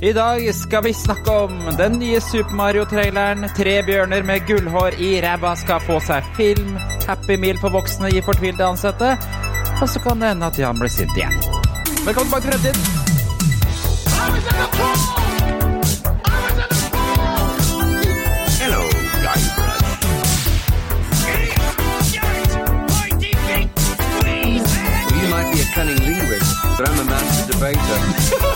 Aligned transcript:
I 0.00 0.12
dag 0.12 0.54
skal 0.54 0.82
vi 0.84 0.92
snakke 0.94 1.30
om 1.30 1.76
den 1.78 1.92
nye 1.98 2.20
Super 2.20 2.54
Mario-traileren. 2.54 3.48
Tre 3.56 3.82
bjørner 3.82 4.22
med 4.28 4.44
gullhår 4.46 4.98
i 5.00 5.14
ræva 5.24 5.54
skal 5.56 5.80
få 5.80 5.96
seg 6.04 6.26
film. 6.36 6.74
Happy 7.06 7.38
Meal 7.40 7.56
for 7.62 7.72
voksne 7.72 8.10
gir 8.12 8.26
fortvilte 8.26 8.66
ansatte. 8.66 9.14
Og 9.80 9.88
så 9.88 10.02
kan 10.04 10.20
det 10.20 10.34
hende 10.34 10.46
at 10.52 10.58
Jan 10.60 10.76
blir 10.76 10.92
sint 10.92 11.16
igjen. 11.16 11.32
Velkommen 12.04 12.28
tilbake 12.28 12.44
til 12.44 12.52
fremtiden. 12.52 13.04
Cunning 25.76 26.00
linguist, 26.06 26.56
but 26.78 26.88
I'm 26.88 27.00
a 27.00 27.04
master 27.04 27.52
debater. 27.52 28.55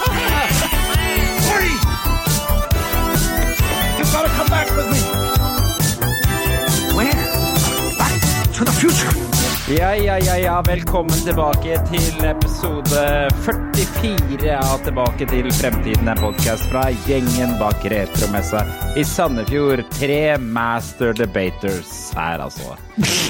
Ja, 8.81 9.97
ja, 9.97 10.19
ja, 10.19 10.37
ja. 10.41 10.53
Velkommen 10.65 11.19
tilbake 11.21 11.75
til 11.91 12.23
episode 12.25 13.01
44 13.45 14.55
av 14.57 14.79
Tilbake 14.87 15.27
til 15.29 15.49
fremtiden. 15.53 16.09
En 16.09 16.17
podkast 16.17 16.65
fra 16.71 16.87
gjengen 17.05 17.53
bak 17.61 17.85
retromessa 17.93 18.63
i 18.97 19.05
Sandefjord. 19.05 19.83
Tre 19.99 20.39
master 20.41 21.13
debaters 21.19 21.91
her, 22.17 22.41
altså. 22.47 22.79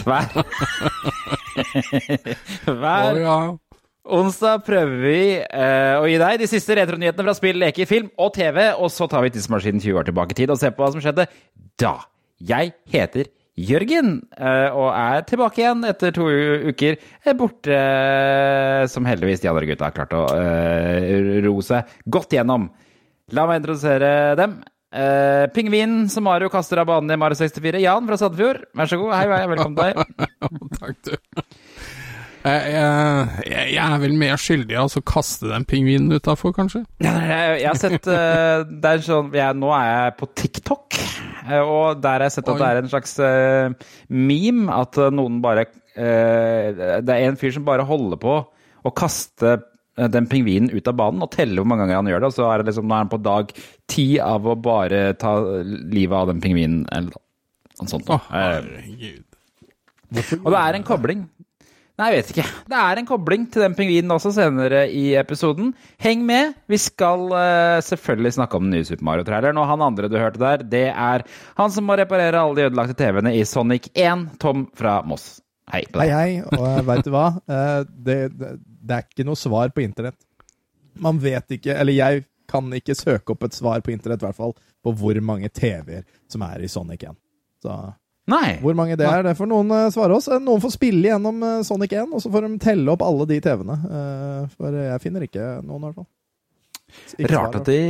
Hver, 0.06 0.30
Hver 2.84 3.20
onsdag 4.06 4.62
prøver 4.70 5.02
vi 5.02 5.18
uh, 5.42 5.98
å 5.98 6.06
gi 6.06 6.22
deg 6.22 6.44
de 6.44 6.50
siste 6.52 6.78
retronyhetene 6.78 7.26
fra 7.26 7.34
spill, 7.40 7.58
leker, 7.64 7.90
film 7.90 8.14
og 8.22 8.36
TV, 8.38 8.68
og 8.78 8.94
så 8.94 9.10
tar 9.10 9.26
vi 9.26 9.34
tidsmaskinen 9.34 9.82
20 9.82 9.98
år 9.98 10.12
tilbake 10.12 10.38
i 10.38 10.40
tid 10.44 10.54
og 10.54 10.62
ser 10.62 10.78
på 10.78 10.86
hva 10.86 10.94
som 10.94 11.02
skjedde 11.02 11.26
da. 11.82 11.96
Jeg 12.38 12.76
heter 12.94 13.34
Jørgen, 13.58 14.20
eh, 14.38 14.68
og 14.70 14.90
er 14.94 15.24
tilbake 15.28 15.60
igjen 15.62 15.82
etter 15.88 16.14
to 16.14 16.28
uker 16.70 16.96
eh, 16.96 17.34
borte, 17.36 17.74
eh, 17.74 18.84
som 18.88 19.08
heldigvis 19.08 19.42
de 19.42 19.50
andre 19.50 19.66
gutta 19.68 19.88
har 19.88 19.96
klart 19.96 20.14
å 20.16 20.24
ro 21.44 21.56
seg 21.64 21.98
godt 22.06 22.38
gjennom. 22.38 22.68
La 23.34 23.46
meg 23.48 23.60
introdusere 23.60 24.36
dem. 24.38 24.60
Uh, 24.90 25.46
Pingvinen 25.54 26.08
som 26.10 26.24
Mario 26.26 26.48
kaster 26.50 26.80
av 26.82 26.88
banen 26.88 27.12
i 27.14 27.18
Mario 27.20 27.38
64. 27.38 27.78
Jan 27.78 28.08
fra 28.08 28.16
Sandefjord, 28.18 28.64
vær 28.74 28.90
så 28.90 28.98
god. 28.98 29.12
Hei, 29.14 29.26
hei, 29.30 29.44
velkommen 29.52 29.76
til 29.78 29.84
deg. 29.86 30.24
Takk, 30.80 30.96
du. 31.06 31.12
Jeg, 32.40 32.72
jeg, 32.72 33.64
jeg 33.74 33.84
er 33.84 33.98
vel 34.00 34.14
mer 34.16 34.40
skyldig 34.40 34.74
i 34.74 34.80
å 34.80 35.02
kaste 35.06 35.50
den 35.50 35.66
pingvinen 35.68 36.10
utafor, 36.16 36.54
kanskje? 36.56 36.82
Jeg, 37.04 37.60
jeg 37.60 37.68
har 37.68 37.78
sett 37.78 38.08
uh, 38.08 38.64
det 38.64 38.94
er 38.96 39.04
sånn, 39.04 39.28
jeg, 39.36 39.58
Nå 39.60 39.70
er 39.76 39.90
jeg 39.90 40.14
på 40.18 40.30
TikTok, 40.40 40.98
og 41.64 42.00
der 42.02 42.18
har 42.18 42.26
jeg 42.28 42.34
sett 42.36 42.48
at 42.48 42.54
Oi. 42.54 42.60
det 42.60 42.68
er 42.70 42.80
en 42.82 42.90
slags 42.92 43.14
eh, 43.24 43.90
meme. 44.12 44.68
At 44.74 44.98
eh, 45.00 45.10
noen 45.14 45.40
bare 45.44 45.66
eh, 45.94 47.00
Det 47.00 47.14
er 47.16 47.26
en 47.28 47.38
fyr 47.40 47.54
som 47.56 47.64
bare 47.68 47.86
holder 47.88 48.20
på 48.20 48.34
å 48.88 48.92
kaste 48.96 49.54
eh, 49.56 50.08
den 50.12 50.28
pingvinen 50.30 50.70
ut 50.72 50.88
av 50.88 50.96
banen 51.00 51.24
og 51.26 51.32
telle 51.34 51.56
hvor 51.60 51.68
mange 51.68 51.84
ganger 51.86 52.00
han 52.02 52.12
gjør 52.12 52.22
det. 52.24 52.30
Og 52.32 52.36
så 52.38 52.46
er 52.50 52.60
det 52.62 52.70
liksom, 52.72 52.88
nå 52.88 52.96
er 52.98 53.04
han 53.04 53.12
på 53.12 53.22
dag 53.24 53.52
ti 53.90 54.06
av 54.22 54.46
å 54.52 54.56
bare 54.60 55.02
ta 55.20 55.34
livet 55.64 56.16
av 56.20 56.30
den 56.32 56.40
pingvinen, 56.44 56.84
eller 56.92 57.16
noe 57.80 57.90
sånt. 57.90 58.08
Å, 58.12 58.20
Eh, 58.30 58.40
herregud. 58.60 59.26
og 60.44 60.50
det 60.52 60.60
er 60.60 60.76
en 60.80 60.84
kobling. 60.86 61.28
Nei, 62.00 62.06
jeg 62.14 62.22
vet 62.22 62.30
ikke. 62.32 62.44
Det 62.72 62.78
er 62.80 62.98
en 63.00 63.08
kobling 63.08 63.42
til 63.52 63.60
den 63.66 63.74
pingvinen 63.76 64.14
også 64.14 64.30
senere 64.32 64.86
i 64.88 65.10
episoden. 65.20 65.74
Heng 66.00 66.22
med. 66.24 66.54
Vi 66.70 66.78
skal 66.80 67.26
uh, 67.28 67.82
selvfølgelig 67.84 68.32
snakke 68.38 68.56
om 68.56 68.64
den 68.64 68.78
nye 68.78 68.86
Super 68.88 69.04
Mario-traileren. 69.10 69.60
Og 69.60 69.68
han 69.68 69.84
andre 69.84 70.08
du 70.08 70.16
hørte 70.16 70.40
der, 70.40 70.64
det 70.64 70.86
er 70.94 71.26
han 71.60 71.74
som 71.74 71.84
må 71.90 71.98
reparere 72.00 72.40
alle 72.40 72.56
de 72.56 72.66
ødelagte 72.70 72.96
TV-ene 73.02 73.34
i 73.36 73.44
Sonic 73.44 73.90
1, 73.92 74.24
Tom 74.40 74.64
fra 74.80 75.00
Moss. 75.04 75.42
Hei 75.70 75.84
på 75.92 76.00
Hei, 76.00 76.08
deg. 76.08 76.16
hei. 76.16 76.56
Og 76.56 76.80
veit 76.88 77.04
du 77.06 77.12
hva? 77.14 77.26
Eh, 77.44 77.76
Det, 78.08 78.18
det, 78.34 78.54
det 78.64 78.96
er 78.96 79.04
ikke 79.06 79.28
noe 79.28 79.38
svar 79.38 79.70
på 79.76 79.84
internett. 79.84 80.16
Man 81.04 81.20
vet 81.22 81.52
ikke, 81.60 81.76
eller 81.76 81.94
jeg 81.94 82.24
kan 82.50 82.72
ikke 82.74 82.96
søke 82.98 83.36
opp 83.36 83.44
et 83.46 83.54
svar 83.54 83.84
på 83.84 83.92
internett, 83.92 84.24
i 84.24 84.26
hvert 84.26 84.40
fall, 84.40 84.56
på 84.82 84.94
hvor 84.98 85.20
mange 85.22 85.52
TV-er 85.54 86.02
som 86.32 86.42
er 86.48 86.64
i 86.64 86.70
Sonic 86.72 87.04
1. 87.06 87.14
Så 87.62 87.76
Nei. 88.30 88.54
hvor 88.62 88.76
mange 88.78 88.96
det 88.98 89.06
er, 89.08 89.24
det 89.26 89.34
får 89.38 89.48
noen 89.50 89.74
eh, 89.74 89.88
svare 89.94 90.16
oss. 90.16 90.28
Eh, 90.30 90.40
Noen 90.42 90.62
får 90.62 90.72
spille 90.76 91.10
gjennom 91.10 91.42
eh, 91.46 91.60
Sonic 91.66 91.92
1, 91.98 92.14
og 92.14 92.22
så 92.22 92.32
får 92.32 92.46
de 92.46 92.58
telle 92.62 92.94
opp 92.94 93.04
alle 93.06 93.26
de 93.30 93.40
TV-ene. 93.44 93.76
For 94.54 94.78
jeg 94.80 95.02
finner 95.04 95.26
ikke 95.26 95.46
noen, 95.66 95.82
i 95.82 95.90
hvert 95.90 96.00
fall. 96.00 96.10
Ikke 97.20 97.30
Rart 97.36 97.56
at 97.60 97.68
de 97.70 97.80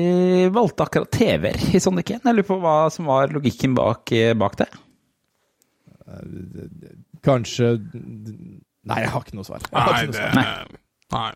valgte 0.52 0.84
akkurat 0.84 1.12
TV-er 1.14 1.62
i 1.76 1.80
Sonic 1.80 2.10
1. 2.16 2.24
Jeg 2.28 2.36
lurer 2.36 2.48
på 2.50 2.60
hva 2.60 2.76
som 2.92 3.08
var 3.08 3.32
logikken 3.32 3.76
bak, 3.78 4.12
bak 4.40 4.58
det. 4.60 4.68
Kanskje 7.24 7.74
Nei, 8.80 9.02
jeg 9.04 9.10
har 9.12 9.24
ikke 9.24 9.36
noe 9.36 9.46
svar. 9.46 9.60
Jeg 9.66 9.76
har 9.76 9.92
Nei, 9.92 9.98
ikke 10.00 10.08
noe 10.08 10.16
det 10.16 10.22
svar. 10.24 10.38
Nei. 10.40 10.80
Nei. 11.10 11.32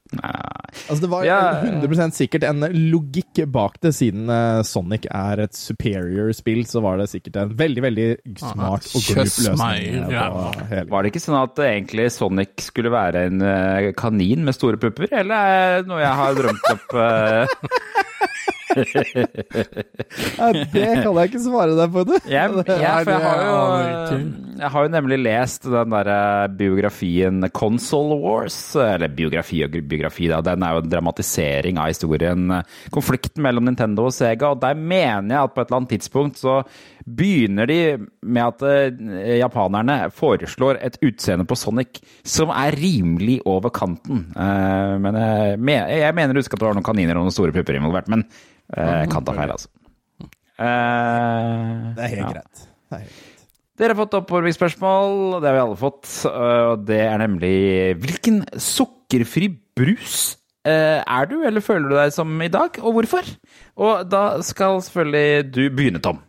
Altså 0.89 1.01
Det 1.03 1.11
var 1.11 1.25
Ja. 1.27 1.39
100% 1.65 2.15
sikkert 2.15 2.45
en 2.49 2.61
logikk 2.93 3.41
bak 3.51 3.81
det, 3.83 3.91
siden 3.97 4.29
eh, 4.31 4.61
Sonic 4.67 5.07
er 5.11 5.43
et 5.47 5.55
superior 5.59 6.31
spill, 6.37 6.63
så 6.69 6.83
var 6.85 6.99
det 7.01 7.09
sikkert 7.11 7.41
en 7.43 7.55
veldig 7.59 7.83
veldig 7.83 8.07
smart 8.39 8.87
og 8.95 9.03
glup 9.09 9.25
løsning. 9.25 10.07
Var 10.91 11.03
det 11.03 11.11
ikke 11.13 11.25
sånn 11.25 11.41
at 11.43 11.59
eh, 11.65 11.73
egentlig 11.75 12.09
Sonic 12.15 12.55
skulle 12.69 12.93
være 12.95 13.27
en 13.31 13.43
eh, 13.43 13.91
kanin 13.99 14.45
med 14.47 14.55
store 14.57 14.79
pupper, 14.81 15.11
eller 15.11 15.35
er 15.35 15.83
det 15.83 15.91
noe 15.91 16.03
jeg 16.05 16.21
har 16.23 16.39
drømt 16.39 16.71
opp? 16.75 16.99
eh? 18.73 20.63
Det 20.73 20.87
kan 21.03 21.19
jeg 21.19 21.31
ikke 21.31 21.43
svare 21.45 21.75
deg 21.79 21.93
på, 21.95 22.05
du. 22.09 22.15
Jeg, 22.31 22.65
ja, 22.65 22.95
for 23.05 23.13
jeg, 23.13 23.21
har 23.25 23.43
jo, 23.45 24.19
jeg 24.61 24.71
har 24.75 24.87
jo 24.87 24.93
nemlig 24.95 25.19
lest 25.23 25.69
den 25.69 25.95
derre 25.95 26.21
biografien 26.57 27.49
Console 27.55 28.19
Wars. 28.23 28.59
Eller 28.81 29.13
biografi 29.15 29.65
og 29.67 29.77
biografi, 29.83 30.31
da. 30.33 30.41
Den 30.45 30.65
er 30.65 30.77
jo 30.77 30.85
en 30.85 30.93
dramatisering 30.97 31.81
av 31.83 31.93
historien. 31.93 32.49
Konflikten 32.95 33.45
mellom 33.45 33.69
Nintendo 33.69 34.09
og 34.09 34.17
Sega. 34.17 34.55
Og 34.55 34.63
der 34.65 34.79
mener 34.79 35.37
jeg 35.37 35.43
at 35.43 35.55
på 35.55 35.63
et 35.63 35.69
eller 35.69 35.83
annet 35.83 35.97
tidspunkt 35.97 36.43
så 36.43 36.63
begynner 37.05 37.69
de 37.69 37.79
med 38.25 38.43
at 38.47 38.65
eh, 38.65 39.37
japanerne 39.41 40.09
foreslår 40.15 40.81
et 40.85 40.97
utseende 41.05 41.45
på 41.49 41.59
Sonic 41.59 42.01
som 42.25 42.53
er 42.55 42.77
rimelig 42.81 43.41
over 43.49 43.73
kanten. 43.75 44.25
Eh, 44.33 44.95
men 45.03 45.21
jeg, 45.21 46.15
mener 46.17 46.33
du 46.33 46.41
husker 46.41 46.57
at 46.57 46.65
det 46.65 46.71
var 46.71 46.79
noen 46.79 46.87
kaniner 46.87 47.21
og 47.21 47.29
noen 47.29 47.37
store 47.37 47.55
pupper 47.55 47.77
involvert, 47.77 48.09
men 48.13 48.25
eh, 48.25 48.64
jeg 48.73 49.11
kan 49.13 49.25
ta 49.27 49.35
feil, 49.37 49.53
altså. 49.55 49.69
Eh, 50.55 51.95
Det 51.97 52.05
er 52.05 52.13
helt 52.15 52.21
ja. 52.23 52.33
greit. 52.33 52.65
Det 52.65 52.99
er 52.99 53.05
helt 53.05 53.15
greit. 53.15 53.31
Dere 53.75 53.91
har 53.91 53.99
fått 54.05 54.13
oppvarmingsspørsmål, 54.21 55.41
det 55.43 55.49
har 55.51 55.57
vi 55.57 55.63
alle 55.65 55.79
fått. 55.81 56.07
Og 56.31 56.85
det 56.87 57.01
er 57.09 57.19
nemlig 57.25 57.55
hvilken 57.99 58.45
sukkerfri 58.55 59.49
brus 59.75 60.37
eh, 60.63 61.01
er 61.03 61.27
du, 61.27 61.41
eller 61.43 61.65
føler 61.65 61.91
du 61.91 61.97
deg 61.99 62.13
som 62.15 62.31
i 62.39 62.51
dag, 62.55 62.79
og 62.79 62.95
hvorfor? 63.01 63.27
Og 63.75 64.05
da 64.07 64.23
skal 64.47 64.79
selvfølgelig 64.87 65.49
du 65.51 65.63
begynne, 65.75 65.99
Tom. 65.99 66.23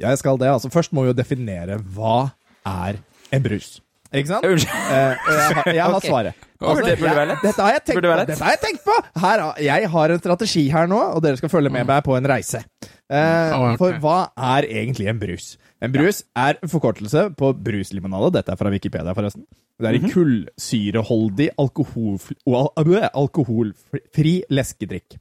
Jeg 0.00 0.16
skal 0.20 0.40
det. 0.40 0.48
altså 0.48 0.72
Først 0.72 0.92
må 0.96 1.04
vi 1.04 1.12
jo 1.12 1.16
definere 1.20 1.76
hva 1.92 2.30
er 2.68 3.02
en 3.36 3.44
brus. 3.44 3.76
Ikke 4.16 4.30
sant? 4.32 4.44
Unnskyld. 4.48 4.72
Eh, 4.96 5.26
og 5.26 5.36
jeg 5.36 5.56
har, 5.56 5.70
jeg 5.76 5.84
har 5.84 6.00
svaret. 6.10 6.34
Altså, 6.56 6.84
det 6.86 6.94
burde 6.98 7.16
være 7.18 7.28
lett. 7.34 7.42
Dette 7.44 7.60
har 7.66 7.72
jeg 7.76 7.82
tenkt 7.84 7.96
Burde 7.98 8.08
være 8.08 8.16
på! 8.16 8.20
lett. 8.22 8.28
Dette 8.32 8.44
har 8.46 8.54
jeg 8.54 8.60
tenkt 8.64 8.84
på! 8.86 8.94
Her, 9.20 9.42
har- 9.44 9.58
jeg 9.66 9.90
har 9.92 10.14
en 10.14 10.18
strategi 10.22 10.62
her 10.72 10.86
nå, 10.88 11.00
og 11.16 11.22
dere 11.26 11.36
skal 11.40 11.52
følge 11.52 11.72
med 11.74 11.84
meg 11.90 12.04
på 12.06 12.16
en 12.16 12.28
reise. 12.32 12.62
Eh, 12.82 12.94
Ah, 13.16 13.72
ok. 13.74 13.76
For 13.78 13.98
hva 14.02 14.16
er 14.56 14.66
egentlig 14.66 15.06
en 15.12 15.18
brus? 15.20 15.50
En 15.84 15.92
brus 15.92 16.22
er 16.34 16.56
en 16.62 16.68
forkortelse 16.72 17.26
på 17.36 17.52
bruslimonade. 17.62 18.32
Dette 18.38 18.50
er 18.54 18.56
fra 18.58 18.72
Wikipedia, 18.72 19.12
forresten. 19.14 19.44
Det 19.78 19.90
er 19.90 19.98
en 20.00 20.08
kullsyreholdig 20.10 21.50
alkoholf- 21.60 22.32
og 22.48 22.72
al- 22.80 23.10
alkoholfri 23.12 24.38
leskedrikk. 24.50 25.18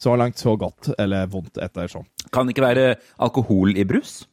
Så 0.00 0.16
langt, 0.18 0.36
så 0.40 0.56
godt. 0.58 0.90
Eller 0.98 1.26
vondt, 1.30 1.58
etter 1.62 1.86
sånn. 1.92 2.06
Kan 2.32 2.46
det 2.48 2.56
ikke 2.56 2.66
være 2.66 2.86
alkohol 3.20 3.76
i 3.78 3.84
brus? 3.84 4.24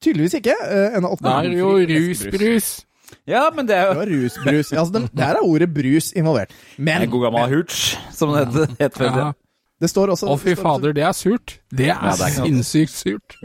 Tydeligvis 0.00 0.34
ikke. 0.40 0.54
eh, 0.64 0.96
En 0.96 1.02
Det 1.02 1.30
er 1.30 1.50
jo 1.52 1.68
alkoholfri 1.74 1.86
leskebrus. 1.86 2.24
rusbrus. 2.32 2.86
Ja, 3.26 3.50
men 3.54 3.66
det 3.66 3.76
er 3.76 3.86
jo 3.86 3.94
Det 3.94 3.98
var 4.02 4.10
rusbrus. 4.16 4.72
Altså, 4.72 4.92
det, 4.98 5.02
der 5.16 5.34
er 5.38 5.42
ordet 5.42 5.70
brus 5.74 6.12
involvert. 6.12 6.50
Men 6.78 7.02
en 7.02 7.10
god 7.10 7.22
gammel 7.28 7.48
hooch, 7.54 7.96
som 8.12 8.32
det 8.34 8.46
het- 8.48 8.76
het 8.80 8.94
før. 8.94 9.16
Ja. 9.16 9.32
det 9.80 9.90
står 9.90 10.08
også 10.14 10.28
Å, 10.30 10.38
fy 10.38 10.50
det 10.50 10.58
står 10.58 10.64
også- 10.64 10.80
fader, 10.80 10.92
det 10.92 11.02
er 11.04 11.12
surt. 11.12 11.58
Det 11.70 11.88
er, 11.88 11.94
Ja, 11.94 12.12
det 12.12 12.20
er 12.20 12.32
ikke 12.32 12.46
sinnssykt 12.48 12.90
surt. 12.94 13.36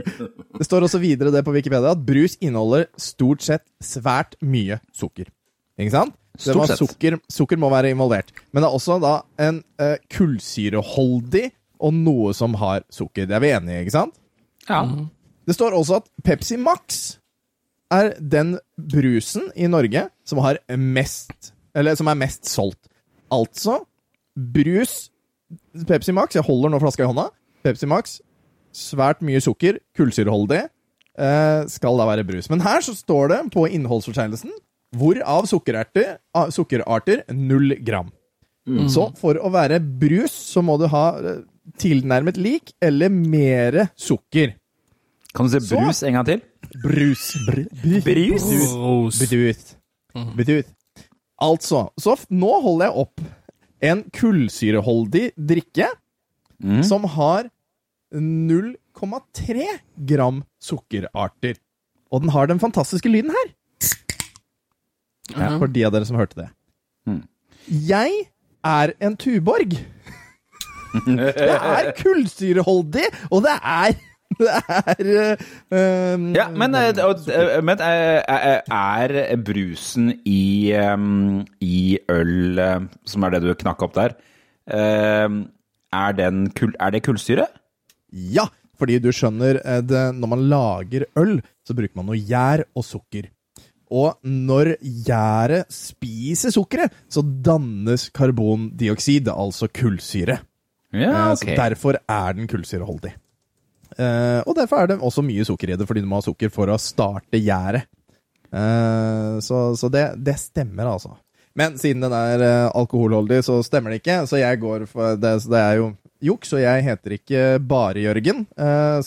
Det 0.57 0.65
står 0.67 0.81
også 0.87 0.99
videre 0.99 1.31
det 1.31 1.43
på 1.45 1.51
Wikipedia 1.53 1.91
at 1.91 2.05
brus 2.05 2.37
inneholder 2.41 2.85
stort 2.97 3.41
sett 3.41 3.63
svært 3.83 4.35
mye 4.41 4.79
sukker. 4.93 5.25
Ikke 5.79 5.91
sant? 5.91 6.13
Det 6.39 6.53
Stort 6.53 6.67
sett. 6.67 6.77
sukker, 6.79 7.19
sukker 7.29 7.57
må 7.57 7.69
være 7.69 7.89
involvert. 7.91 8.31
Men 8.53 8.63
det 8.63 8.69
er 8.69 8.75
også 8.77 8.99
da 9.01 9.21
en 9.39 9.63
eh, 9.79 9.97
kullsyreholdig 10.63 11.51
og 11.81 11.93
noe 11.93 12.33
som 12.33 12.53
har 12.59 12.83
sukker. 12.91 13.25
Det 13.27 13.35
er 13.35 13.39
vi 13.43 13.51
enige 13.55 13.77
i, 13.79 13.83
ikke 13.85 13.91
sant? 13.95 14.15
Ja. 14.69 14.83
Det 15.47 15.55
står 15.55 15.73
også 15.73 15.95
at 16.01 16.09
Pepsi 16.23 16.57
Max 16.57 17.17
er 17.93 18.13
den 18.19 18.57
brusen 18.77 19.49
i 19.55 19.69
Norge 19.71 20.07
som 20.27 20.41
har 20.45 20.61
mest 20.77 21.53
Eller 21.77 21.95
som 21.97 22.09
er 22.09 22.17
mest 22.17 22.49
solgt. 22.49 22.89
Altså 23.31 23.83
brus 24.35 25.09
Pepsi 25.89 26.13
Max, 26.13 26.35
jeg 26.37 26.45
holder 26.45 26.69
nå 26.69 26.79
flaska 26.81 27.03
i 27.03 27.09
hånda. 27.09 27.29
Pepsi 27.65 27.87
Max, 27.89 28.19
svært 28.75 29.23
mye 29.25 29.39
sukker, 29.41 29.79
kullsyreholdig, 29.97 30.59
eh, 31.17 31.61
skal 31.69 31.97
da 31.97 32.05
være 32.05 32.25
brus. 32.27 32.49
Men 32.51 32.61
her 32.61 32.83
så 32.85 32.93
står 32.97 33.31
det 33.33 33.39
på 33.55 33.65
innholdsfortegnelsen 33.65 34.53
hvorav 34.97 35.47
sukkerarter, 35.49 36.17
ah, 36.37 36.49
sukkerarter 36.53 37.23
null 37.33 37.75
gram. 37.85 38.11
Så 38.89 39.07
for 39.17 39.39
å 39.41 39.49
være 39.49 39.79
brus 39.81 40.33
så 40.51 40.61
må 40.61 40.75
du 40.77 40.85
ha 40.91 41.05
eh, 41.17 41.41
tilnærmet 41.81 42.37
lik 42.37 42.73
eller 42.81 43.09
mere 43.09 43.87
sukker. 43.97 44.53
Kan 45.33 45.49
du 45.49 45.57
Så. 45.57 45.73
brus 45.73 46.03
en 46.05 46.13
gang 46.19 46.27
til? 46.27 46.41
Brus. 46.83 47.23
Br 47.47 47.61
brus. 47.81 48.03
Brus? 48.05 48.47
Rose. 48.75 49.19
Bedut. 49.25 49.75
Bedut. 50.37 50.67
Altså, 51.39 51.85
så 51.99 52.17
nå 52.29 52.49
holder 52.61 52.89
jeg 52.89 52.95
opp 53.05 53.21
en 53.89 54.03
kullsyreholdig 54.15 55.29
drikke 55.37 55.87
Mm. 56.59 56.81
som 56.83 57.05
har 57.07 57.45
0,3 58.11 59.65
gram 60.05 60.41
sukkerarter. 60.59 61.55
Og 62.11 62.21
den 62.25 62.29
har 62.35 62.49
den 62.51 62.59
fantastiske 62.59 63.07
lyden 63.07 63.31
her. 63.31 63.53
For 65.61 65.67
de 65.71 65.85
av 65.87 65.93
dere 65.95 66.05
som 66.09 66.17
hørte 66.19 66.35
det. 66.41 66.49
Mm. 67.07 67.21
Jeg 67.87 68.11
er 68.65 68.91
en 68.99 69.15
Tuborg. 69.15 69.77
Det 71.05 71.35
er 71.45 71.91
kullsyreholdig, 71.99 73.05
og 73.31 73.43
det 73.45 73.55
er 73.61 73.93
Det 74.37 74.51
er 74.51 75.39
um, 75.73 76.27
Ja, 76.37 76.45
men, 76.53 76.75
eh, 76.77 76.91
eh, 76.93 77.55
men 77.65 77.81
eh, 77.81 78.19
eh, 78.21 78.59
er 78.69 79.41
brusen 79.41 80.11
i, 80.27 80.71
um, 80.77 81.41
i 81.63 81.97
øl, 82.11 82.61
som 83.09 83.25
er 83.25 83.35
det 83.35 83.41
du 83.47 83.53
knakk 83.63 83.83
opp 83.87 83.97
der, 83.97 84.15
eh, 84.69 85.25
er, 85.25 86.13
den 86.19 86.45
kull, 86.55 86.75
er 86.79 86.93
det 86.93 87.03
kullsyre? 87.07 87.47
Ja, 88.13 88.45
fordi 88.79 88.99
du 89.03 89.09
skjønner, 89.11 89.59
det, 89.83 90.03
når 90.15 90.33
man 90.35 90.45
lager 90.51 91.07
øl, 91.19 91.39
så 91.65 91.75
bruker 91.75 91.97
man 91.99 92.11
noe 92.11 92.21
gjær 92.21 92.63
og 92.77 92.85
sukker. 92.85 93.27
Og 93.89 94.19
når 94.21 94.75
gjæret 94.79 95.73
spiser 95.73 96.53
sukkeret, 96.53 96.93
så 97.09 97.23
dannes 97.25 98.07
karbondioksid, 98.13 99.31
altså 99.33 99.67
kullsyre. 99.73 100.37
Ja, 100.93 101.31
okay. 101.33 101.55
Så 101.55 101.57
derfor 101.57 101.97
er 102.05 102.37
den 102.37 102.47
kullsyreholdig. 102.49 103.15
Eh, 103.97 104.41
og 104.45 104.55
derfor 104.57 104.83
er 104.83 104.91
det 104.91 104.99
også 105.01 105.23
mye 105.25 105.45
sukker 105.47 105.73
i 105.73 105.79
det, 105.79 105.87
fordi 105.89 106.03
du 106.03 106.09
må 106.09 106.19
ha 106.19 106.25
sukker 106.25 106.51
for 106.53 106.71
å 106.71 106.77
starte 106.81 107.39
gjæret. 107.41 107.89
Eh, 108.49 109.39
så 109.45 109.63
så 109.77 109.89
det, 109.93 110.05
det 110.25 110.37
stemmer, 110.41 110.91
altså. 110.93 111.15
Men 111.57 111.75
siden 111.81 112.05
den 112.05 112.13
er 112.15 112.43
eh, 112.45 112.67
alkoholholdig, 112.77 113.41
så 113.45 113.59
stemmer 113.65 113.93
det 113.93 114.03
ikke. 114.03 114.21
Så 114.29 114.39
jeg 114.41 114.61
går 114.61 114.85
for 114.89 115.17
det, 115.19 115.33
det 115.49 115.63
er 115.63 115.79
jo 115.81 115.89
juks, 116.23 116.53
og 116.55 116.63
jeg 116.63 116.85
heter 116.85 117.15
ikke 117.15 117.43
bare 117.63 118.01
Jørgen. 118.03 118.43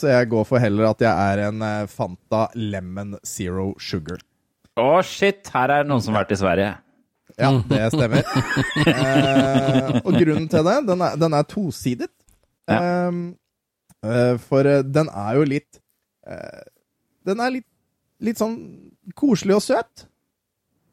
så 0.01 0.09
jeg 0.09 0.31
går 0.33 0.47
for 0.49 0.63
heller 0.63 0.87
at 0.89 1.03
jeg 1.05 1.13
er 1.13 1.43
en 1.51 1.65
Fanta 1.93 2.47
Lemon 2.57 3.19
Zero 3.21 3.75
Sugar. 3.77 4.23
Å, 4.81 5.03
shit, 5.05 5.45
her 5.53 5.69
er 5.69 5.85
det 5.85 5.91
noen 5.91 6.01
som 6.01 6.17
har 6.17 6.25
vært 6.25 6.33
i 6.33 6.41
Sverige. 6.41 6.71
Ja, 7.37 7.51
det 7.69 7.83
stemmer. 7.93 8.25
og 10.07 10.17
grunnen 10.17 10.49
til 10.49 10.65
det, 10.71 10.79
den 10.89 11.05
er, 11.05 11.21
den 11.21 11.37
er 11.37 11.47
tosidet. 11.49 12.09
Ja. 12.71 12.81
For 14.43 14.67
eh, 14.69 14.83
den 14.83 15.09
er 15.09 15.39
jo 15.39 15.47
litt 15.47 15.81
eh, 16.27 16.63
Den 17.29 17.43
er 17.43 17.55
litt, 17.59 17.69
litt 18.23 18.41
sånn 18.41 18.57
koselig 19.19 19.59
og 19.59 19.65
søt. 19.65 20.07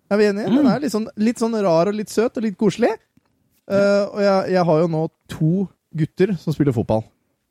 Er 0.10 0.20
vi 0.22 0.28
enige? 0.30 0.50
Den 0.54 0.70
er 0.70 0.82
litt 0.82 0.94
sånn, 0.94 1.08
litt 1.22 1.42
sånn 1.42 1.58
rar 1.62 1.90
og 1.90 1.98
litt 1.98 2.12
søt 2.14 2.38
og 2.38 2.46
litt 2.46 2.58
koselig. 2.60 2.96
Eh, 3.70 4.04
og 4.06 4.22
jeg, 4.24 4.56
jeg 4.56 4.66
har 4.70 4.84
jo 4.84 4.92
nå 4.92 5.06
to 5.30 5.54
gutter 5.98 6.36
som 6.42 6.54
spiller 6.56 6.76
fotball. 6.76 7.04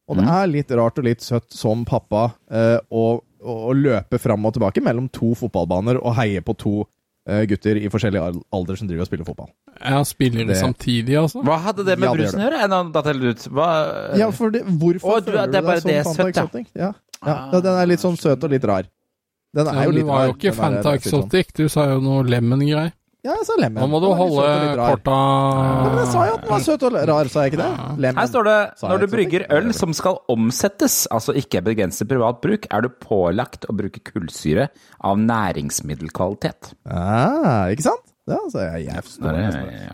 Og 0.08 0.16
det 0.16 0.28
er 0.32 0.48
litt 0.48 0.70
rart 0.72 0.98
og 1.00 1.04
litt 1.04 1.24
søtt 1.24 1.52
som 1.52 1.84
pappa 1.88 2.30
eh, 2.50 2.78
å, 2.88 3.20
løpe 3.76 4.18
fram 4.18 4.46
og 4.48 4.56
tilbake 4.56 4.82
mellom 4.82 5.06
to 5.14 5.34
fotballbaner 5.38 6.00
og 6.00 6.16
heie 6.18 6.40
på 6.42 6.56
to 6.58 6.74
eh, 6.80 6.88
gutter 7.46 7.76
i 7.76 7.88
forskjellig 7.92 8.20
alder 8.56 8.76
som 8.80 8.88
driver 8.88 9.04
og 9.04 9.08
spiller 9.10 9.26
fotball. 9.28 9.50
Ja, 9.84 10.02
spiller 10.08 10.38
de 10.46 10.54
Det- 10.54 10.56
samtidig, 10.62 11.14
altså? 11.20 11.42
Hva 11.44 11.58
hadde 11.60 11.84
det 11.84 11.98
med 11.98 12.08
Ja, 12.08 12.14
brusen 12.14 12.40
å 12.40 12.44
gjøre? 12.48 12.60
Litt 13.20 14.18
Ja, 14.18 14.30
for 14.30 14.50
det, 14.50 14.62
hvorfor 14.64 15.08
Å, 15.20 15.24
du- 15.24 15.30
føler 15.32 15.46
det 15.52 15.54
er 15.58 15.60
du 15.62 15.66
deg 15.66 15.82
som 16.04 16.14
Fanta. 16.14 16.28
Exotic? 16.28 16.66
Ja. 16.74 16.92
Ja. 17.26 17.50
ja, 17.52 17.60
den 17.60 17.74
er 17.74 17.86
litt 17.86 18.00
sånn 18.00 18.16
søt 18.16 18.42
og 18.44 18.50
litt 18.50 18.64
rar. 18.64 18.84
Den 19.54 19.66
er 19.66 19.74
Ja, 19.74 19.84
jo 19.84 19.92
du 19.92 20.02
var 20.04 20.26
jo 20.26 20.32
ikke 20.34 20.54
Fanta 20.54 20.82
sånn- 20.82 20.94
Exotic, 20.96 21.52
du 21.54 21.68
sa 21.68 21.86
jo 21.88 22.00
noe 22.00 22.22
lemon-greier. 22.24 22.92
Ja, 23.28 23.34
jeg 23.36 23.44
sa 23.44 23.56
Lemen. 23.60 23.76
Nå 23.82 23.86
må 23.92 23.98
du 24.00 24.06
holde 24.16 24.44
rar. 24.78 24.94
korta 24.94 25.16
Ja, 25.18 25.88
men 25.90 25.98
jeg 26.00 26.10
sa 26.14 26.22
jo 26.24 26.36
at 26.38 26.44
den 26.44 26.52
var 26.54 26.62
søt 26.64 26.84
og 26.88 26.94
rar, 27.10 27.28
sa 27.28 27.44
jeg 27.44 27.52
ikke 27.52 27.60
det? 27.60 27.70
Lemen. 28.00 28.20
Her 28.22 28.28
står 28.30 28.46
det 28.48 28.58
når 28.88 29.02
du 29.02 29.06
brygger 29.12 29.44
øl 29.58 29.72
som 29.76 29.92
skal 29.96 30.20
omsettes, 30.32 30.96
altså 31.12 31.34
ikke 31.36 31.60
begrenset 31.66 32.08
privat 32.08 32.40
bruk, 32.44 32.68
er 32.72 32.86
du 32.86 32.88
pålagt 33.04 33.68
å 33.68 33.74
bruke 33.76 34.00
kullsyre 34.06 34.70
av 35.04 35.20
næringsmiddelkvalitet. 35.20 36.72
Ah, 36.88 37.68
ikke 37.74 37.84
sant? 37.90 38.06
Ja, 38.28 38.38
så 38.52 38.64
jeg, 38.64 38.86
jeg 38.88 39.04
forstår 39.04 39.36
det. 39.36 39.44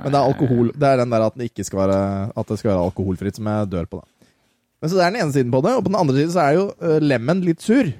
Men 0.03 0.11
det 0.11 0.19
er 0.19 0.25
alkohol 0.25 0.71
Det 0.75 0.89
er 0.89 0.99
den 0.99 1.13
der 1.15 1.23
at, 1.23 1.37
den 1.37 1.47
ikke 1.47 1.67
skal 1.67 1.85
være, 1.85 1.99
at 2.35 2.51
det 2.51 2.59
skal 2.59 2.73
være 2.73 2.87
alkoholfritt 2.89 3.39
som 3.39 3.51
jeg 3.51 3.71
dør 3.75 3.91
på, 3.91 4.03
da. 4.03 4.31
Men 4.83 4.91
så 4.93 4.99
det 4.99 5.05
er 5.05 5.15
den 5.15 5.21
ene 5.23 5.35
siden 5.35 5.53
på 5.55 5.63
det, 5.65 5.75
og 5.75 5.83
på 5.87 5.91
den 5.91 5.99
andre 5.99 6.17
siden 6.19 6.33
så 6.35 6.45
er 6.45 6.57
jo 6.59 6.65
uh, 6.71 6.97
lemon 7.03 7.43
litt 7.47 7.63
sur. 7.65 7.91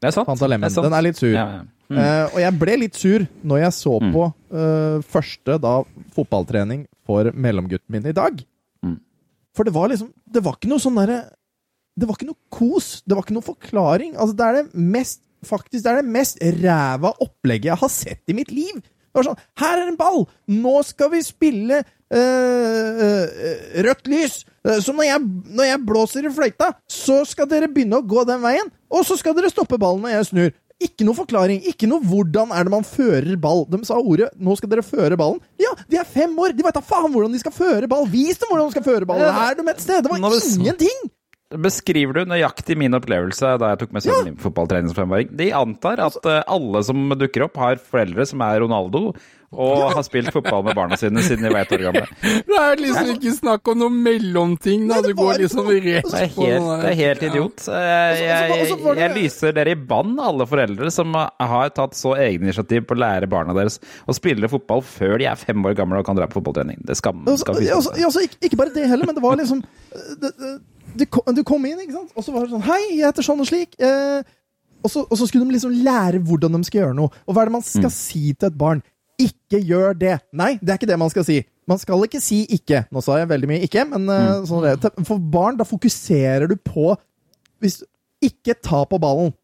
Det 0.00 0.08
er 0.08 0.16
sant. 0.16 0.28
Fanta. 0.28 0.48
Det 0.48 0.60
er 0.60 0.72
sant. 0.72 0.86
Den 0.86 0.96
er 0.96 1.04
litt 1.04 1.20
sur. 1.20 1.32
Ja, 1.34 1.46
ja. 1.60 1.79
Mm. 1.90 1.98
Eh, 1.98 2.24
og 2.30 2.38
jeg 2.38 2.58
ble 2.60 2.76
litt 2.84 2.98
sur 2.98 3.24
når 3.42 3.64
jeg 3.64 3.74
så 3.74 3.96
på 3.98 4.28
uh, 4.30 5.02
første 5.10 5.56
da 5.58 5.72
fotballtrening 6.14 6.84
for 7.08 7.32
mellomgutten 7.34 7.90
min 7.90 8.06
i 8.06 8.14
dag. 8.14 8.38
Mm. 8.86 9.00
For 9.56 9.66
det 9.66 9.74
var 9.74 9.90
liksom 9.90 10.12
Det 10.30 10.44
var 10.44 10.54
ikke 10.56 10.70
noe 10.70 10.82
sånn 10.82 11.00
derre 11.00 11.18
Det 11.98 12.06
var 12.06 12.14
ikke 12.14 12.28
noe 12.30 12.54
kos. 12.54 13.00
Det 13.02 13.16
var 13.16 13.26
ikke 13.26 13.34
noe 13.34 13.48
forklaring. 13.48 14.14
Altså, 14.14 14.36
det 14.38 14.46
er 14.46 14.60
det 14.60 14.86
mest 14.94 15.24
Faktisk 15.40 15.86
det 15.86 15.90
er 15.90 16.02
det 16.02 16.12
mest 16.12 16.40
ræva 16.60 17.14
opplegget 17.24 17.70
jeg 17.70 17.80
har 17.80 17.92
sett 17.92 18.28
i 18.28 18.36
mitt 18.36 18.50
liv. 18.52 18.76
Det 19.10 19.16
var 19.16 19.30
sånn 19.30 19.40
Her 19.58 19.80
er 19.80 19.88
en 19.88 19.96
ball! 19.98 20.26
Nå 20.52 20.74
skal 20.84 21.08
vi 21.14 21.22
spille 21.24 21.80
eh, 21.80 23.22
rødt 23.86 24.10
lys! 24.12 24.42
Så 24.84 24.92
når 24.92 25.06
jeg, 25.08 25.22
når 25.56 25.70
jeg 25.70 25.80
blåser 25.88 26.28
i 26.28 26.32
fløyta, 26.36 26.74
så 26.84 27.22
skal 27.24 27.48
dere 27.48 27.70
begynne 27.72 28.02
å 28.02 28.04
gå 28.04 28.26
den 28.28 28.42
veien. 28.44 28.68
Og 28.92 29.06
så 29.08 29.16
skal 29.16 29.32
dere 29.38 29.48
stoppe 29.48 29.80
ballen 29.80 30.04
når 30.04 30.18
jeg 30.18 30.28
snur. 30.28 30.52
Ikke 30.80 31.04
noe 31.04 31.16
forklaring. 31.18 31.60
Ikke 31.68 31.88
noe 31.90 32.00
hvordan 32.00 32.54
er 32.56 32.64
det 32.64 32.72
man 32.72 32.86
fører 32.88 33.36
ball. 33.40 33.66
De 33.68 33.82
sa 33.84 33.98
ordet 34.00 34.30
'nå 34.40 34.56
skal 34.56 34.70
dere 34.72 34.84
føre 34.86 35.16
ballen'. 35.20 35.40
Ja, 35.60 35.74
de 35.90 36.00
er 36.00 36.08
fem 36.08 36.32
år! 36.40 36.56
De 36.56 36.64
veit 36.64 36.74
da 36.74 36.80
faen 36.80 37.12
hvordan 37.12 37.32
de 37.32 37.40
skal 37.42 37.52
føre 37.52 37.88
ball! 37.88 38.08
Vis 38.08 38.40
dem 38.40 38.48
hvordan 38.48 38.70
de 38.70 38.76
skal 38.78 38.86
føre 38.88 39.06
ball! 39.06 39.20
Er 39.20 39.54
de 39.58 39.66
et 39.68 39.80
sted! 39.80 40.02
Det 40.02 40.10
var 40.10 40.18
ingenting! 40.24 41.10
Beskriver 41.50 42.14
du 42.14 42.28
nøyaktig 42.30 42.76
min 42.78 42.94
opplevelse 42.94 43.56
da 43.58 43.72
jeg 43.72 43.80
tok 43.80 43.94
med 43.96 44.04
sønnen 44.04 44.28
min 44.28 44.36
på 44.38 44.44
fotballtrening 44.46 44.92
som 44.92 45.00
femåring? 45.00 45.32
De 45.34 45.48
antar 45.58 45.98
at 46.04 46.18
eh, 46.30 46.44
alle 46.46 46.82
som 46.86 47.08
dukker 47.18 47.48
opp, 47.48 47.58
har 47.58 47.80
foreldre 47.82 48.22
som 48.30 48.44
er 48.46 48.60
Ronaldo, 48.62 49.08
og 49.50 49.80
har 49.96 50.04
spilt 50.06 50.30
fotball 50.30 50.62
med 50.68 50.76
barna 50.78 50.94
sine 50.94 51.24
siden 51.26 51.42
de 51.42 51.50
var 51.50 51.64
ett 51.64 51.72
år 51.74 51.82
gamle. 51.88 52.04
Det 52.46 52.54
er 52.60 52.78
liksom 52.78 53.08
ikke 53.16 53.32
snakk 53.34 53.70
om 53.72 53.80
noe 53.82 53.90
mellomting, 53.90 54.84
da. 54.86 55.00
Du 55.02 55.10
går 55.18 55.40
liksom 55.42 55.66
rett 55.74 56.06
Det 56.06 56.20
er 56.22 56.30
på 56.36 56.46
det. 56.46 56.52
helt, 56.54 56.70
det 56.84 56.92
er 56.92 56.98
helt 57.00 57.26
idiot. 57.32 57.66
Jeg, 57.66 58.22
jeg, 58.28 58.70
det- 58.78 58.96
jeg 59.02 59.16
lyser 59.18 59.58
dere 59.58 59.74
i 59.74 59.80
bann, 59.90 60.14
alle 60.22 60.46
foreldre 60.46 60.94
som 60.94 61.18
har 61.18 61.74
tatt 61.74 61.98
så 61.98 62.14
egeninitiativ 62.14 62.86
på 62.86 62.94
å 62.94 63.02
lære 63.02 63.26
barna 63.32 63.58
deres 63.58 63.80
å 64.06 64.14
spille 64.14 64.46
fotball 64.54 64.86
før 64.86 65.18
de 65.18 65.26
er 65.32 65.42
fem 65.42 65.66
år 65.66 65.74
gamle 65.82 65.98
og 65.98 66.06
kan 66.06 66.14
dra 66.22 66.30
på 66.30 66.38
fotballtrening. 66.38 66.78
Det 66.86 66.94
skam, 67.02 67.24
Altså, 67.26 67.42
skal 67.42 67.58
vi 67.58 67.72
altså, 67.74 67.96
altså, 68.06 68.22
ikke, 68.28 68.38
ikke 68.52 68.62
bare 68.62 68.76
det 68.78 68.86
heller, 68.94 69.10
men 69.10 69.18
det 69.18 69.26
var 69.26 69.34
liksom 69.42 69.66
det, 70.22 70.30
det, 70.38 70.54
det 70.96 71.10
kom, 71.12 71.26
Du 71.34 71.42
kom 71.46 71.64
inn, 71.68 71.80
ikke 71.82 71.96
sant, 71.96 72.12
og 72.14 72.24
så 72.24 72.34
var 72.34 72.46
det 72.46 72.54
sånn 72.54 72.66
Hei, 72.66 72.80
jeg 72.96 73.06
heter 73.06 73.26
sånn 73.26 73.42
og 73.42 73.48
slik. 73.48 73.76
Eh, 73.80 74.22
og, 74.80 74.88
så, 74.88 75.04
og 75.04 75.18
så 75.20 75.28
skulle 75.28 75.46
de 75.46 75.56
liksom 75.56 75.74
lære 75.84 76.22
hvordan 76.24 76.56
de 76.56 76.64
skal 76.68 76.84
gjøre 76.84 76.96
noe. 76.96 77.12
Og 77.26 77.36
hva 77.36 77.44
er 77.44 77.50
det 77.50 77.56
man 77.58 77.66
skal 77.66 77.92
si 77.94 78.30
til 78.32 78.48
et 78.48 78.58
barn? 78.58 78.82
Ikke 79.20 79.60
gjør 79.60 79.96
det! 80.00 80.16
Nei, 80.32 80.54
det 80.62 80.72
er 80.72 80.80
ikke 80.80 80.88
det 80.88 80.98
man 81.00 81.12
skal 81.12 81.26
si. 81.28 81.42
Man 81.68 81.78
skal 81.78 82.06
ikke 82.06 82.22
si 82.24 82.40
ikke. 82.56 82.86
Nå 82.90 83.02
sa 83.04 83.18
jeg 83.20 83.28
veldig 83.30 83.50
mye 83.50 83.66
ikke, 83.66 83.84
men 83.92 84.08
mm. 84.08 84.48
sånn 84.48 84.66
er 84.66 84.80
det. 84.80 84.94
For 85.06 85.20
barn, 85.20 85.58
da 85.60 85.66
fokuserer 85.68 86.48
du 86.50 86.56
på 86.56 86.94
hvis, 87.60 87.82
Ikke 88.24 88.56
ta 88.56 88.82
på 88.88 88.98
ballen. 89.00 89.34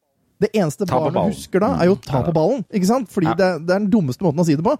Det 0.40 0.50
eneste 0.52 0.84
barnet 0.88 1.30
husker 1.30 1.62
da, 1.64 1.70
er 1.80 1.88
jo 1.88 1.94
å 1.96 2.02
ta 2.02 2.20
på 2.24 2.32
ballen. 2.36 2.64
Ikke 2.72 2.88
sant? 2.88 3.08
Fordi 3.12 3.30
Ja. 3.30 3.36
det, 3.36 3.50
det 3.64 3.72
er 3.72 3.80
den 3.80 3.90
dummeste 3.92 4.24
måten 4.24 4.42
å 4.42 4.44
si 4.44 4.56
det 4.56 4.64
på. 4.64 4.74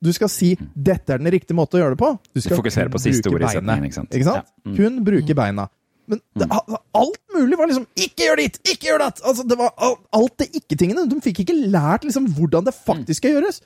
Du 0.00 0.12
skal 0.16 0.28
si 0.32 0.54
'dette 0.56 1.12
er 1.12 1.20
den 1.20 1.28
riktige 1.32 1.56
måten 1.56 1.76
å 1.76 1.82
gjøre 1.82 1.96
det 1.96 2.00
på'. 2.00 2.18
Du 2.34 2.40
skal 2.40 2.56
fokusere 2.56 2.88
på 2.88 3.00
siste 3.00 3.28
ord 3.28 3.44
i 3.44 3.52
setningen, 3.52 3.84
ikke 3.84 3.98
sant? 3.98 4.14
Ikke 4.16 4.28
sant? 4.28 4.48
Ja. 4.48 4.70
Mm. 4.70 4.76
Kun 4.76 5.04
bruke 5.04 5.36
beina. 5.36 5.68
Men 6.10 6.22
det, 6.38 6.48
alt 6.50 7.20
mulig 7.34 7.58
var 7.58 7.70
liksom 7.70 7.86
'ikke 7.94 8.26
gjør 8.26 8.40
ditt', 8.42 8.60
'ikke 8.66 8.88
gjør 8.90 9.04
datt'! 9.04 9.22
Altså, 9.22 9.46
det 9.46 9.58
var 9.58 9.74
alt 9.78 10.36
det 10.38 10.50
ikke-tingene. 10.58 11.08
De 11.08 11.20
fikk 11.22 11.44
ikke 11.44 11.60
lært 11.70 12.04
liksom 12.04 12.26
hvordan 12.34 12.66
det 12.66 12.74
faktisk 12.74 13.22
skal 13.22 13.38
gjøres. 13.38 13.60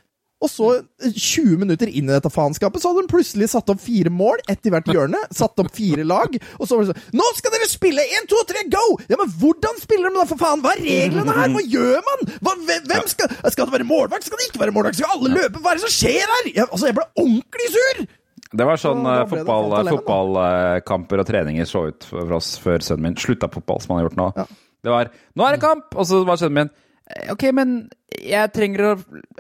Og 0.44 0.50
så, 0.50 0.66
eh, 1.00 1.12
20 1.14 1.56
minutter 1.56 1.88
inn 1.88 2.08
i 2.10 2.12
dette 2.12 2.28
faenskapet, 2.32 2.82
så 2.82 2.90
hadde 2.90 3.06
de 3.06 3.12
plutselig 3.12 3.48
satt 3.48 3.70
opp 3.72 3.80
fire 3.80 4.10
mål, 4.12 4.42
ett 4.50 4.66
i 4.66 4.72
hvert 4.72 4.90
hjørne. 4.92 5.20
Satt 5.32 5.58
opp 5.62 5.70
fire 5.72 6.04
lag. 6.04 6.36
Og 6.58 6.68
så 6.68 6.76
var 6.76 6.84
det 6.84 6.92
sånn 6.92 7.16
'Nå 7.16 7.28
skal 7.38 7.54
dere 7.54 7.68
spille! 7.70 8.02
Én, 8.18 8.26
to, 8.28 8.42
tre, 8.44 8.64
go!' 8.68 8.98
Ja, 9.08 9.16
men 9.16 9.30
hvordan 9.40 9.80
spiller 9.80 10.10
de 10.10 10.20
da, 10.20 10.24
for 10.28 10.36
faen? 10.36 10.60
Hva 10.60 10.74
er 10.74 10.84
reglene 10.84 11.32
her? 11.32 11.48
Hva 11.48 11.62
gjør 11.64 12.02
man? 12.10 12.20
Hva, 12.42 12.52
hvem 12.60 13.08
skal, 13.08 13.28
skal 13.48 13.66
det 13.66 13.72
være 13.78 13.88
målvakt? 13.88 14.24
Skal 14.24 14.36
det 14.38 14.50
ikke 14.50 14.60
være 14.60 14.74
målvakt? 14.76 14.96
Skal 14.96 15.16
alle 15.16 15.32
løpe? 15.32 15.60
Hva 15.62 15.72
er 15.72 15.80
det 15.80 15.86
som 15.88 15.96
skjer 15.96 16.28
her? 16.34 16.44
Jeg, 16.52 16.66
altså, 16.70 16.86
jeg 16.86 16.94
ble 16.94 17.08
ordentlig 17.16 17.68
sur! 17.72 18.06
Det 18.54 18.66
var 18.68 18.78
sånn 18.78 19.02
Så 19.02 19.14
fotballkamper 19.32 19.80
eh, 19.80 19.96
fotball, 19.96 20.34
fotballkamper 20.34 21.22
og 21.22 21.26
treninger 21.26 21.66
så 21.68 21.88
ut 21.90 22.04
for 22.06 22.32
oss 22.36 22.52
før 22.62 22.78
sønnen 22.86 23.08
min 23.08 23.16
slutta 23.18 23.48
fotball, 23.50 23.80
som 23.82 23.94
han 23.94 24.02
har 24.02 24.08
gjort 24.10 24.20
nå. 24.20 24.28
Ja. 24.36 24.44
Det 24.84 24.92
var 24.92 25.10
'nå 25.34 25.46
er 25.48 25.56
det 25.56 25.62
kamp', 25.64 25.94
og 25.96 26.06
så 26.06 26.24
var 26.28 26.36
sønnen 26.36 26.54
min 26.60 26.70
«Eh, 27.10 27.32
Ok, 27.32 27.42
men 27.52 27.88
jeg 28.16 28.52
trenger 28.52 28.80
å 28.80 28.92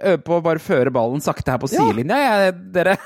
øve 0.02 0.18
på 0.24 0.38
å 0.38 0.42
bare 0.44 0.58
føre 0.58 0.90
ballen 0.92 1.20
sakte 1.22 1.50
her 1.52 1.58
på 1.58 1.70
Ja. 1.72 1.80
sidelinja, 1.80 2.16
jeg, 2.16 2.72
dere. 2.72 2.96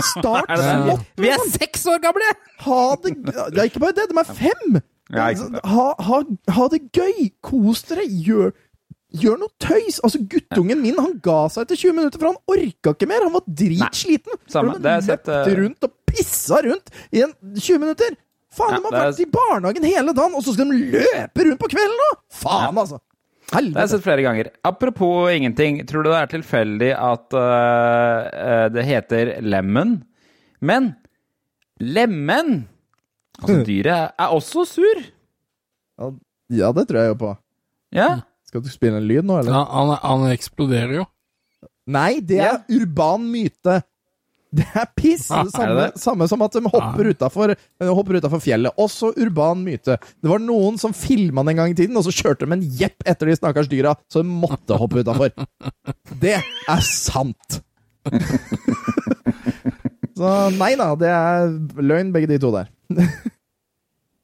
Start 0.00 0.48
smått. 0.58 1.06
Vi 1.16 1.28
er 1.30 1.38
seks 1.50 1.86
år 1.86 2.00
gamle! 2.02 2.32
Ha 2.66 2.96
det 3.04 3.14
Det 3.24 3.58
er 3.62 3.68
ikke 3.70 3.80
bare 3.80 3.92
det, 3.96 4.08
de 4.10 4.18
er 4.18 4.34
fem! 4.34 4.82
Ja. 5.12 5.30
Ha, 5.64 5.94
ha, 6.00 6.22
ha 6.56 6.68
det 6.68 6.80
gøy! 6.92 7.30
Kos 7.44 7.82
dere! 7.88 8.02
Gjør, 8.08 8.52
gjør 9.14 9.38
noe 9.40 9.52
tøys! 9.62 10.00
Altså, 10.04 10.20
guttungen 10.30 10.82
min 10.82 10.98
han 10.98 11.16
ga 11.24 11.44
seg 11.52 11.66
etter 11.66 11.80
20 11.80 11.96
minutter, 11.98 12.20
for 12.20 12.32
han 12.32 12.56
orka 12.56 12.94
ikke 12.94 13.08
mer! 13.10 13.26
Han 13.26 13.36
var 13.36 13.46
dritsliten! 13.62 14.38
Samme. 14.50 14.76
Han 14.76 14.84
løpte 14.84 15.40
eh, 15.40 15.56
rundt 15.60 15.88
og 15.88 15.96
pissa 16.10 16.60
rundt 16.66 16.92
i 17.14 17.24
en 17.26 17.34
20 17.54 17.82
minutter! 17.82 18.18
Faen, 18.54 18.76
de 18.78 18.86
har 18.86 18.94
vært 18.94 19.22
i 19.22 19.26
barnehagen 19.30 19.86
hele 19.88 20.14
dagen, 20.14 20.36
og 20.38 20.44
så 20.46 20.54
skal 20.54 20.70
de 20.70 20.92
løpe 20.94 21.46
rundt 21.48 21.62
på 21.62 21.70
kvelden 21.72 21.98
nå! 22.02 22.10
Faen, 22.42 22.78
altså! 22.84 23.00
Det 23.54 23.76
har 23.76 23.84
jeg 23.84 23.90
sett 23.92 24.04
flere 24.06 24.22
ganger. 24.24 24.48
Apropos 24.66 25.28
ingenting, 25.30 25.82
tror 25.86 26.02
du 26.02 26.08
det 26.08 26.16
er 26.18 26.30
tilfeldig 26.32 26.90
at 26.96 27.34
øh, 27.38 28.62
det 28.74 28.84
heter 28.88 29.34
lemen? 29.44 29.98
Men 30.64 30.94
lemen, 31.78 32.64
altså 33.38 33.58
dyret, 33.68 34.14
er 34.18 34.34
også 34.34 34.64
sur. 34.66 35.02
Ja, 36.54 36.72
det 36.74 36.86
tror 36.88 37.00
jeg 37.02 37.12
jo 37.12 37.18
på. 37.20 37.34
Ja. 37.94 38.08
Skal 38.54 38.62
du 38.62 38.68
spille 38.70 39.00
en 39.00 39.06
lyd 39.10 39.26
nå, 39.26 39.40
eller? 39.40 39.50
Ja, 39.50 39.64
han, 39.66 39.88
han 39.98 40.28
eksploderer 40.30 41.00
jo. 41.00 41.04
Nei, 41.90 42.20
det 42.22 42.38
er 42.38 42.60
urban 42.70 43.24
myte. 43.26 43.80
Det 44.54 44.66
er 44.78 44.86
piss! 44.94 45.24
Ah, 45.34 45.42
samme, 45.50 45.88
er 45.88 45.96
samme 45.98 46.28
som 46.30 46.44
at 46.46 46.54
de 46.54 46.62
hopper 46.70 47.08
utafor 47.10 47.56
hopper 47.82 48.20
utenfor 48.20 48.38
fjellet. 48.44 48.78
Også 48.78 49.10
urban 49.18 49.64
myte. 49.66 49.96
Det 49.98 50.30
var 50.30 50.38
noen 50.38 50.78
som 50.78 50.94
filma 50.94 51.42
den 51.42 51.56
en 51.56 51.64
gang 51.64 51.74
i 51.74 51.76
tiden, 51.80 51.98
og 51.98 52.06
så 52.06 52.14
kjørte 52.14 52.46
de 52.46 52.54
en 52.54 52.62
jepp 52.78 53.02
etter 53.10 53.26
de 53.26 53.34
stakkars 53.40 53.66
dyra, 53.72 53.96
så 54.06 54.22
de 54.22 54.30
måtte 54.30 54.78
hoppe 54.78 55.02
utafor. 55.02 55.34
Det 56.22 56.36
er 56.38 56.86
sant! 56.86 57.58
Så 60.14 60.28
nei 60.54 60.76
da, 60.78 60.92
det 60.94 61.08
er 61.10 61.48
løgn, 61.82 62.12
begge 62.14 62.28
de 62.30 62.36
to 62.38 62.52
der. 62.54 62.68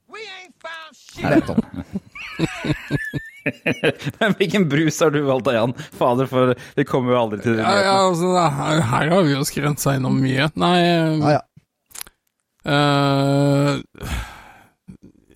We 0.06 0.22
ain't 0.22 0.54
found 0.62 0.94
shit. 0.94 1.26
Nettopp. 1.26 1.66
Men 4.20 4.34
Hvilken 4.38 4.66
brus 4.70 5.00
har 5.00 5.14
du 5.14 5.20
valgt, 5.26 5.52
Jan? 5.54 5.74
Fader, 5.96 6.28
for 6.30 6.54
vi 6.76 6.86
kommer 6.88 7.14
jo 7.14 7.22
aldri 7.24 7.40
til 7.44 7.60
Ja, 7.60 7.76
ja, 7.84 7.96
altså, 8.08 8.34
her, 8.56 8.82
har 9.14 9.24
vi 9.26 9.34
jo 9.36 9.46
skrensa 9.48 9.96
innom 9.98 10.20
mye. 10.20 10.50
Nei 10.60 10.76
ah, 10.90 11.38
ja. 11.38 11.40
uh, 12.68 13.72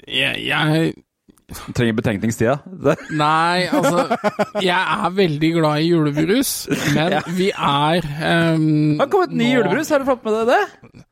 jeg, 0.04 0.44
jeg 0.44 0.94
Trenger 1.74 1.92
betenkningstida. 1.98 2.54
Nei, 3.22 3.66
altså 3.68 4.06
Jeg 4.64 4.80
er 4.80 5.10
veldig 5.14 5.50
glad 5.58 5.82
i 5.82 5.90
julebrus, 5.90 6.52
men 6.96 7.18
vi 7.36 7.50
er 7.52 8.06
um, 8.54 8.96
Det 8.96 9.04
har 9.04 9.10
kommet 9.12 9.36
ny 9.36 9.50
julebrus, 9.52 9.92
har 9.92 10.02
du 10.02 10.08
fått 10.08 10.24
med 10.24 10.38
deg 10.40 10.54
det? 10.54 11.04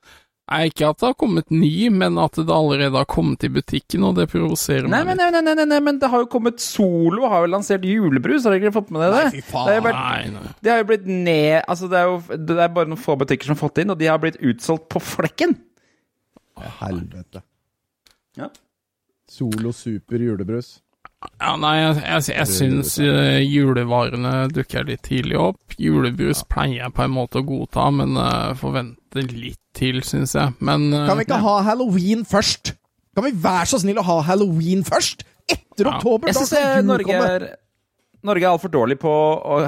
Nei, 0.52 0.66
ikke 0.68 0.90
at 0.90 0.98
det 1.00 1.06
har 1.08 1.14
kommet 1.16 1.48
ny, 1.54 1.88
men 1.94 2.18
at 2.20 2.36
det 2.36 2.52
allerede 2.52 2.98
har 2.98 3.06
kommet 3.08 3.44
i 3.46 3.48
butikken, 3.52 4.04
og 4.04 4.18
det 4.18 4.26
provoserer 4.28 4.84
Nei, 4.84 5.00
meg 5.08 5.16
litt. 5.16 5.22
nei, 5.22 5.40
nei, 5.40 5.54
nei, 5.56 5.66
nei, 5.70 5.78
men 5.86 6.00
det 6.02 6.10
har 6.12 6.26
jo 6.26 6.28
kommet 6.32 6.60
Solo, 6.60 7.24
har 7.32 7.46
jo 7.46 7.52
lansert 7.54 7.86
julebrus, 7.88 8.44
har 8.44 8.52
dere 8.52 8.66
ikke 8.66 8.74
fått 8.76 8.92
med 8.92 9.00
dere 9.06 9.16
det? 9.16 9.24
Nei, 9.30 9.40
fy 9.40 9.46
faen. 9.48 9.88
Nei, 9.88 10.28
nei. 10.34 10.52
Det 10.60 10.74
har 10.74 10.82
jo 10.82 10.88
blitt 10.92 11.08
ned 11.08 11.62
Altså, 11.62 11.88
det 11.88 12.00
er 12.02 12.10
jo 12.10 12.38
det 12.52 12.58
er 12.60 12.74
bare 12.76 12.92
noen 12.92 13.00
få 13.00 13.16
butikker 13.22 13.48
som 13.48 13.56
har 13.56 13.62
fått 13.64 13.78
det 13.78 13.86
inn, 13.86 13.94
og 13.96 14.00
de 14.02 14.12
har 14.12 14.20
blitt 14.20 14.40
utsolgt 14.44 14.90
på 14.92 15.02
flekken. 15.02 15.56
Helvete. 16.82 17.42
Ja. 18.36 18.52
Solo 19.32 19.72
super 19.72 20.20
julebrus. 20.20 20.76
Ja, 21.38 21.54
nei, 21.56 21.76
jeg, 21.78 22.00
jeg, 22.02 22.24
jeg 22.34 22.48
syns 22.50 22.96
uh, 22.98 23.38
julevarene 23.40 24.48
dukker 24.52 24.84
litt 24.88 25.04
tidlig 25.06 25.38
opp. 25.38 25.76
Julebrus 25.78 26.42
pleier 26.50 26.80
jeg 26.82 26.94
på 26.96 27.04
en 27.06 27.14
måte 27.14 27.40
å 27.40 27.46
godta, 27.46 27.88
men 27.94 28.18
uh, 28.18 28.52
forventer 28.58 28.98
litt 29.20 29.58
til, 29.76 30.00
syns 30.02 30.32
jeg. 30.34 30.54
Men 30.60 30.92
eh, 30.92 31.06
Kan 31.08 31.18
vi 31.20 31.26
ikke 31.26 31.40
ha 31.42 31.56
halloween 31.62 32.24
først? 32.24 32.74
Kan 33.14 33.24
vi 33.24 33.32
være 33.44 33.66
så 33.68 33.78
snill 33.82 33.98
å 34.00 34.06
ha 34.08 34.20
halloween 34.22 34.84
først? 34.84 35.24
Etter 35.50 35.84
Ja. 35.84 35.96
oktober, 35.98 36.28
Jeg 36.28 36.36
syns 36.36 36.84
Norge 36.86 37.12
er 37.12 37.56
Norge 38.22 38.44
er 38.46 38.52
altfor 38.54 38.70
dårlig 38.70 38.98
på 39.02 39.10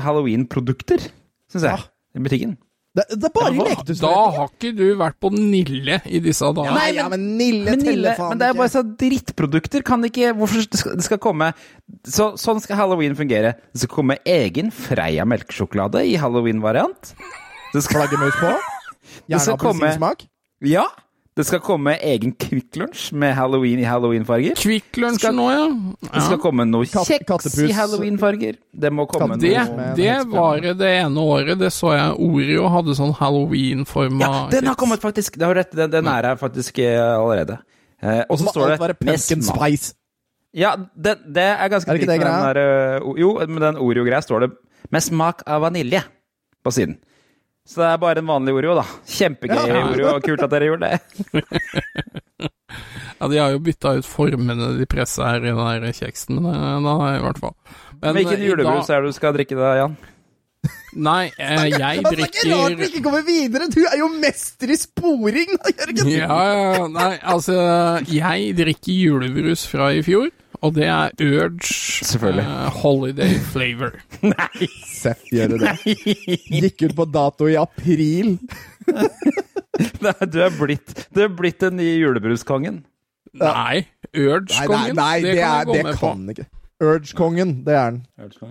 halloween-produkter, 0.01 1.03
syns 1.51 1.65
jeg. 1.67 1.75
Ja. 1.75 1.79
I 2.15 2.23
butikken. 2.23 2.57
Det, 2.95 3.03
det 3.11 3.27
er 3.27 3.33
bare 3.35 3.51
leketøys. 3.51 3.99
da 3.99 4.11
har 4.37 4.53
ikke 4.53 4.71
du 4.79 4.85
vært 4.95 5.17
på 5.19 5.33
Nille 5.35 5.97
i 6.07 6.21
disse 6.23 6.47
dager. 6.55 6.77
Nei, 6.77 6.93
ja, 6.95 7.09
men 7.11 7.25
Nille 7.37 7.73
Men, 7.73 7.81
teller 7.83 7.97
Nille, 7.97 8.13
faen 8.15 8.29
men 8.31 8.39
det 8.39 8.47
er 8.47 8.55
bare 8.55 8.71
så 8.71 8.85
drittprodukter. 8.87 9.83
Kan 9.83 10.01
det 10.05 10.13
ikke 10.13 10.31
Hvorfor 10.39 10.63
det 10.63 10.79
skal, 10.79 10.95
det 10.95 11.05
skal 11.09 11.19
komme 11.19 11.49
så, 12.07 12.39
Sånn 12.39 12.63
skal 12.63 12.79
halloween 12.79 13.17
fungere. 13.19 13.57
Det 13.75 13.83
skal 13.83 13.95
komme 13.97 14.21
egen 14.25 14.71
Freia 14.71 15.27
melkesjokolade 15.27 16.05
i 16.07 16.15
halloween-variant. 16.23 17.17
Det 17.75 17.83
skal 17.83 18.05
Flaggermus 18.07 18.39
på. 18.39 18.55
Det 19.25 19.35
Gjerne 19.35 19.41
skal 19.49 19.59
komme- 19.59 19.89
appelsinsmak. 19.89 20.27
Ja! 20.61 20.85
Det 21.35 21.43
skal 21.49 21.59
komme 21.67 21.97
egen 21.99 22.31
Kvikk 22.39 22.77
Lunsj 22.79 23.09
med 23.19 23.33
halloween 23.35 23.81
i 23.83 23.87
halloween-farger. 23.89 24.55
Kvikk 24.55 25.01
Lunsj 25.03 25.25
nå, 25.35 25.47
ja. 25.51 25.65
Det 26.13 26.23
skal 26.29 26.39
komme 26.39 26.63
noe 26.71 26.87
kjeks 26.87 27.25
kattepus. 27.27 27.57
i 27.67 27.73
halloween-farger. 27.75 28.55
Det 28.71 28.93
må 28.95 29.09
komme 29.11 29.35
Det, 29.43 29.51
noe 29.59 29.89
det 29.99 30.13
var 30.31 30.61
det 30.63 30.91
ene 31.01 31.19
året. 31.19 31.59
Det 31.59 31.73
så 31.75 31.91
jeg 31.97 32.15
Oreo 32.23 32.69
hadde 32.71 32.95
sånn 32.95 33.11
halloween-forma 33.19 34.21
Ja, 34.23 34.49
den 34.53 34.67
har 34.71 34.77
kommet 34.79 35.03
faktisk. 35.03 35.35
Det 35.41 35.43
har 35.49 35.55
rett, 35.59 35.73
den, 35.75 35.91
den 35.91 36.07
er 36.07 36.23
her 36.31 36.37
faktisk 36.39 36.79
eh, 36.79 37.03
allerede. 37.03 37.59
Eh, 38.01 38.23
og 38.29 38.39
så 38.39 38.53
står 38.55 38.77
være 38.77 38.95
det 38.95 38.99
pumpkin 39.03 39.43
spice. 39.43 39.95
Ja, 40.55 40.77
det, 40.95 41.17
det 41.35 41.49
er 41.51 41.69
ganske 41.73 41.91
Er 41.91 41.99
det 41.99 42.05
ikke 42.05 42.13
det 42.13 42.21
greia? 42.23 42.53
der, 42.55 43.01
eh, 43.03 43.11
Jo, 43.19 43.33
med 43.49 43.61
den 43.67 43.77
Oreo-greia 43.83 44.23
står 44.23 44.47
det 44.47 44.51
'med 44.93 45.03
smak 45.03 45.43
av 45.49 45.63
vanilje' 45.67 46.05
på 46.65 46.71
siden. 46.71 46.95
Så 47.65 47.81
det 47.81 47.87
er 47.89 48.01
bare 48.03 48.21
en 48.21 48.29
vanlig 48.29 48.53
Oreo, 48.59 48.75
da. 48.77 48.85
Kjempegøy 49.09 49.63
Ja. 49.71 49.85
Oreo, 49.89 50.09
og 50.19 50.23
kult 50.27 50.43
at 50.45 50.53
dere 50.53 50.69
gjorde 50.73 50.91
det. 50.93 50.99
Ja, 53.21 53.29
de 53.31 53.39
har 53.39 53.53
jo 53.55 53.61
bytta 53.63 53.93
ut 54.01 54.07
formene 54.09 54.73
de 54.77 54.85
presser 54.91 55.23
her 55.29 55.45
i 55.45 55.53
den 55.53 55.61
der 55.85 55.95
kjeksen, 55.95 56.41
men 56.43 56.57
eh, 56.59 56.81
da 56.83 56.95
i 57.15 57.21
hvert 57.23 57.39
fall. 57.41 57.55
Men, 58.03 58.17
Hvilken 58.19 58.41
eh, 58.41 58.49
julebrus 58.49 58.89
dag- 58.91 58.97
er 58.97 59.05
det 59.05 59.13
du 59.13 59.17
skal 59.17 59.37
drikke 59.37 59.57
da, 59.57 59.69
Jan? 59.79 59.95
Nei, 61.07 61.23
eh, 61.39 61.63
jeg 61.71 62.03
drikker 62.03 62.17
det 62.19 62.25
er 62.25 62.33
ikke 62.33 62.59
rart 62.59 62.77
vi 62.81 62.89
ikke 62.91 63.03
kommer 63.07 63.23
videre! 63.27 63.69
Du 63.73 63.81
er 63.87 63.97
jo 64.01 64.09
mester 64.19 64.73
i 64.75 64.79
sporing, 64.81 65.55
da, 65.61 65.73
Jørgen! 65.79 66.11
Ja, 66.11 66.41
ja, 66.51 66.87
nei, 66.91 67.11
altså 67.35 67.57
Jeg 68.11 68.55
drikker 68.59 68.93
julebrus 68.99 69.65
fra 69.71 69.93
i 69.95 70.03
fjor, 70.07 70.29
og 70.65 70.75
det 70.79 70.87
er 70.89 71.13
Urge 71.21 72.31
eh, 72.41 72.79
Holiday 72.81 73.37
Flavor. 73.53 73.99
Nei! 74.33 74.69
Seff 74.89 75.21
gjør 75.33 75.59
det. 75.61 75.75
Gikk 75.85 76.87
ut 76.89 76.97
på 76.97 77.07
dato 77.13 77.49
i 77.51 77.59
april. 77.61 78.37
Nei, 80.05 80.19
Du 80.31 80.41
er 80.45 80.53
blitt, 80.57 80.97
du 81.13 81.23
er 81.27 81.33
blitt 81.35 81.61
den 81.65 81.79
nye 81.81 81.97
julebruskongen. 81.99 82.83
Nei, 83.35 83.47
Nei, 83.51 83.79
nei, 83.83 84.27
Urge-kongen. 84.29 84.95
nei 84.95 85.17
det, 85.25 85.33
kan 85.41 85.67
er, 85.67 85.73
det 85.91 85.97
kan 85.99 86.29
ikke. 86.31 86.45
Urge-kongen, 86.85 87.53
det 87.67 87.75
er 87.79 87.91
den. 87.95 88.01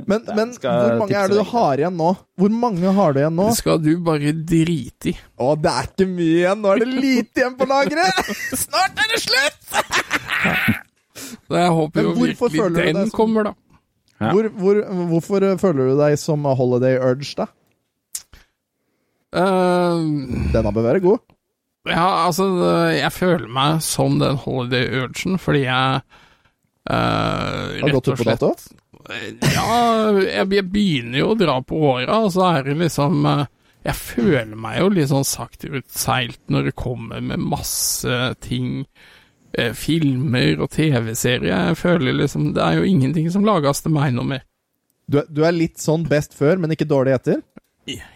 Men, 0.08 0.24
men 0.36 0.52
hvor 0.60 0.98
mange 1.00 1.16
er 1.20 1.32
det 1.32 1.38
du 1.40 1.44
har 1.54 1.80
igjen 1.80 1.96
nå? 2.00 2.10
Hvor 2.40 2.54
mange 2.56 2.94
har 2.98 3.16
du 3.16 3.20
igjen 3.22 3.36
nå? 3.40 3.50
Det 3.52 3.60
skal 3.62 3.82
du 3.84 3.92
bare 4.04 4.32
drite 4.48 5.12
i. 5.12 5.16
Å, 5.40 5.54
det 5.60 5.72
er 5.74 5.90
ikke 5.92 6.08
mye 6.12 6.38
igjen! 6.42 6.64
Nå 6.64 6.74
er 6.74 6.84
det 6.84 6.90
lite 6.94 7.44
igjen 7.44 7.58
på 7.60 7.68
lageret! 7.70 8.34
Snart 8.66 9.04
er 9.06 9.14
det 9.14 9.22
slutt! 9.24 10.92
Så 11.16 11.58
jeg 11.60 11.74
håper 11.78 12.02
jo 12.08 12.14
hvorfor 12.18 12.50
virkelig 12.50 12.62
føler 12.62 12.80
du 12.88 13.00
den 13.00 13.10
som- 13.10 13.18
kommer, 13.18 13.44
da. 13.50 13.54
Ja. 14.22 14.32
Hvor, 14.32 14.48
hvor, 14.62 14.80
hvorfor 15.12 15.44
eh, 15.44 15.58
føler 15.60 15.90
du 15.92 15.98
deg 16.00 16.18
som 16.22 16.46
Holiday 16.46 16.98
Urge, 17.02 17.34
da? 17.38 17.48
Eh, 19.34 20.04
Denne 20.54 20.74
bør 20.74 20.86
være 20.86 21.02
god. 21.04 21.24
ja, 21.90 22.06
altså, 22.28 22.46
jeg 22.94 23.12
føler 23.12 23.48
meg 23.52 23.82
som 23.84 24.20
den 24.22 24.38
Holiday 24.40 24.86
Urgen 25.04 25.40
fordi 25.42 25.66
jeg 25.66 26.04
uh, 26.88 27.82
Har 27.82 27.96
gått 27.98 28.12
ut 28.14 28.22
på 28.22 28.28
dato? 28.30 28.52
Ja, 29.10 30.14
jeg, 30.22 30.48
jeg 30.54 30.70
begynner 30.72 31.20
jo 31.20 31.32
å 31.34 31.40
dra 31.40 31.58
på 31.66 31.82
åra, 31.90 32.22
og 32.24 32.32
så 32.32 32.46
er 32.54 32.70
det 32.70 32.78
liksom 32.80 33.26
eh, 33.28 33.42
Jeg 33.90 33.98
føler 34.00 34.54
meg 34.56 34.78
jo 34.80 34.92
litt 34.96 35.10
sånn 35.12 35.28
sakterutseilt 35.28 36.40
når 36.54 36.70
det 36.70 36.76
kommer 36.80 37.20
med 37.20 37.42
masse 37.44 38.22
ting. 38.46 38.86
Eh, 39.58 39.74
filmer 39.78 40.62
og 40.64 40.72
TV-serier. 40.74 41.52
Jeg 41.70 41.78
føler 41.80 42.18
liksom 42.18 42.52
Det 42.56 42.64
er 42.64 42.80
jo 42.80 42.88
ingenting 42.90 43.30
som 43.34 43.46
lages 43.48 43.82
til 43.84 43.94
meg 43.96 44.14
noe 44.16 44.28
mer. 44.36 44.44
Du, 45.10 45.20
du 45.30 45.44
er 45.44 45.56
litt 45.56 45.82
sånn 45.84 46.06
best 46.10 46.34
før, 46.38 46.58
men 46.62 46.72
ikke 46.76 46.88
dårlig 46.88 47.18
etter? 47.18 47.42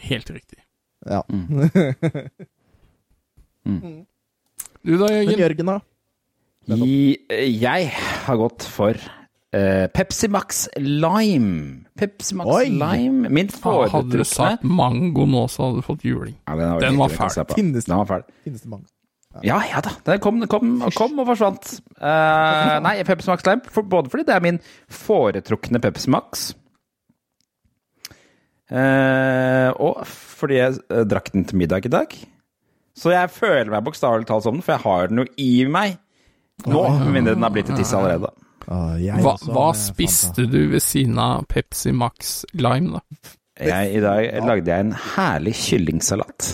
Helt 0.08 0.30
riktig. 0.32 0.62
Ja. 1.08 1.24
Du 4.88 4.94
da, 4.96 5.10
Jørgen? 5.12 5.28
Men 5.28 5.42
Jørgen? 5.42 5.68
Da? 5.68 5.80
I, 6.88 7.18
jeg 7.60 7.90
har 8.24 8.38
gått 8.40 8.64
for 8.72 8.96
Uh, 9.56 9.88
Pepsi 9.96 10.28
Max 10.28 10.66
Lime. 10.76 11.86
Pepsi 11.96 12.36
Max 12.36 12.50
Oi. 12.52 12.66
Lime. 12.68 13.30
Min 13.32 13.48
foretrukne 13.48 13.94
Hadde 13.94 14.20
du 14.20 14.28
sagt 14.28 14.66
mango 14.68 15.24
nå, 15.26 15.46
så 15.48 15.70
hadde 15.70 15.80
du 15.80 15.86
fått 15.88 16.04
juling. 16.04 16.36
ja, 16.44 16.56
den, 16.60 16.74
var 16.74 16.84
Den 16.84 17.00
var 17.00 17.14
fæl. 17.16 17.46
Finnes 17.56 17.88
Den 17.88 17.96
var 17.96 18.10
fæl. 18.10 18.26
Finnes 18.44 18.62
det 18.66 18.70
mange? 18.70 18.86
Ja, 19.46 19.60
ja 19.70 19.82
da. 19.84 19.94
Den 20.08 20.22
kom, 20.24 20.40
kom, 20.50 20.78
kom 20.96 21.20
og 21.22 21.28
forsvant. 21.30 21.74
Uh, 22.00 22.78
nei, 22.86 22.96
Pepsi 23.08 23.30
Max 23.32 23.46
Lime. 23.48 23.74
For, 23.74 23.86
både 23.88 24.12
fordi 24.14 24.26
det 24.30 24.36
er 24.38 24.46
min 24.46 24.62
foretrukne 24.92 25.82
Pepsi 25.84 26.14
Max, 26.14 26.48
uh, 28.72 29.70
og 29.78 30.02
fordi 30.08 30.60
jeg 30.60 30.82
uh, 30.90 31.04
drakk 31.08 31.32
den 31.36 31.48
til 31.48 31.62
middag 31.62 31.88
i 31.88 31.94
dag. 31.94 32.18
Så 32.98 33.14
jeg 33.14 33.30
føler 33.30 33.70
meg 33.70 33.86
bokstavelig 33.86 34.26
talt 34.30 34.48
som 34.48 34.58
den, 34.58 34.66
for 34.66 34.74
jeg 34.74 34.86
har 34.88 35.12
den 35.12 35.22
jo 35.22 35.28
i 35.38 35.52
meg 35.70 36.00
nå. 36.66 36.84
Med 37.04 37.14
mindre 37.20 37.36
den 37.38 37.46
har 37.46 37.54
blitt 37.54 37.70
til 37.70 37.78
tiss 37.78 37.94
allerede. 37.94 38.32
Ah, 38.68 38.96
jeg 39.00 39.22
Hva, 39.24 39.38
hva 39.48 39.68
spiste 39.78 40.48
du 40.50 40.64
ved 40.74 40.82
siden 40.84 41.20
av 41.22 41.46
Pepsi 41.48 41.94
Max 41.96 42.42
Lime, 42.58 42.98
da? 42.98 43.36
Jeg, 43.58 43.98
I 43.98 44.02
dag 44.04 44.26
lagde 44.46 44.70
jeg 44.70 44.86
en 44.86 44.96
herlig 45.16 45.54
kyllingsalat. 45.58 46.50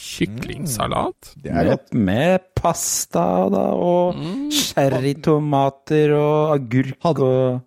Kyklingsalat? 0.00 1.32
Mm, 1.36 1.42
Det 1.44 1.50
er 1.52 1.68
godt. 1.70 1.92
Med, 2.08 2.46
pasta 2.56 3.24
da, 3.52 3.64
og 3.76 4.16
cherrytomater 4.56 6.14
og 6.16 6.54
agurk 6.56 6.96
Hadde- 7.04 7.26
og 7.26 7.60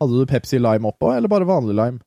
Hadde 0.00 0.20
du 0.22 0.26
Pepsi 0.30 0.56
Lime 0.62 0.88
oppå, 0.88 1.10
eller 1.16 1.28
bare 1.28 1.44
vanlig 1.48 1.74
lime? 1.76 1.98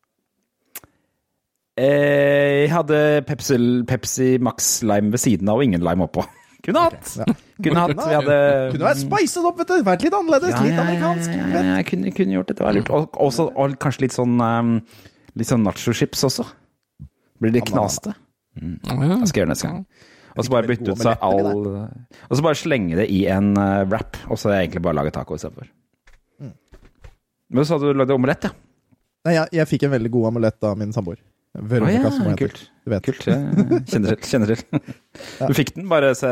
Eh, 1.77 2.63
Jeg 2.63 2.71
hadde 2.73 2.99
Pepsi, 3.27 3.57
Pepsi 3.89 4.37
Max 4.41 4.81
Lime 4.85 5.11
ved 5.13 5.21
siden 5.21 5.49
av 5.49 5.57
og 5.61 5.63
ingen 5.65 5.81
lime 5.83 6.05
oppå. 6.07 6.23
Kunne 6.63 6.79
hatt! 6.85 7.09
Ja. 7.19 7.25
Kunne 7.63 7.81
hatt. 7.83 7.97
Vi 7.97 8.13
hadde 8.15 8.35
Kunne 8.71 8.87
vært 8.87 9.01
spicet 9.01 9.45
opp, 9.49 9.57
vet 9.59 9.67
du. 9.73 9.81
Vært 9.83 10.05
litt 10.05 10.13
annerledes. 10.15 10.53
Ja, 10.53 10.61
litt 10.63 10.79
amerikansk. 10.79 11.33
ja, 11.33 11.47
ja, 11.49 11.63
ja, 11.67 11.73
jeg 11.81 11.87
kunne, 11.89 12.13
kunne 12.15 12.37
gjort 12.37 12.47
det. 12.53 12.55
Det 12.59 12.63
var 12.65 12.77
lurt. 12.77 12.91
Og, 12.95 13.17
også, 13.27 13.49
og 13.59 13.75
kanskje 13.83 14.05
litt 14.07 14.15
sånn 14.15 14.37
um, 14.39 14.77
Litt 15.33 15.49
sånn 15.49 15.63
nacho-chips 15.65 16.21
også. 16.29 16.43
Blir 17.41 17.51
det 17.55 17.63
knaste. 17.65 18.11
Ja. 18.59 18.97
Jeg 19.19 19.29
skal 19.31 19.41
gjøre 19.41 19.49
det 19.49 19.53
neste 19.55 19.69
gang. 19.69 19.85
Og 20.33 20.45
så 20.45 20.53
bare 20.53 20.69
bytte 20.69 20.93
ut 20.93 21.01
seg 21.01 21.21
all 21.21 21.41
Og 21.45 22.33
så 22.33 22.41
bare 22.45 22.57
slenge 22.57 22.97
det 22.97 23.05
i 23.13 23.23
en 23.29 23.51
uh, 23.57 23.83
wrap, 23.85 24.17
og 24.29 24.39
så 24.41 24.53
egentlig 24.55 24.81
bare 24.85 24.97
lage 24.97 25.13
taco 25.13 25.37
istedenfor. 25.37 25.69
Men 27.53 27.67
så 27.67 27.75
hadde 27.77 27.91
du 27.93 27.99
lagd 28.01 28.13
omelett, 28.15 28.47
ja. 28.49 28.53
Nei, 29.23 29.35
jeg, 29.37 29.51
jeg 29.59 29.69
fikk 29.69 29.85
en 29.87 29.93
veldig 29.93 30.09
god 30.15 30.31
amulett 30.31 30.65
av 30.67 30.79
min 30.79 30.93
samboer. 30.95 31.19
Veronica, 31.53 32.09
ah, 32.09 32.29
ja, 32.31 32.33
kult. 32.35 32.63
Du 32.81 32.89
vet. 32.89 33.05
Kult. 33.05 33.27
Kjenner 33.29 34.15
til. 34.17 34.25
Kjenner 34.25 34.55
til. 34.55 34.81
Du 35.47 35.53
fikk 35.53 35.75
den 35.75 35.85
bare 35.91 36.15
se- 36.17 36.31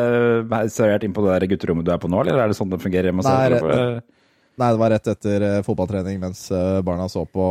servert 0.73 1.05
inn 1.05 1.13
på 1.13 1.21
det 1.27 1.35
der 1.35 1.45
gutterommet 1.51 1.85
du 1.85 1.91
er 1.93 2.01
på 2.01 2.09
nå, 2.09 2.23
eller 2.23 2.41
er 2.41 2.49
det 2.49 2.57
sånn 2.57 2.71
det 2.73 2.81
fungerer 2.81 3.13
Nei, 3.13 4.01
Nei, 4.59 4.67
det 4.73 4.81
var 4.81 4.91
rett 4.91 5.07
etter 5.13 5.45
eh, 5.45 5.59
fotballtrening 5.63 6.17
mens 6.19 6.41
eh, 6.51 6.81
barna 6.85 7.05
så 7.09 7.21
på 7.29 7.45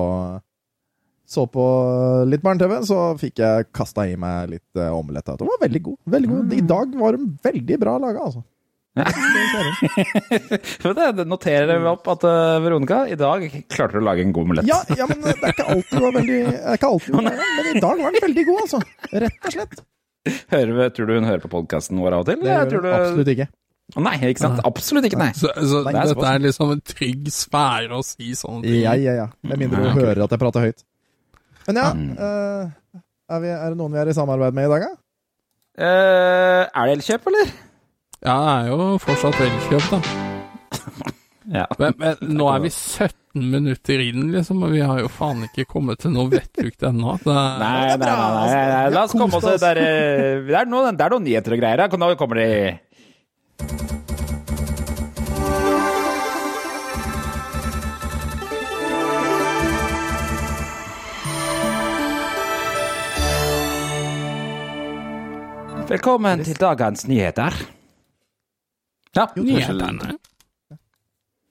så 1.30 1.46
på 1.46 1.64
litt 2.26 2.42
barne-TV, 2.42 2.80
så 2.88 3.02
fikk 3.18 3.38
jeg 3.38 3.68
kasta 3.76 4.06
i 4.10 4.16
meg 4.18 4.50
litt 4.50 4.80
uh, 4.80 4.90
omelett. 4.96 5.28
Det 5.30 5.46
var 5.46 5.60
veldig 5.62 5.82
god. 5.84 5.98
veldig 6.10 6.30
god. 6.30 6.56
I 6.56 6.64
dag 6.72 6.96
var 6.98 7.14
de 7.14 7.28
veldig 7.44 7.78
bra 7.78 7.98
laga, 8.02 8.24
altså. 8.26 8.42
Ja. 8.98 9.04
det, 10.82 11.12
det 11.20 11.26
noterer 11.30 11.78
vi 11.78 11.86
opp 11.86 12.08
at 12.10 12.26
uh, 12.26 12.56
Veronica, 12.64 13.04
i 13.06 13.14
dag 13.14 13.46
klarte 13.70 13.94
du 13.94 14.02
å 14.02 14.08
lage 14.08 14.26
en 14.26 14.34
god 14.34 14.48
omelett. 14.48 14.66
Ja, 14.66 14.80
ja, 14.98 15.06
men 15.06 15.22
det 15.22 15.36
er 15.36 15.54
ikke 15.54 15.68
alltid 15.76 15.94
du 15.94 16.02
var 16.08 16.18
veldig 16.18 16.40
er 16.50 16.80
ikke 16.80 16.90
alltid, 16.90 17.20
Men 17.20 17.70
i 17.70 17.84
dag 17.86 18.02
var 18.02 18.18
den 18.18 18.26
veldig 18.26 18.46
god, 18.50 18.60
altså. 18.66 18.82
Rett 19.26 19.46
og 19.46 19.56
slett. 19.56 19.80
Hører 20.50 20.76
vi, 20.76 20.90
tror 20.96 21.08
du 21.08 21.16
hun 21.20 21.30
hører 21.30 21.46
på 21.46 21.54
podkasten 21.54 22.02
vår 22.02 22.18
av 22.18 22.26
og 22.26 22.32
til? 22.32 22.42
Det 22.42 22.50
gjør 22.50 22.74
hun 22.74 22.88
du... 22.88 22.92
absolutt 22.98 23.34
ikke. 23.36 23.50
Nei, 23.98 24.18
ikke 24.30 24.42
sant? 24.42 24.60
Absolutt 24.66 25.06
ikke, 25.08 25.18
nei. 25.18 25.32
Så, 25.34 25.50
så 25.54 25.80
Nei, 25.86 25.94
det 25.94 26.02
er 26.02 26.12
dette 26.12 26.34
er 26.34 26.44
liksom 26.44 26.74
en 26.74 26.82
trygg 26.92 27.30
sfære 27.34 27.96
å 27.96 28.04
si 28.06 28.34
sånne 28.38 28.66
ting. 28.66 28.82
Ja, 28.82 28.98
ja, 28.98 29.16
ja. 29.22 29.26
Med 29.46 29.62
mindre 29.62 29.86
du 29.86 29.90
hører 30.02 30.26
at 30.26 30.34
jeg 30.34 30.42
prater 30.42 30.66
høyt. 30.66 30.84
Men 31.68 31.76
ja, 31.82 31.88
Mm. 31.94 32.10
eh, 32.16 33.02
er, 33.30 33.40
vi, 33.44 33.48
er 33.54 33.68
det 33.70 33.78
noen 33.78 33.92
vi 33.94 33.98
er 34.02 34.08
i 34.10 34.16
samarbeid 34.16 34.54
med 34.56 34.66
i 34.66 34.72
dag, 34.72 34.86
da? 34.88 34.96
Uh, 35.80 36.64
er 36.66 36.86
det 36.88 36.96
Elkjøp, 36.98 37.28
eller? 37.30 37.52
Ja, 38.26 38.34
det 38.36 38.50
er 38.52 38.66
jo 38.72 38.88
fortsatt 39.00 39.38
Elkjøp, 39.46 39.86
da. 39.94 40.00
Ja. 41.50 41.64
Men, 41.80 41.94
men 41.98 42.18
nå 42.36 42.46
er 42.52 42.60
vi 42.62 42.68
17 42.70 43.14
minutter 43.50 43.98
inn, 44.04 44.28
liksom, 44.30 44.60
og 44.62 44.70
vi 44.74 44.82
har 44.86 45.00
jo 45.02 45.08
faen 45.10 45.40
ikke 45.48 45.64
kommet 45.72 45.98
til 46.02 46.12
noe 46.14 46.28
vettugt 46.30 46.84
ennå. 46.86 47.16
Det 47.24 47.32
Nei, 47.32 47.96
nei, 47.96 47.96
nei, 47.98 48.12
nei, 48.36 48.60
nei. 48.70 48.84
La 48.94 49.02
oss 49.08 49.16
komme 49.16 49.40
oss 49.40 49.48
der. 49.48 49.80
Det 49.80 49.88
er, 49.88 50.44
eh, 50.60 50.68
noen, 50.70 50.94
det 50.98 51.06
er 51.08 51.10
noen 51.16 51.26
nyheter 51.26 51.56
og 51.56 51.62
greier 51.64 51.82
her. 51.82 51.98
Nå 51.98 52.12
kommer 52.20 52.38
de 52.38 52.46
Velkommen 65.90 66.44
til 66.46 66.54
dagens 66.60 67.06
nyheter. 67.10 67.50
Ja, 69.16 69.24
unnskyld. 69.34 69.80
Nyhetene. 69.80 70.10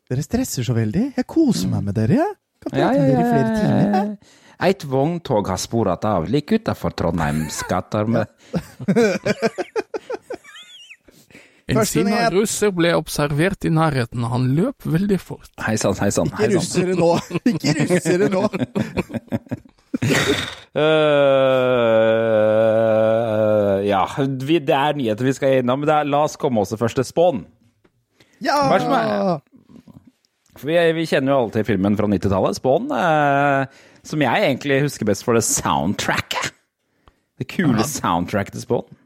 Dere 0.10 0.24
stresser 0.26 0.64
så 0.66 0.74
veldig. 0.78 1.06
Jeg 1.20 1.26
koser 1.30 1.68
meg 1.74 1.82
med 1.90 1.96
dere, 2.00 2.16
jeg. 2.22 2.32
Kan 2.64 2.70
Ja, 2.80 2.86
prate 2.88 3.00
med 3.00 3.08
dere 3.10 3.20
i 3.20 3.22
ja, 3.24 3.24
flere 3.34 3.52
timer. 3.58 3.80
jeg. 3.98 4.08
Et 4.70 4.82
vogntog 4.92 5.44
har 5.48 5.60
sporet 5.62 6.04
av 6.08 6.22
like 6.28 6.56
utenfor 6.60 6.92
Trondheims 7.00 7.58
gater. 7.70 8.04
Med... 8.14 8.26
En 11.70 11.76
Første 11.78 11.94
sinna 12.00 12.10
nyhet. 12.16 12.34
russer 12.34 12.72
ble 12.74 12.90
observert 12.98 13.62
i 13.64 13.70
nærheten. 13.70 14.24
Han 14.26 14.48
løp 14.58 14.82
veldig 14.90 15.20
fort. 15.22 15.52
Hei 15.62 15.76
sann, 15.78 15.94
hei 16.02 16.10
sann. 16.12 16.28
Ikke 16.34 16.50
russere 16.58 16.96
nå! 16.98 17.12
Ikke 17.46 17.74
russere 17.92 18.30
nå! 18.34 18.42
Øh, 20.80 20.86
ja, 23.86 24.04
vi, 24.18 24.60
det 24.60 24.76
er 24.76 24.94
nyheter 24.98 25.26
vi 25.28 25.34
skal 25.38 25.60
innom. 25.62 25.80
men 25.84 25.90
er, 25.94 26.08
la 26.10 26.24
oss 26.28 26.36
komme 26.40 26.62
oss 26.64 26.70
til 26.74 26.80
første 26.82 27.04
Spawn. 27.08 27.46
Ja! 28.44 28.58
Hva 28.72 28.80
som 28.82 28.94
er- 28.96 29.42
For 30.60 30.68
vi, 30.68 30.78
vi 30.98 31.06
kjenner 31.08 31.32
jo 31.34 31.38
alle 31.44 31.52
til 31.56 31.64
filmen 31.68 31.96
fra 32.00 32.08
90-tallet, 32.12 32.56
Spawn. 32.60 32.90
eh, 32.92 33.66
som 34.04 34.22
jeg 34.24 34.44
egentlig 34.48 34.82
husker 34.84 35.06
best 35.08 35.24
for 35.24 35.34
det 35.38 35.44
soundtracket. 35.48 36.52
Det 37.40 37.48
kule 37.48 37.84
soundtracket 37.88 38.54
til 38.58 38.66
Spawn. 38.66 38.98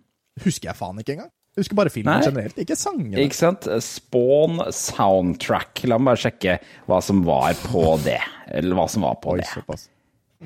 Husker 0.44 0.70
jeg 0.72 0.76
faen 0.80 0.98
ikke 1.02 1.14
engang. 1.18 1.30
Jeg 1.54 1.62
husker 1.62 1.78
bare 1.78 1.92
filmen 1.94 2.16
Nei. 2.18 2.26
generelt, 2.26 2.56
ikke 2.58 2.74
sangene. 2.80 3.20
Ikke 3.22 3.38
sant? 3.38 3.68
Spawn 3.86 4.58
soundtrack. 4.74 5.84
La 5.86 6.00
meg 6.02 6.14
bare 6.16 6.22
sjekke 6.24 6.56
hva 6.90 6.98
som 7.06 7.20
var 7.28 7.54
på 7.68 7.84
det. 8.02 8.18
Eller 8.50 8.74
hva 8.80 8.88
som 8.90 9.06
var 9.06 9.20
på 9.22 9.36
Oi, 9.36 9.44
det. 9.44 9.50
såpass. 9.52 9.84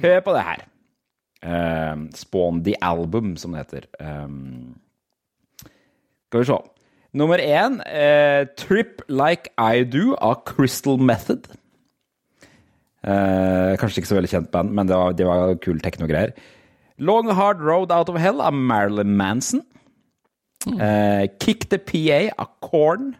Hør 0.03 0.19
på 0.25 0.33
det 0.35 0.43
her. 0.43 0.65
Um, 1.47 2.07
Spawn 2.17 2.63
the 2.65 2.75
Album, 2.83 3.35
som 3.39 3.53
det 3.55 3.61
heter. 3.63 3.85
Um, 4.03 4.75
skal 6.27 6.41
vi 6.43 6.49
se. 6.49 6.57
Nummer 7.17 7.39
én, 7.39 7.79
uh, 7.79 8.47
Trip 8.59 9.01
Like 9.07 9.53
I 9.57 9.85
Do 9.87 10.17
av 10.19 10.41
Crystal 10.49 10.99
Method. 10.99 11.47
Uh, 13.07 13.77
kanskje 13.79 14.01
ikke 14.01 14.09
så 14.11 14.17
veldig 14.17 14.33
kjent 14.33 14.51
band, 14.51 14.73
men 14.75 14.89
det 14.89 14.97
var, 14.99 15.15
det 15.15 15.27
var 15.29 15.55
kul 15.63 15.79
teknogreier. 15.79 16.35
Long 16.97 17.29
Hard 17.37 17.61
Road 17.61 17.93
Out 17.93 18.09
of 18.09 18.19
Hell 18.19 18.41
av 18.41 18.53
Marilyn 18.53 19.15
Manson. 19.15 19.61
Eh, 20.67 21.27
Kick 21.39 21.69
the 21.69 21.77
PA 21.77 22.33
av 22.41 22.49
Korn. 22.59 23.15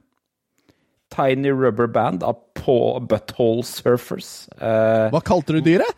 Tiny 1.14 1.52
Rubber 1.52 1.88
Band 1.88 2.24
av 2.24 2.40
Paw 2.54 3.00
Butthole 3.00 3.64
Surfers. 3.64 4.50
Eh, 4.60 5.08
Hva 5.14 5.22
kalte 5.24 5.56
du 5.56 5.62
dyret? 5.62 5.94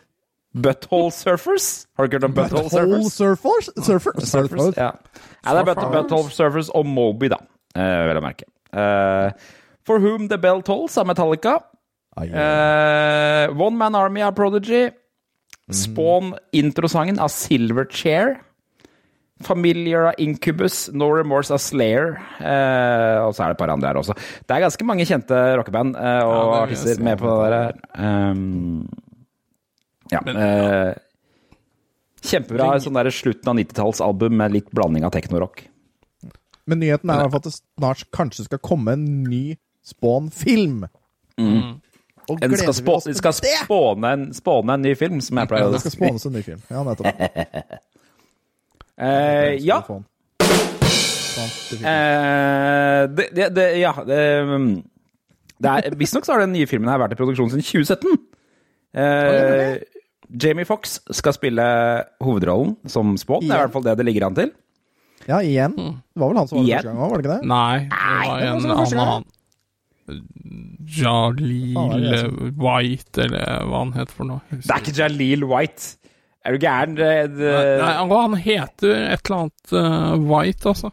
Butthole 0.54 1.12
Surfers? 1.14 1.86
Har 1.96 2.06
du 2.06 2.16
hørt 2.16 2.26
om 2.26 2.34
Butthole 2.34 2.64
Butthole 2.66 3.10
Surfers? 3.10 3.70
surfers? 3.76 3.86
Surfer? 3.86 4.20
Surfers, 4.26 4.76
ja. 4.76 4.90
ja, 5.44 5.54
det 5.54 5.60
er 5.62 5.68
but 5.68 5.82
Butthole 5.94 6.30
Surfers 6.34 6.70
og 6.74 6.86
Moby, 6.86 7.30
da, 7.30 7.38
uh, 7.78 7.98
vel 8.10 8.18
å 8.18 8.24
merke. 8.24 8.48
Uh, 8.74 9.30
For 9.86 10.02
Whom 10.02 10.28
The 10.28 10.38
Bell 10.38 10.62
Tolls 10.66 10.98
av 11.00 11.06
Metallica. 11.08 11.58
Eh, 12.18 13.50
One 13.54 13.76
Man 13.76 13.94
Army 13.94 14.22
av 14.22 14.32
Prodigy. 14.32 14.90
Spawn 15.70 16.34
introsangen 16.52 17.18
av 17.22 17.28
Silverchair. 17.28 18.40
Familiar 19.40 20.10
av 20.10 20.18
Incubus. 20.18 20.90
No 20.92 21.08
Remorse 21.14 21.54
av 21.54 21.62
Slayer. 21.62 22.18
Eh, 22.40 23.18
og 23.24 23.32
så 23.34 23.44
er 23.44 23.52
det 23.52 23.56
et 23.56 23.62
par 23.62 23.72
andre 23.72 23.92
her 23.92 24.00
også. 24.02 24.16
Det 24.44 24.56
er 24.56 24.66
ganske 24.66 24.88
mange 24.88 25.06
kjente 25.08 25.38
rockeband 25.60 25.96
eh, 25.96 26.24
og 26.26 26.34
Ja, 26.36 26.64
artister 26.64 27.00
med 27.02 27.22
på 27.22 27.36
det 27.40 27.52
der. 27.54 27.78
Um, 27.96 28.88
ja. 30.10 30.20
Men- 30.26 30.36
ja. 30.36 30.94
kjempebra 32.20 32.74
sånn 32.84 32.98
der 32.98 33.10
slutten 33.14 33.48
av 33.48 33.56
90-tallsalbum 33.56 34.34
med 34.36 34.52
litt 34.52 34.70
blanding 34.76 35.06
av 35.08 35.12
teknorock. 35.14 35.62
Men 36.68 36.82
nyheten 36.82 37.10
er 37.10 37.24
at 37.26 37.46
det 37.46 37.54
snart 37.56 38.04
kanskje 38.14 38.44
skal 38.44 38.60
komme 38.62 38.92
en 38.92 39.06
ny 39.24 39.56
Spawn-film. 39.86 40.84
Og 42.30 42.36
En 42.44 42.50
gleder 42.52 42.60
skal, 42.60 42.74
vi 42.76 42.82
spå, 42.84 42.94
oss 42.98 43.06
til 43.08 43.14
de 43.16 43.18
skal 43.18 43.32
spåne, 43.34 44.10
en, 44.12 44.26
spåne 44.36 44.76
en 44.76 44.84
ny 44.84 44.92
film, 44.94 45.22
som 45.24 45.40
jeg 45.40 45.48
pleier 45.50 45.64
Ja, 45.64 45.70
pleier 45.70 45.72
det 45.72 45.80
å 45.80 45.82
skal 45.82 45.94
si. 45.94 45.98
spånes 45.98 46.26
en 46.28 46.36
ny 46.36 46.42
film. 46.46 46.60
Ja, 46.70 46.84
nettopp. 46.86 47.86
Eh, 49.00 49.54
ja. 49.64 49.78
Vi. 49.80 51.78
Eh, 51.80 53.02
det, 53.16 53.26
det, 53.32 53.46
det, 53.56 53.64
ja 53.80 53.94
det, 54.04 54.18
um, 54.44 54.66
Det 55.56 55.94
Visstnok 55.96 56.26
så 56.26 56.34
har 56.34 56.42
den 56.44 56.52
nye 56.52 56.68
filmen 56.68 56.90
her 56.92 57.00
vært 57.00 57.14
i 57.14 57.16
produksjon 57.16 57.48
siden 57.48 57.64
2017. 57.64 58.18
Eh, 59.00 59.80
Jamie 60.30 60.66
Fox 60.68 60.98
skal 61.16 61.34
spille 61.34 61.64
hovedrollen 62.22 62.76
som 62.90 63.16
Spawn. 63.18 63.42
Det 63.42 63.50
er 63.50 63.62
i 63.62 63.64
hvert 63.66 63.74
fall 63.74 63.86
det 63.88 63.96
det 63.98 64.06
ligger 64.06 64.28
an 64.28 64.38
til. 64.38 64.52
Ja, 65.28 65.40
igjen. 65.44 65.74
Det 65.76 66.22
var 66.22 66.30
vel 66.30 66.40
han 66.40 66.48
som 66.48 66.58
var 66.58 66.64
det 66.64 66.68
Igjen? 66.70 66.80
første 66.80 66.90
gang 66.90 67.00
òg, 67.04 67.10
var 67.10 67.20
det 67.20 67.24
ikke 67.26 67.34
det? 67.34 67.48
Nei, 67.50 67.76
det 67.84 68.70
var 68.70 68.94
en 68.94 69.04
annen. 69.04 69.28
Jalil 70.90 72.54
White, 72.58 73.26
eller 73.26 73.66
hva 73.68 73.82
han 73.84 73.92
heter 73.94 74.16
for 74.16 74.26
noe. 74.30 74.40
Det 74.50 74.70
er 74.70 74.80
ikke 74.82 74.96
Jaleel 74.96 75.44
White. 75.50 75.90
Er 76.40 76.56
du 76.56 76.62
gæren? 76.64 76.96
Det, 76.96 77.10
det, 77.36 77.52
Nei, 77.82 77.92
han 78.08 78.38
heter 78.40 78.94
et 79.12 79.28
eller 79.28 79.36
annet 79.42 79.74
eh, 79.76 80.14
White, 80.30 80.72
altså. 80.72 80.90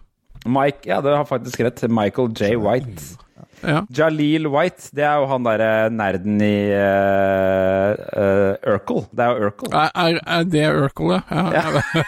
Mike, 0.47 0.85
ja, 0.87 0.99
det 1.03 1.15
har 1.15 1.25
faktisk 1.27 1.63
rett. 1.65 1.81
Michael 1.91 2.33
J. 2.35 2.53
White. 2.61 3.17
Ja. 3.63 3.81
Jaleel 3.89 4.47
White, 4.53 4.91
det 4.95 5.05
er 5.07 5.21
jo 5.21 5.25
han 5.31 5.45
derre 5.47 5.89
nerden 5.93 6.41
i 6.45 6.69
uh, 6.77 7.93
Urkel. 8.73 9.07
Det 9.11 9.25
er 9.25 9.33
jo 9.33 9.49
Urkel. 9.49 9.71
Er, 9.73 9.89
er, 9.95 10.19
er 10.37 10.43
det 10.43 10.67
Urkel, 10.75 11.15
ja? 11.17 11.21
ja. 11.57 12.05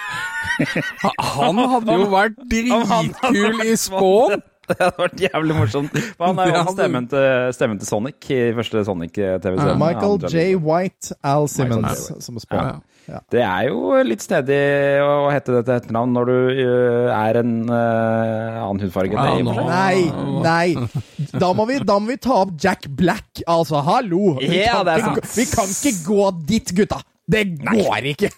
han 1.33 1.63
hadde 1.73 1.97
jo 1.97 2.07
vært 2.13 2.39
dritkul 2.53 3.65
i 3.65 3.75
Spawn! 3.79 4.39
Det 4.69 4.77
hadde 4.77 5.01
vært 5.01 5.21
jævlig 5.23 5.55
morsomt. 5.57 5.95
For 6.13 6.29
han 6.29 6.39
er 6.43 6.51
jo 6.53 6.59
stemmen 6.75 7.07
til, 7.09 7.23
stemmen 7.57 7.79
til 7.81 7.89
Sonic 7.89 8.27
i 8.29 8.37
første 8.53 8.83
Sonic-TV-serien. 8.85 9.79
Michael 9.81 10.21
J. 10.29 10.59
White, 10.61 11.15
Al 11.25 11.49
Simmons 11.49 12.03
som 12.21 12.37
spawn. 12.37 12.83
Ja. 13.09 13.23
Det 13.33 13.41
er 13.41 13.63
jo 13.71 13.97
litt 14.05 14.21
snedig 14.21 14.59
å 15.01 15.31
hete 15.33 15.55
dette 15.57 15.79
etternavn 15.79 16.13
når 16.13 16.29
du 16.29 16.61
er 17.09 17.39
en 17.41 17.53
uh, 17.65 18.59
annen 18.67 18.83
hudfarge. 18.83 19.17
Ja. 19.17 19.39
Nei, 19.41 20.05
nei. 20.45 21.18
Da 21.39 21.49
må, 21.55 21.65
vi, 21.69 21.79
da 21.87 21.95
må 22.01 22.11
vi 22.13 22.17
ta 22.21 22.35
opp 22.43 22.51
Jack 22.63 22.87
Black. 22.99 23.41
Altså, 23.47 23.79
hallo! 23.85 24.35
Vi, 24.41 24.49
Ja, 24.59 24.79
kan, 24.79 24.85
det 24.89 24.97
ikke, 24.99 25.23
sant. 25.23 25.37
vi 25.37 25.45
kan 25.53 25.73
ikke 25.73 25.93
gå 26.07 26.27
dit, 26.51 26.73
gutta! 26.77 27.01
Det 27.29 27.43
går 27.63 28.07
ikke! 28.13 28.31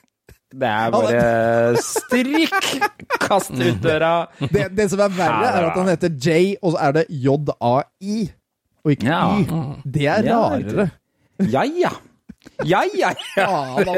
Det 0.52 0.68
er 0.68 0.92
bare 0.92 1.80
strikk! 1.80 2.66
Kast 3.24 3.54
ut 3.56 3.78
døra. 3.84 4.14
Det, 4.42 4.66
det 4.76 4.90
som 4.92 5.00
er 5.06 5.14
verre, 5.16 5.48
er 5.48 5.68
at 5.70 5.78
han 5.80 5.88
heter 5.94 6.12
J, 6.12 6.56
og 6.62 6.74
så 6.76 6.82
er 6.90 6.96
det 7.00 7.06
J-A-I, 7.10 8.18
og 8.84 8.92
ikke 8.96 9.08
Ja. 9.08 9.22
Y. 9.38 9.46
Det 9.96 10.08
er 10.12 10.28
Ja, 10.28 10.40
rarere. 10.52 10.90
Ja, 11.54 11.64
ja. 11.64 11.94
Ja, 12.66 12.82
ja, 12.98 13.14
ja. 13.38 13.48
Altså. 13.78 13.94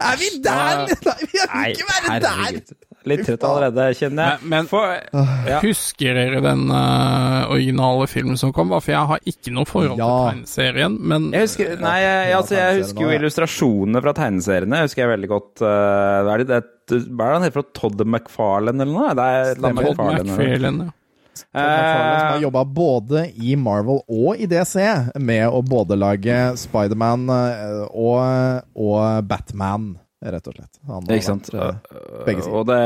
Er 0.00 0.18
vi 0.20 0.28
der? 0.42 0.82
Nei, 0.88 1.16
vi 1.22 1.38
kan 1.38 1.70
ikke 1.70 1.88
være 1.92 2.20
der! 2.24 2.60
Litt 3.06 3.22
trøtt 3.26 3.44
allerede, 3.46 3.84
kjenner 3.94 4.32
jeg. 4.32 4.38
Men- 4.42 4.50
men- 4.50 4.66
For, 4.66 4.98
ja. 5.46 5.60
Husker 5.62 6.14
dere 6.18 6.40
den 6.42 6.64
uh, 6.70 7.46
originale 7.50 8.06
filmen 8.10 8.36
som 8.36 8.52
kom? 8.52 8.68
For 8.80 8.90
jeg 8.92 9.06
har 9.06 9.18
ikke 9.24 9.52
noe 9.54 9.64
forhold 9.64 9.98
Ja. 9.98 10.30
til 10.32 10.42
tegneserien, 10.42 10.98
men 11.00 11.30
Jeg 11.32 11.40
husker, 11.46 11.78
nei, 11.80 12.00
jeg, 12.02 12.34
altså, 12.34 12.54
jeg 12.58 12.82
husker 12.82 13.02
jo 13.06 13.18
illustrasjonene 13.18 14.02
fra 14.02 14.12
tegneseriene. 14.12 14.82
husker 14.82 15.02
jeg 15.06 15.12
veldig 15.14 15.28
godt. 15.28 15.62
øh, 15.62 16.24
hva 16.26 16.34
er 16.34 16.44
det, 16.44 16.48
det, 16.88 17.02
hva 17.14 17.24
er 17.24 17.32
det 17.32 17.40
han 17.40 17.42
heter 17.50 17.66
Todd 17.72 18.04
McFarlane 18.06 18.80
eller 18.82 18.92
noe? 18.92 19.14
Det 19.14 19.24
er. 19.24 19.54
Todd 19.54 19.74
McFarlane. 19.74 20.24
McFarlane, 20.24 20.84
ja. 20.88 20.92
Som 21.38 21.46
har 21.54 22.34
Eh, 22.34 22.40
jobba 22.42 22.64
både 22.64 23.20
i 23.38 23.54
Marvel 23.54 24.00
og 24.10 24.40
i 24.42 24.46
DC 24.50 24.74
med 25.22 25.46
å 25.46 25.62
både 25.62 25.94
lage 25.96 26.56
Spiderman 26.58 27.28
eh, 27.30 27.86
og, 27.94 28.64
og 28.74 29.22
Batman, 29.28 29.92
rett 30.18 30.48
og 30.50 30.54
slett. 30.56 30.78
Han 30.88 31.04
Ikke 31.14 31.22
sant? 31.28 31.48
vært, 31.54 31.90
eh, 31.92 32.24
sider. 32.26 32.48
Og 32.58 32.64
det, 32.66 32.78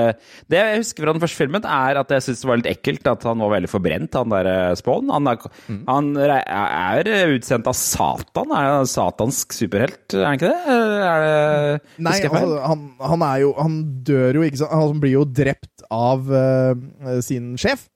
det 0.53 0.59
jeg 0.61 0.81
husker 0.83 1.05
fra 1.07 1.13
den 1.17 1.23
første 1.23 1.41
filmen, 1.41 1.65
er 1.65 2.01
at 2.03 2.11
jeg 2.13 2.25
syntes 2.27 2.43
det 2.45 2.49
var 2.51 2.61
litt 2.61 2.69
ekkelt 2.75 3.09
at 3.13 3.25
han 3.25 3.41
var 3.41 3.53
veldig 3.55 3.71
forbrent, 3.73 4.19
han 4.21 4.35
der 4.35 4.51
eh, 4.53 4.75
Spawn. 4.77 5.09
Han 5.15 5.31
er, 5.33 5.47
Mm. 5.69 5.79
han 5.89 6.11
er 6.19 7.09
utsendt 7.37 7.67
av 7.71 7.77
Satan. 7.79 8.53
Er 8.53 8.69
han 8.79 8.87
satansk 8.91 9.53
superhelt, 9.57 10.13
er 10.15 10.25
han 10.27 10.37
ikke 10.37 10.51
det? 10.53 10.77
Er 11.09 11.25
det 11.25 11.81
Nei, 12.05 12.13
feil? 12.21 12.31
altså, 12.31 12.61
han, 12.69 12.83
han 13.01 13.23
er 13.23 13.41
jo 13.45 13.53
Han 13.63 13.79
dør 14.05 14.35
jo, 14.41 14.43
ikke 14.49 14.61
sant? 14.63 14.73
Han 14.77 15.01
blir 15.01 15.15
jo 15.17 15.25
drept 15.25 15.87
av 15.93 16.29
uh, 16.29 17.21
sin 17.25 17.55
sjef. 17.61 17.89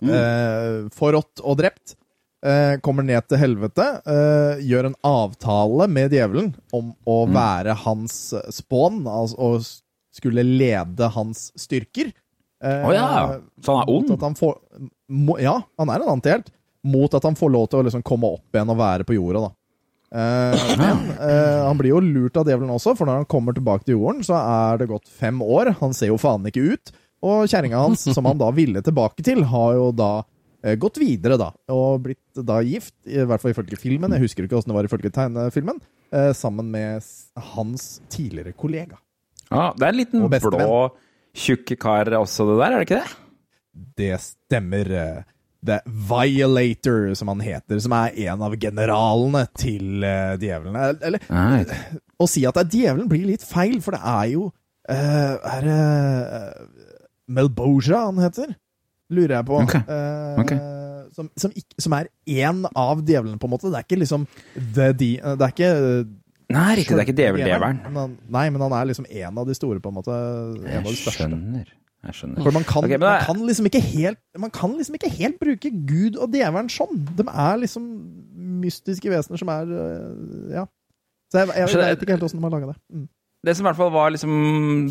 Mm. 0.00 0.08
Uh, 0.14 0.88
forrådt 0.96 1.42
og 1.44 1.58
drept. 1.60 1.96
Eh, 2.42 2.78
kommer 2.80 3.04
ned 3.04 3.26
til 3.28 3.36
helvete. 3.38 3.84
eh, 4.08 4.62
gjør 4.64 4.86
en 4.90 4.94
avtale 5.04 5.88
med 5.92 6.10
djevelen 6.14 6.54
om 6.72 6.94
å 7.06 7.26
Mm. 7.28 7.34
være 7.34 7.74
hans 7.84 8.32
spån, 8.50 9.02
altså 9.04 9.36
å 9.36 9.50
skulle 10.12 10.42
lede 10.42 11.10
hans 11.12 11.52
styrker. 11.56 12.12
Eh, 12.62 12.86
oh, 12.88 12.92
ja, 12.92 13.38
så 13.62 13.76
han 13.76 13.88
er 13.88 13.92
ond? 13.94 14.20
han 14.20 14.34
får, 14.34 14.56
må, 15.10 15.38
ja, 15.40 15.60
han 15.78 15.88
er 15.90 16.00
en 16.00 16.16
antihelt. 16.20 16.48
Mot 16.82 17.12
at 17.14 17.22
han 17.24 17.34
får 17.36 17.50
lov 17.52 17.68
til 17.68 17.80
å 17.80 17.84
liksom 17.84 18.02
komme 18.02 18.24
opp 18.24 18.54
igjen 18.56 18.70
og 18.72 18.78
være 18.80 19.04
på 19.04 19.14
jorda, 19.18 19.40
da. 19.48 19.52
Eh, 20.12 20.76
men 20.80 21.10
eh, 21.20 21.60
han 21.68 21.76
blir 21.78 21.90
jo 21.92 22.00
lurt 22.00 22.36
av 22.40 22.46
djevelen 22.48 22.72
også, 22.72 22.96
for 22.96 23.04
når 23.06 23.20
han 23.20 23.28
kommer 23.30 23.52
tilbake 23.54 23.84
til 23.84 23.98
jorden, 23.98 24.24
så 24.24 24.34
er 24.40 24.78
det 24.80 24.88
gått 24.88 25.06
fem 25.06 25.40
år. 25.44 25.74
Han 25.80 25.92
ser 25.92 26.08
jo 26.08 26.16
faen 26.18 26.44
ikke 26.48 26.72
ut. 26.72 26.92
Og 27.22 27.44
kjerringa 27.52 27.76
hans, 27.84 28.08
som 28.14 28.24
han 28.24 28.38
da 28.40 28.48
ville 28.50 28.80
tilbake 28.82 29.22
til, 29.22 29.44
har 29.44 29.74
jo 29.76 29.90
da 29.92 30.08
eh, 30.20 30.24
gått 30.80 30.98
videre, 31.00 31.38
da. 31.40 31.50
Og 31.72 32.02
blitt 32.04 32.42
da 32.46 32.58
gift, 32.66 32.94
i 33.08 33.22
hvert 33.24 33.42
fall 33.42 33.54
ifølge 33.54 33.78
filmen. 33.80 34.12
Jeg 34.16 34.26
husker 34.26 34.44
ikke 34.44 34.58
åssen 34.58 34.72
det 34.72 34.76
var 34.76 34.88
ifølge 34.88 35.12
tegnefilmen. 35.14 35.80
Eh, 36.12 36.32
sammen 36.36 36.70
med 36.72 37.02
hans 37.54 38.00
tidligere 38.10 38.52
kollega. 38.52 38.98
Ja, 39.50 39.70
det 39.76 39.86
er 39.86 39.92
en 39.92 39.98
liten 39.98 40.26
blå, 40.26 40.78
tjukk 41.34 41.74
kar 41.80 42.10
også, 42.18 42.46
det 42.48 42.56
der, 42.60 42.72
er 42.72 42.78
det 42.78 42.88
ikke 42.88 43.02
det? 43.02 43.18
Det 44.00 44.14
stemmer. 44.24 44.90
eh, 44.90 45.20
The 45.60 45.82
Violator, 45.84 47.14
som 47.14 47.28
han 47.28 47.42
heter, 47.44 47.78
som 47.84 47.92
er 47.92 48.14
en 48.30 48.42
av 48.46 48.54
generalene 48.56 49.42
til 49.60 50.00
djevelen. 50.40 50.78
Eller, 51.04 51.26
Nei. 51.28 51.66
å 52.16 52.28
si 52.30 52.46
at 52.48 52.56
det 52.56 52.62
er 52.64 52.78
djevelen 52.78 53.10
blir 53.10 53.26
litt 53.28 53.44
feil, 53.44 53.76
for 53.84 53.92
det 53.92 54.00
er 54.00 54.30
jo 54.32 54.46
uh, 54.88 55.34
Er 55.36 55.66
det 55.66 55.82
uh, 56.32 56.88
Melboja 57.28 58.06
han 58.06 58.22
heter? 58.24 58.56
Lurer 59.10 59.36
jeg 59.38 59.48
på. 59.48 59.58
Okay. 59.66 59.82
Uh, 59.88 60.40
okay. 60.42 60.60
Som, 61.14 61.28
som, 61.38 61.52
som 61.82 61.94
er 61.98 62.08
én 62.30 62.62
av 62.70 63.02
djevlene, 63.02 63.38
på 63.40 63.48
en 63.48 63.54
måte. 63.56 63.70
Det 63.72 63.80
er 63.80 63.86
ikke 63.88 64.00
liksom 64.00 64.26
the, 64.54 64.92
de, 64.94 65.10
Det 65.18 65.46
er 65.46 65.54
ikke 65.54 65.70
Nei, 66.50 66.70
riktig, 66.80 66.96
det 66.96 67.02
er 67.02 67.06
ikke 67.06 67.18
djeveldjevelen. 67.18 68.16
Nei, 68.34 68.46
men 68.50 68.64
han 68.64 68.72
er 68.74 68.88
liksom 68.90 69.06
en 69.06 69.36
av 69.38 69.46
de 69.46 69.54
store, 69.54 69.78
på 69.82 69.92
en 69.92 69.98
måte. 70.00 70.16
En 70.66 70.88
Jeg 70.88 71.14
skjønner. 71.14 71.68
Jeg 72.00 72.16
skjønner. 72.16 72.42
For 72.42 72.56
man 72.56 72.64
kan, 72.66 72.86
okay, 72.86 72.98
man 72.98 73.20
kan 73.26 73.42
liksom 73.44 73.66
helt 73.68 74.18
Man 74.40 74.50
kan 74.50 74.72
liksom 74.72 74.96
ikke 74.96 75.10
helt 75.18 75.36
bruke 75.40 75.70
Gud 75.70 76.16
og 76.16 76.32
djevelen 76.32 76.70
sånn. 76.72 77.02
De 77.18 77.26
er 77.28 77.60
liksom 77.60 77.86
mystiske 78.62 79.12
vesener 79.12 79.40
som 79.42 79.52
er 79.52 79.74
Ja. 80.56 80.66
Så 81.30 81.44
jeg, 81.44 81.52
jeg, 81.54 81.68
jeg 81.76 81.94
vet 81.94 82.00
ikke 82.02 82.16
helt 82.16 82.24
åssen 82.26 82.40
de 82.40 82.46
har 82.48 82.54
laga 82.56 82.72
det. 82.72 82.78
Mm. 82.90 83.06
Det 83.40 83.54
som 83.56 83.64
i 83.64 83.68
hvert 83.70 83.78
fall 83.78 83.92
var 83.94 84.10
liksom 84.12 84.32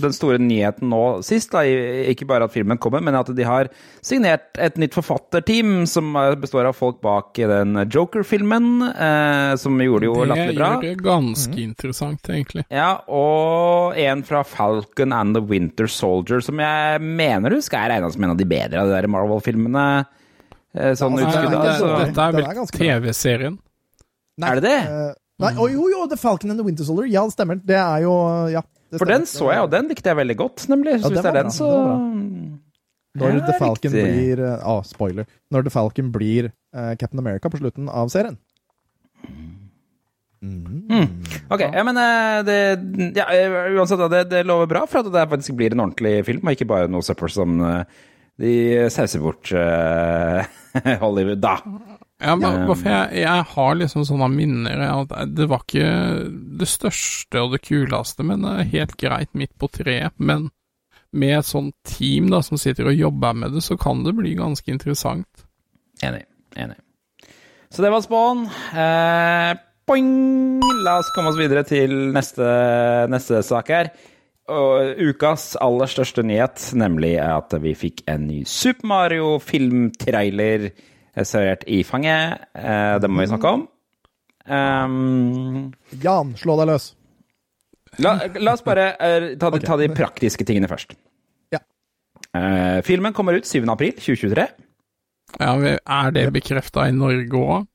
den 0.02 0.14
store 0.16 0.40
nyheten 0.42 0.90
nå 0.90 1.00
sist, 1.22 1.52
da, 1.54 1.62
ikke 2.10 2.26
bare 2.26 2.48
at 2.48 2.54
filmen 2.56 2.80
kommer, 2.82 3.04
men 3.06 3.14
at 3.20 3.30
de 3.38 3.46
har 3.46 3.70
signert 4.02 4.58
et 4.58 4.80
nytt 4.82 4.96
forfatterteam 4.98 5.84
som 5.90 6.16
eh, 6.18 6.34
består 6.42 6.66
av 6.66 6.74
folk 6.74 6.98
bak 7.06 7.38
den 7.38 7.78
Joker-filmen, 7.94 8.72
eh, 8.90 9.54
som 9.62 9.78
gjorde 9.78 10.02
det 10.08 10.10
jo 10.10 10.16
det 10.24 10.30
latterlig 10.32 10.58
bra. 10.58 10.72
gjør 10.80 10.88
det 10.88 11.06
ganske 11.06 11.62
interessant, 11.62 12.32
egentlig. 12.34 12.66
Ja, 12.74 12.90
og 13.06 13.94
en 14.02 14.26
fra 14.26 14.42
Falcon 14.42 15.14
and 15.14 15.38
the 15.38 15.46
Winter 15.46 15.86
Soldier, 15.86 16.42
som 16.42 16.58
jeg 16.58 17.06
mener 17.06 17.54
husker 17.60 17.78
er 17.84 17.94
regna 18.00 18.10
som 18.10 18.26
en 18.26 18.34
av 18.34 18.42
de 18.42 18.50
bedre 18.50 18.82
av 18.82 18.90
de 18.90 18.98
der 18.98 19.12
Marvel-filmene. 19.14 19.86
Eh, 20.74 20.94
sånn 20.98 21.22
Ja, 21.22 21.30
altså, 21.30 21.38
utskudd, 21.38 21.54
det 21.54 21.62
da, 21.62 21.70
er 21.70 21.82
så. 21.86 21.96
dette 22.02 22.26
er 22.26 22.38
vel 22.40 22.50
er. 22.50 22.78
TV-serien? 22.82 23.60
Er 24.42 24.58
det 24.58 24.70
det? 24.72 24.80
Eh, 25.40 25.46
nei, 25.46 25.54
oh, 25.58 25.70
jo, 25.72 25.88
jo, 25.94 26.04
The 26.12 26.18
Falcon 26.20 26.52
and 26.52 26.60
the 26.60 26.66
Winter 26.68 26.84
Soldier. 26.88 27.08
Ja, 27.12 27.24
det 27.26 27.34
stemmer. 27.38 27.60
Det 27.64 27.78
er 27.80 28.04
jo 28.04 28.14
Ja. 28.54 28.62
For 28.98 29.06
den 29.06 29.26
så 29.30 29.52
jeg, 29.54 29.62
og 29.62 29.70
den 29.72 29.88
likte 29.88 30.10
jeg 30.10 30.18
veldig 30.18 30.36
godt, 30.38 30.64
nemlig. 30.68 30.96
Så 31.00 31.10
Ja, 31.10 31.10
hvis 31.14 31.22
det 31.22 31.30
er 31.30 31.36
den, 31.38 31.52
bra, 31.52 31.58
så 31.60 31.70
Når 33.20 33.34
Ja, 33.34 33.46
The 33.46 33.58
Falcon 33.60 33.92
riktig. 33.94 34.06
blir 34.06 34.42
Å, 34.46 34.78
Ah, 34.80 34.82
spoiler. 34.84 35.26
Når 35.54 35.64
The 35.68 35.74
Falcon 35.74 36.12
blir 36.12 36.50
uh, 36.76 36.96
Captain 36.96 37.20
America 37.20 37.50
på 37.50 37.58
slutten 37.62 37.90
av 37.90 38.10
serien. 38.10 38.38
Mm. 40.42 41.24
Ok, 41.52 41.60
ja, 41.66 41.84
men 41.84 41.98
eh, 42.00 42.38
det, 42.48 42.58
ja, 43.18 43.26
eh, 43.36 43.74
uansett, 43.76 44.00
det, 44.12 44.22
det 44.32 44.46
lover 44.48 44.70
bra 44.72 44.86
for 44.88 45.02
at 45.04 45.10
det 45.12 45.26
faktisk 45.34 45.58
blir 45.60 45.76
en 45.76 45.84
ordentlig 45.84 46.14
film, 46.30 46.46
og 46.48 46.56
ikke 46.56 46.68
bare 46.70 46.88
noe 46.92 47.04
søppel 47.04 47.32
som 47.34 47.58
eh, 47.60 47.82
de 48.40 48.54
sauser 48.88 49.20
bort 49.20 49.52
uh, 49.52 50.40
Hollywood, 51.04 51.42
da. 51.44 51.58
Ja, 52.20 52.36
men 52.36 52.68
Ja. 52.68 52.76
jeg, 52.76 53.22
jeg 53.24 53.44
har 53.54 53.76
liksom 53.80 54.04
sånne 54.06 54.28
minner 54.34 54.82
at 54.90 55.14
det 55.36 55.48
var 55.48 55.62
ikke 55.64 55.92
det 56.60 56.68
største 56.68 57.40
og 57.46 57.54
det 57.54 57.62
kuleste, 57.64 58.26
men 58.28 58.44
er 58.44 58.64
helt 58.68 58.98
greit 59.00 59.32
midt 59.34 59.54
på 59.58 59.70
treet. 59.72 60.12
Men 60.18 60.50
med 61.16 61.38
et 61.40 61.46
sånt 61.48 61.74
team 61.88 62.28
da 62.30 62.42
som 62.46 62.58
sitter 62.60 62.92
og 62.92 63.00
jobber 63.00 63.34
med 63.34 63.56
det, 63.56 63.64
så 63.64 63.78
kan 63.80 64.04
det 64.04 64.14
bli 64.18 64.36
ganske 64.36 64.68
interessant. 64.72 65.46
Enig. 66.04 66.26
Enig. 66.60 66.76
Så 67.72 67.82
det 67.86 67.92
var 67.94 68.02
Spawn. 68.02 68.44
Eh, 68.74 69.56
boing! 69.88 70.60
La 70.84 70.98
oss 71.00 71.10
komme 71.16 71.30
oss 71.32 71.38
videre 71.40 71.64
til 71.68 71.92
neste, 72.14 72.46
neste 73.10 73.40
sak 73.46 73.68
her. 73.74 73.90
Og 74.50 74.98
ukas 74.98 75.54
aller 75.62 75.86
største 75.92 76.24
nyhet, 76.26 76.58
nemlig 76.74 77.16
at 77.22 77.54
vi 77.62 77.76
fikk 77.78 78.02
en 78.10 78.24
ny 78.28 78.40
Super 78.50 78.88
Mario-filmtrailer 78.90 80.70
servert 81.26 81.64
i 81.68 81.82
fanget. 81.88 82.46
Eh, 82.56 82.96
det 83.02 83.10
må 83.10 83.22
vi 83.24 83.30
snakke 83.32 83.54
om. 83.58 83.68
Um, 84.50 85.72
Jan, 86.02 86.34
slå 86.40 86.56
deg 86.58 86.72
løs. 86.72 86.88
la, 88.02 88.16
la 88.40 88.54
oss 88.56 88.64
bare 88.66 88.86
uh, 88.98 89.28
ta, 89.38 89.50
de- 89.54 89.62
ta 89.66 89.78
de 89.78 89.90
praktiske 89.94 90.46
tingene 90.48 90.70
først. 90.72 90.96
Ja. 91.54 91.60
Uh, 92.34 92.80
filmen 92.86 93.14
kommer 93.14 93.38
ut 93.38 93.46
7. 93.50 93.62
april 93.70 93.94
2023. 94.00 94.48
Ja, 95.40 95.52
er 95.78 96.16
det 96.16 96.30
bekrefta 96.34 96.88
i 96.90 96.96
Norge 96.96 97.44
òg? 97.44 97.68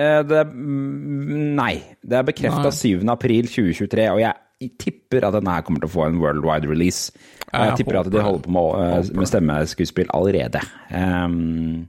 Uh, 0.00 0.22
det, 0.24 0.46
mm, 0.48 1.50
nei. 1.58 1.74
Det 2.00 2.16
er 2.22 2.24
bekrefta 2.30 2.70
Nei. 2.70 2.78
7. 2.78 3.02
april 3.12 3.50
2023, 3.52 4.06
og 4.14 4.22
jeg 4.22 4.70
tipper 4.80 5.26
at 5.26 5.34
denne 5.36 5.52
her 5.58 5.64
kommer 5.66 5.82
til 5.82 5.90
å 5.90 5.92
få 5.92 6.06
en 6.06 6.20
worldwide 6.22 6.70
release. 6.70 7.10
Jeg 7.52 7.68
Jeg 7.68 7.82
tipper 7.82 7.98
at 8.00 8.08
de 8.14 8.22
holder 8.22 8.44
på 8.46 8.52
med, 8.54 8.84
eh, 8.86 9.10
med 9.18 9.28
stemmeskuespill 9.28 10.08
allerede. 10.16 10.62
Um, 10.94 11.88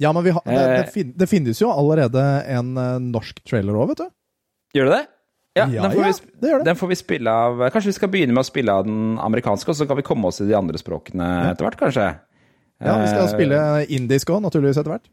Ja, 0.00 0.12
men 0.16 0.24
vi 0.24 0.30
har, 0.32 0.42
det, 0.48 0.56
Eh. 0.56 0.76
det, 0.80 0.92
fin, 0.94 1.12
det 1.16 1.26
finnes 1.28 1.60
jo 1.60 1.68
allerede 1.70 2.22
en 2.48 2.70
eh, 2.80 2.98
norsk 3.12 3.42
trailer 3.44 3.76
òg, 3.76 3.90
vet 3.92 4.00
du. 4.04 4.08
gjør 4.78 4.88
det 4.90 4.94
det? 4.98 5.06
Ja, 5.58 5.64
Ja, 5.66 5.82
den, 5.82 5.92
får 5.92 6.04
ja, 6.06 6.12
vi, 6.14 6.30
det 6.40 6.64
den 6.64 6.76
får 6.78 6.88
vi 6.92 6.96
spille 6.96 7.30
av 7.34 7.58
Kanskje 7.74 7.90
vi 7.90 7.96
skal 7.96 8.08
begynne 8.12 8.32
med 8.36 8.44
å 8.44 8.46
spille 8.46 8.70
av 8.72 8.84
den 8.86 9.18
amerikanske, 9.18 9.72
og 9.72 9.76
så 9.80 9.86
kan 9.90 9.98
vi 9.98 10.04
komme 10.06 10.28
oss 10.30 10.38
i 10.40 10.46
de 10.46 10.54
andre 10.54 10.78
språkene 10.78 11.26
etter 11.50 11.66
hvert, 11.66 11.78
kanskje? 11.80 12.06
Ja, 12.80 12.94
Vi 13.02 13.08
skal 13.10 13.26
Eh, 13.26 13.32
spille 13.34 13.58
indisk 13.92 14.30
òg, 14.30 14.40
naturligvis, 14.46 14.78
etter 14.80 14.94
hvert. 14.94 15.10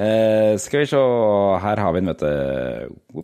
uh, 0.00 0.56
skal 0.64 0.80
vi 0.82 0.86
se 0.90 1.02
Her 1.62 1.76
har 1.84 1.92
vi 1.92 1.98
en, 2.02 2.10
vet 2.10 2.24
du. 2.24 3.22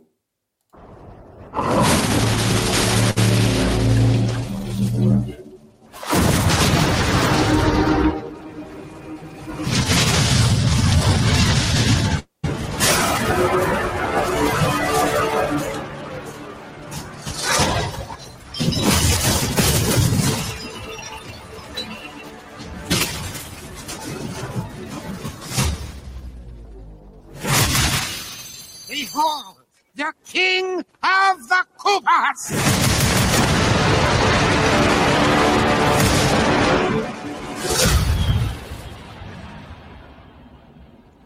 The 29.98 30.14
king 30.24 30.84
of 31.02 31.48
the 31.48 31.66
Koopas! 31.76 32.54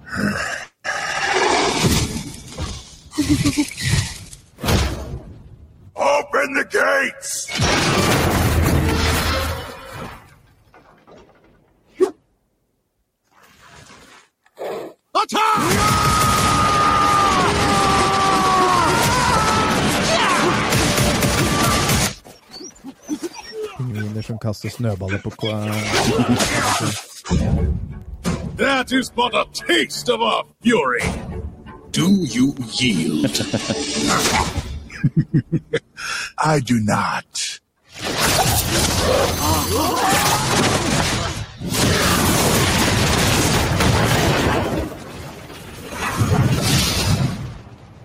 Open 5.94 6.54
the 6.54 6.64
gates! 6.64 7.50
Pingviner 24.12 24.22
som 24.22 24.38
kaster 24.38 24.68
snøballer 24.68 25.18
på 25.18 25.30
That 28.58 28.92
is 28.92 29.10
but 29.10 29.34
a 29.34 29.44
taste 29.52 30.08
of 30.12 30.20
our 30.20 30.44
fury. 30.62 31.00
Do 31.92 32.08
you 32.24 32.54
yield? 32.80 33.24
I 36.38 36.60
do 36.60 36.74
not. 36.74 37.60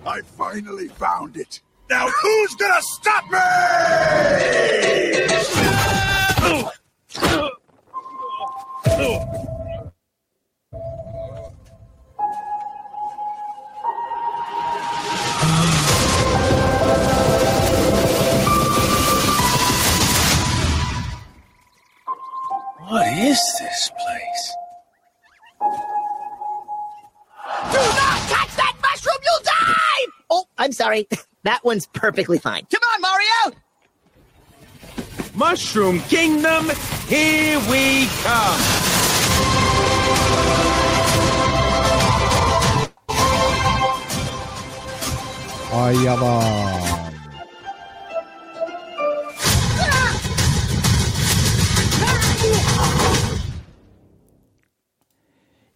I 0.06 0.22
finally 0.38 0.88
found 0.88 1.36
it. 1.36 1.60
Now 1.90 2.06
who's 2.06 2.54
gonna 2.56 2.82
stop 2.82 3.24
me? 3.30 3.38
What 22.88 23.06
is 23.18 23.40
this 23.60 23.90
place? 23.98 24.56
Do 27.70 27.78
not 27.78 28.18
touch 28.28 28.56
that 28.56 28.74
mushroom, 28.82 29.16
you'll 29.24 29.44
die! 29.44 30.06
Oh, 30.30 30.44
I'm 30.58 30.72
sorry. 30.72 31.08
That 31.48 31.64
one's 31.64 31.86
perfectly 31.86 32.36
fine. 32.36 32.66
Come 32.70 32.82
on, 32.92 33.00
Mario! 33.00 33.56
Mushroom 35.34 36.00
Kingdom, 36.00 36.70
here 37.06 37.58
we 37.70 38.06
come! 38.22 38.60
Ayavan. 45.72 47.14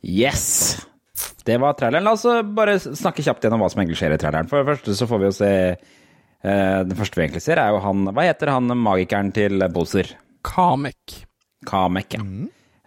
Yes! 0.02 0.85
Det 1.46 1.57
var 1.62 1.74
traileren. 1.78 2.05
La 2.07 2.12
oss 2.14 2.26
bare 2.55 2.76
snakke 2.83 3.24
kjapt 3.24 3.42
gjennom 3.44 3.62
hva 3.64 3.68
som 3.72 3.83
egentlig 3.83 3.98
skjer 4.00 4.14
i 4.14 4.20
traileren. 4.22 4.48
For 4.50 4.62
det 4.62 4.68
første 4.72 4.94
så 4.98 5.09
får 5.11 5.20
vi 5.22 5.28
jo 5.28 5.35
se 5.37 5.50
eh, 5.72 6.81
Den 6.87 6.96
første 6.98 7.18
vi 7.18 7.24
egentlig 7.26 7.42
ser, 7.44 7.59
er 7.62 7.74
jo 7.74 7.81
han 7.83 8.05
Hva 8.14 8.26
heter 8.28 8.52
han 8.55 8.70
magikeren 8.78 9.33
til 9.35 9.64
Bowser? 9.74 10.12
Kamek. 10.46 11.22
Kamek, 11.66 12.16
ja. 12.18 12.22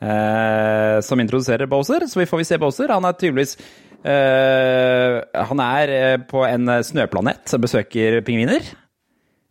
Eh, 0.05 0.97
som 1.07 1.19
introduserer 1.23 1.69
Bowser, 1.71 2.03
så 2.11 2.19
vi 2.19 2.27
får 2.27 2.41
vi 2.41 2.47
se 2.47 2.57
Bowser. 2.59 2.91
Han 2.91 3.07
er 3.07 3.15
tydeligvis 3.15 3.55
eh, 4.03 5.19
Han 5.51 5.61
er 5.63 5.93
eh, 5.95 6.17
på 6.27 6.43
en 6.47 6.71
snøplanet 6.83 7.55
besøker 7.63 8.19
pingviner, 8.27 8.63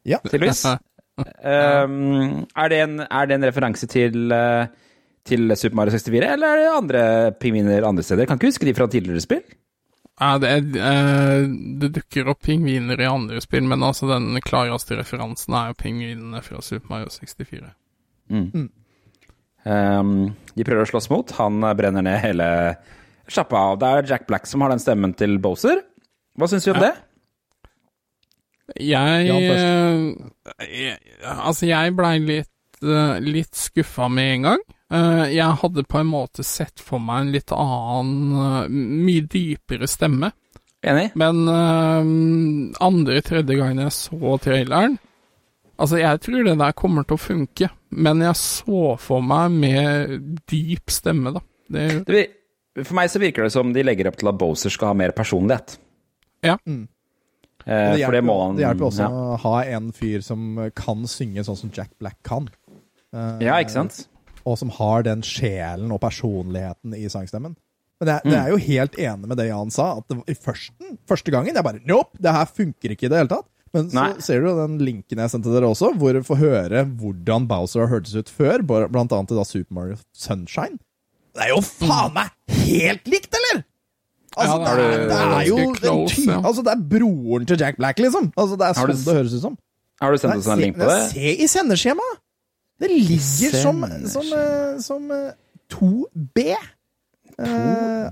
Ja. 0.04 0.18
tydeligvis. 0.24 0.64
Um, 1.16 2.44
er, 2.60 2.68
det 2.72 2.78
en, 2.84 2.98
er 3.06 3.26
det 3.30 3.38
en 3.38 3.46
referanse 3.48 3.88
til, 3.88 4.32
eh, 4.36 4.66
til 5.24 5.52
Super 5.56 5.78
Mario 5.80 5.94
64, 5.96 6.32
eller 6.34 6.46
er 6.46 6.60
det 6.60 6.72
andre 6.72 7.04
pingviner 7.40 7.86
andre 7.88 8.04
steder? 8.04 8.24
Jeg 8.24 8.30
kan 8.30 8.40
ikke 8.40 8.52
huske 8.52 8.68
de 8.68 8.76
fra 8.76 8.88
tidligere 8.92 9.24
spill. 9.24 9.44
Ja, 10.20 10.36
det, 10.38 10.50
er, 10.50 10.66
eh, 10.78 11.46
det 11.80 11.90
dukker 11.96 12.28
opp 12.30 12.44
pingviner 12.46 13.00
i 13.00 13.08
andre 13.10 13.40
spill, 13.42 13.64
men 13.66 13.82
altså 13.82 14.06
den 14.12 14.38
klareste 14.44 14.98
referansen 15.00 15.56
er 15.58 15.72
jo 15.72 15.80
pingvinene 15.80 16.42
fra 16.44 16.60
Super 16.62 16.92
Mario 16.92 17.10
64. 17.10 17.72
Um, 19.64 20.12
de 20.54 20.66
prøver 20.66 20.84
å 20.84 20.90
slåss 20.92 21.10
mot. 21.10 21.34
Han 21.40 21.64
brenner 21.78 22.04
ned 22.04 22.20
hele 22.22 22.46
sjappa. 23.30 23.72
Og 23.72 23.80
Det 23.80 23.90
er 23.90 24.12
Jack 24.12 24.28
Black 24.28 24.46
som 24.46 24.62
har 24.64 24.74
den 24.74 24.82
stemmen 24.82 25.16
til 25.16 25.38
Bowser. 25.42 25.82
Hva 26.38 26.48
syns 26.50 26.66
du 26.66 26.74
om 26.74 26.82
det? 26.82 26.94
Jeg, 28.80 29.28
eh, 29.28 30.14
jeg 30.64 30.98
Altså, 31.22 31.66
jeg 31.68 31.94
blei 31.96 32.16
litt, 32.18 32.80
eh, 32.82 33.18
litt 33.20 33.54
skuffa 33.54 34.08
med 34.08 34.30
en 34.38 34.48
gang. 34.48 34.64
Eh, 34.94 35.24
jeg 35.34 35.58
hadde 35.60 35.84
på 35.88 36.00
en 36.00 36.10
måte 36.10 36.44
sett 36.46 36.82
for 36.82 37.02
meg 37.02 37.24
en 37.24 37.34
litt 37.34 37.54
annen, 37.54 38.34
eh, 38.38 38.68
mye 38.70 39.26
dypere 39.30 39.88
stemme. 39.90 40.30
Enig? 40.84 41.08
Men 41.18 41.48
eh, 41.48 42.78
andre-tredje 42.84 43.56
gangen 43.56 43.86
jeg 43.86 43.96
så 43.96 44.38
traileren 44.44 44.98
Altså, 45.74 45.96
jeg 45.98 46.20
tror 46.22 46.44
det 46.46 46.52
der 46.60 46.74
kommer 46.78 47.02
til 47.02 47.16
å 47.16 47.18
funke, 47.18 47.68
men 47.98 48.20
jeg 48.22 48.38
så 48.38 48.82
for 49.02 49.24
meg 49.26 49.56
med 49.58 50.12
dyp 50.46 50.92
stemme, 50.94 51.32
da. 51.34 51.40
Det, 51.66 51.86
Det, 52.06 52.20
for 52.84 52.94
meg 52.94 53.10
så 53.10 53.18
virker 53.18 53.48
det 53.48 53.54
som 53.56 53.72
de 53.74 53.82
legger 53.82 54.06
opp 54.06 54.20
til 54.20 54.30
at 54.30 54.38
Bowser 54.38 54.70
skal 54.70 54.92
ha 54.92 54.98
mer 55.00 55.10
personlighet. 55.16 55.74
ja. 56.46 56.60
Mm. 56.62 56.84
Det 57.64 57.72
for 57.72 57.96
det 57.96 58.00
hjelper, 58.04 58.24
må 58.28 58.34
han 58.42 58.58
det 58.58 58.64
hjelper 58.66 58.86
også 58.86 59.02
ja. 59.02 59.08
å 59.10 59.36
ha 59.40 59.52
en 59.72 59.86
fyr 59.96 60.22
som 60.22 60.58
kan 60.76 61.06
synge 61.08 61.42
sånn 61.46 61.56
som 61.56 61.70
Jack 61.74 61.90
Black 61.98 62.18
kan. 62.22 62.50
Eh, 63.14 63.46
ja, 63.46 63.56
ikke 63.56 63.74
sant? 63.74 64.02
Og 64.44 64.58
som 64.60 64.70
har 64.76 65.04
den 65.06 65.22
sjelen 65.24 65.92
og 65.94 66.00
personligheten 66.02 66.94
i 66.98 67.06
sangstemmen. 67.12 67.54
Men 68.02 68.10
jeg, 68.10 68.20
er- 68.20 68.30
det 68.30 68.38
er 68.42 68.48
jo 68.52 68.56
helt 68.60 68.96
enig 69.00 69.28
med 69.30 69.38
det 69.40 69.46
Jan 69.48 69.70
sa, 69.72 69.86
at 70.00 70.08
det, 70.10 70.18
i 70.28 70.34
førsten, 70.36 70.96
første 71.08 71.30
gangen 71.32 71.54
jeg 71.56 71.64
bare 71.64 71.80
Nope, 71.88 72.18
det 72.20 72.32
her 72.34 72.48
funker 72.50 72.92
ikke 72.92 73.06
i 73.06 73.12
det 73.12 73.20
hele 73.22 73.30
tatt. 73.32 73.46
Men 73.74 73.88
så 73.90 73.96
Nei. 73.96 74.08
ser 74.22 74.44
du 74.44 74.50
den 74.54 74.76
linken 74.86 75.18
jeg 75.18 75.30
sendte 75.32 75.50
dere 75.50 75.66
også, 75.72 75.92
hvor 75.98 76.14
du 76.14 76.20
får 76.26 76.38
høre 76.38 76.84
hvordan 77.00 77.46
Bowser 77.50 77.82
har 77.86 77.90
hørtes 77.96 78.12
ut 78.14 78.28
før, 78.30 78.62
blant 78.66 79.10
annet 79.14 79.32
i 79.34 79.38
da 79.38 79.44
Super 79.48 79.74
Mario 79.78 79.96
Sunshine. 80.14 80.78
Det 81.34 81.42
er 81.48 81.50
jo 81.50 81.62
faen 81.66 82.12
meg 82.14 82.30
helt 82.60 83.08
likt, 83.10 83.32
eller?! 83.34 83.64
Altså, 84.34 84.54
Ja, 84.60 84.74
det, 84.78 84.84
det 84.84 85.14
er, 85.14 85.24
er 85.24 85.30
det 85.30 85.38
er 85.40 85.48
jo 85.48 85.56
close, 85.78 86.14
ty 86.14 86.22
ja. 86.28 86.38
Altså, 86.42 86.62
det 86.66 86.72
er 86.74 86.84
broren 86.90 87.46
til 87.50 87.58
Jack 87.64 87.76
Black, 87.78 87.98
liksom. 88.02 88.32
Altså, 88.38 88.56
det 88.58 88.66
er 88.68 88.78
sånn 88.78 88.90
du 88.90 89.02
det 89.08 89.16
høres 89.18 89.34
ut 89.38 89.42
som. 89.48 89.56
Har 90.02 90.10
du 90.14 90.18
sendt 90.22 90.38
oss 90.40 90.48
en 90.54 90.62
link 90.62 90.78
på 90.78 90.88
det? 90.90 91.00
Se 91.12 91.34
i 91.34 91.46
sendeskjemaet! 91.50 92.20
Det 92.78 92.88
ligger 92.90 93.54
som, 93.62 93.84
som, 93.84 94.08
som, 94.08 94.32
eh, 94.38 94.78
som 94.80 95.10
eh, 95.10 95.32
2B. 95.72 96.56
Eh, 97.38 97.46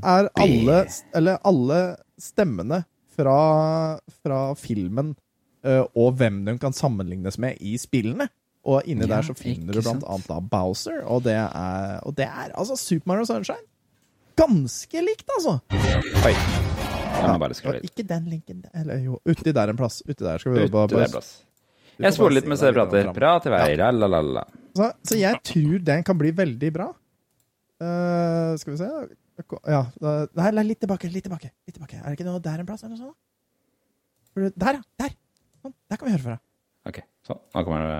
er 0.03 0.29
alle 0.35 0.79
Eller 1.15 1.39
alle 1.47 1.81
stemmene 2.19 2.83
fra, 3.17 3.99
fra 4.23 4.41
filmen 4.59 5.15
og 5.63 6.17
hvem 6.19 6.41
de 6.43 6.57
kan 6.59 6.75
sammenlignes 6.75 7.37
med 7.39 7.61
i 7.63 7.77
spillene. 7.79 8.27
Og 8.67 8.83
inni 8.87 9.07
Ja, 9.07 9.17
der 9.17 9.29
så 9.29 9.35
finner 9.39 9.75
du 9.75 9.79
blant 9.79 10.03
annet 10.03 10.27
da 10.27 10.41
Bowser, 10.41 11.05
og 11.07 11.23
det 11.23 11.37
er, 11.39 12.01
og 12.03 12.17
det 12.19 12.27
er 12.27 12.51
altså 12.59 12.75
Super 12.79 13.13
Mario 13.13 13.29
Sunshine. 13.29 13.63
Ganske 14.39 15.05
likt, 15.07 15.29
altså. 15.37 15.59
Oi. 16.27 16.35
Ja, 17.23 17.73
ikke 17.83 18.03
den 18.09 18.25
linken 18.27 18.65
Eller 18.75 18.99
jo, 19.05 19.19
uti 19.29 19.53
der 19.53 19.71
en 19.71 19.77
plass. 19.77 20.03
Uti 20.09 20.25
der 20.25 20.39
skal 20.39 20.53
vi 20.53 20.67
bare, 20.67 20.89
bare, 20.89 21.09
plass. 21.13 21.45
Jeg 21.99 22.15
spoler 22.17 22.35
litt 22.39 22.47
mens 22.49 22.61
dere 22.65 22.73
prater. 22.77 23.13
Prat 23.17 23.47
i 23.47 23.53
vei, 23.53 23.63
ja. 23.77 23.91
la 23.93 24.07
la 24.09 24.21
la. 24.21 24.45
Så, 24.77 24.89
så 25.05 25.19
jeg 25.21 25.41
tror 25.45 25.83
den 25.85 26.03
kan 26.07 26.17
bli 26.19 26.31
veldig 26.33 26.71
bra. 26.73 26.87
Uh, 27.83 28.55
skal 28.57 28.73
vi 28.73 28.79
se 28.79 28.89
Ja. 29.69 29.83
Nei, 30.39 30.65
litt 30.65 30.81
tilbake, 30.81 31.11
litt 31.13 31.25
tilbake. 31.27 31.51
litt 31.67 31.75
tilbake. 31.77 31.99
Er 32.01 32.09
det 32.09 32.19
ikke 32.21 32.29
noe 32.31 32.41
der 32.41 32.63
en 32.63 32.67
plass? 32.67 32.83
eller 32.85 32.97
noe 32.97 33.13
sånt? 33.13 34.57
Der, 34.57 34.79
ja. 34.79 34.83
Der. 35.03 35.11
Sånn, 35.63 35.75
der 35.91 35.97
kan 36.01 36.09
vi 36.09 36.13
høre 36.17 36.23
fra. 36.25 36.39
Ok, 36.89 37.03
sånn. 37.27 37.43
Nå 37.55 37.65
kommer 37.67 37.79
det 37.87 37.93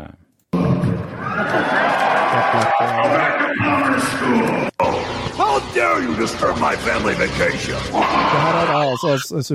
How 5.37 5.59
dare 5.75 6.03
you 6.03 6.15
disturb 6.17 6.57
my 6.61 6.75
family 6.77 7.15
vacation? 7.15 7.75
Det 7.93 8.41
her 8.45 8.55
er 8.63 8.73
altså 8.73 9.15
s- 9.19 9.53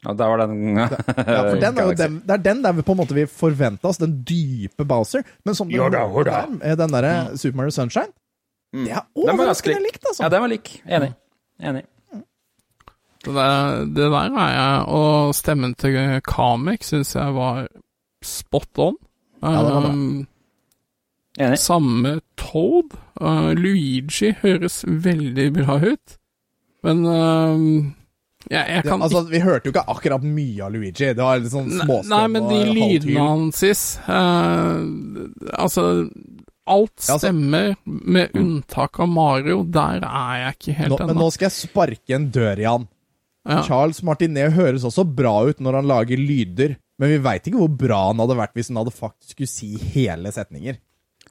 Ja, 0.03 0.13
der 0.17 0.25
var 0.31 0.37
den 0.47 0.77
Ja, 0.77 0.85
for 0.87 1.55
den 1.61 1.77
er 1.77 1.83
jo 1.83 1.91
den, 2.03 2.15
det 2.25 2.31
er 2.33 2.37
den 2.43 2.63
der 2.63 2.71
vi 2.73 2.81
på 2.85 2.91
en 2.95 2.99
måte 3.01 3.13
vi 3.15 3.25
forventa 3.29 3.87
oss, 3.91 3.97
den 4.01 4.15
dype 4.27 4.85
Bowser. 4.85 5.21
Men 5.45 5.55
som 5.55 5.67
den, 5.69 5.77
Yoda, 5.77 5.97
den 6.07 6.59
der, 6.59 6.75
den 6.75 6.89
derre 6.95 7.37
Super 7.37 7.57
Mario 7.61 7.71
Sunshine, 7.75 8.11
det 8.73 8.91
er 8.91 9.01
Den 9.15 9.37
var 9.37 9.45
ganske 9.51 9.63
overraskende 9.71 9.79
likt, 9.85 10.05
altså. 10.07 10.23
Ja, 10.23 10.29
den 10.29 10.41
var 10.41 10.47
lik. 10.51 10.81
Enig. 10.87 11.11
Enig. 11.61 11.83
Det, 13.25 13.33
der- 13.35 13.85
det 13.85 13.95
der 14.11 14.17
er 14.17 14.51
jeg, 14.55 14.85
og 14.87 15.35
stemmen 15.35 15.73
til 15.75 16.21
Kamek 16.25 16.83
syns 16.83 17.15
jeg 17.15 17.35
var 17.35 17.67
spot 18.23 18.67
on. 18.77 18.95
Ja, 19.43 19.47
det 19.47 19.73
var 19.75 19.81
bra. 19.81 19.91
Enig. 21.41 21.59
Samme 21.61 22.19
Toad. 22.39 22.93
Uh, 23.21 23.51
Luigi 23.57 24.31
høres 24.41 24.81
veldig 24.87 25.47
bra 25.59 25.77
ut, 25.83 26.15
men 26.85 27.03
um, 27.05 27.65
jeg, 28.49 28.65
jeg 28.65 28.85
Ja, 28.87 28.95
altså, 28.97 29.21
vi 29.29 29.41
hørte 29.43 29.69
jo 29.69 29.73
ikke 29.75 29.85
akkurat 29.93 30.23
mye 30.25 30.63
av 30.65 30.73
Luigi. 30.73 31.11
Det 31.13 31.21
var 31.21 31.41
litt 31.41 31.53
sånn 31.53 31.69
Nei, 31.69 31.83
småstøv 31.85 32.13
Nei, 32.15 32.23
men 32.33 32.47
de 32.49 32.61
lydene 32.73 33.27
hans 33.27 33.61
uh, 34.07 34.79
Altså, 35.61 35.85
alt 36.65 37.05
Ja, 37.05 37.13
altså- 37.15 37.19
stemmer, 37.27 37.75
med 37.85 38.33
unntak 38.37 38.99
av 39.03 39.11
Mario. 39.11 39.61
Der 39.63 40.01
er 40.07 40.41
jeg 40.45 40.57
ikke 40.57 40.77
helt 40.79 40.97
ennå. 40.97 41.11
Men 41.11 41.21
nå 41.21 41.29
skal 41.35 41.49
jeg 41.49 41.57
sparke 41.59 42.17
en 42.17 42.29
dør 42.33 42.61
i 42.63 42.69
han. 42.69 42.87
Ja. 43.49 43.63
Charles 43.65 44.03
Martinet 44.05 44.53
høres 44.53 44.85
også 44.85 45.05
bra 45.05 45.33
ut 45.49 45.61
når 45.61 45.79
han 45.79 45.89
lager 45.89 46.19
lyder, 46.21 46.75
men 47.01 47.09
vi 47.09 47.21
veit 47.25 47.47
ikke 47.49 47.57
hvor 47.57 47.73
bra 47.73 48.03
han 48.11 48.21
hadde 48.21 48.37
vært 48.37 48.53
hvis 48.57 48.69
han 48.69 48.77
hadde 48.83 48.93
faktisk 48.93 49.33
skulle 49.33 49.49
si 49.49 49.71
hele 49.95 50.33
setninger. 50.33 50.77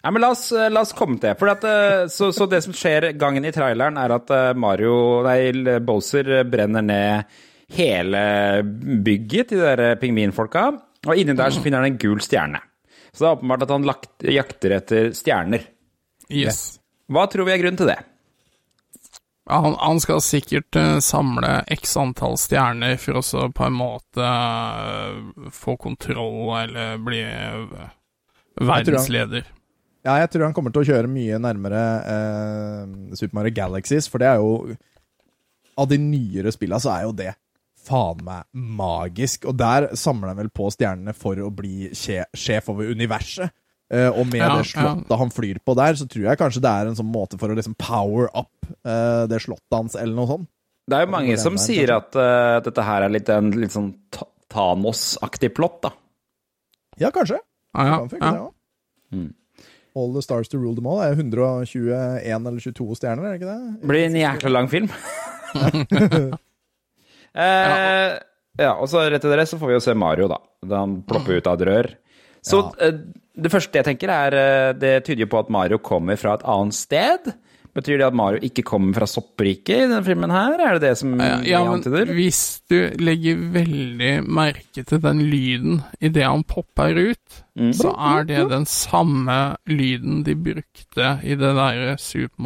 Nei, 0.01 0.13
men 0.13 0.23
la 0.23 0.31
oss, 0.33 0.53
eh, 0.53 0.71
la 0.73 0.81
oss 0.81 0.95
komme 0.97 1.19
til. 1.21 1.37
For 1.37 1.53
at, 1.53 1.65
eh, 1.69 2.07
så, 2.09 2.31
så 2.33 2.47
det 2.49 2.63
som 2.65 2.77
skjer 2.77 3.11
gangen 3.21 3.45
i 3.45 3.53
traileren, 3.53 3.99
er 4.01 4.15
at 4.17 4.33
eh, 4.33 4.53
Mario, 4.57 4.95
nei, 5.27 5.51
Bowser 5.85 6.41
brenner 6.49 6.85
ned 6.85 7.37
hele 7.77 8.23
bygget 9.05 9.53
til 9.53 9.61
de 9.61 9.67
der 9.69 10.01
pingvinfolka. 10.01 10.71
Og 11.07 11.21
inni 11.21 11.37
der 11.37 11.53
så 11.53 11.61
finner 11.65 11.85
han 11.85 11.93
en 11.93 12.01
gul 12.01 12.21
stjerne. 12.25 12.63
Så 13.13 13.23
det 13.23 13.29
er 13.29 13.37
åpenbart 13.37 13.67
at 13.67 13.75
han 13.75 13.89
lagt, 13.89 14.11
jakter 14.25 14.77
etter 14.79 15.13
stjerner. 15.17 15.69
Yes. 16.31 16.81
Hva 17.11 17.27
tror 17.29 17.49
vi 17.49 17.55
er 17.55 17.61
grunnen 17.61 17.81
til 17.81 17.91
det? 17.91 18.01
Han, 19.51 19.75
han 19.81 19.99
skal 19.99 20.21
sikkert 20.23 20.77
samle 21.03 21.57
x 21.75 21.97
antall 21.99 22.37
stjerner 22.39 23.01
for 23.03 23.19
å 23.19 23.47
på 23.51 23.65
en 23.67 23.79
måte 23.81 24.29
få 25.57 25.75
kontroll 25.81 26.53
eller 26.61 27.01
bli 27.03 27.25
verdensleder. 28.61 29.49
Ja, 30.07 30.17
jeg 30.23 30.31
tror 30.33 30.47
han 30.47 30.57
kommer 30.57 30.73
til 30.73 30.83
å 30.83 30.89
kjøre 30.89 31.11
mye 31.13 31.39
nærmere 31.43 31.81
eh, 32.09 32.93
Super 33.19 33.37
Mario 33.37 33.53
Galaxies, 33.57 34.09
for 34.09 34.23
det 34.23 34.31
er 34.31 34.41
jo 34.41 34.77
Av 35.81 35.89
de 35.91 35.99
nyere 36.01 36.53
spilla 36.55 36.79
så 36.81 36.95
er 36.95 37.05
jo 37.05 37.17
det 37.17 37.35
faen 37.81 38.21
meg 38.25 38.45
magisk. 38.53 39.47
Og 39.49 39.57
der 39.57 39.91
samler 39.97 40.33
han 40.33 40.41
vel 40.43 40.53
på 40.53 40.69
stjernene 40.73 41.15
for 41.17 41.41
å 41.41 41.51
bli 41.55 41.91
sjef 41.97 42.69
over 42.73 42.91
universet. 42.93 43.53
Eh, 43.91 44.07
og 44.09 44.29
med 44.31 44.43
Ja, 44.43 44.53
det 44.59 44.69
slottet 44.71 45.17
han 45.19 45.33
flyr 45.35 45.59
på 45.67 45.75
der, 45.75 45.97
så 45.99 46.07
tror 46.07 46.29
jeg 46.29 46.39
kanskje 46.39 46.63
det 46.63 46.71
er 46.71 46.91
en 46.91 46.99
sånn 46.99 47.11
måte 47.11 47.41
for 47.41 47.51
å 47.51 47.57
liksom 47.59 47.75
power 47.81 48.29
up 48.37 48.69
eh, 48.87 49.25
det 49.31 49.41
slottet 49.43 49.75
hans, 49.75 49.97
eller 49.99 50.15
noe 50.15 50.31
sånt. 50.31 50.51
Det 50.91 50.99
er 50.99 51.07
jo 51.07 51.13
mange 51.13 51.39
som 51.39 51.57
der, 51.57 51.63
sier 51.63 51.91
at 51.95 52.17
uh, 52.19 52.59
dette 52.65 52.83
her 52.83 53.05
er 53.07 53.13
litt 53.15 53.29
en 53.31 53.51
litt 53.55 53.75
sånn 53.75 53.93
Thanos-aktig 54.51 55.53
plott, 55.55 55.77
da. 55.85 55.91
Ja, 56.99 57.13
kanskje. 57.15 57.39
Ja, 57.77 57.85
ja, 57.87 57.99
Kan 58.01 58.11
funke, 58.11 58.25
ja. 58.27 58.33
det 58.35 58.47
også. 58.49 58.57
All 59.99 60.13
the 60.15 60.23
stars 60.23 60.49
to 60.53 60.59
rule 60.59 60.75
them 60.77 60.87
all. 60.87 61.01
Er 61.03 61.17
121 61.17 62.47
eller 62.47 62.61
22 62.61 62.97
stjerner, 62.99 63.27
er 63.27 63.35
det 63.35 63.41
ikke 63.41 63.51
det? 63.51 63.89
Blir 63.91 64.07
en 64.07 64.19
jækla 64.21 64.53
lang 64.53 64.71
film. 64.71 64.91
eh, 67.35 68.11
ja, 68.61 68.73
og 68.77 68.87
så 68.91 69.03
rett 69.07 69.19
etter 69.19 69.43
det 69.43 69.49
så 69.51 69.59
får 69.59 69.73
vi 69.73 69.77
jo 69.79 69.83
se 69.85 69.97
Mario, 69.99 70.29
da. 70.31 70.39
Da 70.67 70.85
han 70.85 71.01
plopper 71.09 71.41
ut 71.41 71.51
av 71.51 71.59
et 71.59 71.67
rør. 71.71 71.91
Så 72.47 72.63
ja. 72.79 72.91
det 73.37 73.53
første 73.53 73.81
jeg 73.81 73.85
tenker, 73.85 74.09
er 74.15 74.37
eh, 74.39 74.71
Det 74.79 74.95
tyder 75.05 75.27
jo 75.27 75.33
på 75.33 75.43
at 75.43 75.51
Mario 75.53 75.81
kommer 75.85 76.17
fra 76.21 76.39
et 76.39 76.47
annet 76.49 76.79
sted. 76.79 77.33
Betyr 77.75 77.99
det 78.01 78.07
at 78.09 78.15
Mario 78.19 78.41
ikke 78.43 78.65
kommer 78.67 78.95
fra 78.97 79.07
soppriket 79.07 79.69
i 79.77 79.85
denne 79.87 80.01
filmen 80.03 80.31
her? 80.35 80.57
Er 80.59 80.73
det 80.75 80.81
det 80.89 80.97
som 80.99 81.13
Ja, 81.21 81.37
ja, 81.47 81.61
men 81.65 81.77
antyder? 81.79 82.07
hvis 82.17 82.41
du 82.69 82.91
legger 82.99 83.37
veldig 83.55 84.25
merke 84.27 84.83
til 84.85 84.99
den 85.05 85.21
lyden 85.31 85.83
idet 86.01 86.25
han 86.27 86.43
popper 86.45 86.99
ut, 87.13 87.43
Mm. 87.57 87.73
så 87.77 87.93
er 87.95 88.25
det 88.25 88.49
den 88.51 88.65
samme 88.67 89.57
lyden 89.69 90.23
de 90.25 90.35
brukte 90.35 91.21
i 91.23 91.35
det 91.37 91.55
derre 91.55 91.97
Super 91.99 92.43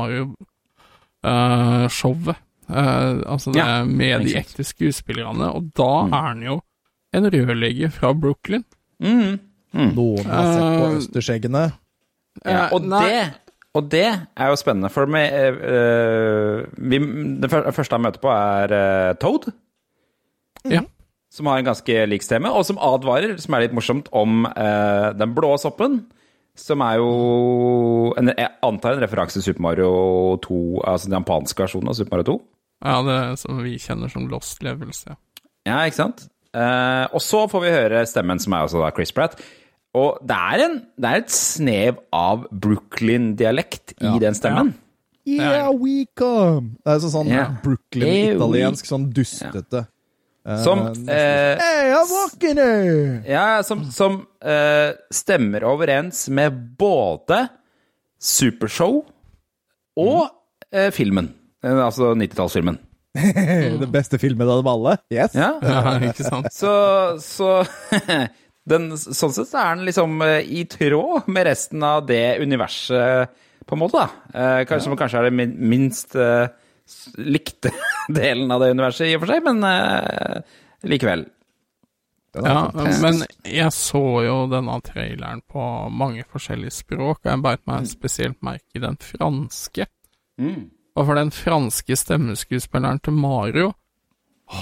Mario-showet. 1.25 2.37
altså 2.69 3.53
det 3.53 3.57
Ja, 3.61 3.85
med 3.85 4.25
de 4.27 4.35
ekte 4.39 4.65
skuespillerne, 4.65 5.53
og 5.55 5.71
da 5.77 5.91
er 6.17 6.23
han 6.29 6.43
jo 6.43 6.61
en 7.15 7.25
rørlegger 7.31 7.91
fra 7.93 8.13
Brooklyn. 8.13 8.65
Mm. 9.01 9.39
Noen 9.95 10.25
har 10.27 10.53
sett 10.53 10.63
på 10.81 10.85
Eh, 10.85 10.97
Østerskjeggene. 10.99 11.73
Ja, 12.45 12.69
og, 12.73 12.83
Eh, 12.83 12.89
nei. 12.89 13.09
det, 13.09 13.35
og 13.75 13.91
det 13.91 14.07
er 14.07 14.51
jo 14.51 14.59
spennende, 14.59 14.91
for 14.93 15.11
med, 15.11 15.59
uh, 15.61 16.65
vi, 16.79 17.01
det 17.43 17.51
første 17.51 17.97
han 17.97 18.05
møter 18.05 18.23
på, 18.23 18.31
er 18.31 18.75
uh, 18.75 19.15
Toad. 19.21 19.51
Ja. 20.71 20.85
Som 21.35 21.51
har 21.51 21.59
en 21.59 21.67
ganske 21.67 22.05
lik 22.07 22.23
stemme, 22.23 22.53
og 22.55 22.63
som 22.69 22.79
advarer, 22.79 23.35
som 23.43 23.57
er 23.57 23.67
litt 23.67 23.75
morsomt, 23.75 24.11
om 24.15 24.47
uh, 24.47 25.11
den 25.19 25.35
blå 25.35 25.57
soppen. 25.61 26.05
Som 26.55 26.85
er 26.87 27.01
jo 27.03 28.13
en, 28.15 28.31
Jeg 28.31 28.53
antar 28.63 28.95
en 28.95 29.03
referanse 29.03 29.41
til 29.41 29.49
Super 29.49 29.65
Mario 29.67 29.91
2, 30.45 30.59
altså 30.87 31.11
den 31.11 31.19
japanske 31.19 31.65
versjonen 31.65 31.91
av 31.91 31.99
Super 31.99 32.15
Mario 32.15 32.29
2. 32.31 32.37
Ja, 32.85 33.01
det 33.03 33.19
som 33.41 33.59
vi 33.65 33.75
kjenner 33.81 34.13
som 34.13 34.29
Lost 34.31 34.63
Levels, 34.63 35.03
ja. 35.09 35.19
Ja, 35.65 35.81
ikke 35.89 35.99
sant? 35.99 36.27
Eh, 36.55 37.05
og 37.11 37.23
så 37.25 37.45
får 37.51 37.65
vi 37.65 37.75
høre 37.75 38.05
stemmen, 38.07 38.41
som 38.43 38.55
er 38.55 38.67
altså 38.67 38.83
da 38.83 38.93
Chris 38.95 39.13
Pratt. 39.15 39.39
Og 39.95 40.19
det 40.27 40.37
er, 40.37 40.63
en, 40.65 40.79
det 40.99 41.11
er 41.11 41.21
et 41.23 41.35
snev 41.35 42.01
av 42.15 42.49
Brooklyn-dialekt 42.51 43.95
i 44.03 44.17
den 44.23 44.35
stemmen. 44.35 44.73
Yeah, 45.25 45.71
we 45.73 46.05
come! 46.19 46.75
Det 46.83 46.97
er 46.97 47.01
sånn, 47.01 47.13
sånn 47.15 47.31
yeah. 47.31 47.53
Brooklyn-italiensk, 47.63 48.88
sånn 48.90 49.07
dustete. 49.15 49.87
Ja. 50.45 50.59
Som 50.61 50.83
eh, 51.09 51.57
Hey, 51.57 51.95
I'm! 51.95 53.23
Ja, 53.25 53.63
som, 53.65 53.87
som 53.95 54.19
eh, 54.45 54.92
stemmer 55.15 55.65
overens 55.65 56.27
med 56.29 56.59
både 56.77 57.47
Supershow 58.21 59.01
og 59.97 60.21
eh, 60.75 60.90
filmen. 60.92 61.31
Eh, 61.65 61.79
altså 61.87 62.13
90-tallsfilmen. 62.19 62.83
Den 63.81 63.92
beste 63.95 64.19
filmen 64.19 64.49
av 64.51 64.61
dem 64.61 64.69
alle. 64.75 64.99
Yes. 65.15 65.38
Ja. 65.38 65.55
ja 65.63 65.97
ikke 66.11 66.27
sant? 66.27 66.51
Så, 66.53 66.75
så 67.23 67.63
den, 68.69 68.92
sånn 68.96 69.35
sett 69.37 69.50
så 69.50 69.60
er 69.60 69.77
den 69.77 69.88
liksom 69.88 70.23
eh, 70.25 70.40
i 70.44 70.65
tråd 70.71 71.29
med 71.33 71.48
resten 71.50 71.85
av 71.85 72.06
det 72.08 72.38
universet 72.40 73.40
på 73.65 73.77
en 73.77 73.81
måte, 73.81 74.00
da. 74.00 74.08
Eh, 74.35 74.65
kanskje, 74.69 74.85
Som 74.85 74.96
kanskje 75.00 75.21
er 75.21 75.31
det 75.31 75.48
minst 75.56 76.17
eh, 76.17 76.48
likte 77.21 77.73
delen 78.21 78.52
av 78.52 78.65
det 78.65 78.75
universet, 78.75 79.08
i 79.08 79.17
og 79.17 79.25
for 79.25 79.33
seg, 79.33 79.44
men 79.46 79.65
eh, 79.69 80.58
likevel. 80.88 81.27
Ja, 82.35 82.67
men 82.75 83.21
jeg 83.46 83.71
så 83.77 84.02
jo 84.25 84.38
denne 84.50 84.75
traileren 84.83 85.44
på 85.46 85.65
mange 85.94 86.25
forskjellige 86.27 86.75
språk, 86.75 87.21
og 87.23 87.29
jeg 87.31 87.42
beit 87.44 87.62
meg 87.71 87.87
spesielt 87.87 88.40
merke 88.42 88.75
i 88.75 88.83
den 88.83 88.98
franske. 88.98 89.87
Og 90.98 91.06
for 91.06 91.15
den 91.15 91.31
franske 91.31 91.94
stemmeskuespilleren 91.94 92.98
til 93.06 93.15
Mario 93.15 93.69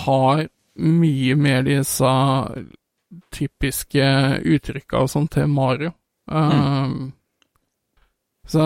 har 0.04 0.44
mye 0.76 1.36
mer 1.40 1.64
disse 1.64 2.12
typiske 3.32 4.04
uttrykka 4.44 5.00
og 5.02 5.10
sånn 5.12 5.28
til 5.32 5.48
Mario. 5.50 5.92
Um, 6.30 7.12
så 8.48 8.62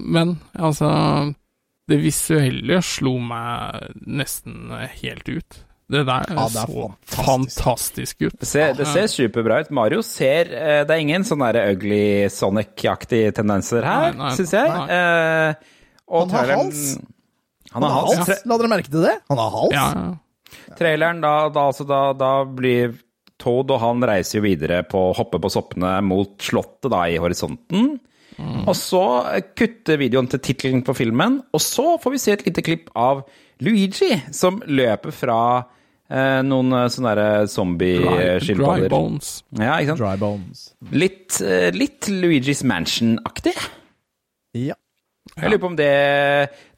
Men 0.00 0.38
altså 0.56 0.88
Det 1.88 1.98
visuelle 2.02 2.80
slo 2.82 3.18
meg 3.22 3.92
nesten 4.06 4.72
helt 5.02 5.28
ut. 5.28 5.58
Det 5.86 6.00
der 6.08 6.24
Ja, 6.32 6.46
det 6.50 6.62
er 6.64 6.66
så 6.66 6.86
fantastisk. 7.06 7.62
fantastisk 7.62 8.22
ut. 8.26 8.38
Det 8.40 8.48
ser, 8.50 8.72
det 8.74 8.86
ser 8.90 9.06
superbra 9.06 9.60
ut. 9.62 9.70
Mario 9.70 10.00
ser 10.02 10.50
eh, 10.50 10.80
Det 10.84 10.90
er 10.96 11.02
ingen 11.04 11.22
sånn 11.24 11.44
ugly 11.46 12.26
Sonic-aktige 12.32 13.30
tendenser 13.36 13.84
her, 13.86 14.12
syns 14.34 14.50
jeg. 14.56 14.66
nei. 14.66 14.88
Eh, 14.90 15.54
og 16.08 16.26
Han 16.26 16.30
har 16.30 16.44
traileren- 16.46 16.64
hals. 16.64 16.98
Han 17.72 17.82
har 17.82 17.90
hals. 18.00 18.16
hals. 18.18 18.42
La 18.46 18.58
dere 18.58 18.68
merke 18.68 18.90
til 18.90 19.02
det? 19.06 19.14
Han 19.28 19.38
har 19.38 19.50
hals. 19.50 19.72
Ja. 19.74 20.74
Traileren, 20.76 21.20
da, 21.22 21.48
da, 21.54 21.66
altså, 21.70 21.86
da, 21.86 22.12
da 22.18 22.32
blir 22.44 22.96
Toad 23.42 23.72
og 23.74 23.80
han 23.82 24.04
reiser 24.08 24.38
jo 24.38 24.46
videre 24.46 24.82
på 24.88 25.08
å 25.10 25.14
hoppe 25.16 25.40
på 25.42 25.50
soppene 25.52 25.98
mot 26.04 26.36
slottet 26.42 26.90
da 26.92 27.04
i 27.10 27.18
horisonten. 27.20 27.96
Og 28.36 28.74
så 28.76 29.02
kutter 29.56 30.00
videoen 30.00 30.28
til 30.28 30.42
tittelen 30.44 30.82
på 30.84 30.94
filmen, 30.96 31.38
og 31.56 31.62
så 31.62 31.96
får 32.02 32.12
vi 32.14 32.20
se 32.20 32.34
et 32.34 32.44
lite 32.48 32.64
klipp 32.64 32.90
av 32.98 33.24
Luigi 33.64 34.10
som 34.36 34.58
løper 34.68 35.14
fra 35.16 35.38
eh, 36.10 36.42
noen 36.44 36.74
eh, 36.76 36.88
sånne 36.92 37.14
der 37.16 37.46
Dry, 37.48 38.56
dry 38.58 38.90
bones. 38.92 39.38
Ja, 39.56 39.78
ikke 39.80 39.94
sant? 39.94 40.02
Dry 40.02 40.20
bones. 40.20 40.66
Litt, 40.92 41.38
eh, 41.40 41.70
litt 41.72 42.10
Luigi's 42.12 42.60
Mansion-aktig. 42.68 43.56
Ja. 44.56 44.76
Jeg 45.36 45.50
lurer 45.50 45.60
på 45.60 45.68
om 45.72 45.76
det 45.76 45.90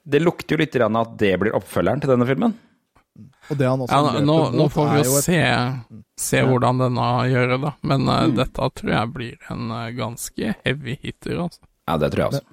Det 0.09 0.23
lukter 0.23 0.57
jo 0.57 0.63
litt 0.63 0.73
grann 0.75 0.97
at 0.97 1.11
det 1.21 1.35
blir 1.39 1.55
oppfølgeren 1.59 2.01
til 2.03 2.15
denne 2.15 2.27
filmen. 2.29 2.55
Og 3.49 3.57
det 3.57 3.69
han 3.69 3.81
også 3.81 3.97
Ja, 3.97 4.21
nå, 4.21 4.37
nå 4.53 4.67
får 4.73 4.91
vi 4.93 5.01
jo 5.07 5.17
et- 5.17 5.25
se, 5.25 5.41
se 6.21 6.43
hvordan 6.45 6.79
denne 6.83 7.09
gjør 7.33 7.49
det, 7.55 7.59
da. 7.65 7.73
Men 7.83 8.09
eh, 8.13 8.27
dette 8.37 8.71
tror 8.81 8.93
jeg 8.93 9.13
blir 9.15 9.51
en 9.55 9.71
uh, 9.73 9.89
ganske 9.97 10.55
heavy 10.65 10.99
hitter, 11.03 11.39
altså. 11.47 11.61
Ja, 11.89 11.97
det 11.97 12.13
tror 12.13 12.25
jeg 12.27 12.33
også. 12.35 12.47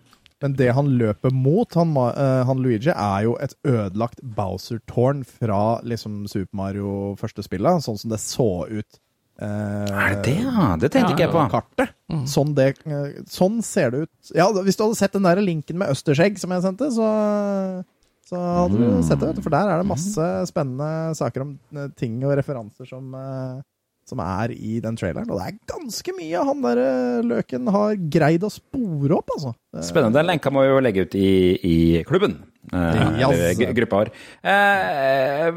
Men 0.43 0.54
det 0.60 0.68
han 0.76 0.91
løper 1.00 1.32
mot, 1.32 1.74
han, 1.74 1.96
eh, 1.96 2.43
han 2.46 2.60
Luigi, 2.62 2.91
er 2.91 3.24
jo 3.24 3.38
et 3.41 3.56
ødelagt 3.66 4.20
Bowser-tårn 4.36 5.24
fra 5.26 5.80
liksom 5.84 6.28
Super 6.30 6.56
Mario 6.60 7.16
første 7.20 7.43
spillet, 7.43 7.84
sånn 7.84 7.98
som 8.00 8.12
det 8.12 8.20
så 8.24 8.50
ut. 8.70 9.00
Er 9.39 10.14
det 10.16 10.22
det, 10.24 10.36
ja? 10.46 10.76
Det 10.80 10.91
tenkte 10.93 11.12
ikke 11.12 11.26
jeg 11.26 11.34
på. 11.34 11.41
Kartet. 11.52 11.89
Sånn, 12.32 12.54
det, 12.56 12.70
sånn 13.28 13.58
ser 13.66 13.91
det 13.91 14.06
ut. 14.06 14.32
Ja, 14.38 14.46
hvis 14.64 14.78
du 14.80 14.86
hadde 14.86 14.96
sett 15.00 15.16
den 15.18 15.28
der 15.28 15.41
linken 15.43 15.80
med 15.82 15.91
østerskjegg 15.91 16.38
som 16.39 16.54
jeg 16.56 16.64
sendte, 16.64 16.88
så, 16.96 17.10
så 18.26 18.40
hadde 18.42 18.82
du 18.82 19.04
sett 19.06 19.22
det. 19.22 19.30
vet 19.30 19.38
du, 19.38 19.44
For 19.46 19.54
der 19.54 19.70
er 19.70 19.82
det 19.82 19.90
masse 19.90 20.28
spennende 20.50 21.14
saker 21.18 21.46
om 21.46 21.56
eh, 21.78 21.92
ting 22.00 22.18
og 22.26 22.34
referanser 22.40 22.90
som, 22.90 23.14
eh, 23.14 23.60
som 24.10 24.22
er 24.24 24.54
i 24.56 24.80
den 24.82 24.98
traileren. 24.98 25.30
Og 25.30 25.38
det 25.38 25.52
er 25.52 25.60
ganske 25.70 26.16
mye 26.18 26.46
han 26.50 26.66
der 26.66 26.82
eh, 26.82 27.28
løken 27.36 27.70
har 27.76 27.94
greid 28.18 28.48
å 28.48 28.52
spore 28.54 29.20
opp, 29.20 29.30
altså. 29.38 29.54
Spennende. 29.86 30.18
Den 30.18 30.32
lenka 30.32 30.54
må 30.54 30.66
vi 30.66 30.74
jo 30.74 30.82
legge 30.82 31.06
ut 31.06 31.18
i, 31.22 31.30
i 31.62 31.78
klubben. 32.08 32.40
Eh, 32.74 33.20
Ja, 33.22 33.30
eller 33.30 33.49
altså. 33.53 33.74
gruppa 33.78 33.97
vår. 34.01 34.09
Eh, 34.43 35.49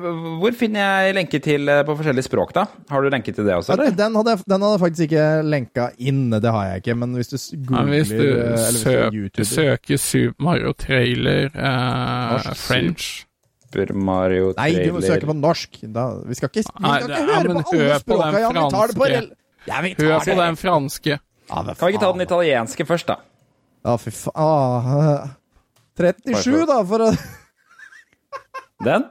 hvor 0.42 0.52
finner 0.58 0.80
jeg 1.06 1.14
lenke 1.16 1.40
til 1.42 1.68
uh, 1.70 1.80
på 1.88 1.94
forskjellige 1.98 2.26
språk, 2.28 2.52
da? 2.56 2.66
Har 2.90 3.02
du 3.02 3.08
lenke 3.10 3.32
til 3.34 3.46
det 3.48 3.54
også? 3.56 3.76
Ja? 3.78 3.90
Den 3.96 4.14
hadde, 4.18 4.34
jeg- 4.36 4.44
den 4.52 4.60
hadde 4.66 4.74
jeg 4.76 4.82
faktisk 4.82 5.04
ikke 5.08 5.28
lenka 5.48 5.86
inn, 5.98 6.30
det 6.30 6.50
har 6.52 6.66
jeg 6.72 6.82
ikke. 6.82 6.96
Men 7.00 7.14
hvis 7.16 7.28
du 7.32 7.38
googler 7.56 7.94
Ja, 7.94 8.02
hvis 8.02 8.12
du 8.12 8.82
søk, 8.82 9.12
hvis 9.14 9.32
du 9.32 9.44
søker 9.44 9.96
Super 9.98 10.44
Mario 10.44 10.72
trailer 10.72 11.48
Norsk 11.54 12.54
French 12.56 13.08
Super 13.72 13.92
Mario 13.94 14.52
Trailer 14.52 14.78
Nei, 14.78 14.86
du 14.86 14.92
må 14.96 15.00
søke 15.04 15.26
på 15.28 15.36
norsk. 15.36 15.80
Da, 15.92 16.06
vi 16.24 16.34
skal 16.38 16.48
ikke, 16.48 16.62
vi 16.62 16.82
Nei, 16.84 16.98
skal 17.00 17.08
det- 17.08 17.18
ikke 17.18 17.28
ja, 17.28 17.34
høre 17.38 17.48
men 17.48 17.62
på 17.62 17.72
alle 17.72 17.98
språka, 18.00 18.38
Jan. 18.44 18.54
Vi 18.54 18.70
tar 18.70 18.86
det 18.86 18.96
på. 18.96 19.08
Ja, 19.68 19.80
vi 19.84 19.94
tar 19.94 20.04
Hør 20.04 20.18
på 20.20 20.24
det. 20.24 20.36
den 20.44 20.56
franske. 20.56 21.18
Ja, 21.48 21.62
Kan 21.64 21.88
vi 21.88 21.92
ikke 21.94 22.00
ta 22.04 22.12
den 22.12 22.20
italienske 22.26 22.84
først, 22.86 23.06
da? 23.06 23.16
Ja, 23.84 23.96
fy 23.96 24.10
faen. 24.10 24.32
Ah, 24.36 25.28
37, 25.98 26.66
da, 26.68 26.78
for 26.86 27.08
å 27.08 27.12
Den? 28.86 29.08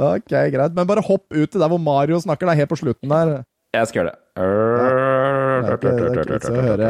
Ok, 0.00 0.32
greit. 0.32 0.72
Men 0.74 0.88
bare 0.88 1.04
hopp 1.04 1.26
ut 1.30 1.50
til 1.52 1.60
der 1.60 1.70
hvor 1.70 1.80
Mario 1.80 2.18
snakker, 2.20 2.48
Det 2.48 2.54
er 2.54 2.62
helt 2.64 2.72
på 2.72 2.80
slutten 2.80 3.12
der. 3.12 3.44
Jeg 3.74 3.88
skal 3.90 4.00
gjøre 4.00 4.12
det. 4.12 4.18
Ja. 4.34 4.42
det 5.62 5.90
er 5.90 6.06
ikke 6.10 6.34
vits 6.34 6.50
å 6.50 6.54
høre 6.58 6.88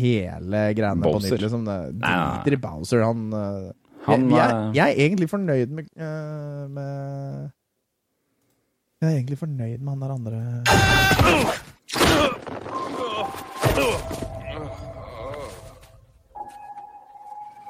hele 0.00 0.60
greiene 0.76 1.02
på 1.04 1.18
nytt, 1.20 1.40
liksom. 1.42 1.62
Driter 1.68 2.52
i 2.56 2.60
Bowser. 2.60 3.00
Han, 3.04 3.20
eh, 3.32 3.72
Han, 4.08 4.20
jeg, 4.32 4.36
jeg, 4.38 4.48
eh, 4.48 4.72
jeg 4.78 4.84
er 4.86 4.94
egentlig 5.04 5.28
fornøyd 5.28 5.68
med, 5.76 5.84
eh, 5.96 6.64
med 6.72 6.88
Jeg 8.98 9.06
er 9.08 9.14
egentlig 9.18 9.38
fornøyd 9.38 9.80
med 9.84 9.90
han 9.92 10.00
der 10.02 10.12
andre 10.16 10.38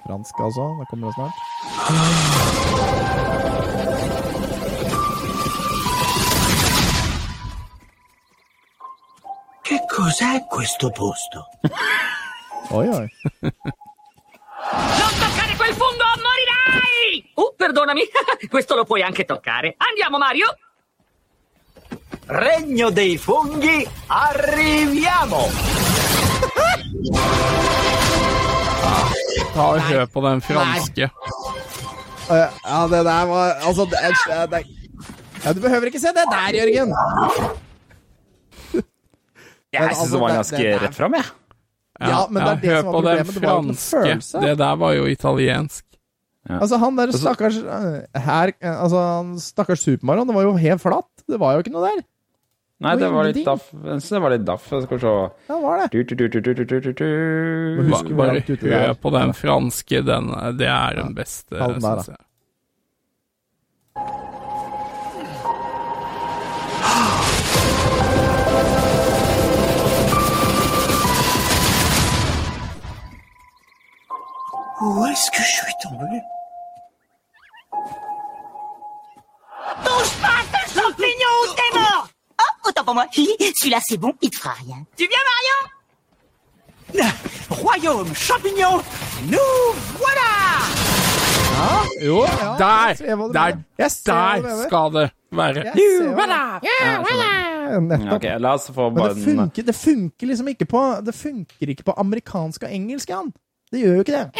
Fransk, 0.08 0.40
altså. 0.40 0.64
Da 0.78 0.84
kommer 0.90 1.06
det 1.06 1.14
snart. 1.14 1.36
Che 9.62 9.84
cos'è 9.86 10.46
questo 10.46 10.90
posto? 10.90 11.48
Oi, 12.70 12.88
oi. 12.88 13.08
Non 15.00 15.12
toccare 15.22 15.56
quel 15.56 15.74
fungo 15.74 16.04
o 16.04 16.16
morirai! 16.24 17.30
Oh, 17.34 17.52
perdonami, 17.54 18.02
questo 18.48 18.74
lo 18.74 18.84
puoi 18.84 19.02
anche 19.02 19.26
toccare. 19.26 19.74
Andiamo, 19.76 20.16
Mario! 20.16 20.56
Regno 22.24 22.88
dei 22.90 23.18
funghi, 23.18 23.86
arriviamo! 24.06 25.67
Ta 29.58 29.66
og 29.74 29.80
Hør 29.88 30.04
på 30.14 30.22
den 30.22 30.42
franske. 30.46 31.10
Uh, 32.28 32.46
Ja, 32.68 32.80
det 32.92 33.00
der 33.06 33.24
var 33.30 33.54
Altså, 33.64 33.86
det, 33.88 33.98
det, 34.52 34.60
ja, 35.44 35.52
Du 35.56 35.60
behøver 35.64 35.88
ikke 35.88 36.00
se 36.02 36.12
det 36.14 36.26
der, 36.30 36.58
Jørgen! 36.60 36.92
Jeg 39.72 39.84
syns 39.84 39.98
altså, 40.00 40.14
det 40.14 40.20
var 40.22 40.34
ganske 40.38 40.68
rett 40.80 40.94
fram, 40.96 41.14
jeg. 41.18 41.26
Ja, 42.00 42.20
men 42.30 42.40
det 42.40 42.48
er 42.48 42.60
det 42.62 42.70
hør 42.70 42.78
som 42.78 42.86
var 42.86 42.92
problemet, 42.94 43.34
det 43.34 43.42
var 43.42 43.58
ikke 43.58 43.74
en 43.74 43.80
følelse. 43.82 44.40
Det 44.40 44.52
der 44.58 44.76
var 44.80 44.92
jo 44.96 45.08
italiensk. 45.12 45.84
Altså, 46.48 46.78
han 46.80 46.96
der 46.96 47.12
stakkars 47.12 47.58
eh, 47.60 48.20
her 48.24 48.52
eh, 48.54 48.70
Altså, 48.72 49.02
han 49.02 49.34
stakkars 49.42 49.82
Supermarion, 49.84 50.30
det 50.30 50.36
var 50.38 50.46
jo 50.46 50.54
helt 50.56 50.80
flatt. 50.80 51.10
Det 51.28 51.40
var 51.42 51.58
jo 51.58 51.64
ikke 51.64 51.74
noe 51.74 51.90
der. 51.90 52.00
Nei, 52.78 52.92
det 52.94 53.08
var 53.10 53.26
litt 53.26 53.40
daff. 53.46 53.64
Jeg 53.74 53.98
synes 53.98 54.08
det 54.14 54.20
var 54.22 54.30
litt 54.36 54.44
daff. 54.46 54.66
Skal 54.68 54.92
vi 54.92 54.98
se 55.02 55.14
Ja, 55.48 55.56
var 55.64 55.80
det. 55.82 55.88
du, 55.90 56.14
du, 56.14 56.28
du, 56.28 56.40
du, 56.40 56.52
du, 56.54 56.64
du, 56.64 56.80
du, 56.80 56.92
du. 56.92 57.08
Husker 57.88 58.14
Bare 58.14 58.42
hør 58.62 58.94
på 59.02 59.10
den 59.16 59.34
franske, 59.34 60.02
den, 60.06 60.30
det 60.60 60.70
er 60.70 61.00
den 61.02 61.14
beste, 61.18 61.58
syns 61.58 62.12
jeg. 62.12 62.22
Où 74.80 75.06
est-ce 75.06 75.30
que 75.30 75.42
je 75.42 75.52
suis 75.52 75.74
tombé? 75.82 76.20
Touche 79.84 80.16
pas 80.22 80.38
à 80.38 80.64
ce 80.66 80.80
champignon 80.80 81.34
ou 81.42 81.54
t'es 81.54 81.78
mort 81.78 82.08
autant 82.68 82.84
pour 82.84 82.94
moi. 82.94 83.06
Celui-là, 83.12 83.80
c'est 83.82 83.96
bon, 83.98 84.12
il 84.22 84.30
te 84.30 84.36
fera 84.36 84.54
rien. 84.64 84.84
Tu 84.96 85.06
viens, 85.06 85.24
Marion 85.30 85.60
Royaume 87.50 88.14
champignon, 88.14 88.80
nous 89.30 89.74
voilà! 89.98 90.32
Jo, 92.00 92.24
ja. 92.24 92.56
Der! 92.58 92.94
Der, 93.32 93.58
der 93.78 93.88
skal 93.88 94.92
det 94.92 95.10
være. 95.32 95.64
Nu 95.74 96.14
voilà! 96.14 96.60
Nettopp. 97.80 98.12
Okay, 98.12 98.38
la 98.38 98.54
oss 98.54 98.70
få 98.74 98.90
Men 98.90 99.04
det 99.04 99.24
funker, 99.24 99.62
det 99.62 99.74
funker 99.76 100.26
liksom 100.26 100.48
ikke 100.48 100.64
på 100.64 100.80
Det 101.04 101.14
funker 101.14 101.68
ikke 101.68 101.84
på 101.84 101.92
amerikansk 102.00 102.62
og 102.62 102.72
engelsk, 102.72 103.10
Jan. 103.10 103.32
Det 103.72 103.80
gjør 103.82 103.94
jo 103.94 104.00
ikke 104.06 104.12
det. 104.12 104.30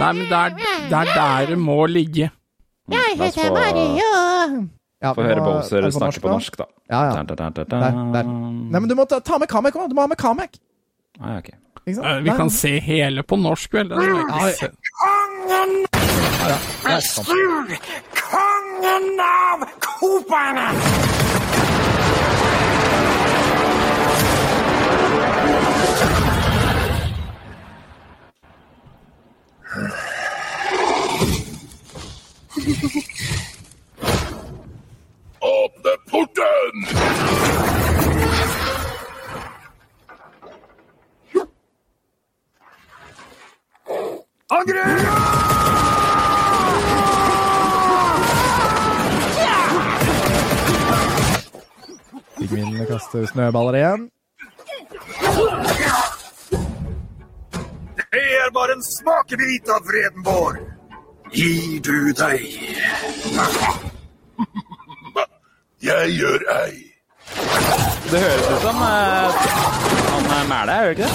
Nei, 0.00 0.12
men 0.12 0.24
det 0.24 0.32
er, 0.32 0.50
er 0.96 1.04
der 1.14 1.46
det 1.50 1.58
må 1.58 1.86
ligge. 1.86 2.30
Jeg 2.90 3.16
heter 3.20 3.50
få, 3.52 4.70
Ja, 5.00 5.14
få 5.16 5.24
høre 5.24 5.38
er 5.38 5.44
Bowser 5.44 5.80
det 5.86 5.94
snakke 5.96 6.20
på 6.20 6.28
norsk, 6.28 6.56
da. 6.60 6.66
Ja, 6.92 6.98
ja. 7.08 7.22
Da, 7.24 7.34
da, 7.34 7.48
da, 7.48 7.64
Der, 7.64 8.00
der. 8.12 8.26
Nei, 8.28 8.80
men 8.82 8.88
du 8.90 8.94
må 8.98 9.06
ta, 9.08 9.20
ta 9.24 9.38
med 9.40 9.48
Kamek 9.48 9.78
òg. 9.80 9.88
Du 9.88 9.96
må 9.96 10.04
ha 10.04 10.10
med 10.12 10.20
Kamek. 10.20 10.58
Ah, 11.20 11.38
okay. 11.38 11.56
Eh, 11.86 11.94
Vi 11.94 12.28
Nei, 12.28 12.36
kan 12.36 12.50
se 12.52 12.74
hele 12.84 13.22
på 13.24 13.38
norsk, 13.40 13.72
vel? 13.72 13.88
Kongen 13.96 14.28
av 14.28 14.52
sant. 14.52 14.76
Sur! 17.24 17.72
Kongen 18.20 19.24
av 19.24 19.64
Koperne! 19.80 20.68
Åpne 35.40 35.90
porten! 36.10 36.74
Pingvinene 52.36 52.86
kaster 52.86 53.26
snøballer 53.26 53.78
igjen. 53.78 54.10
Det 57.96 58.26
er 58.42 58.52
bare 58.52 58.76
en 58.76 58.84
smakebit 58.84 59.72
av 59.72 59.88
vreden 59.88 60.26
vår. 60.26 60.60
Gir 61.32 61.80
du 61.86 62.12
deg? 62.18 62.44
Jeg 65.82 66.10
gjør 66.12 66.42
ei. 66.52 66.74
Det 68.10 68.18
høres 68.20 68.48
ut 68.50 68.60
som 68.64 68.76
eh, 68.84 69.32
han 70.10 70.24
eh, 70.34 70.42
Mæle, 70.50 70.72
gjør 70.76 70.84
det 70.84 70.96
ikke 70.96 71.06
det? 71.06 71.14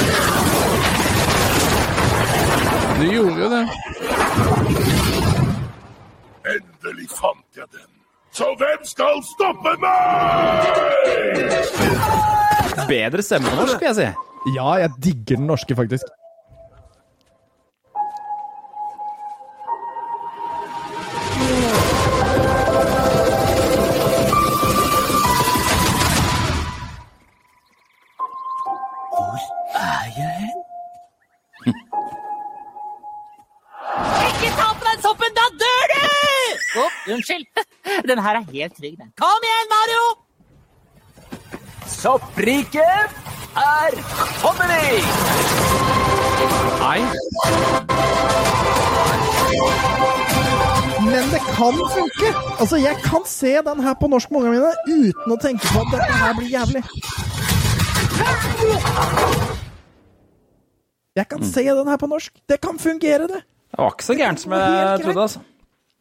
Du 2.96 3.06
gjorde 3.12 3.40
jo 3.44 3.48
det. 3.52 3.66
Endelig 6.56 7.08
fant 7.14 7.60
jeg 7.60 7.68
den. 7.76 7.90
Så 8.34 8.46
hvem 8.58 8.82
skal 8.90 9.22
stoppe 9.30 9.72
meg? 9.86 10.66
Bedre 12.90 13.22
stemme 13.22 13.48
på 13.54 13.56
norsk, 13.62 13.80
vil 13.80 13.90
jeg 13.92 13.98
si. 14.02 14.10
Ja, 14.58 14.70
jeg 14.82 14.90
digger 15.04 15.36
den 15.36 15.48
norske, 15.54 15.76
faktisk. 15.78 16.10
Den 38.12 38.20
her 38.22 38.36
er 38.40 38.44
helt 38.52 38.76
trygg, 38.78 38.98
den. 39.02 39.10
Kom 39.18 39.46
igjen, 39.50 39.68
Mario! 39.74 40.04
Soppriket 41.90 43.16
er 43.58 43.96
kommet 44.42 44.70
i! 44.76 45.00
Nei. 46.82 47.00
Men 51.06 51.32
det 51.34 51.42
kan 51.48 51.80
funke! 51.96 52.30
Altså, 52.60 52.78
jeg 52.82 52.98
kan 53.06 53.26
se 53.30 53.56
den 53.70 53.84
her 53.86 53.94
på 54.02 54.08
norsk 54.12 54.32
med 54.32 54.40
ungene 54.42 54.60
mine 54.60 55.10
uten 55.10 55.34
å 55.34 55.40
tenke 55.42 55.70
på 55.74 55.82
at 55.86 55.94
dette 55.96 56.22
her 56.22 56.38
blir 56.38 56.50
jævlig. 56.54 56.84
Jeg 61.16 61.30
kan 61.32 61.44
se 61.48 61.64
den 61.64 61.88
her 61.88 61.98
på 62.02 62.10
norsk. 62.12 62.34
Det 62.50 62.62
kan 62.62 62.80
fungere, 62.82 63.28
det. 63.32 63.42
Det 63.72 63.82
var 63.82 63.94
ikke 63.96 64.08
så 64.08 64.16
gærent 64.18 64.42
som 64.42 64.52
jeg 64.56 65.04
trodde, 65.06 65.22
altså. 65.22 65.40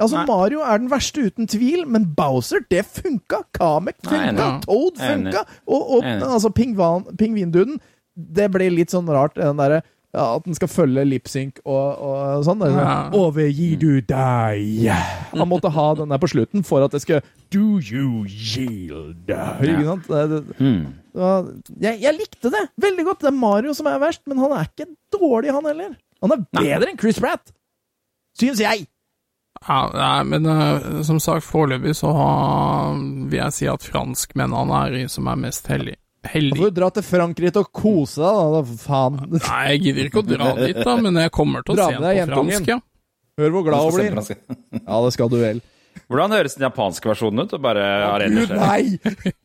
Altså, 0.02 0.18
Nei. 0.18 0.26
Mario 0.26 0.60
er 0.66 0.80
den 0.82 0.90
verste 0.90 1.22
uten 1.28 1.46
tvil, 1.46 1.84
men 1.86 2.08
Bowser, 2.18 2.64
det 2.70 2.82
funka! 2.88 3.44
Kamek 3.54 4.00
funka! 4.02 4.32
Nei, 4.34 4.60
Toad 4.66 4.98
funka! 4.98 5.44
Og, 5.70 5.90
og 5.98 6.04
altså, 6.04 6.50
pingvinduden, 6.50 7.78
det 8.14 8.48
ble 8.54 8.70
litt 8.74 8.90
sånn 8.94 9.06
rart, 9.10 9.38
den 9.38 9.58
derre 9.60 9.82
ja, 10.14 10.36
at 10.36 10.44
den 10.46 10.54
skal 10.54 10.70
følge 10.70 11.02
lipsync 11.10 11.56
og, 11.66 12.02
og 12.06 12.44
sånn. 12.46 12.60
Sånn, 12.62 12.76
Ja. 12.78 12.92
Overgir 13.18 13.78
du 13.82 13.88
deg? 14.06 14.84
Han 15.32 15.48
måtte 15.50 15.72
ha 15.74 15.86
den 15.98 16.12
der 16.14 16.20
på 16.22 16.28
slutten 16.30 16.62
for 16.66 16.84
at 16.86 16.94
det 16.94 17.00
skal 17.02 17.24
Do 17.50 17.80
you 17.82 18.22
yield? 18.30 19.26
Ikke 19.26 19.88
sant? 19.88 20.06
Det, 20.06 20.22
det, 20.30 20.56
Hmm. 20.60 20.84
jeg, 21.82 21.98
jeg 22.02 22.14
likte 22.14 22.50
det 22.54 22.62
veldig 22.78 23.04
godt. 23.10 23.20
Det 23.26 23.30
er 23.32 23.38
Mario 23.42 23.74
som 23.74 23.90
er 23.90 23.98
verst, 24.02 24.22
men 24.30 24.38
han 24.38 24.54
er 24.54 24.70
ikke 24.70 24.86
dårlig, 25.14 25.50
han 25.54 25.66
heller. 25.66 25.96
Han 26.22 26.32
er 26.38 26.46
bedre 26.62 26.90
enn 26.94 26.98
Chris 27.02 27.18
Pratt! 27.18 27.50
Syns 28.38 28.62
jeg! 28.62 28.86
Ja, 29.64 29.78
nei, 29.94 30.24
men 30.28 30.46
uh, 30.50 31.02
som 31.06 31.20
sagt, 31.22 31.46
foreløpig 31.46 31.94
så 31.96 32.10
har, 32.12 32.96
vil 33.30 33.38
jeg 33.38 33.54
si 33.56 33.68
at 33.70 33.84
franskmennene 33.86 34.80
er 34.86 34.96
de 34.98 35.04
som 35.12 35.28
er 35.30 35.38
mest 35.40 35.70
heldige. 35.72 35.96
Da 36.24 36.30
Heldige. 36.32 36.56
får 36.62 36.70
du 36.72 36.76
dra 36.80 36.88
til 36.96 37.04
Frankrike 37.04 37.60
og 37.60 37.68
kose 37.76 38.20
deg, 38.24 38.38
da. 38.40 38.48
da 38.54 38.76
faen. 38.80 39.18
Nei, 39.36 39.60
jeg 39.74 39.80
gidder 39.84 40.06
ikke 40.08 40.22
å 40.22 40.26
dra 40.28 40.50
dit, 40.56 40.78
da, 40.80 40.96
men 41.04 41.20
jeg 41.20 41.32
kommer 41.36 41.64
til 41.64 41.74
å 41.74 41.78
Dra 41.78 41.86
se 41.90 41.98
deg 42.00 42.00
den 42.00 42.10
på 42.10 42.16
jentungen. 42.22 42.52
fransk, 42.56 42.72
ja. 42.72 42.78
Hør 43.40 43.50
hvor 43.56 43.64
glad 43.66 43.80
hun 43.84 43.94
blir. 43.98 44.12
Ja, 44.88 44.98
det 45.04 45.12
skal 45.16 45.32
du 45.32 45.36
vel. 45.42 45.60
Hvordan 46.10 46.34
høres 46.34 46.56
den 46.58 46.64
japanske 46.66 47.08
versjonen 47.12 47.44
ut? 47.44 47.52
Og 47.56 47.62
bare 47.64 47.84
har 47.84 48.24
Gud, 48.24 48.40
ellers 48.40 48.50
nei! 48.64 48.98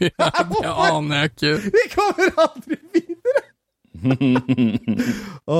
ja! 0.07 0.29
Det 0.49 0.73
aner 0.89 1.23
jeg 1.23 1.31
ikke. 1.35 1.53
Vi 1.75 1.83
kommer 1.93 2.43
aldri 2.45 2.79
videre! 2.95 3.45
Å 5.49 5.59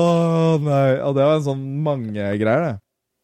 nei. 0.64 0.86
Og 1.04 1.16
det 1.16 1.26
var 1.26 1.36
en 1.38 1.46
sånn 1.46 1.64
mange-greier, 1.84 2.64
det. 2.68 2.74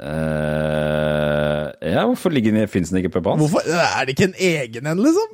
Eh, 0.03 1.93
Ja, 1.93 2.03
hvorfor 2.05 2.31
ligger 2.33 2.53
den, 2.53 2.69
finnes 2.69 2.91
den 2.93 3.01
ikke 3.01 3.15
på 3.17 3.23
japansk? 3.23 3.41
Hvorfor? 3.45 3.61
Er 3.73 4.05
det 4.05 4.17
ikke 4.17 4.29
en 4.29 4.39
egen 4.49 4.87
en, 4.91 5.01
liksom? 5.05 5.29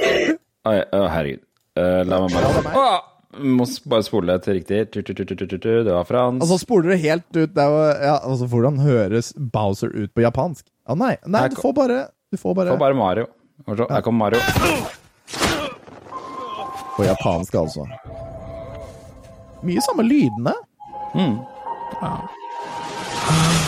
Oi, 0.70 0.78
å, 0.94 1.02
herregud. 1.10 1.42
Uh, 1.78 2.02
la 2.06 2.18
meg 2.22 2.34
Ja, 2.34 2.40
det 2.42 2.48
bare 2.56 2.64
meg. 2.66 2.74
Å, 2.76 3.42
Må 3.58 3.66
bare 3.88 4.04
spole 4.06 4.34
til 4.44 4.58
riktig. 4.58 4.80
Det 4.92 5.84
var 5.88 6.04
fransk. 6.08 6.42
Altså, 6.42 6.58
spoler 6.60 6.92
du 6.92 6.96
helt 7.04 7.38
ut 7.38 7.54
der, 7.56 7.76
er 7.86 8.02
ja, 8.04 8.16
altså, 8.18 8.48
Hvordan 8.50 8.80
høres 8.82 9.32
Bowser 9.54 9.94
ut 9.94 10.12
på 10.14 10.24
japansk? 10.24 10.66
Ja, 10.88 10.98
nei, 10.98 11.14
nei 11.24 11.46
du 11.48 11.56
får 11.56 11.72
bare 11.78 12.02
Du 12.32 12.36
får 12.40 12.58
bare, 12.58 12.74
får 12.74 12.82
bare 12.82 12.98
Mario. 12.98 13.30
Her 13.68 14.02
kommer 14.04 14.26
Mario. 14.26 14.40
På 16.96 17.06
japansk, 17.06 17.54
altså. 17.56 17.86
Mye 19.62 19.80
samme 19.86 20.02
lydene. 20.04 20.54
What 22.02 23.61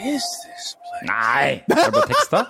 is 0.00 0.24
this 0.44 0.76
place? 0.86 1.08
Nei! 1.10 1.64
Er 1.68 1.84
det 1.84 1.92
bare 1.92 2.08
teksta? 2.10 2.44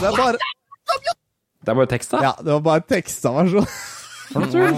Det 0.00 0.08
er 0.08 0.16
bare 0.16 0.38
Det 1.62 1.70
er 1.70 1.74
bare 1.74 1.90
teksta? 1.90 2.22
Ja, 2.22 2.32
det 2.38 2.52
var 2.52 2.62
bare 2.70 2.86
teksta 2.88 3.34
versjon. 3.36 3.68
For 4.32 4.42
noe 4.42 4.50
tull? 4.52 4.72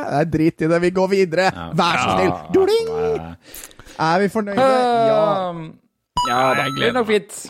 Nei, 0.00 0.24
drit 0.32 0.64
i 0.64 0.68
det, 0.70 0.80
vi 0.82 0.90
går 0.96 1.08
videre. 1.12 1.46
Vær 1.76 2.00
så 2.00 2.16
snill. 2.16 2.34
Doling! 2.54 2.90
Er 4.00 4.20
vi 4.22 4.28
fornøyde? 4.32 4.66
Ja. 4.66 5.22
Um, 5.50 5.64
ja, 6.28 6.42
det 6.56 6.66
er 6.66 6.76
blir 6.76 6.94
nok 6.96 7.08
fint. 7.10 7.40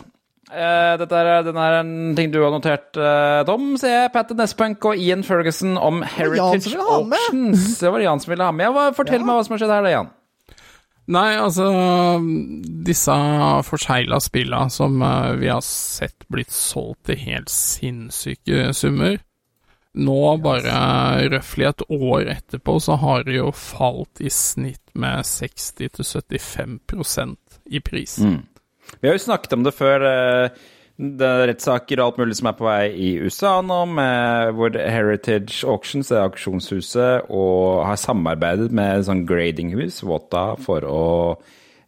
Uh, 0.51 0.97
dette 0.99 1.15
er, 1.15 1.45
den 1.47 1.59
er 1.63 1.77
en 1.79 1.91
ting 2.17 2.31
du 2.33 2.41
har 2.43 2.51
notert, 2.51 2.89
uh, 2.99 3.39
Tom. 3.47 3.77
Ser 3.79 3.93
jeg 3.95 4.11
Patten 4.15 4.39
Nespunk 4.39 4.83
og 4.89 4.99
Ian 4.99 5.23
Ferguson 5.23 5.77
om 5.79 6.01
Heritage. 6.03 6.75
Auctions. 6.75 7.77
Det 7.79 7.91
var 7.91 8.03
Jan 8.03 8.19
som 8.19 8.33
ville 8.33 8.47
ha 8.47 8.55
med. 8.55 8.67
Fortell 8.75 8.97
fortell 8.99 9.23
meg 9.27 9.39
hva 9.39 9.45
som 9.47 9.55
har 9.55 9.63
skjedd 9.63 9.75
her, 9.77 9.87
da, 9.87 9.93
Jan. 9.95 10.11
Nei, 11.11 11.35
altså 11.41 11.65
Disse 12.87 13.15
forsegla 13.67 14.19
spilla 14.23 14.61
som 14.71 15.01
eh, 15.03 15.33
vi 15.41 15.49
har 15.51 15.63
sett 15.65 16.23
blitt 16.31 16.53
solgt 16.55 17.05
til 17.09 17.17
helt 17.25 17.51
sinnssyke 17.51 18.71
summer. 18.77 19.17
Nå, 19.91 20.37
bare 20.39 21.27
røftlig 21.33 21.65
et 21.67 21.83
år 21.91 22.29
etterpå, 22.37 22.79
så 22.79 22.95
har 23.01 23.25
det 23.27 23.35
jo 23.35 23.51
falt 23.51 24.21
i 24.23 24.29
snitt 24.31 24.87
med 24.95 25.25
60-75% 25.27 27.35
i 27.75 27.79
pris. 27.83 28.15
Vi 29.01 29.07
har 29.07 29.13
jo 29.17 29.25
snakket 29.25 29.53
om 29.57 29.63
det 29.67 29.73
før. 29.75 29.99
Det 31.01 31.25
er 31.25 31.47
rettssaker 31.49 31.97
og 31.97 32.11
alt 32.11 32.19
mulig 32.21 32.35
som 32.37 32.47
er 32.51 32.53
på 32.59 32.65
vei 32.67 32.91
i 32.93 33.07
USA 33.25 33.55
nå, 33.65 33.79
med 33.89 34.51
hvor 34.53 34.75
Heritage 34.77 35.63
Auctions, 35.65 36.11
det 36.11 36.17
er 36.19 36.27
auksjonshuset, 36.27 37.31
og 37.33 37.81
har 37.87 37.97
samarbeidet 37.97 38.69
med 38.77 39.07
sånn 39.07 39.23
gradinghus, 39.25 40.03
Wota, 40.05 40.51
for 40.61 40.85
å 40.85 41.01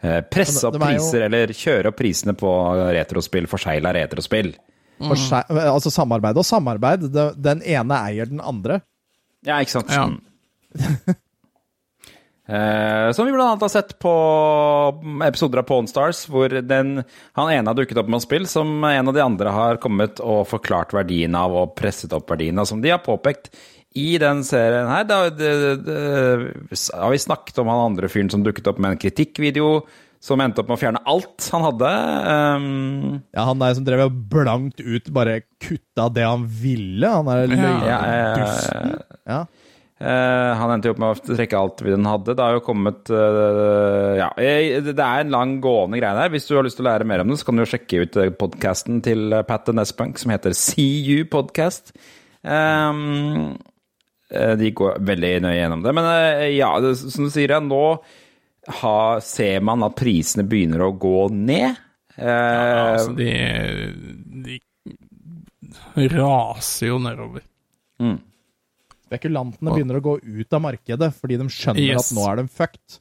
eh, 0.02 0.22
presse 0.34 0.66
opp 0.66 0.74
det- 0.74 0.82
det 0.82 0.88
er 0.88 0.96
jo- 0.98 1.04
priser, 1.04 1.22
eller 1.30 1.48
kjøre 1.54 1.88
opp 1.94 1.98
prisene 2.02 2.34
på 2.36 2.50
retrospill, 2.98 3.46
forsegla 3.48 3.94
retrospill. 3.94 4.56
For 5.04 5.16
seg, 5.16 5.46
altså 5.50 5.92
samarbeid 5.92 6.38
og 6.38 6.46
samarbeid. 6.46 7.06
Den 7.42 7.62
ene 7.62 7.96
eier 8.10 8.26
den 8.30 8.40
andre. 8.42 8.82
Ja, 9.46 9.60
ikke 9.60 9.78
sant? 9.78 9.90
Ja. 9.94 10.10
Eh, 12.48 13.12
som 13.16 13.26
vi 13.26 13.32
annet 13.32 13.62
har 13.62 13.72
sett 13.72 14.00
på 14.04 14.14
episoder 15.24 15.62
av 15.62 15.64
Pawn 15.64 15.88
Stars, 15.88 16.26
hvor 16.28 16.52
den, 16.52 17.04
han 17.40 17.52
ene 17.54 17.70
har 17.70 17.78
dukket 17.78 18.02
opp 18.02 18.10
med 18.10 18.18
noen 18.18 18.26
spill 18.26 18.48
som 18.52 18.84
en 18.84 19.08
av 19.08 19.16
de 19.16 19.24
andre 19.24 19.54
har 19.56 19.80
kommet 19.84 20.20
og 20.20 20.44
forklart 20.52 20.92
verdien 20.96 21.36
av 21.40 21.56
og 21.56 21.76
presset 21.80 22.12
opp 22.16 22.34
verdien 22.34 22.60
av, 22.60 22.68
som 22.68 22.84
de 22.84 22.92
har 22.92 23.04
påpekt 23.06 23.54
i 23.96 24.18
den 24.20 24.44
serien 24.44 24.90
her. 24.92 25.08
Da 25.08 25.28
det, 25.32 25.54
det, 25.86 26.00
har 26.92 27.14
vi 27.14 27.22
snakket 27.22 27.64
om 27.64 27.72
han 27.72 27.86
andre 27.92 28.12
fyren 28.12 28.32
som 28.34 28.44
dukket 28.44 28.68
opp 28.74 28.82
med 28.82 28.96
en 28.96 29.04
kritikkvideo 29.06 29.78
som 30.24 30.40
endte 30.40 30.64
opp 30.64 30.70
med 30.72 30.78
å 30.78 30.82
fjerne 30.82 31.04
alt 31.10 31.50
han 31.52 31.66
hadde. 31.66 31.90
Um, 32.28 33.24
Ja, 33.36 33.48
han 33.50 33.60
der 33.60 33.76
som 33.76 33.88
drev 33.88 34.06
og 34.06 34.22
blankt 34.32 34.80
ut 34.80 35.10
bare 35.16 35.42
kutta 35.64 36.08
det 36.16 36.24
han 36.28 36.46
ville. 36.48 37.08
Han 37.08 37.32
er 37.32 37.56
ja, 37.88 38.00
Ja. 39.28 39.42
Eh, 40.02 40.54
han 40.58 40.72
endte 40.74 40.90
jo 40.90 40.96
opp 40.96 41.02
med 41.04 41.14
å 41.14 41.36
trekke 41.38 41.60
alt 41.60 41.84
den 41.86 42.08
hadde. 42.10 42.34
Det 42.36 42.44
har 42.44 42.58
jo 42.58 42.64
kommet 42.66 43.12
eh, 43.14 44.16
Ja, 44.20 44.32
eh, 44.42 44.80
det 44.84 44.98
er 44.98 45.22
en 45.24 45.32
lang 45.32 45.54
gående 45.64 46.00
greie 46.02 46.18
der. 46.18 46.32
Hvis 46.34 46.50
du 46.50 46.56
har 46.58 46.66
lyst 46.66 46.80
til 46.80 46.88
å 46.88 46.90
lære 46.90 47.08
mer 47.08 47.24
om 47.24 47.30
det, 47.32 47.38
så 47.40 47.48
kan 47.48 47.60
du 47.60 47.64
jo 47.64 47.70
sjekke 47.72 48.02
ut 48.04 48.18
podkasten 48.42 49.04
til 49.06 49.32
eh, 49.38 49.46
Pat 49.48 49.70
and 49.72 49.84
S-Punk 49.86 50.20
som 50.20 50.34
heter 50.34 50.58
CU 50.58 51.24
Podcast. 51.32 51.94
Um, 52.44 53.54
eh, 54.34 54.56
de 54.60 54.74
går 54.76 55.00
veldig 55.08 55.32
nøye 55.46 55.56
gjennom 55.62 55.86
det. 55.86 55.96
Men 55.96 56.10
eh, 56.10 56.50
ja, 56.58 56.74
det, 56.84 56.98
som 57.00 57.30
du 57.30 57.32
sier, 57.32 57.54
ja, 57.56 57.62
nå 57.64 57.86
har, 58.82 59.24
ser 59.24 59.64
man 59.64 59.86
at 59.88 59.96
prisene 60.00 60.44
begynner 60.48 60.84
å 60.88 60.94
gå 61.00 61.30
ned. 61.32 61.80
Eh, 62.18 62.28
Ja, 62.28 62.84
altså, 62.98 63.16
de, 63.18 64.60
de 65.96 66.08
raser 66.18 66.92
jo 66.92 67.00
nedover. 67.02 67.46
Spekulantene 69.14 69.74
begynner 69.78 70.00
å 70.02 70.04
gå 70.10 70.18
ut 70.42 70.54
av 70.58 70.62
markedet 70.66 71.12
fordi 71.14 71.38
de 71.38 71.48
skjønner 71.54 71.86
Yes. 71.94 72.12
at 72.12 72.18
nå 72.18 72.26
er 72.32 72.42
de 72.42 72.48
fucked. 72.50 73.00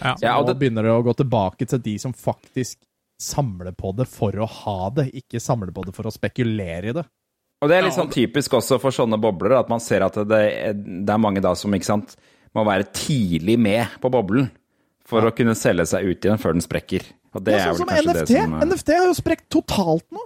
Ja. 0.00 0.14
Så 0.16 0.28
og 0.28 0.44
nå 0.44 0.46
det- 0.52 0.58
begynner 0.60 0.82
det 0.88 0.92
å 0.92 1.02
gå 1.04 1.14
tilbake 1.16 1.66
til 1.68 1.78
de 1.78 1.96
som 1.98 2.12
faktisk 2.12 2.76
samler 3.20 3.72
på 3.72 3.94
det 3.96 4.08
for 4.08 4.32
å 4.32 4.46
ha 4.48 4.90
det, 4.90 5.10
ikke 5.14 5.40
samler 5.40 5.70
på 5.72 5.84
det 5.86 5.94
for 5.94 6.04
å 6.04 6.12
spekulere 6.12 6.88
i 6.90 6.92
det. 6.92 7.04
Og 7.62 7.68
det 7.70 7.76
er 7.78 7.82
litt 7.86 7.94
sånn 7.94 8.10
typisk 8.10 8.50
også 8.58 8.80
for 8.82 8.90
sånne 8.90 9.20
bobler, 9.22 9.52
at 9.60 9.68
man 9.70 9.78
ser 9.78 10.02
at 10.02 10.14
det 10.26 10.40
er, 10.40 10.72
det 10.74 11.08
er 11.08 11.18
mange 11.22 11.40
da 11.40 11.52
som 11.54 11.70
ikke 11.72 11.84
sant, 11.86 12.16
må 12.54 12.64
være 12.66 12.88
tidlig 12.92 13.56
med 13.58 13.86
på 14.02 14.10
boblen 14.10 14.50
for 15.06 15.22
å 15.22 15.30
kunne 15.34 15.54
selge 15.54 15.86
seg 15.86 16.04
ut 16.04 16.20
igjen 16.26 16.40
før 16.42 16.52
den 16.54 16.60
sprekker. 16.64 17.02
Og 17.34 17.44
det 17.44 17.54
det 17.54 17.60
er 17.60 17.72
sånn 17.72 17.78
vel 17.78 17.78
som 17.78 17.86
kanskje 17.86 18.10
NFT. 18.10 18.26
det 18.26 18.42
som 18.42 18.54
eh, 18.54 18.66
NFT 18.66 18.88
har 18.98 19.06
jo 19.06 19.14
sprekt 19.14 19.48
totalt 19.48 20.04
nå. 20.10 20.24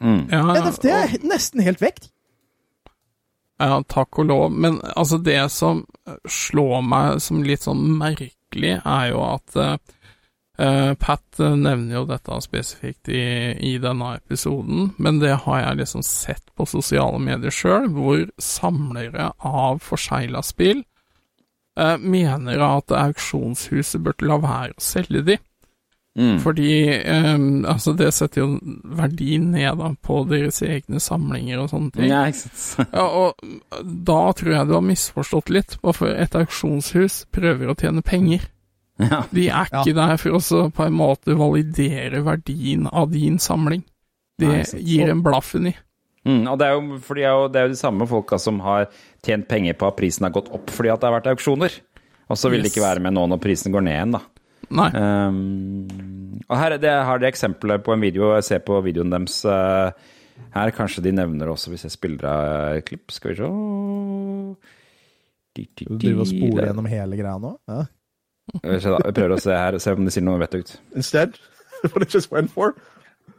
Ja, 0.00 0.42
NFT 0.54 0.84
er 0.88 1.08
nesten 1.28 1.60
helt 1.62 1.80
vekk. 1.82 2.08
Ja, 3.58 3.80
takk 3.90 4.20
og 4.22 4.28
lov. 4.30 4.50
Men 4.54 4.80
altså, 4.94 5.18
det 5.18 5.40
som 5.50 5.84
slår 6.28 6.82
meg 6.86 7.22
som 7.22 7.42
litt 7.46 7.66
sånn 7.66 7.84
merkelig, 7.98 8.78
er 8.78 9.08
jo 9.10 9.22
at 9.26 9.56
eh, 9.58 10.92
Pat 10.98 11.40
eh, 11.42 11.56
nevner 11.58 11.98
jo 12.00 12.04
dette 12.08 12.38
spesifikt 12.42 13.10
i, 13.10 13.24
i 13.58 13.74
denne 13.82 14.14
episoden, 14.18 14.92
men 14.96 15.18
det 15.22 15.34
har 15.44 15.64
jeg 15.64 15.80
liksom 15.82 16.06
sett 16.06 16.46
på 16.58 16.66
sosiale 16.70 17.18
medier 17.22 17.54
sjøl, 17.54 17.90
hvor 17.94 18.24
samlere 18.42 19.32
av 19.38 19.82
forsegla 19.86 20.42
spill 20.46 20.84
uh, 21.78 21.98
mener 21.98 22.62
at 22.64 22.94
auksjonshuset 22.94 24.02
burde 24.02 24.26
la 24.26 24.40
være 24.42 24.74
å 24.74 24.82
selge 24.82 25.22
de. 25.26 25.38
Mm. 26.18 26.38
Fordi 26.42 26.72
um, 27.06 27.64
altså 27.68 27.92
det 27.94 28.08
setter 28.16 28.42
jo 28.42 28.48
verdi 28.98 29.36
ned 29.38 29.78
da, 29.78 29.92
på 30.02 30.24
deres 30.26 30.58
egne 30.66 30.98
samlinger 31.02 31.62
og 31.62 31.70
sånne 31.70 31.94
ting. 31.94 32.08
Ja, 32.10 32.24
ikke 32.26 32.42
sant. 32.42 32.90
Ja, 32.98 33.04
og 33.06 33.90
da 34.10 34.20
tror 34.34 34.54
jeg 34.56 34.68
du 34.68 34.74
har 34.74 34.86
misforstått 34.86 35.52
litt, 35.54 35.76
hvorfor 35.82 36.10
et 36.10 36.34
auksjonshus 36.38 37.22
prøver 37.34 37.70
å 37.70 37.76
tjene 37.78 38.02
penger. 38.02 38.48
Ja. 38.98 39.22
De 39.30 39.44
er 39.46 39.70
ikke 39.70 39.94
der 39.94 40.16
for 40.18 40.40
å 40.40 40.62
på 40.74 40.88
en 40.88 40.96
måte 40.98 41.36
validere 41.38 42.24
verdien 42.26 42.88
av 42.90 43.12
din 43.12 43.38
samling. 43.38 43.84
Det 44.38 44.48
Nei, 44.50 44.64
gir 44.86 45.12
en 45.12 45.22
blaffen 45.22 45.70
i. 45.70 45.74
Mm, 46.26 46.42
og 46.50 46.58
det 46.58 46.66
er, 46.66 46.74
jo, 46.74 46.98
for 47.02 47.18
de 47.18 47.22
er 47.24 47.30
jo, 47.30 47.46
det 47.50 47.60
er 47.60 47.68
jo 47.68 47.76
de 47.76 47.78
samme 47.78 48.06
folka 48.10 48.40
som 48.42 48.58
har 48.64 48.88
tjent 49.24 49.46
penger 49.48 49.78
på 49.78 49.86
at 49.86 49.96
prisen 49.98 50.26
har 50.26 50.34
gått 50.34 50.50
opp 50.54 50.72
fordi 50.74 50.90
at 50.92 51.00
det 51.00 51.08
har 51.08 51.14
vært 51.20 51.30
auksjoner. 51.30 51.78
Og 52.28 52.36
så 52.36 52.50
vil 52.52 52.60
yes. 52.60 52.66
det 52.66 52.74
ikke 52.74 52.84
være 52.84 53.04
med 53.06 53.14
nå 53.16 53.24
når 53.30 53.40
prisen 53.42 53.72
går 53.72 53.86
ned 53.86 53.96
igjen, 53.96 54.18
da. 54.18 54.24
Nei. 54.74 54.88
Um, 54.92 55.88
og 56.48 56.56
her 56.60 56.76
er 56.76 56.80
det, 56.82 56.92
har 57.08 57.20
de 57.20 57.28
eksempler 57.28 57.80
på 57.84 57.94
en 57.94 58.02
video. 58.04 58.32
Jeg 58.36 58.46
ser 58.46 58.64
på 58.64 58.80
videoen 58.84 59.12
deres 59.12 59.40
uh, 59.48 59.92
her. 60.54 60.72
Kanskje 60.76 61.04
de 61.06 61.12
nevner 61.16 61.50
også, 61.52 61.72
hvis 61.72 61.86
jeg 61.86 61.94
spiller 61.94 62.28
av 62.28 62.80
et 62.80 62.88
klipp. 62.88 63.10
Skal 63.14 63.32
vi 63.32 63.38
se 63.40 63.52
Di, 65.56 65.64
di, 65.74 65.86
Du 65.88 65.96
driver 65.96 66.22
og 66.22 66.28
spoler 66.30 66.68
gjennom 66.68 66.86
hele 66.86 67.16
greia 67.18 67.38
nå? 67.42 67.54
Ja. 67.68 67.84
Vi. 68.48 68.60
Jeg 68.64 69.14
prøver 69.16 69.34
å 69.34 69.40
se 69.42 69.56
her, 69.56 69.76
se 69.82 69.92
om 69.92 70.06
de 70.06 70.12
sier 70.14 70.24
noe 70.24 70.40
vettugt. 70.40 70.78
instead? 70.94 71.38
what 71.92 72.02
it 72.02 72.08
just 72.08 72.30
went 72.30 72.50
for? 72.50 72.76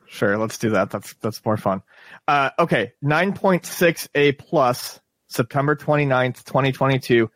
Sure, 0.08 0.38
let's 0.38 0.58
do 0.58 0.72
that. 0.72 0.90
That's 0.90 1.14
that's 1.22 1.44
more 1.46 1.58
fun. 1.58 1.82
Uh, 2.28 2.50
okay, 2.60 2.94
9.6 3.04 4.08
A 4.16 4.32
plus, 4.34 5.00
September 5.28 5.76
29th, 5.76 6.44
2022, 6.44 7.30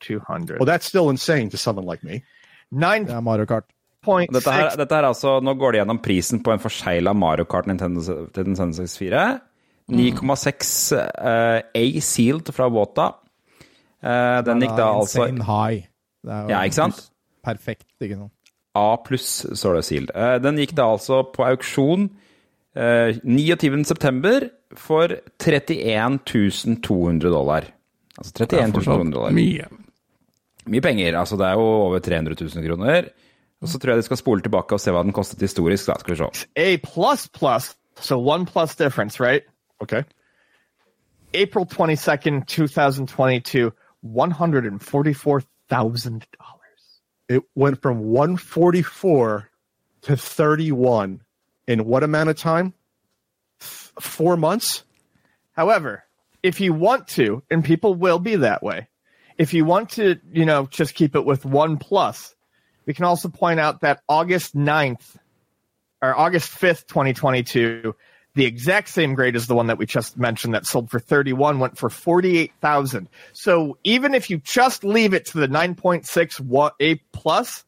31,200. 0.00 0.58
Well, 0.58 0.66
that's 0.66 0.86
still 0.86 1.10
insane 1.10 1.50
to 1.50 1.56
someone 1.56 1.86
like 1.86 2.02
me. 2.04 2.22
Det 2.70 3.10
er 3.10 3.20
Mario 3.20 3.46
Kart. 3.46 3.64
Dette 4.06 4.52
her, 4.52 4.76
dette 4.78 4.94
her 4.94 5.02
er 5.02 5.08
altså, 5.08 5.40
Nå 5.42 5.54
går 5.58 5.72
det 5.74 5.78
gjennom 5.80 5.98
prisen 5.98 6.38
på 6.42 6.52
en 6.54 6.60
forsegla 6.62 7.12
Mario 7.14 7.44
Kart 7.50 7.66
Nintendo, 7.66 8.02
til 8.34 8.46
Nintendo 8.46 8.76
64. 8.78 9.22
9,6 9.90 10.70
uh, 10.94 11.60
A-sealed 11.74 12.52
fra 12.54 12.68
Wata. 12.70 13.08
Uh, 14.02 14.42
den 14.46 14.62
gikk 14.62 14.76
da 14.78 14.88
altså 14.92 15.26
Insane 15.26 15.46
high. 15.46 15.86
Det 16.26 16.32
er 16.32 16.42
jo 16.42 16.50
Ja, 16.54 16.62
ikke 16.66 16.78
sant? 16.80 17.02
Perfekt, 17.46 17.86
ikke 18.02 18.18
sant? 18.18 18.32
A 18.76 18.96
pluss, 19.06 19.46
står 19.56 19.78
det 19.78 19.84
sealed. 19.88 20.10
Uh, 20.14 20.36
Den 20.42 20.58
gikk 20.60 20.74
da 20.76 20.90
altså 20.92 21.22
på 21.32 21.46
auksjon 21.46 22.08
uh, 22.76 23.10
29.9. 23.24 24.50
for 24.76 25.16
31 25.42 26.20
200 26.82 27.30
dollar. 27.32 27.70
Altså 28.18 28.44
31 28.44 28.74
200 28.82 29.14
dollar. 29.14 29.34
Mye. 29.34 29.66
Mye 30.66 30.80
penger. 30.82 31.18
Altså 31.18 31.36
det 31.36 31.46
er 31.46 31.52
jo 31.52 31.60
over 31.60 31.98
300 31.98 32.44
000 32.44 32.50
kroner. 32.68 33.02
Og 33.62 33.68
så 33.68 33.78
tror 33.78 33.90
jeg 33.90 33.96
de 33.96 34.02
skal 34.02 34.16
spole 34.20 34.40
tilbake 34.42 34.74
og 34.74 34.80
se 34.80 34.90
hva 34.92 35.02
den 35.02 35.12
kostet 35.16 35.40
historisk. 35.40 35.86
Da 35.86 35.94
skal 36.00 36.14
vi 36.14 36.18
se. 36.18 36.24
A 36.56 36.76
plus 36.84 37.28
plus, 37.28 37.76
so 38.00 38.18
one 38.20 38.46
plus 38.46 38.76
difference, 38.76 39.20
right? 39.20 39.42
Okay. 39.80 40.02
April 41.34 41.64
22nd, 41.66 42.44
2022, 42.46 43.72
$144,000. 44.04 46.20
It 47.28 47.42
went 47.54 47.82
from 47.82 47.98
144 48.00 49.48
to 50.02 50.16
31 50.16 51.20
in 51.66 51.84
what 51.84 52.02
amount 52.04 52.30
of 52.30 52.36
time? 52.36 52.72
F- 53.60 53.92
four 54.00 54.36
months? 54.36 54.84
However, 55.52 56.04
if 56.42 56.60
you 56.60 56.72
want 56.72 57.08
to, 57.08 57.42
and 57.50 57.64
people 57.64 57.94
will 57.94 58.18
be 58.18 58.36
that 58.36 58.62
way, 58.62 58.86
if 59.38 59.54
you 59.54 59.64
want 59.64 59.90
to, 59.90 60.18
you 60.32 60.44
know, 60.44 60.66
just 60.66 60.94
keep 60.94 61.14
it 61.14 61.24
with 61.24 61.44
one 61.44 61.76
plus, 61.76 62.34
we 62.86 62.94
can 62.94 63.04
also 63.04 63.28
point 63.28 63.60
out 63.60 63.80
that 63.80 64.02
August 64.08 64.56
9th 64.56 65.16
or 66.02 66.16
August 66.16 66.50
5th, 66.52 66.86
2022, 66.86 67.94
the 68.34 68.44
exact 68.44 68.88
same 68.88 69.14
grade 69.14 69.34
as 69.34 69.46
the 69.46 69.54
one 69.54 69.68
that 69.68 69.78
we 69.78 69.86
just 69.86 70.18
mentioned 70.18 70.54
that 70.54 70.66
sold 70.66 70.90
for 70.90 71.00
31 71.00 71.58
went 71.58 71.78
for 71.78 71.88
48,000. 71.88 73.08
So 73.32 73.78
even 73.82 74.14
if 74.14 74.28
you 74.30 74.38
just 74.38 74.84
leave 74.84 75.14
it 75.14 75.26
to 75.26 75.38
the 75.38 75.48
9.6 75.48 76.70
A 76.80 76.94
plus 77.12 77.64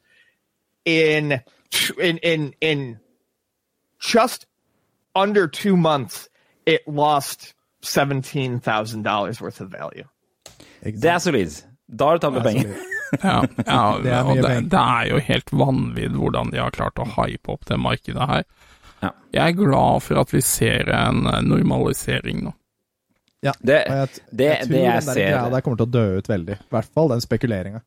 in, 0.84 1.42
in, 1.98 2.18
in, 2.18 2.54
in 2.60 3.00
just 3.98 4.46
under 5.14 5.48
two 5.48 5.76
months, 5.76 6.28
it 6.66 6.86
lost 6.86 7.54
seventeen 7.80 8.60
thousand 8.60 9.02
dollars 9.02 9.40
worth 9.40 9.60
of 9.60 9.70
value. 9.70 10.04
Det 10.82 11.10
er 11.10 11.18
solid. 11.22 11.58
Da 11.88 12.10
har 12.10 12.18
du 12.18 12.24
tatt 12.26 12.36
med 12.36 12.46
penger. 12.46 12.78
Ja, 13.22 13.38
ja 13.64 13.82
Det 14.04 14.12
er 14.12 14.26
og 14.30 14.40
det, 14.44 14.54
det 14.72 14.84
er 14.84 15.10
jo 15.10 15.20
helt 15.30 15.52
vanvidd 15.64 16.16
hvordan 16.18 16.52
de 16.54 16.62
har 16.62 16.74
klart 16.76 17.00
å 17.00 17.08
hype 17.16 17.54
opp 17.54 17.68
det 17.70 17.80
markedet 17.80 18.30
her. 18.30 18.46
Ja. 19.00 19.12
Jeg 19.32 19.52
er 19.52 19.58
glad 19.58 20.02
for 20.04 20.20
at 20.20 20.32
vi 20.34 20.42
ser 20.42 20.90
en 20.90 21.28
eh, 21.30 21.42
normalisering 21.46 22.42
nå. 22.48 22.54
Ja. 23.46 23.52
Det, 23.62 23.84
og 23.86 24.00
jeg, 24.00 24.24
det, 24.34 24.48
jeg 24.48 24.66
tror 24.66 24.74
det 24.74 24.80
jeg 24.82 25.04
den 25.04 25.08
der 25.08 25.20
greia 25.20 25.52
der 25.52 25.62
kommer 25.62 25.78
til 25.78 25.86
å 25.86 25.94
dø 25.94 26.06
ut 26.18 26.30
veldig. 26.32 26.58
I 26.58 26.74
hvert 26.74 26.96
fall 26.98 27.12
den 27.14 27.22
spekuleringa. 27.22 27.84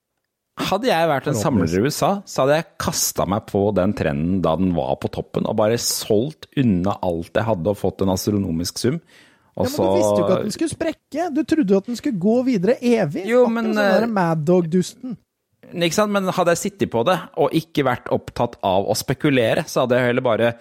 Hadde 0.62 0.90
jeg 0.90 1.08
vært 1.10 1.28
en 1.32 1.38
samler 1.38 1.74
i 1.74 1.82
USA, 1.82 2.12
så 2.28 2.44
hadde 2.44 2.58
jeg 2.60 2.68
kasta 2.84 3.26
meg 3.30 3.46
på 3.50 3.64
den 3.76 3.94
trenden 3.98 4.42
da 4.44 4.54
den 4.60 4.74
var 4.76 4.98
på 5.02 5.10
toppen, 5.14 5.48
og 5.48 5.58
bare 5.60 5.80
solgt 5.82 6.50
unna 6.60 6.98
alt 7.08 7.32
jeg 7.36 7.48
hadde 7.48 7.72
og 7.72 7.80
fått 7.80 8.04
en 8.04 8.12
astronomisk 8.14 8.82
sum. 8.82 9.00
Og 9.58 9.68
Ja, 9.68 9.72
men 9.74 9.88
du 9.88 9.98
visste 9.98 10.16
jo 10.16 10.24
ikke 10.24 10.38
at 10.38 10.46
den 10.46 10.56
skulle 10.56 10.72
sprekke! 10.72 11.28
Du 11.36 11.42
trodde 11.44 11.76
jo 11.76 11.82
at 11.82 11.90
den 11.92 12.00
skulle 12.00 12.22
gå 12.24 12.38
videre 12.48 12.78
evig. 12.80 13.26
Jo, 13.28 13.44
Akkurat 13.46 13.58
men, 13.58 13.74
sånn 13.76 13.84
eh, 13.84 13.98
der 14.00 14.08
Mad 14.16 14.46
Dog-dusten. 14.48 15.18
Ikke 15.72 15.96
sant? 15.96 16.12
Men 16.16 16.32
hadde 16.36 16.56
jeg 16.56 16.64
sittet 16.66 16.92
på 16.92 17.04
det 17.08 17.18
og 17.40 17.54
ikke 17.56 17.86
vært 17.88 18.12
opptatt 18.12 18.58
av 18.68 18.88
å 18.92 18.96
spekulere, 18.98 19.64
så 19.68 19.86
hadde 19.86 20.00
jeg 20.00 20.12
heller 20.12 20.26
bare 20.26 20.52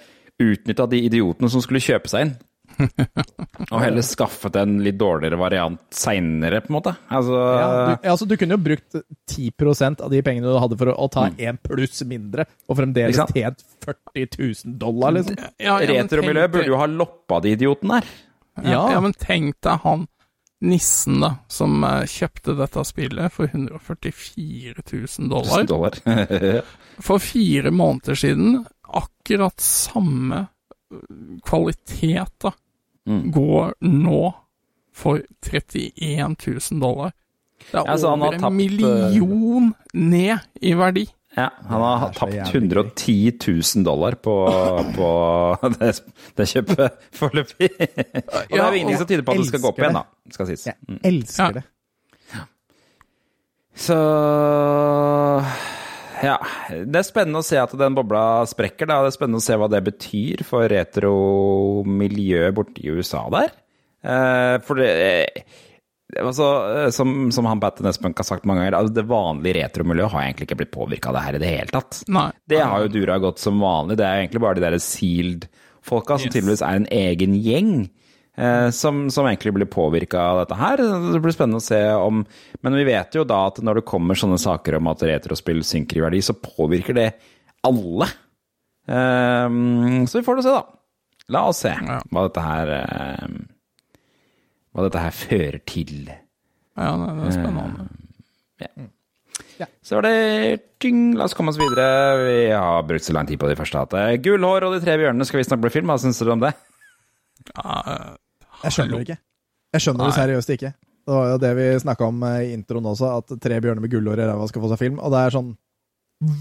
utnytta 0.41 0.87
de 0.91 1.03
idiotene 1.07 1.51
som 1.53 1.63
skulle 1.65 1.83
kjøpe 1.83 2.11
seg 2.11 2.27
inn. 2.29 2.37
Og 3.75 3.81
heller 3.83 4.05
skaffet 4.07 4.55
en 4.61 4.79
litt 4.85 4.97
dårligere 5.01 5.37
variant 5.41 5.81
seinere, 5.93 6.63
på 6.65 6.71
en 6.71 6.77
måte. 6.79 6.95
Altså 7.13 7.35
Ja, 7.37 7.67
du, 7.67 8.09
altså, 8.13 8.29
du 8.31 8.37
kunne 8.41 8.57
jo 8.57 8.63
brukt 8.63 8.97
10% 9.29 10.05
av 10.07 10.15
de 10.15 10.23
pengene 10.25 10.49
du 10.49 10.57
hadde 10.63 10.79
for 10.81 10.93
å, 10.93 10.97
å 11.05 11.11
ta 11.13 11.27
én 11.35 11.59
pluss 11.61 12.03
mindre, 12.09 12.47
og 12.71 12.79
fremdeles 12.81 13.21
Mm. 13.21 13.35
Tjent 13.35 13.63
40 13.85 14.39
000 14.39 14.79
dollar, 14.81 15.13
liksom. 15.19 15.37
Ja, 15.61 15.77
ja, 15.83 15.91
Retromiljøet 15.91 16.53
burde 16.55 16.71
jo 16.71 16.79
ha 16.81 16.87
loppa 16.89 17.41
de 17.45 17.53
idiotene 17.59 18.01
der. 18.01 18.15
Ja, 18.57 18.63
Ja. 18.71 18.93
ja, 18.93 19.01
men 19.01 19.13
tenk 19.15 19.57
deg 19.63 19.81
han 19.85 20.07
nissen 20.61 21.21
da, 21.21 21.31
som 21.49 21.85
eh, 21.85 22.03
kjøpte 22.05 22.57
dette 22.59 22.83
spillet 22.85 23.33
for 23.33 23.47
144 23.49 24.83
000 25.19 25.29
dollar. 25.31 25.65
dollar. 25.65 26.63
For 27.01 27.19
fire 27.19 27.71
måneder 27.73 28.15
siden, 28.15 28.67
akkurat 28.85 29.61
samme 29.61 30.47
øh, 30.93 31.39
kvalitet 31.47 32.29
da, 32.45 32.53
Mm. 33.09 33.31
går 33.33 33.71
nå 33.81 34.35
for 34.93 35.23
31 35.43 36.37
000 36.47 36.81
dollar. 36.83 37.13
Det 37.71 37.79
er 37.81 37.87
Ja, 37.89 37.97
så 37.97 38.11
han 38.11 38.21
har 38.21 38.27
over 38.27 38.35
en 38.35 38.41
tapt, 38.41 38.55
million 38.55 39.75
ned 39.95 40.39
i 40.61 40.75
verdi. 40.77 41.07
Ja, 41.37 41.47
han 41.71 41.83
har 41.85 42.11
tapt 42.17 42.35
110 42.35 43.15
000 43.39 43.85
dollar 43.87 44.17
på, 44.19 44.33
på 44.97 45.09
det, 45.79 45.91
det 46.37 46.47
kjøpet 46.51 46.97
foreløpig. 47.15 47.69
Og 47.71 48.51
det 48.51 48.59
er 48.59 48.65
jo 48.65 48.81
ingenting 48.81 48.99
som 48.99 49.07
tyder 49.13 49.23
på 49.29 49.37
at 49.37 49.39
det 49.45 49.51
skal 49.53 49.63
gå 49.63 49.71
opp 49.71 49.79
elsker 49.79 49.87
igjen, 49.87 50.01
da. 50.01 50.35
Skal 50.35 50.49
sies. 50.51 50.67
Jeg 50.67 50.77
Mm. 50.89 50.99
elsker 51.13 51.45
Ja. 51.45 51.51
det. 51.61 51.65
Så 53.81 53.97
ja. 56.21 56.37
Det 56.85 56.99
er 57.01 57.07
spennende 57.07 57.41
å 57.41 57.47
se 57.47 57.57
at 57.63 57.73
den 57.81 57.95
bobla 57.97 58.43
sprekker. 58.51 58.89
Da. 58.91 58.99
Det 59.07 59.13
er 59.13 59.17
spennende 59.17 59.41
å 59.41 59.47
se 59.47 59.57
hva 59.57 59.69
det 59.73 59.81
betyr 59.87 60.43
for 60.45 60.67
retromiljøet 60.69 62.57
borte 62.59 62.83
i 62.85 62.91
USA 62.93 63.23
der. 63.33 63.55
Eh, 64.03 64.57
for 64.67 64.81
det, 64.81 64.91
det 66.13 66.25
var 66.27 66.35
så, 66.37 66.49
eh, 66.85 66.91
som, 66.95 67.15
som 67.35 67.47
han 67.47 67.61
Patten 67.63 67.87
Espunk 67.91 68.19
har 68.21 68.27
sagt 68.29 68.45
mange 68.49 68.65
ganger, 68.65 68.77
altså 68.81 68.97
det 69.01 69.07
vanlige 69.11 69.57
retromiljøet 69.61 70.13
har 70.15 70.27
egentlig 70.27 70.49
ikke 70.49 70.61
blitt 70.63 70.75
påvirka 70.75 71.11
av 71.13 71.19
det 71.19 71.25
her 71.27 71.39
i 71.39 71.43
det 71.43 71.51
hele 71.55 71.75
tatt. 71.75 72.03
Nei. 72.11 72.29
Det 72.51 72.61
har 72.61 72.85
jo 72.85 72.93
dura 72.97 73.19
godt 73.23 73.43
som 73.43 73.61
vanlig. 73.63 73.97
Det 74.01 74.07
er 74.09 74.23
egentlig 74.25 74.43
bare 74.45 74.59
de 74.59 74.65
der 74.67 74.79
sealed-folka 74.85 76.19
som 76.19 76.27
Yes. 76.31 76.35
tydeligvis 76.37 76.63
er 76.67 76.81
en 76.81 76.89
egen 77.01 77.35
gjeng. 77.45 77.75
Eh, 78.41 78.71
som, 78.73 79.03
som 79.13 79.27
egentlig 79.27 79.53
blir 79.57 79.69
påvirka 79.69 80.21
av 80.33 80.39
dette 80.45 80.57
her. 80.57 80.81
Det 80.81 81.21
blir 81.21 81.35
spennende 81.35 81.59
å 81.61 81.65
se 81.67 81.81
om 81.99 82.23
Men 82.63 82.77
vi 82.79 82.85
vet 82.89 83.19
jo 83.19 83.25
da 83.29 83.43
at 83.51 83.59
når 83.61 83.81
det 83.81 83.89
kommer 83.91 84.17
sånne 84.17 84.39
saker 84.41 84.79
om 84.79 84.89
at 84.93 85.03
retrospill 85.05 85.61
synker 85.67 85.99
i 85.99 86.05
verdi, 86.07 86.23
så 86.25 86.37
påvirker 86.39 86.97
det 86.97 87.09
alle. 87.67 88.07
Eh, 88.89 89.49
så 90.09 90.19
vi 90.21 90.25
får 90.25 90.41
det 90.41 90.47
se, 90.47 90.55
da. 90.57 90.63
La 91.31 91.45
oss 91.51 91.61
se 91.63 91.71
hva 92.11 92.25
dette 92.27 92.43
her 92.43 92.73
eh, 92.75 93.27
Hva 94.71 94.87
dette 94.87 95.03
her 95.03 95.15
fører 95.17 95.61
til. 95.67 96.11
Ja, 96.79 96.91
det 96.97 97.29
er 97.29 97.35
spennende. 97.35 97.89
Så 99.85 99.99
var 99.99 100.07
det 100.07 100.61
tyng. 100.81 101.15
La 101.19 101.27
oss 101.27 101.35
komme 101.37 101.53
oss 101.53 101.59
videre. 101.61 101.87
Vi 102.23 102.37
har 102.53 102.85
brukt 102.87 103.05
så 103.05 103.15
lang 103.17 103.27
tid 103.29 103.41
på 103.41 103.49
det 103.51 103.59
første 103.59 103.83
at 103.83 103.97
eh, 103.99 104.19
Gullhår 104.23 104.69
og 104.69 104.77
de 104.77 104.83
tre 104.85 104.95
bjørnene 105.01 105.27
skal 105.29 105.43
visstnok 105.43 105.63
bli 105.65 105.73
film. 105.75 105.91
Hva 105.91 105.99
syns 106.01 106.21
dere 106.23 106.37
om 106.37 106.45
det? 106.45 106.53
Ja, 107.57 107.75
Jeg 108.65 108.77
skjønner 108.77 108.95
det 109.01 109.05
ikke. 109.09 109.19
Jeg 109.75 109.85
skjønner 109.85 110.07
det 110.11 110.17
seriøst 110.19 110.55
ikke. 110.57 110.73
Det 111.11 111.17
var 111.17 111.29
jo 111.33 111.41
det 111.43 111.51
vi 111.59 111.67
snakka 111.83 112.07
om 112.13 112.23
eh, 112.29 112.39
i 112.47 112.55
introen 112.55 112.87
også, 112.93 113.11
at 113.19 113.35
tre 113.43 113.59
bjørner 113.65 113.83
med 113.85 113.93
gullhår 113.93 114.23
i 114.23 114.29
ræva 114.31 114.47
skal 114.51 114.65
få 114.65 114.71
seg 114.73 114.83
film. 114.85 115.01
Og 115.03 115.13
det 115.15 115.25
er 115.25 115.37
sånn 115.37 115.51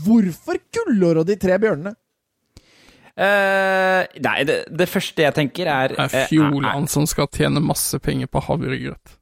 Hvorfor 0.06 0.60
gullhår 0.76 1.22
og 1.22 1.28
de 1.30 1.38
tre 1.40 1.56
bjørnene? 1.64 1.96
Eh, 3.20 4.20
nei, 4.24 4.36
det, 4.48 4.62
det 4.80 4.88
første 4.88 5.26
jeg 5.26 5.36
tenker 5.36 5.68
er 5.68 5.92
det 5.92 6.00
er 6.06 6.14
eh, 6.22 6.28
Fjordland 6.32 6.88
som 6.92 7.08
skal 7.10 7.28
tjene 7.36 7.60
masse 7.64 8.00
penger 8.04 8.30
på 8.32 8.42
havregrøt. 8.46 9.16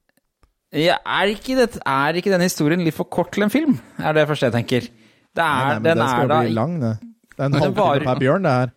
Ja, 0.78 1.00
er, 1.02 1.32
ikke 1.32 1.56
det, 1.58 1.80
er 1.82 2.20
ikke 2.20 2.30
denne 2.34 2.46
historien 2.46 2.84
litt 2.86 2.94
for 2.98 3.08
kort 3.10 3.32
til 3.34 3.48
en 3.48 3.54
film? 3.54 3.78
Er 3.98 4.14
det 4.14 4.28
første 4.30 4.50
jeg 4.50 4.56
tenker. 4.58 4.90
Det 4.92 5.42
Nei, 5.42 5.48
er, 5.48 5.68
nei, 5.72 5.80
men 5.80 5.88
den 5.88 6.02
det 6.04 6.10
skal 6.12 6.26
er 6.28 6.32
da 6.34 6.40
bli 6.44 6.54
lang, 6.58 6.76
det. 6.84 6.94
Det 7.34 7.40
er 7.40 7.48
en 7.48 7.56
Den 7.56 7.64
halvtime 7.64 8.06
per 8.10 8.22
bjørn, 8.22 8.46
det 8.46 8.54
her. 8.58 8.74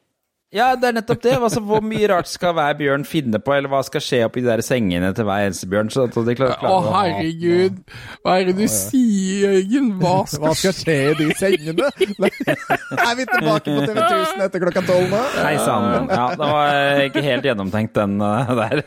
Ja, 0.51 0.72
det 0.74 0.88
er 0.88 0.94
nettopp 0.96 1.20
det. 1.22 1.32
Altså, 1.38 1.61
hvor 1.62 1.82
mye 1.86 2.09
rart 2.11 2.26
skal 2.26 2.57
hver 2.59 2.72
bjørn 2.74 3.05
finne 3.07 3.38
på, 3.38 3.53
eller 3.55 3.70
hva 3.70 3.84
skal 3.86 4.03
skje 4.03 4.18
oppi 4.26 4.42
de 4.42 4.48
der 4.48 4.62
sengene 4.66 5.12
til 5.14 5.26
hver 5.28 5.44
eneste 5.46 5.68
bjørn? 5.70 5.92
Så 5.94 6.09
de 6.11 6.34
klarer, 6.34 6.57
klarer 6.59 6.88
å 6.88 6.94
herregud! 6.96 7.76
Hva 8.24 8.34
er 8.40 8.48
det 8.48 8.57
du 8.59 8.64
sier, 8.66 9.61
Jørgen? 9.61 9.92
Hva 10.01 10.14
Hva 10.24 10.24
skal 10.32 10.57
skal 10.59 10.74
skje 10.80 10.96
i 11.12 11.12
de 11.20 11.28
sengene? 11.38 11.90
er 13.07 13.12
vi 13.20 13.26
tilbake 13.30 13.76
på 13.76 13.84
TV 13.84 14.01
1000 14.03 14.42
etter 14.48 14.64
klokka 14.64 14.82
tolv 14.88 15.12
nå? 15.12 15.20
Hei 15.38 15.53
sann. 15.62 16.11
Ja, 16.11 16.24
det 16.34 16.48
var 16.57 17.05
ikke 17.05 17.22
helt 17.28 17.46
gjennomtenkt, 17.46 17.94
den 18.01 18.16
eh, 18.26 18.51
der. 18.59 18.82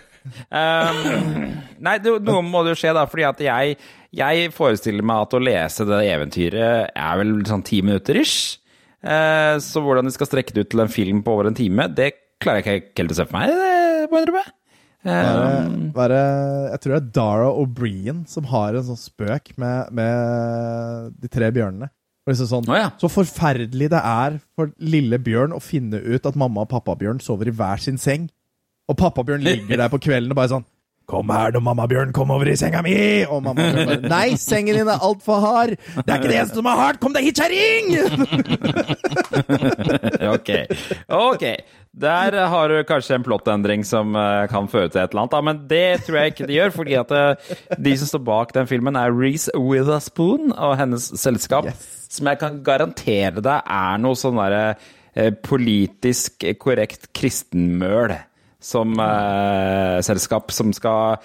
Um, 0.51 1.47
nei, 1.84 1.95
noe 2.03 2.41
må 2.43 2.66
det 2.66 2.76
jo 2.76 2.82
skje, 2.82 2.91
da, 2.95 3.05
fordi 3.07 3.26
at 3.30 3.39
jeg, 3.43 3.78
jeg 4.20 4.51
forestiller 4.55 5.07
meg 5.07 5.30
at 5.30 5.38
å 5.39 5.41
lese 5.47 5.88
det 5.88 6.01
eventyret 6.11 6.91
er 6.91 7.24
vel 7.24 7.34
sånn 7.47 7.64
ti 7.72 7.80
minutter 7.88 8.20
ish. 8.20 8.59
Eh, 9.04 9.56
så 9.64 9.84
hvordan 9.84 10.08
de 10.08 10.14
skal 10.16 10.30
strekke 10.30 10.56
det 10.56 10.66
ut 10.66 10.74
til 10.74 10.84
en 10.84 10.91
film 10.91 11.24
på 11.24 11.36
over 11.36 11.49
en 11.49 11.58
time, 11.58 11.89
det 11.91 12.14
klarer 12.43 12.64
jeg 12.64 12.84
ikke 12.84 13.04
helt 13.04 13.16
å 13.16 13.18
se 13.20 13.26
for 13.28 13.39
meg, 13.39 13.51
det 13.54 14.12
må 14.12 14.20
jeg 14.20 14.28
innrømme. 14.28 14.45
Um, 15.04 15.89
være, 15.91 16.20
jeg 16.72 16.80
tror 16.80 16.93
det 16.93 16.99
er 17.01 17.08
Dara 17.18 17.47
O'Brien 17.60 18.22
som 18.32 18.45
har 18.47 18.78
en 18.80 18.86
sånn 18.88 18.99
spøk 19.01 19.51
med, 19.60 19.91
med 19.99 21.18
de 21.20 21.32
tre 21.32 21.49
bjørnene. 21.51 21.89
Liksom 22.30 22.47
sånn, 22.47 22.70
oh, 22.72 22.78
ja. 22.80 22.93
Så 23.01 23.10
forferdelig 23.12 23.89
det 23.91 23.99
er 23.99 24.38
for 24.56 24.72
lille 24.80 25.20
Bjørn 25.20 25.51
å 25.51 25.60
finne 25.60 25.99
ut 25.99 26.24
at 26.24 26.38
mamma 26.39 26.64
og 26.64 26.70
pappabjørn 26.72 27.20
sover 27.20 27.51
i 27.51 27.56
hver 27.56 27.84
sin 27.84 27.99
seng. 27.99 28.30
Og 28.88 28.95
pappabjørn 28.99 29.43
ligger 29.49 29.82
der 29.82 29.91
på 29.91 29.99
kvelden 30.06 30.32
og 30.32 30.39
bare 30.39 30.54
sånn 30.54 30.68
Kom 31.10 31.32
her 31.36 31.51
du, 31.51 31.60
mamma 31.60 31.84
bjørn, 31.89 32.14
kom 32.16 32.32
over 32.32 32.47
i 32.47 32.56
senga 32.60 32.80
mi! 32.86 32.95
Og 33.28 33.41
mammabjørn 33.43 33.89
bare 33.89 34.12
Nei, 34.12 34.38
sengen 34.39 34.78
din 34.78 34.88
er 34.88 35.04
altfor 35.04 35.41
hard! 35.43 35.76
Det 35.76 36.08
er 36.08 36.16
ikke 36.22 36.32
det 36.32 36.38
eneste 36.39 36.62
som 36.62 36.70
er 36.72 36.80
hardt! 36.80 37.01
Kom 37.04 37.16
deg 37.16 37.28
hit, 37.28 37.41
kjerring! 37.41 37.91
ok. 40.36 40.54
Ok. 41.20 41.45
Der 41.93 42.39
har 42.49 42.72
du 42.72 42.80
kanskje 42.88 43.20
en 43.20 43.28
plottendring 43.28 43.84
som 43.86 44.16
eh, 44.18 44.47
kan 44.49 44.72
føre 44.72 44.89
til 44.89 45.04
et 45.04 45.12
eller 45.12 45.26
annet, 45.26 45.36
da, 45.36 45.43
men 45.45 45.62
det 45.70 46.08
tror 46.08 46.22
jeg 46.22 46.34
ikke 46.34 46.47
det 46.49 46.58
gjør, 46.58 46.76
fordi 46.80 46.97
at 47.04 47.14
eh, 47.20 47.54
de 47.86 47.95
som 47.99 48.10
står 48.10 48.26
bak 48.32 48.56
den 48.56 48.72
filmen, 48.72 48.97
er 48.97 49.14
Reece 49.14 49.54
Witherspoon 49.60 50.56
og 50.56 50.78
hennes 50.80 51.12
selskap, 51.20 51.68
som 52.08 52.32
jeg 52.32 52.41
kan 52.41 52.64
garantere 52.66 53.43
deg 53.43 53.60
er 53.76 54.01
noe 54.01 54.18
sånn 54.18 54.39
derre 54.39 54.66
eh, 54.72 55.36
politisk 55.36 56.47
korrekt 56.64 57.12
kristenmøl 57.14 58.16
som 58.64 58.93
eh, 59.03 59.97
selskap 60.07 60.53
som 60.55 60.72
skal, 60.76 61.20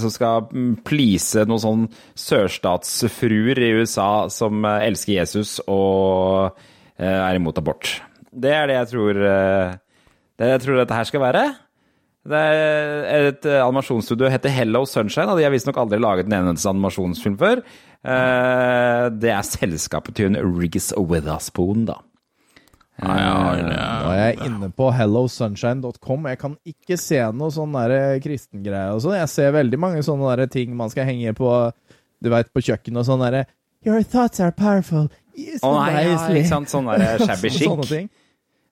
som 0.00 0.12
skal 0.14 0.46
mm, 0.48 0.70
please 0.88 1.44
noen 1.48 1.62
sånn 1.62 1.82
sørstatsfruer 2.18 3.60
i 3.60 3.72
USA 3.82 4.28
som 4.32 4.64
eh, 4.64 4.86
elsker 4.88 5.18
Jesus 5.18 5.58
og 5.66 6.56
eh, 6.96 7.18
er 7.18 7.36
imot 7.38 7.60
abort. 7.60 7.98
Det 8.32 8.54
er 8.56 8.70
det 8.70 8.78
jeg 8.80 8.92
tror 8.94 9.20
eh, 9.28 9.76
det 10.40 10.54
jeg 10.54 10.64
tror 10.64 10.80
dette 10.80 10.96
her 10.96 11.08
skal 11.10 11.22
være. 11.26 11.44
Det 12.32 12.38
er 12.38 13.28
et 13.32 13.46
eh, 13.50 13.60
animasjonsstudio 13.60 14.30
heter 14.30 14.52
Hello 14.54 14.84
Sunshine, 14.86 15.28
og 15.32 15.40
de 15.40 15.44
har 15.46 15.52
visstnok 15.54 15.80
aldri 15.82 15.98
laget 16.00 16.28
en 16.30 16.38
eneste 16.38 16.70
animasjonsfilm 16.70 17.36
før. 17.40 17.62
Eh, 18.02 19.04
Det 19.22 19.32
er 19.34 19.46
selskapet 19.46 20.16
til 20.16 20.30
hun 20.30 20.40
Riggs 20.60 20.92
Witherspoon, 20.96 21.84
da. 21.90 21.98
Nei, 23.02 23.18
ja, 23.18 23.86
Nå 24.02 24.10
er 24.14 24.20
jeg 24.20 24.46
inne 24.46 24.68
på 24.74 24.90
hellosunshine.com. 24.94 26.28
Jeg 26.30 26.38
kan 26.38 26.54
ikke 26.68 26.98
se 27.00 27.18
noe 27.34 27.50
sånn 27.54 27.74
kristengreie 28.22 28.92
og 28.94 29.02
sånn. 29.02 29.18
Jeg 29.18 29.32
ser 29.32 29.56
veldig 29.56 29.80
mange 29.82 30.04
sånne 30.06 30.36
der 30.38 30.52
ting 30.52 30.76
man 30.78 30.92
skal 30.92 31.08
henge 31.10 31.34
på 31.38 31.50
Du 32.22 32.30
vet, 32.30 32.52
på 32.54 32.62
kjøkkenet 32.62 33.02
og 33.02 33.08
sånn 33.08 33.24
derre 33.24 33.46
Your 33.82 34.04
thoughts 34.06 34.38
are 34.38 34.52
powerful. 34.54 35.08
Yes, 35.34 35.58
oh, 35.66 35.80
nei, 35.80 36.04
ja, 36.06 36.18
ikke 36.30 36.46
sant? 36.46 36.70
Sånn 36.70 36.86
der 36.92 37.18
shabby 37.18 37.50
chic. 37.54 37.66
Sånne 37.66 37.86
ting. 37.88 38.10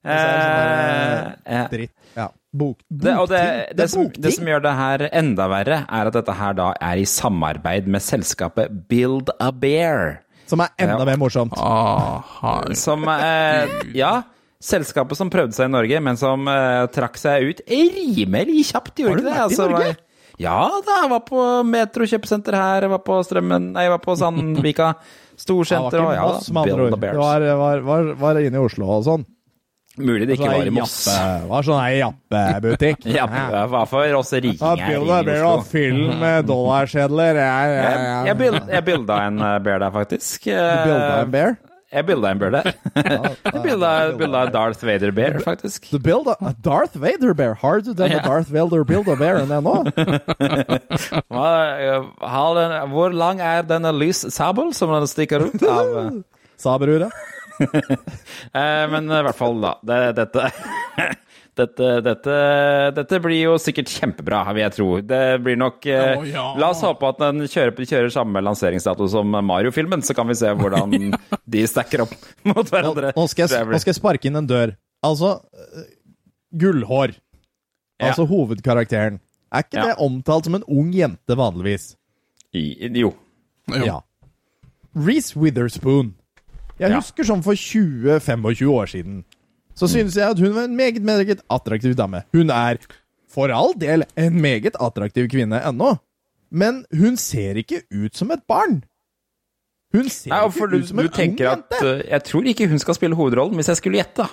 Eh, 0.06 0.12
det 0.14 0.20
sånn 0.22 1.56
ja. 1.56 1.64
dritt. 1.72 1.94
Ja. 2.14 2.28
Bok, 2.50 2.80
Det, 2.88 3.12
og 3.14 3.28
det, 3.30 3.40
bokting. 3.40 3.76
det, 3.76 3.84
er 3.84 3.90
som, 3.90 4.06
det 4.10 4.32
som 4.34 4.48
gjør 4.50 4.62
det 4.64 4.72
her 4.78 5.04
enda 5.10 5.46
verre, 5.50 5.80
er 5.86 6.10
at 6.10 6.16
dette 6.16 6.34
her 6.34 6.56
da 6.58 6.70
er 6.82 7.02
i 7.02 7.06
samarbeid 7.06 7.90
med 7.90 8.02
selskapet 8.02 8.72
Build 8.90 9.30
a 9.38 9.50
Bear. 9.50 10.20
Som 10.50 10.60
er 10.64 10.72
enda 10.82 10.98
Ja. 10.98 11.06
mer 11.12 11.20
morsomt. 11.22 11.54
Ah. 11.56 12.64
Som 12.74 13.06
eh, 13.08 13.70
Ja, 13.94 14.12
selskapet 14.60 15.16
som 15.16 15.30
prøvde 15.32 15.54
seg 15.56 15.70
i 15.70 15.72
Norge, 15.72 16.00
men 16.02 16.18
som 16.20 16.48
eh, 16.50 16.84
trakk 16.92 17.16
seg 17.22 17.46
ut 17.52 17.60
rimelig 17.70 18.66
kjapt, 18.72 18.98
Har 18.98 19.06
gjorde 19.06 19.22
du 19.22 19.28
ikke 19.28 19.30
det? 19.30 19.40
vært 19.40 19.52
i 19.52 19.62
Norge? 19.64 19.96
ja 20.40 20.58
da, 20.86 20.94
jeg 21.02 21.10
var 21.12 21.20
på 21.28 21.40
Metro 21.68 22.06
kjøpesenter 22.08 22.54
her, 22.56 22.86
jeg 22.86 22.90
var 22.94 23.02
på 23.04 23.18
Strømmen 23.28 23.72
Nei, 23.74 23.82
jeg 23.84 23.92
var 23.92 23.98
på 24.04 24.14
Sandvika 24.16 24.86
Det 24.96 24.96
var 24.96 25.40
storsenter. 25.40 25.98
ikke 26.00 26.06
og 26.06 26.14
ja, 26.16 26.22
Moss, 26.28 26.48
med 26.52 26.62
andre 26.62 26.76
Build 26.76 26.92
a 26.92 26.96
ord. 26.96 27.00
Det 27.00 27.18
var, 27.20 27.44
var, 27.60 27.80
var, 27.90 28.08
var 28.20 28.40
inne 28.40 28.58
i 28.60 28.64
Oslo 28.64 28.88
og 28.92 29.04
sånn. 29.06 29.22
Mulig 30.00 30.26
det 30.28 30.36
ikke 30.38 30.48
Sånn 30.48 30.56
var 30.58 30.66
i 30.66 30.74
Moss. 30.74 30.96
Det 31.06 31.48
Var 31.52 31.66
sånn 31.70 31.80
ei 31.84 31.96
jappebutikk. 32.00 33.06
Jappe, 33.20 33.64
var 33.76 33.86
for 33.90 34.18
oss 34.20 34.32
rikinger 34.32 34.84
i 34.96 35.24
Bear 35.30 35.44
og 35.46 35.60
Oslo. 35.60 35.70
fyll 35.72 36.02
med 36.20 36.46
dollarsedler. 36.50 37.40
Jeg, 37.44 37.74
ja. 37.78 38.20
jeg, 38.30 38.62
jeg 38.76 38.84
bilda 38.90 39.18
en 39.30 39.40
eh, 39.40 39.58
bear 39.66 39.82
der, 39.84 39.90
faktisk. 40.00 40.44
Du 40.50 40.54
builda 40.54 41.18
en 41.24 41.34
bear? 41.34 41.58
Jeg 41.90 42.06
bilda 42.06 42.28
en 42.30 42.38
bear 42.38 42.52
der. 42.54 42.66
Jeg 43.50 43.62
bilda 43.64 43.88
bilda 44.20 44.42
en 44.46 44.52
Darth 44.54 44.84
Vader-bear, 44.86 45.40
faktisk. 45.42 45.88
Du 45.90 45.98
bilda 45.98 46.36
a, 46.38 46.52
Darth 46.62 46.94
Vader 47.02 47.32
bear. 47.34 47.56
Har 47.58 47.80
du 47.82 47.90
den 47.98 48.12
Darth 48.22 48.52
Vader-bilda-bearen 48.54 49.50
ennå? 49.56 49.72
det 52.54 52.68
den- 52.70 52.90
Hvor 52.94 53.10
lang 53.12 53.40
er 53.42 53.62
denne 53.66 53.90
lys 53.92 54.22
sabel 54.34 54.70
som 54.74 54.92
den 54.94 55.06
stikker 55.10 55.48
ut 55.48 55.62
av? 55.66 55.90
eh, 56.04 56.10
Saberuret. 56.60 57.10
Eh, 57.60 58.84
men 58.90 59.04
i 59.10 59.22
hvert 59.26 59.36
fall, 59.38 59.58
da. 59.62 59.74
Det, 59.86 59.98
dette, 60.16 60.46
dette, 61.60 61.88
dette 62.06 62.36
Dette 62.96 63.18
blir 63.22 63.42
jo 63.44 63.56
sikkert 63.60 63.90
kjempebra, 63.92 64.40
vil 64.54 64.62
jeg 64.64 64.74
tro. 64.76 64.88
Det 65.04 65.20
blir 65.44 65.58
nok 65.60 65.86
eh, 65.90 66.14
Å, 66.18 66.24
ja. 66.28 66.44
La 66.60 66.70
oss 66.74 66.82
håpe 66.86 67.10
at 67.10 67.20
den 67.22 67.44
kjører, 67.46 67.76
kjører 67.86 68.12
samme 68.14 68.42
lanseringsdato 68.44 69.06
som 69.12 69.30
Mario-filmen, 69.44 70.02
så 70.06 70.16
kan 70.16 70.28
vi 70.30 70.38
se 70.40 70.52
hvordan 70.56 70.94
de 71.56 71.64
stacker 71.70 72.06
opp 72.06 72.14
mot 72.48 72.62
Nå, 72.62 72.68
hverandre. 72.72 73.12
nå, 73.16 73.26
skal 73.32 73.46
jeg, 73.48 73.68
nå 73.70 73.80
skal 73.82 73.92
jeg 73.94 74.00
sparke 74.00 74.30
inn 74.30 74.40
en 74.40 74.48
dør. 74.50 74.74
Altså 75.06 75.36
Gullhår, 76.50 76.60
Gullhår. 76.60 77.16
Ja. 78.00 78.08
Altså 78.14 78.24
hovedkarakteren. 78.30 79.18
Er 79.52 79.64
ikke 79.66 79.76
Ja. 79.76 79.88
det 79.90 79.98
omtalt 80.00 80.46
som 80.48 80.54
en 80.56 80.64
ung 80.70 80.88
jente 80.94 81.36
vanligvis? 81.36 81.90
I- 82.56 82.88
Jo. 82.96 83.12
Jo. 83.70 83.84
Ja. 83.84 83.98
Reece 84.96 85.36
Witherspoon. 85.38 86.14
Jeg 86.80 86.96
husker 86.96 87.26
sånn 87.28 87.42
for 87.44 87.54
20-25 87.58 88.70
år 88.72 88.90
siden. 88.90 89.22
Så 89.76 89.88
synes 89.88 90.16
jeg 90.16 90.28
at 90.32 90.38
hun 90.40 90.54
var 90.56 90.66
en 90.68 90.76
meget, 90.76 91.02
meget 91.04 91.40
attraktiv 91.50 91.94
dame. 91.96 92.22
Hun 92.34 92.50
er 92.50 92.80
for 93.30 93.52
all 93.54 93.74
del 93.80 94.04
en 94.18 94.40
meget 94.42 94.76
attraktiv 94.80 95.28
kvinne 95.30 95.60
ennå. 95.68 95.94
Men 96.50 96.84
hun 96.98 97.16
ser 97.20 97.60
ikke 97.62 97.82
ut 97.94 98.16
som 98.18 98.32
et 98.34 98.42
barn. 98.48 98.80
Hun 99.94 100.08
ser 100.10 100.30
Nei, 100.32 100.40
ikke 100.46 100.66
du, 100.70 100.76
ut 100.78 100.88
som 100.88 100.98
en 101.02 101.06
ung 101.08 101.14
tenker 101.14 101.48
at 101.50 101.62
jente. 101.70 101.86
eh, 102.04 102.10
Jeg 102.10 102.24
tror 102.24 102.42
ikke 102.46 102.68
hun 102.70 102.78
skal 102.82 102.94
spille 102.94 103.16
hovedrollen, 103.18 103.54
hvis 103.58 103.68
jeg 103.68 103.76
skulle 103.78 103.98
gjette. 103.98 104.26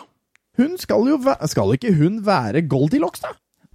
Hun 0.58 0.78
skal 0.78 1.08
jo 1.10 1.20
Skal 1.46 1.74
ikke 1.78 1.94
hun 1.98 2.20
være 2.26 2.62
Goldilocks, 2.70 3.20
da? 3.20 3.28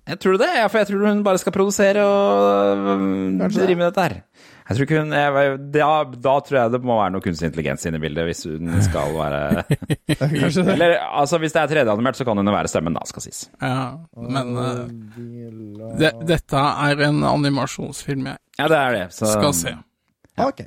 Jeg 0.08 0.18
tror 0.18 0.36
det, 0.38 0.48
ja, 0.56 0.66
for 0.66 0.78
jeg 0.78 0.86
tror 0.88 1.06
hun 1.08 1.22
bare 1.24 1.38
skal 1.38 1.52
produsere 1.54 2.02
og 2.02 2.76
øh, 2.76 3.50
drive 3.54 3.74
med 3.78 3.86
dette 3.86 4.02
her. 4.02 4.16
Jeg 4.62 4.76
tror 4.76 4.86
ikke 4.86 5.00
hun 5.02 5.14
jeg, 5.16 5.54
da, 5.74 5.90
da 6.26 6.34
tror 6.46 6.58
jeg 6.58 6.72
det 6.74 6.80
må 6.86 6.96
være 7.00 7.14
noe 7.16 7.24
kunstig 7.24 7.48
intelligens 7.50 7.86
inne 7.88 7.98
i 7.98 8.04
bildet, 8.04 8.26
hvis 8.28 8.44
hun 8.46 8.70
skal 8.88 9.14
være 9.16 9.64
Eller 10.76 10.96
altså, 11.02 11.40
hvis 11.42 11.54
det 11.56 11.62
er 11.64 11.72
3D-animert, 11.72 12.18
så 12.18 12.26
kan 12.28 12.38
hun 12.38 12.46
jo 12.46 12.54
være 12.54 12.70
stemmen, 12.70 12.96
da, 12.96 13.04
skal 13.08 13.26
sies. 13.26 13.44
Ja, 13.60 13.86
men 14.14 14.52
uh, 14.58 14.84
de, 15.98 16.12
dette 16.28 16.66
er 16.88 17.06
en 17.08 17.22
animasjonsfilm 17.26 18.30
jeg 18.32 18.38
Ja, 18.60 18.68
det 18.68 18.78
er 18.78 19.00
det. 19.00 19.06
Så, 19.16 19.32
skal 19.32 19.56
se. 19.56 19.72
Ok. 20.42 20.62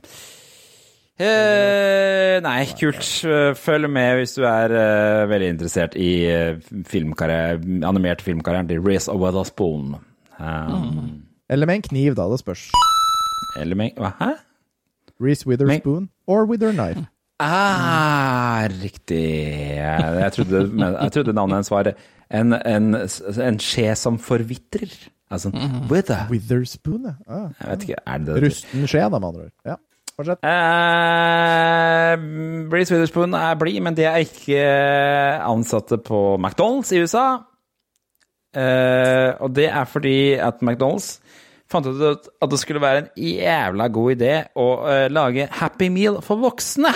Eh, 1.16 2.42
nei, 2.44 2.66
kult. 2.76 3.08
Eh, 3.24 3.54
Følg 3.56 3.88
med 3.88 4.18
hvis 4.20 4.36
du 4.36 4.44
er 4.50 4.74
uh, 4.76 5.30
veldig 5.32 5.54
interessert 5.54 5.96
i 5.96 6.10
uh, 6.28 6.58
filmkarriere, 6.92 7.62
animert 7.88 8.24
filmkarrieren 8.26 8.68
til 8.68 8.84
Race 8.84 9.08
of 9.12 9.22
Witherspoon. 9.24 9.96
Um, 10.36 11.24
Eller 11.48 11.70
med 11.70 11.80
en 11.80 11.88
kniv, 11.88 12.18
da. 12.20 12.28
Det 12.34 12.42
spørs. 12.44 12.68
Eller 13.60 13.76
meg? 13.76 13.98
Hæ? 13.98 14.32
Reece 15.20 15.48
Witherspoon 15.48 16.10
or 16.28 16.46
with 16.46 16.64
her 16.64 16.72
knife. 16.72 17.06
Ah, 17.40 18.68
riktig. 18.84 19.76
Jeg, 19.76 20.32
trodde, 20.34 20.72
jeg 21.02 21.12
trodde 21.12 21.34
navnet 21.34 21.56
hennes 21.56 21.72
var 21.72 21.90
en, 22.32 22.54
en, 22.54 22.96
en 23.48 23.60
skje 23.60 23.96
som 23.96 24.20
forvitrer. 24.20 24.94
Altså 25.32 25.52
wither. 25.92 26.28
Witherspoon, 26.30 27.06
ja. 27.06 27.16
Ah. 27.28 27.50
Jeg 27.62 27.70
vet 27.72 27.82
ikke, 27.82 27.96
er 28.08 28.18
det 28.18 28.28
det? 28.28 28.44
Rusten 28.46 28.88
skje, 28.88 29.00
da, 29.00 29.20
med 29.20 29.28
andre 29.28 29.42
ord. 29.48 29.52
Ja. 29.66 29.76
Fortsett. 30.16 30.40
Uh, 30.48 32.16
Breeze 32.72 32.94
Witherspoon 32.94 33.34
er 33.36 33.58
blid, 33.60 33.82
men 33.84 33.98
de 33.98 34.04
er 34.08 34.24
ikke 34.24 34.62
ansatte 35.44 35.98
på 35.98 36.38
McDonald's 36.40 36.94
i 36.96 37.02
USA. 37.04 37.28
Uh, 38.56 39.36
og 39.44 39.56
det 39.56 39.68
er 39.68 39.84
fordi 39.84 40.34
at 40.40 40.64
McDonald's 40.64 41.20
fant 41.72 41.88
ut 41.88 42.30
at 42.30 42.52
det 42.52 42.62
skulle 42.62 42.84
være 42.84 43.04
en 43.04 43.10
jævla 43.18 43.90
god 43.94 44.16
idé 44.18 44.34
å 44.58 44.68
uh, 44.86 45.06
lage 45.12 45.50
Happy 45.60 45.90
Meal 45.94 46.22
for 46.26 46.42
voksne. 46.44 46.94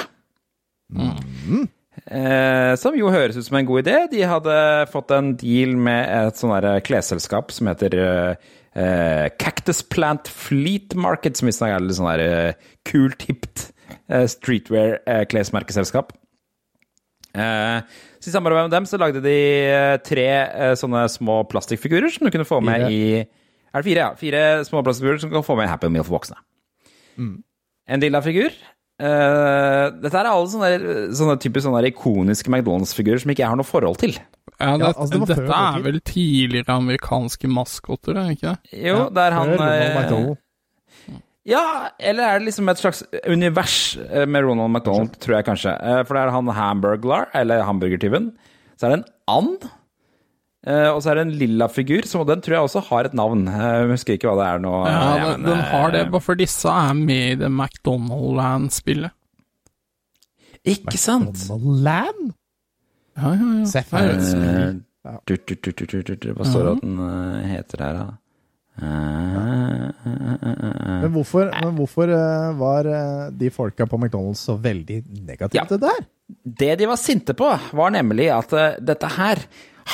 Eh, 2.09 2.73
som 2.79 2.95
jo 2.97 3.11
høres 3.13 3.37
ut 3.37 3.45
som 3.45 3.57
en 3.59 3.67
god 3.67 3.83
idé. 3.83 3.97
De 4.13 4.21
hadde 4.25 4.53
fått 4.89 5.11
en 5.13 5.33
deal 5.37 5.75
med 5.77 6.07
et 6.09 6.39
sånn 6.39 6.55
der 6.55 6.79
klesselskap 6.85 7.53
som 7.53 7.69
heter 7.69 7.97
uh, 7.99 8.47
eh, 8.73 9.27
Cactus 9.37 9.83
Plant 9.83 10.29
Fleet 10.31 10.95
Market, 10.95 11.37
som 11.37 11.49
visstnok 11.49 11.75
er 11.75 11.85
litt 11.85 11.99
sånn 11.99 12.09
der 12.11 12.23
eh, 12.25 12.71
kult, 12.87 13.25
hipt 13.29 13.69
eh, 14.07 14.25
streetwear-klesmerkeselskap. 14.31 16.13
Eh, 17.29 17.79
så 18.19 18.31
I 18.31 18.33
samarbeid 18.33 18.69
med 18.69 18.73
dem 18.73 18.87
så 18.89 18.99
lagde 19.01 19.21
de 19.23 19.37
eh, 19.69 19.97
tre 20.05 20.29
eh, 20.29 20.75
sånne 20.79 21.05
små 21.11 21.43
plastikkfigurer 21.51 22.11
som 22.13 22.25
du 22.25 22.33
kunne 22.33 22.47
få 22.47 22.61
med 22.65 22.89
i 22.89 23.03
Er 23.69 23.81
det 23.81 23.87
fire, 23.87 24.01
ja? 24.01 24.09
Fire 24.17 24.43
små 24.67 24.81
plastikkfigurer 24.85 25.21
som 25.23 25.31
kan 25.33 25.45
få 25.45 25.57
med 25.59 25.69
Happy 25.69 25.91
Meal 25.93 26.05
for 26.07 26.17
voksne. 26.17 26.39
En 27.89 28.01
Dilla-figur. 28.01 28.51
Uh, 28.99 29.95
dette 30.03 30.11
er 30.19 30.27
alle 30.27 30.49
sånne, 30.51 30.95
sånne 31.15 31.37
typisk 31.39 31.63
sånne 31.63 31.85
ikoniske 31.87 32.51
McDonald's-figurer 32.51 33.21
som 33.23 33.31
ikke 33.31 33.45
jeg 33.45 33.51
har 33.53 33.59
noe 33.59 33.67
forhold 33.67 34.01
til. 34.01 34.17
Ja, 34.59 34.73
det, 34.75 34.89
altså, 34.89 35.07
det 35.13 35.21
før 35.29 35.45
dette 35.45 35.61
er 35.69 35.85
vel 35.85 36.01
tidligere 36.03 36.75
amerikanske 36.81 37.47
maskotter, 37.47 38.17
er 38.19 38.27
det 38.27 38.35
ikke 38.35 38.51
det? 38.51 38.79
Jo, 38.89 38.97
det 39.15 39.23
er 39.23 39.37
han 39.37 39.53
Før 39.55 39.69
eh. 39.71 40.29
Ja, 41.47 41.63
eller 41.95 42.27
er 42.27 42.41
det 42.41 42.49
liksom 42.49 42.67
et 42.69 42.81
slags 42.81 42.99
univers 43.23 43.77
eh, 44.09 44.27
med 44.27 44.43
Ronald 44.45 44.73
McDonald, 44.73 45.15
tror 45.23 45.37
jeg 45.39 45.47
kanskje. 45.47 45.73
Eh, 45.79 46.01
For 46.03 46.17
det 46.17 46.25
er 46.25 46.33
han 46.35 46.51
Hamburglar, 46.59 47.29
eller 47.33 47.63
hamburgertyven. 47.65 48.33
Så 48.75 48.89
er 48.89 48.93
det 48.93 48.99
en 48.99 49.07
and. 49.31 49.69
Eh, 50.65 50.89
Og 50.91 51.01
så 51.03 51.11
er 51.11 51.15
det 51.19 51.25
en 51.27 51.37
lilla 51.39 51.67
figur, 51.71 52.05
som 52.09 52.25
den 52.27 52.41
tror 52.41 52.55
jeg 52.57 52.67
også 52.67 52.81
har 52.89 53.05
et 53.09 53.13
navn. 53.17 53.47
Eh, 53.47 53.67
Jeg 53.81 53.89
husker 53.93 54.13
ikke 54.17 54.27
hva 54.31 54.37
det 54.41 54.47
er 54.53 54.59
nå. 54.65 54.73
Ja, 54.87 54.91
ja 54.93 55.31
den, 55.31 55.41
men, 55.43 55.49
den 55.51 55.59
har 55.71 55.91
det, 55.95 56.01
eh, 56.05 56.09
bare 56.11 56.21
for 56.25 56.35
disse 56.39 56.67
er 56.69 56.93
med 56.93 57.31
i 57.31 57.35
det 57.43 57.49
McDonald-land-spillet. 57.51 59.11
Ikke 60.67 60.97
sant? 60.99 61.45
Land? 61.63 62.33
Ja, 63.17 63.31
ja, 63.33 63.47
ja. 63.59 63.65
Seff 63.65 63.93
er 63.95 64.09
et 64.15 64.23
spill. 64.27 64.81
Hva 65.09 66.45
står 66.45 66.65
det 66.67 66.71
at 66.75 66.81
den 66.83 66.97
heter 67.49 67.77
her, 67.85 67.93
da? 67.99 68.07
Men 70.99 71.11
hvorfor, 71.15 71.49
men 71.51 71.73
hvorfor 71.77 72.11
var 72.59 72.87
de 73.35 73.49
folka 73.51 73.87
på 73.89 73.97
McDonald's 73.99 74.43
så 74.45 74.55
veldig 74.61 75.01
negative 75.27 75.59
Ja. 75.59 75.65
til 75.67 75.79
det 75.79 75.89
der? 75.89 76.05
Det 76.45 76.77
de 76.79 76.85
var 76.91 76.95
sinte 77.01 77.33
på, 77.33 77.49
var 77.73 77.89
nemlig 77.95 78.29
at 78.31 78.51
dette 78.85 79.07
her 79.17 79.41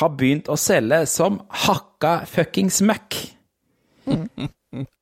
har 0.00 0.12
begynt 0.18 0.50
å 0.52 0.56
selge 0.60 1.02
som 1.10 1.40
hakka 1.64 2.18
fuckings 2.30 2.82
møkk. 2.84 3.18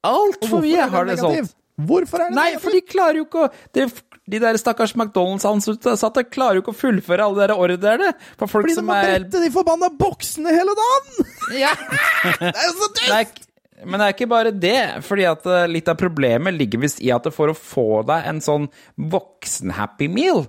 Altfor 0.06 0.62
mye 0.64 0.88
har 0.92 1.08
det 1.08 1.20
solgt. 1.20 1.54
Hvorfor 1.74 2.22
er 2.22 2.30
det 2.30 2.36
Nei, 2.36 2.42
negativt? 2.52 2.62
for 2.62 2.76
de 2.76 2.80
klarer 2.86 3.16
jo 3.18 3.24
ikke 3.24 3.40
å 3.42 3.46
De, 3.74 3.84
de 4.30 4.38
der 4.44 4.58
stakkars 4.60 4.92
McDonald's-ansatte 4.94 6.22
klarer 6.30 6.60
jo 6.60 6.62
ikke 6.62 6.70
å 6.70 6.78
fullføre 6.78 7.24
alle 7.24 7.40
de 7.40 7.48
der 7.48 7.54
ordrene. 7.58 8.12
For 8.38 8.46
folk 8.46 8.68
Fordi 8.68 8.76
de 8.76 8.78
som 8.78 8.86
må 8.86 8.94
er 8.94 9.08
brette 9.08 9.40
de 9.42 9.50
forbanna 9.56 9.88
boksene 9.98 10.54
hele 10.54 10.76
dagen! 10.78 11.26
Ja. 11.58 11.72
Det 12.38 12.52
er 12.52 12.68
jo 12.68 12.76
så 12.78 12.90
Det 12.94 13.08
dust! 13.10 13.50
men 13.84 14.00
det 14.00 14.04
er 14.06 14.12
ikke 14.14 14.28
bare 14.30 14.50
det. 14.54 14.78
fordi 15.04 15.24
at 15.28 15.42
eh, 15.50 15.66
litt 15.68 15.88
av 15.92 15.98
problemet 16.00 16.54
ligger 16.56 16.80
visst 16.86 17.02
i 17.04 17.10
at 17.12 17.26
for 17.34 17.50
å 17.52 17.56
få 17.58 18.00
deg 18.08 18.30
en 18.30 18.38
sånn 18.40 18.68
voksen-happy 19.12 20.06
meal, 20.08 20.46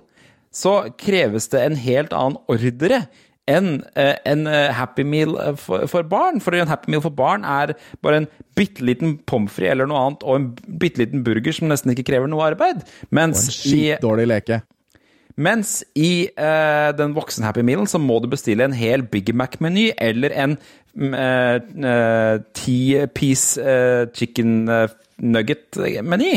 så 0.54 0.86
kreves 0.96 1.50
det 1.52 1.60
en 1.66 1.76
helt 1.76 2.14
annen 2.16 2.38
ordre 2.48 3.02
enn 3.50 3.80
eh, 3.94 4.14
en 4.26 4.46
eh, 4.50 4.72
happy 4.74 5.04
meal 5.06 5.36
eh, 5.40 5.52
for, 5.60 5.86
for 5.90 6.06
barn. 6.10 6.40
For 6.42 6.56
en 6.56 6.70
happy 6.70 6.92
meal 6.92 7.02
for 7.04 7.14
barn 7.14 7.46
er 7.46 7.74
bare 8.04 8.22
en 8.22 8.30
bitte 8.58 8.84
liten 8.86 9.18
pommes 9.28 9.52
frites 9.52 9.74
eller 9.74 9.90
noe 9.90 10.02
annet, 10.02 10.24
og 10.26 10.38
en 10.38 10.48
bitte 10.80 11.02
liten 11.02 11.24
burger 11.26 11.54
som 11.54 11.70
nesten 11.70 11.92
ikke 11.94 12.08
krever 12.10 12.30
noe 12.30 12.46
arbeid. 12.46 12.82
Mens 13.14 13.46
En 13.46 13.54
skitdårlig 13.58 14.26
leke. 14.30 14.62
mens 15.36 15.82
i 15.94 16.28
uh, 16.32 16.96
den 16.96 17.12
voksen 17.12 17.44
Happy 17.44 17.60
Mealen 17.60 17.86
så 17.86 17.98
må 18.00 18.18
du 18.24 18.30
bestille 18.32 18.64
en 18.64 18.72
hel 18.72 19.04
Big 19.04 19.34
Mac-meny 19.36 19.90
eller 20.00 20.32
en 20.32 20.56
mm, 20.96 21.14
eh, 21.14 21.56
eh, 21.90 22.36
ti-piece 22.56 23.60
uh, 23.60 24.06
chicken 24.16 24.68
eh, 24.68 24.88
nugget-meny. 25.20 26.34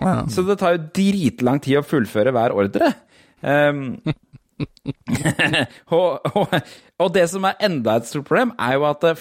Wow. 0.00 0.24
Så 0.32 0.42
det 0.48 0.58
tar 0.58 0.78
jo 0.78 0.86
dritlang 0.96 1.60
tid 1.60 1.82
å 1.82 1.84
fullføre 1.84 2.32
hver 2.32 2.56
ordre. 2.56 2.94
Um, 3.42 3.98
og, 5.96 6.32
og, 6.32 6.56
og 7.02 7.12
det 7.14 7.26
som 7.32 7.46
er 7.48 7.60
enda 7.68 7.96
et 7.98 8.08
stort 8.08 8.28
problem, 8.28 8.54
er 8.60 8.76
jo 8.78 8.86
at 8.88 9.04
det, 9.04 9.14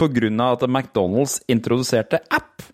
på 0.00 0.10
grunn 0.18 0.42
av 0.42 0.56
at 0.56 0.68
McDonald's 0.68 1.38
introduserte 1.52 2.22
app, 2.30 2.64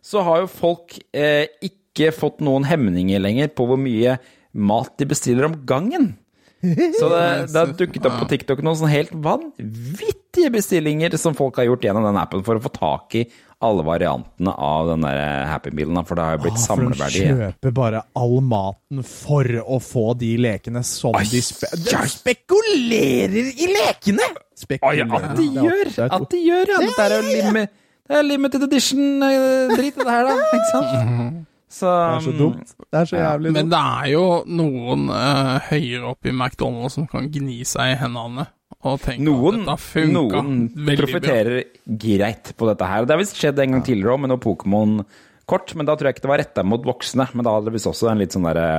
så 0.00 0.24
har 0.24 0.44
jo 0.44 0.52
folk 0.52 0.96
eh, 1.12 1.46
ikke 1.64 2.12
fått 2.16 2.40
noen 2.44 2.64
hemninger 2.68 3.20
lenger 3.20 3.52
på 3.52 3.66
hvor 3.68 3.80
mye 3.80 4.16
mat 4.56 4.94
de 4.98 5.08
bestiller 5.10 5.48
om 5.48 5.60
gangen. 5.68 6.14
Så 6.60 7.08
det, 7.08 7.20
det 7.52 7.56
har 7.56 7.70
dukket 7.72 8.06
opp 8.08 8.18
på 8.20 8.28
TikTok 8.28 8.58
noen 8.64 8.76
sånn 8.76 8.92
helt 8.92 9.12
vanvittige 9.24 10.50
bestillinger 10.52 11.14
som 11.20 11.36
folk 11.36 11.56
har 11.56 11.70
gjort 11.70 11.86
gjennom 11.86 12.04
den 12.04 12.18
appen 12.20 12.44
for 12.44 12.58
å 12.58 12.64
få 12.64 12.72
tak 12.74 13.16
i 13.16 13.22
alle 13.60 13.84
variantene 13.84 14.52
av 14.56 14.88
den 14.88 15.02
der 15.04 15.18
Happy 15.50 15.72
Mealen, 15.76 16.00
for 16.08 16.16
det 16.16 16.24
har 16.24 16.38
jo 16.38 16.42
blitt 16.46 16.56
Ah, 16.56 16.62
for 16.64 16.80
de 16.80 16.94
samleverdi. 16.94 17.24
kjøper 17.28 17.74
bare 17.76 18.02
all 18.16 18.38
maten 18.40 19.02
for 19.04 19.44
å 19.44 19.80
få 19.84 20.06
de 20.20 20.30
lekene 20.40 20.82
som 20.86 21.16
Ai, 21.18 21.26
de 21.28 21.42
spe 21.44 21.68
de 21.76 22.00
spekulerer 22.14 23.52
i 23.52 23.68
lekene! 23.74 24.30
Spekulerer. 24.56 25.12
Ai, 25.12 25.20
at 25.28 25.36
de 25.36 25.46
gjør! 25.58 25.92
det 25.96 26.08
At 26.08 26.26
de 26.32 26.42
gjør, 26.46 26.74
ja! 26.74 26.80
Dette 26.86 27.06
er 27.06 27.16
jo 27.20 27.68
det 28.10 28.18
er 28.18 28.24
limited 28.26 28.64
edition-drit, 28.66 29.94
det 30.00 30.10
her, 30.10 30.26
da. 30.26 30.34
Ikke 30.50 30.70
sant? 30.72 31.46
Så, 31.70 31.86
Det 31.86 32.16
er 32.16 32.24
så 32.24 32.32
dumt. 32.34 32.72
Det 32.90 32.98
er 32.98 33.04
så 33.06 33.16
jævlig 33.20 33.52
Men 33.54 33.68
det 33.70 33.78
er 33.78 34.06
jo 34.10 34.22
noen 34.50 35.04
uh, 35.06 35.60
høyere 35.68 36.08
oppe 36.10 36.32
i 36.32 36.34
McDonald's 36.34 36.96
som 36.98 37.06
kan 37.06 37.28
gni 37.30 37.60
seg 37.62 37.92
i 37.92 37.98
hendene 38.00 38.48
og 38.80 39.00
tenke 39.02 39.24
Noen, 39.26 39.64
at 39.68 39.76
dette 39.76 39.88
funka 39.90 40.40
veldig 40.40 40.84
bra. 40.86 40.94
profitterer 41.02 41.58
greit 42.04 42.52
på 42.56 42.68
dette 42.70 42.86
her. 42.88 43.04
Det 43.04 43.12
har 43.12 43.20
visst 43.20 43.40
skjedd 43.40 43.60
en 43.60 43.76
gang 43.76 43.84
tidligere 43.84 44.14
òg, 44.14 44.22
med 44.22 44.32
noe 44.32 44.40
Pokémon-kort. 44.40 45.74
Men 45.76 45.88
da 45.88 45.98
tror 45.98 46.08
jeg 46.08 46.16
ikke 46.16 46.24
det 46.24 46.32
var 46.32 46.42
retta 46.44 46.64
mot 46.64 46.86
voksne. 46.88 47.28
Men 47.34 47.44
da 47.44 47.52
hadde 47.56 47.68
det 47.68 47.76
visst 47.76 47.90
også 47.90 48.08
en 48.08 48.22
litt 48.22 48.36
sånn 48.36 48.48
derre 48.48 48.70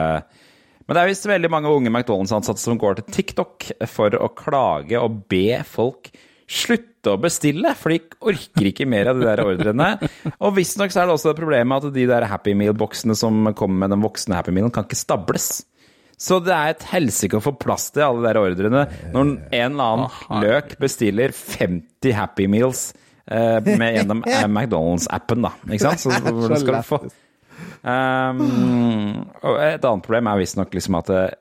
Men 0.87 0.97
det 0.97 1.03
er 1.03 1.11
visst 1.11 1.29
veldig 1.29 1.51
mange 1.53 1.69
unge 1.69 1.93
McDonald's-ansatte 1.93 2.63
som 2.63 2.81
går 2.81 2.97
til 2.99 3.13
TikTok 3.19 3.69
for 3.91 4.17
å 4.17 4.33
klage 4.33 4.97
og 4.99 5.21
be 5.29 5.61
folk 5.69 6.09
slutte 6.51 7.13
å 7.13 7.19
bestille, 7.21 7.71
for 7.79 7.93
de 7.93 8.01
orker 8.27 8.69
ikke 8.71 8.87
mer 8.89 9.11
av 9.11 9.19
de 9.19 9.27
der 9.27 9.41
ordrene. 9.43 9.93
Og 10.43 10.55
visstnok 10.57 10.91
så 10.93 11.03
er 11.03 11.07
det 11.07 11.15
også 11.15 11.31
det 11.31 11.39
problemet 11.39 11.87
at 11.87 11.95
de 11.95 12.07
der 12.09 12.27
Happy 12.29 12.53
Meal-boksene 12.57 13.15
som 13.17 13.53
kommer 13.57 13.85
med 13.85 13.95
den 13.95 14.03
voksne 14.03 14.37
Happy 14.37 14.53
Mealen, 14.53 14.73
kan 14.73 14.87
ikke 14.87 14.99
stables. 14.99 15.63
Så 16.21 16.37
det 16.45 16.53
er 16.53 16.75
et 16.75 16.83
helsike 16.91 17.39
å 17.39 17.43
få 17.43 17.55
plass 17.57 17.89
til 17.95 18.05
alle 18.05 18.21
de 18.21 18.27
der 18.29 18.39
ordrene. 18.41 18.83
Når 19.13 19.23
en 19.25 19.71
eller 19.71 19.85
annen 19.87 20.43
løk 20.43 20.75
bestiller 20.81 21.33
50 21.33 22.13
Happy 22.13 22.45
Meals 22.51 22.91
eh, 23.25 23.57
med 23.65 23.97
gjennom 23.97 24.21
eh, 24.29 24.45
McDonald's-appen, 24.45 25.47
da. 25.47 25.55
Ikke 25.65 25.87
sant? 25.87 26.03
Så 26.03 26.13
hvordan 26.13 26.61
skal 26.61 26.77
du 26.77 26.85
få 26.85 27.01
um, 27.81 28.43
Og 29.47 29.57
et 29.65 29.81
annet 29.81 30.05
problem 30.05 30.29
er 30.29 30.43
visstnok 30.43 30.77
liksom 30.77 30.99
at 31.01 31.09
eh, 31.15 31.31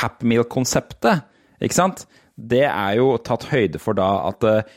Happy 0.00 0.26
Meal-konseptet, 0.32 1.22
ikke 1.62 1.78
sant, 1.78 2.02
det 2.36 2.64
er 2.66 2.98
jo 2.98 3.14
tatt 3.24 3.46
høyde 3.52 3.78
for 3.80 3.96
da 3.96 4.08
at 4.26 4.44
eh, 4.50 4.74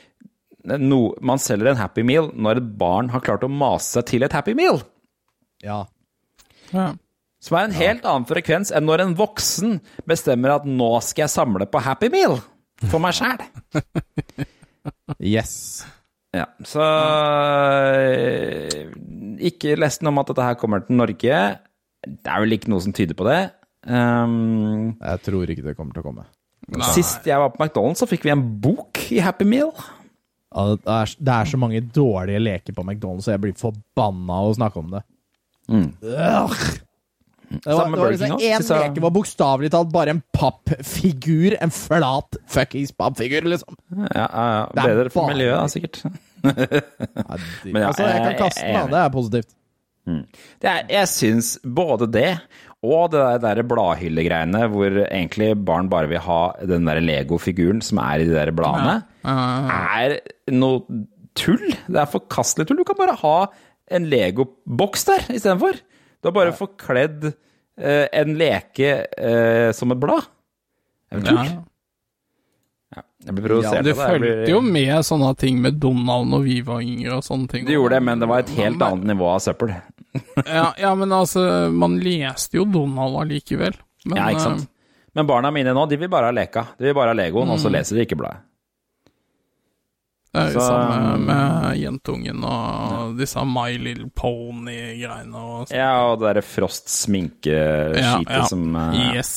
no, 0.77 1.01
man 1.25 1.41
selger 1.41 1.71
en 1.71 1.81
Happy 1.81 2.05
Meal 2.05 2.29
når 2.37 2.61
et 2.61 2.71
barn 2.79 3.09
har 3.15 3.25
klart 3.25 3.43
å 3.47 3.51
mase 3.51 3.97
seg 3.97 4.11
til 4.13 4.27
et 4.27 4.35
Happy 4.37 4.53
Meal. 4.57 4.83
Ja. 5.65 5.81
Ja. 6.69 6.91
Som 7.39 7.55
er 7.59 7.69
en 7.69 7.75
helt 7.77 8.03
annen 8.07 8.27
frekvens 8.27 8.71
enn 8.75 8.83
når 8.87 9.05
en 9.05 9.13
voksen 9.19 9.77
bestemmer 10.09 10.57
at 10.57 10.65
nå 10.67 10.89
skal 11.05 11.23
jeg 11.25 11.33
samle 11.37 11.67
på 11.71 11.81
Happy 11.85 12.09
Meal 12.11 12.37
for 12.89 12.99
meg 13.03 13.15
sjæl. 13.17 13.43
Yes. 15.19 15.83
Ja, 16.33 16.45
så 16.65 16.81
øh, 17.99 18.89
Ikke 19.49 19.75
lest 19.79 20.01
noe 20.05 20.13
om 20.13 20.21
at 20.21 20.29
dette 20.31 20.45
her 20.45 20.57
kommer 20.59 20.83
til 20.85 20.97
Norge. 20.97 21.39
Det 22.05 22.31
er 22.31 22.43
vel 22.43 22.55
ikke 22.55 22.71
noe 22.71 22.83
som 22.83 22.93
tyder 22.95 23.17
på 23.17 23.27
det. 23.27 23.39
Um, 23.89 24.95
Jeg 24.99 25.21
tror 25.25 25.51
ikke 25.51 25.65
det 25.65 25.75
kommer 25.77 25.95
til 25.95 26.03
å 26.03 26.07
komme. 26.09 26.25
Nei. 26.69 26.85
sist 26.93 27.25
jeg 27.25 27.41
var 27.41 27.49
på 27.53 27.63
McDonald's, 27.63 28.01
så 28.03 28.07
fikk 28.09 28.27
vi 28.27 28.33
en 28.33 28.43
bok 28.61 28.99
i 29.15 29.19
Happy 29.25 29.47
Meal. 29.49 29.71
Ja, 30.53 30.65
Det 30.75 30.95
er, 30.95 31.13
det 31.17 31.35
er 31.35 31.49
så 31.49 31.59
mange 31.61 31.81
dårlige 31.95 32.41
leker 32.43 32.75
på 32.77 32.85
McDonald's, 32.85 33.25
så 33.27 33.33
jeg 33.33 33.43
blir 33.45 33.55
forbanna 33.59 34.41
av 34.43 34.51
å 34.51 34.57
snakke 34.59 34.83
om 34.83 34.91
det. 34.93 35.01
Mm. 35.69 35.89
Det 37.49 37.65
var, 37.65 37.79
Samme 37.81 37.97
det 37.97 38.03
var 38.03 38.11
liksom 38.13 38.33
synes 38.39 38.69
jeg. 38.69 38.81
leke 38.85 39.01
var 39.01 39.13
bokstavelig 39.15 39.71
talt 39.73 39.91
bare 39.93 40.13
en 40.13 40.23
pappfigur. 40.37 41.55
En 41.57 41.73
flat 41.73 42.37
fuckings 42.49 42.93
pappfigur, 42.93 43.47
liksom. 43.49 43.77
Ja, 44.13 44.25
ja, 44.27 44.43
ja. 44.53 44.83
Bedre 44.83 45.09
for 45.13 45.31
miljøet, 45.31 45.57
da, 45.57 45.67
sikkert. 45.73 46.03
Men 47.65 47.81
ja, 47.81 47.87
altså, 47.89 48.05
jeg 48.05 48.21
kan 48.27 48.37
kaste 48.45 48.65
den, 48.67 48.77
da. 48.77 48.85
Det 48.93 49.01
er 49.01 49.13
positivt. 49.15 49.55
Det 50.61 50.69
er, 50.69 50.85
jeg 50.89 51.09
syns 51.11 51.53
både 51.61 52.07
det 52.09 52.31
og 52.79 53.09
det 53.11 53.19
der, 53.43 53.59
der 53.59 53.67
bladhyllegreiene 53.67 54.61
hvor 54.71 55.01
egentlig 55.03 55.51
barn 55.67 55.89
bare 55.91 56.07
vil 56.07 56.21
ha 56.23 56.39
den 56.63 56.87
der 56.87 57.01
Lego-figuren 57.03 57.81
som 57.83 57.99
er 57.99 58.23
i 58.23 58.27
de 58.29 58.37
der 58.37 58.53
bladene, 58.55 59.01
er 59.27 60.15
noe 60.55 61.03
tull. 61.37 61.65
Det 61.89 61.99
er 61.99 62.09
forkastelig 62.13 62.69
tull. 62.69 62.79
Du 62.79 62.87
kan 62.87 62.97
bare 62.99 63.17
ha 63.19 63.35
en 63.91 64.07
Lego-boks 64.09 65.05
der 65.09 65.27
istedenfor. 65.35 65.81
Du 66.21 66.27
har 66.27 66.35
bare 66.35 66.51
forkledd 66.55 67.29
eh, 67.79 68.07
en 68.11 68.33
leke 68.39 68.89
eh, 69.17 69.71
som 69.75 69.91
et 69.95 69.99
blad. 70.01 70.25
Eventuelt. 71.11 71.53
Ja. 71.53 71.65
Ja, 72.95 73.03
jeg 73.27 73.35
blir 73.37 73.45
provosert 73.45 73.83
Det 73.85 73.93
av 73.93 73.99
det. 73.99 74.11
Jeg 74.11 74.21
blir- 74.23 74.49
jo 74.49 74.59
med 74.65 75.05
sånne 75.05 75.29
ting 75.37 75.61
med 75.61 75.75
Donald 75.79 76.27
når 76.31 76.43
vi 76.43 76.57
var 76.65 76.81
yngre 76.81 77.19
og 77.19 77.23
sånne 77.23 77.47
ting. 77.51 77.65
Det 77.67 77.75
gjorde 77.77 77.95
det, 77.99 78.03
men 78.03 78.19
det 78.19 78.27
var 78.31 78.39
et 78.43 78.49
helt 78.57 78.81
annet 78.81 79.05
nivå 79.13 79.29
av 79.35 79.39
søppel. 79.45 79.75
Ja, 80.49 80.73
ja, 80.81 80.95
men 80.97 81.11
altså, 81.13 81.43
man 81.71 81.99
leste 82.01 82.57
jo 82.57 82.63
Donald 82.65 83.15
allikevel. 83.21 83.75
Men, 84.09 84.17
Ja, 84.17 84.29
ikke 84.33 84.41
sant? 84.47 84.67
Men 85.13 85.27
barna 85.29 85.51
mine 85.53 85.69
nå, 85.75 85.83
de 85.89 85.97
vil 86.01 86.09
bare 86.09 86.31
ha 86.31 86.33
leka. 86.33 86.63
De 86.79 86.85
vil 86.89 86.95
bare 86.97 87.13
ha 87.13 87.17
Legoen, 87.17 87.49
og 87.53 87.59
så 87.61 87.69
leser 87.69 87.95
de 87.97 88.05
ikke 88.07 88.17
bladet. 88.17 88.41
Det 90.29 90.41
er 90.43 90.51
jo 90.53 90.61
samme 90.61 91.13
med 91.25 91.77
jentungen 91.81 92.43
og 92.45 93.15
disse 93.17 93.41
My 93.49 93.71
Little 93.81 94.11
Pony-greiene 94.13 95.39
og. 95.41 95.71
Ja, 95.73 95.87
og 96.11 96.19
det 96.21 96.27
derre 96.27 96.43
Frost 96.45 96.91
sminkeskitet 96.93 97.97
Ja, 97.97 98.19
ja. 98.21 98.43
som 98.45 98.67
eh, 98.77 99.15
Yes. 99.15 99.31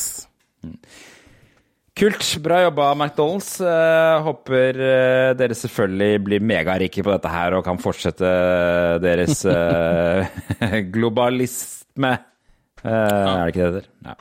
Kult. 1.97 2.27
Bra 2.45 2.59
jobba, 2.67 2.91
McDonald's. 2.97 3.55
Eh, 3.65 4.19
håper 4.27 4.83
eh, 4.85 5.31
dere 5.41 5.57
selvfølgelig 5.57 6.21
blir 6.29 6.45
megarike 6.45 7.05
på 7.05 7.13
dette 7.15 7.33
her 7.33 7.57
og 7.57 7.65
kan 7.65 7.81
fortsette 7.81 8.35
deres 9.05 9.41
globalisme. 10.95 12.13
Er 12.85 13.49
det 13.49 13.55
ikke 13.55 13.65
det 13.65 13.73
det 13.73 13.81
heter? 13.81 13.89
Ja. 14.05 14.19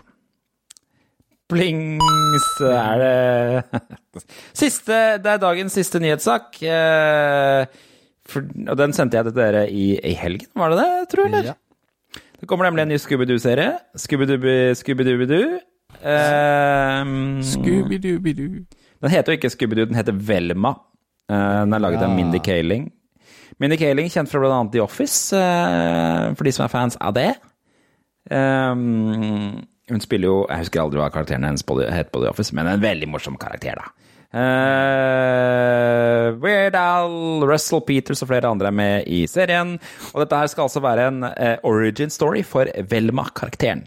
Blings 1.52 2.52
er 2.64 3.04
det 3.04 3.82
Siste, 4.54 4.98
Det 5.24 5.32
er 5.32 5.40
dagens 5.42 5.74
siste 5.78 6.00
nyhetssak. 6.04 6.58
Eh, 6.64 7.66
for, 8.28 8.46
og 8.68 8.78
den 8.78 8.94
sendte 8.94 9.18
jeg 9.18 9.30
til 9.30 9.36
dere 9.38 9.66
i, 9.72 9.86
i 9.98 10.14
helgen, 10.20 10.48
var 10.56 10.70
det 10.74 10.80
det, 10.84 11.10
tror 11.14 11.26
jeg? 11.28 11.34
eller? 11.34 11.52
Ja. 11.54 12.22
Det 12.42 12.48
kommer 12.50 12.66
nemlig 12.68 12.82
en 12.88 12.90
ny 12.90 12.98
Scooby-Doo-serie. 12.98 13.76
Scooby-Dooby- 14.02 14.74
Scooby-Dooby-Doo. 14.80 15.60
Um, 16.02 17.42
Scooby-Dooby-Doo. 17.46 18.64
den 19.02 19.12
heter 19.14 19.34
jo 19.34 19.38
ikke 19.38 19.52
Scooby-Doo, 19.54 19.86
den 19.92 19.96
heter 20.00 20.14
Velma. 20.18 20.72
Eh, 21.30 21.60
den 21.64 21.74
er 21.78 21.80
laget 21.84 22.02
av 22.06 22.16
Mindy 22.16 22.40
Kaling. 22.44 22.90
Mindy 23.62 23.78
Kaling, 23.78 24.10
kjent 24.10 24.30
fra 24.32 24.42
annet 24.50 24.72
The 24.74 24.82
Office, 24.82 25.36
eh, 25.38 26.34
for 26.34 26.44
de 26.48 26.52
som 26.56 26.66
er 26.66 26.74
fans 26.74 26.98
av 27.00 27.14
det. 27.14 27.30
Um, 28.32 29.62
hun 29.92 30.04
spiller 30.04 30.32
jo 30.32 30.38
Jeg 30.50 30.66
husker 30.66 30.84
aldri 30.84 31.02
hva 31.02 31.10
karakteren 31.14 31.46
hennes 31.48 31.66
på 31.68 31.78
het 31.84 32.12
på 32.14 32.22
The 32.24 32.32
Office, 32.32 32.56
men 32.56 32.70
en 32.72 32.84
veldig 32.84 33.10
morsom 33.12 33.38
karakter, 33.42 33.80
da. 33.80 33.92
Uh, 34.32 36.32
Weird 36.42 36.76
Al, 36.80 37.44
Russell 37.50 37.84
Peters 37.88 38.22
og 38.24 38.30
flere 38.32 38.52
andre 38.52 38.70
er 38.72 38.78
med 38.78 39.10
i 39.12 39.24
serien. 39.30 39.76
Og 40.14 40.24
dette 40.24 40.40
her 40.40 40.52
skal 40.52 40.68
altså 40.68 40.84
være 40.84 41.10
en 41.12 41.26
uh, 41.28 41.58
origin 41.68 42.12
story 42.14 42.44
for 42.48 42.70
Velma-karakteren. 42.92 43.84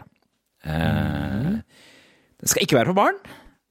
Uh, 0.65 1.57
det 2.41 2.51
skal 2.51 2.65
ikke 2.65 2.77
være 2.77 2.91
for 2.91 2.99
barn. 2.99 3.17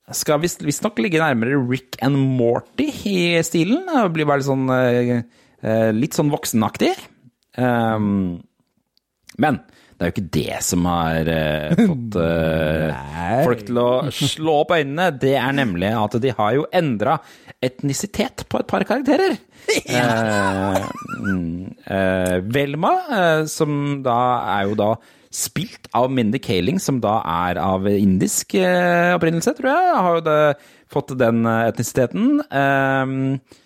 Det 0.04 0.16
skal 0.18 0.40
visst- 0.42 0.64
visstnok 0.66 0.98
ligge 1.00 1.20
nærmere 1.22 1.60
Rick 1.70 1.96
and 2.04 2.18
Morty 2.38 2.90
i 3.08 3.18
stilen. 3.46 3.86
Det 3.88 4.08
blir 4.12 4.26
bare 4.28 4.42
litt 4.42 4.48
sånn, 4.50 4.66
eh, 4.74 5.22
eh, 5.64 5.90
litt 5.96 6.16
sånn 6.16 6.32
voksenaktig. 6.32 6.90
Um, 7.56 8.42
men 9.40 9.62
det 9.94 10.02
er 10.02 10.10
jo 10.10 10.14
ikke 10.14 10.34
det 10.34 10.58
som 10.66 10.86
har 10.90 11.28
eh, 11.30 11.74
fått 11.90 12.16
eh, 12.18 13.42
folk 13.46 13.64
til 13.68 13.80
å 13.80 13.88
slå 14.10 14.56
opp 14.64 14.74
øynene. 14.74 15.08
Det 15.22 15.34
er 15.38 15.56
nemlig 15.56 15.90
at 15.94 16.16
de 16.22 16.32
har 16.34 16.54
jo 16.56 16.66
endra 16.74 17.18
etnisitet 17.64 18.46
på 18.50 18.60
et 18.62 18.70
par 18.70 18.86
karakterer. 18.88 19.38
Eh, 19.64 20.82
mm, 21.24 21.76
eh, 21.88 22.34
Velma, 22.52 22.90
eh, 23.16 23.44
som 23.48 24.02
da 24.04 24.16
er 24.58 24.66
jo 24.68 24.74
da 24.76 24.88
spilt 25.32 25.88
av 25.96 26.10
Mindy 26.12 26.36
Kaling, 26.42 26.76
som 26.82 26.98
da 27.00 27.14
er 27.48 27.62
av 27.62 27.88
indisk 27.88 28.58
eh, 28.60 29.14
opprinnelse, 29.16 29.54
tror 29.56 29.70
jeg. 29.70 29.94
Har 30.04 30.18
jo 30.18 30.24
det, 30.26 30.36
fått 30.92 31.16
den 31.16 31.48
etnisiteten. 31.48 32.42
Eh, 32.44 33.63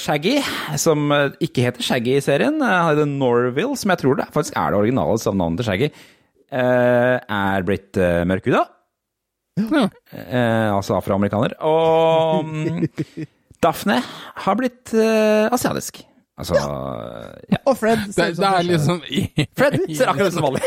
Shaggy, 0.00 0.38
som 0.80 1.12
eh, 1.14 1.36
ikke 1.44 1.66
heter 1.68 1.86
Shaggy 1.86 2.16
i 2.18 2.24
serien, 2.24 2.58
eh, 2.62 2.76
han 2.76 2.92
heter 2.92 3.10
Norville, 3.10 3.76
som 3.78 3.92
jeg 3.94 4.02
tror 4.02 4.18
det 4.18 4.30
faktisk 4.34 4.56
er 4.58 4.72
det 4.72 4.80
originale 4.80 5.34
navnet 5.38 5.62
til 5.62 5.68
Shaggy, 5.70 5.90
eh, 6.52 7.16
er 7.22 7.68
blitt 7.68 8.00
uh, 8.00 8.22
mørkhuda. 8.28 8.64
Ja. 9.60 9.88
Eh, 10.10 10.74
altså 10.76 10.96
afroamerikaner. 10.96 11.54
Og 11.60 12.44
mm, 12.44 12.88
Daphne 13.64 14.00
har 14.46 14.54
blitt 14.58 14.94
eh, 14.94 15.52
asiatisk. 15.52 16.02
Altså 16.40 16.56
ja. 17.52 17.58
Og 17.68 17.76
Fred 17.76 18.06
ser 18.14 18.32
ut 18.32 18.38
som 18.38 18.44
det 18.46 18.52
er 18.56 18.62
liksom 18.64 19.02
i, 19.04 19.26
Fred 19.58 19.76
ser 19.92 20.08
akkurat 20.10 20.32
ut 20.32 20.36
som 20.38 20.46
vanlig. 20.46 20.62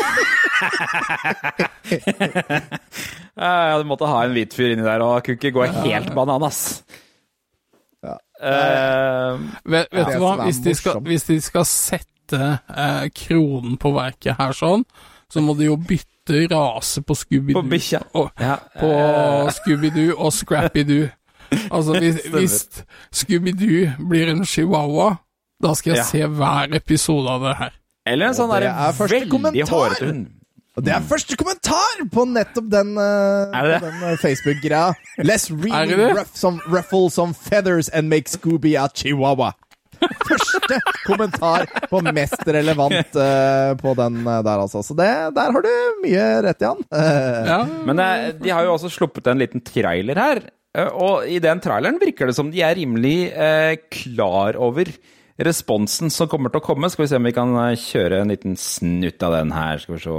jeg 3.79 3.87
måtte 3.89 4.11
ha 4.11 4.21
en 4.23 4.35
hvit 4.37 4.53
fyr 4.55 4.75
inni 4.75 4.85
der, 4.85 5.01
og 5.03 5.25
kunne 5.25 5.39
ikke 5.41 5.55
gå 5.57 5.65
helt 5.81 6.13
bananas. 6.15 6.59
Eh, 8.45 9.39
Vet, 9.65 9.87
vet 9.91 10.11
du 10.13 10.19
hva, 10.21 10.35
hvis 10.45 10.59
de, 10.61 10.73
skal, 10.77 10.99
hvis 11.05 11.23
de 11.29 11.39
skal 11.41 11.65
sette 11.65 12.41
eh, 12.69 13.07
kronen 13.15 13.77
på 13.81 13.91
verket 13.95 14.37
her 14.39 14.53
sånn, 14.57 14.83
så 15.31 15.41
må 15.41 15.55
de 15.57 15.65
jo 15.71 15.75
bytte 15.77 16.45
rase 16.51 17.01
på 17.05 17.15
Scooby-Doo. 17.17 17.57
På 17.61 17.65
bikkja. 17.69 18.03
og- 18.13 18.31
ja, 18.41 18.55
På 18.79 18.91
Scooby-Doo 19.57 20.15
og 20.17 20.31
Scrappy-Doo. 20.33 21.09
Altså, 21.71 21.97
hvis, 22.01 22.21
hvis 22.33 22.55
Scooby-Doo 23.13 24.07
blir 24.09 24.29
en 24.33 24.45
chihuahua, 24.45 25.15
da 25.63 25.73
skal 25.73 25.93
jeg 25.95 25.97
Ja. 26.03 26.03
se 26.09 26.25
hver 26.27 26.75
episode 26.75 27.29
av 27.29 27.41
det 27.49 27.55
her. 27.57 27.71
Eller 28.05 28.27
en 28.27 28.33
sånn 28.37 28.51
det 28.53 28.61
der 28.61 28.69
er 28.69 28.91
veldig 28.93 29.67
hårete 29.69 30.05
hund. 30.11 30.25
Og 30.75 30.83
det 30.83 30.91
er 30.91 31.03
første 31.07 31.37
kommentar 31.39 32.01
på 32.11 32.25
nettopp 32.27 32.65
den, 32.71 32.95
uh, 32.99 33.53
den 33.79 34.01
uh, 34.03 34.15
Facebook-greia. 34.19 34.91
Let's 35.23 35.47
really 35.65 35.95
ruff 35.95 36.35
some, 36.35 36.59
ruffle 36.67 37.09
some 37.09 37.33
feathers 37.33 37.87
and 37.89 38.11
make 38.11 38.27
Scooby 38.27 38.75
a 38.75 38.89
chihuahua. 38.91 39.53
Første 40.27 40.77
kommentar 41.05 41.63
på 41.87 42.01
mest 42.11 42.43
relevant 42.43 43.15
uh, 43.15 43.71
på 43.83 43.95
den 43.95 44.19
uh, 44.25 44.41
der, 44.43 44.65
altså. 44.65 44.83
Så 44.83 44.97
det, 44.99 45.07
der 45.37 45.55
har 45.55 45.63
du 45.63 45.71
mye 46.03 46.27
rett, 46.43 46.67
Jan. 46.67 46.83
Uh, 46.91 47.39
Ja, 47.53 47.61
Men 47.87 48.03
de 48.43 48.51
har 48.51 48.67
jo 48.67 48.75
også 48.75 48.91
sluppet 48.91 49.31
en 49.31 49.39
liten 49.39 49.63
trailer 49.63 50.19
her. 50.19 50.43
Og 50.99 51.23
i 51.31 51.39
den 51.39 51.61
traileren 51.63 52.01
virker 52.01 52.27
det 52.27 52.35
som 52.35 52.49
de 52.51 52.59
er 52.59 52.75
rimelig 52.75 53.31
klar 53.95 54.57
over 54.59 54.89
responsen 55.39 56.11
som 56.11 56.27
kommer 56.27 56.51
til 56.51 56.59
å 56.59 56.65
komme. 56.65 56.89
Skal 56.91 57.05
vi 57.05 57.11
se 57.13 57.19
om 57.21 57.29
vi 57.29 57.31
kan 57.35 57.55
kjøre 57.79 58.19
en 58.19 58.33
liten 58.33 58.57
snutt 58.59 59.23
av 59.23 59.37
den 59.37 59.55
her. 59.55 59.79
Skal 59.79 59.95
vi 59.95 60.01
se 60.03 60.17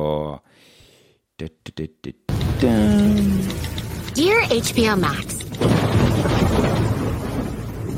Dear 4.14 4.40
HBO 4.40 4.98
Max, 4.98 5.34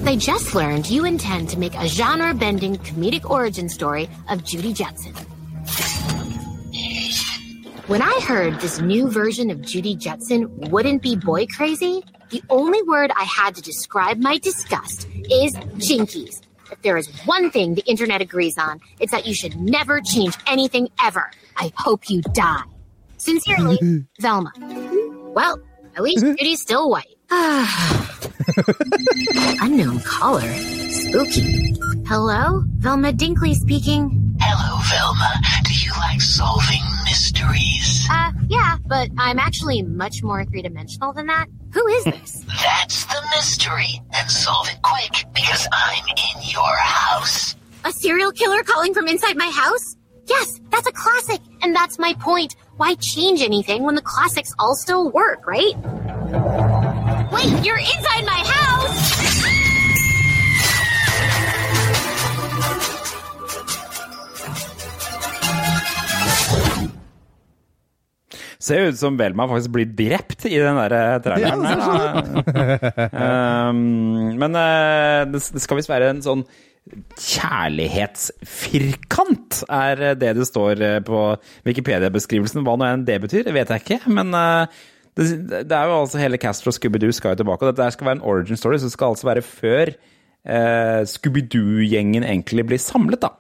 they 0.03 0.16
just 0.16 0.57
learned 0.57 0.91
you 0.91 1.05
intend 1.05 1.49
to 1.51 1.59
make 1.59 1.74
a 1.76 1.86
genre 1.86 2.34
bending 2.34 2.76
comedic 2.78 3.30
origin 3.30 3.68
story 3.68 4.09
of 4.28 4.43
Judy 4.43 4.72
Jetson. 4.72 5.14
When 7.86 8.03
I 8.03 8.18
heard 8.26 8.59
this 8.61 8.80
new 8.80 9.09
version 9.09 9.51
of 9.51 9.62
Judy 9.62 9.95
Jetson 9.95 10.49
wouldn't 10.70 11.01
be 11.03 11.14
boy 11.14 11.47
crazy, 11.47 12.03
the 12.30 12.43
only 12.51 12.82
word 12.82 13.12
I 13.14 13.22
had 13.22 13.55
to 13.55 13.62
describe 13.62 14.18
my 14.18 14.39
disgust 14.39 15.07
is 15.30 15.55
jinkies. 15.78 16.43
If 16.72 16.82
there 16.82 16.97
is 16.97 17.07
one 17.24 17.53
thing 17.53 17.76
the 17.76 17.86
internet 17.86 18.20
agrees 18.20 18.59
on, 18.59 18.80
it's 18.99 19.12
that 19.12 19.26
you 19.26 19.34
should 19.34 19.55
never 19.61 20.01
change 20.01 20.36
anything 20.49 20.89
ever. 21.01 21.30
I 21.57 21.72
hope 21.76 22.11
you 22.11 22.20
die. 22.32 22.64
Sincerely, 23.19 23.79
Velma. 24.21 24.53
Well, 25.35 25.59
at 25.97 26.03
least 26.03 26.25
Judy's 26.39 26.61
still 26.61 26.89
white. 26.91 27.07
Unknown 29.61 30.01
caller. 30.01 30.41
Spooky. 30.89 31.75
Hello? 32.07 32.62
Velma 32.79 33.12
Dinkley 33.12 33.55
speaking. 33.55 34.37
Hello, 34.41 34.81
Velma. 34.89 35.33
Do 35.64 35.75
you 35.75 35.91
like 35.99 36.21
solving 36.21 36.81
mysteries? 37.05 38.07
Uh, 38.11 38.33
yeah, 38.49 38.77
but 38.87 39.11
I'm 39.19 39.39
actually 39.39 39.83
much 39.83 40.23
more 40.23 40.45
three 40.47 40.62
dimensional 40.62 41.12
than 41.12 41.27
that. 41.27 41.47
Who 41.75 41.87
is 41.89 42.05
this? 42.05 42.45
That's 42.62 43.05
the 43.05 43.21
mystery. 43.37 44.01
And 44.14 44.31
solve 44.31 44.69
it 44.69 44.81
quick, 44.83 45.27
because 45.35 45.69
I'm 45.73 46.05
in 46.09 46.49
your 46.51 46.77
house. 46.79 47.57
A 47.85 47.93
serial 47.93 48.33
killer 48.33 48.62
calling 48.62 48.95
from 48.95 49.07
inside 49.09 49.37
my 49.37 49.51
house? 49.51 49.97
Yes, 50.27 50.61
that's 50.71 50.87
a 50.87 50.93
classic, 50.93 51.41
and 51.62 51.75
that's 51.75 51.99
my 51.99 52.12
point. 52.14 52.55
Why 52.79 52.95
change 52.95 53.43
anything 53.43 53.83
when 53.83 53.97
the 53.97 54.03
classics 54.03 54.55
all 54.57 54.76
still 54.76 55.11
work, 55.11 55.43
right? 55.49 55.74
Wait, 57.35 57.51
you're 57.66 57.83
inside 57.83 58.22
my 58.22 58.39
house! 58.47 59.03
Ser 68.62 68.87
ut 68.87 68.99
som 68.99 69.18
Velma 69.18 69.49
faktisk 69.51 69.74
blir 69.74 69.91
drept 69.99 70.47
i 70.47 70.59
den 70.62 70.79
der 70.79 70.95
eh, 70.95 71.18
traileren. 71.24 71.66
Ja, 71.66 72.22
her, 72.55 73.70
um, 73.74 74.39
men 74.39 74.55
uh, 74.55 75.26
det 75.26 75.43
det 75.51 75.66
skal 75.66 75.83
visst 75.83 75.91
være 75.91 76.14
en 76.14 76.22
sånn 76.22 76.47
kjærlighetsfirkant, 77.18 79.64
er 79.68 80.14
det 80.20 80.36
det 80.39 80.47
står 80.49 80.82
eh, 80.84 81.01
på 81.05 81.36
Wikipedia-beskrivelsen. 81.68 82.64
Hva 82.66 82.74
nå 82.78 82.84
enn 82.89 83.07
det 83.09 83.18
betyr, 83.24 83.45
vet 83.55 83.70
jeg 83.74 83.80
ikke. 83.84 84.01
Men 84.14 84.28
eh, 84.36 84.64
det, 85.18 85.74
er 85.74 85.84
jo 85.91 86.01
altså 86.03 86.22
hele 86.22 86.41
cast 86.41 86.64
fra 86.64 86.72
Scooby-Doo 86.74 87.12
skal 87.14 87.30
jo 87.34 87.41
tilbake. 87.43 87.62
Og 87.64 87.68
dette 87.72 87.95
skal 87.95 88.07
være 88.11 88.18
en 88.20 88.28
origin 88.32 88.61
story, 88.61 88.76
så 88.78 88.86
det 88.89 88.97
skal 88.97 89.11
altså 89.14 89.26
være 89.30 89.47
før 89.47 89.86
eh, 89.91 91.03
Scooby-Doo-gjengen 91.14 92.22
egentlig 92.24 92.62
blir 92.70 92.80
samlet, 92.82 93.20
da. 93.24 93.30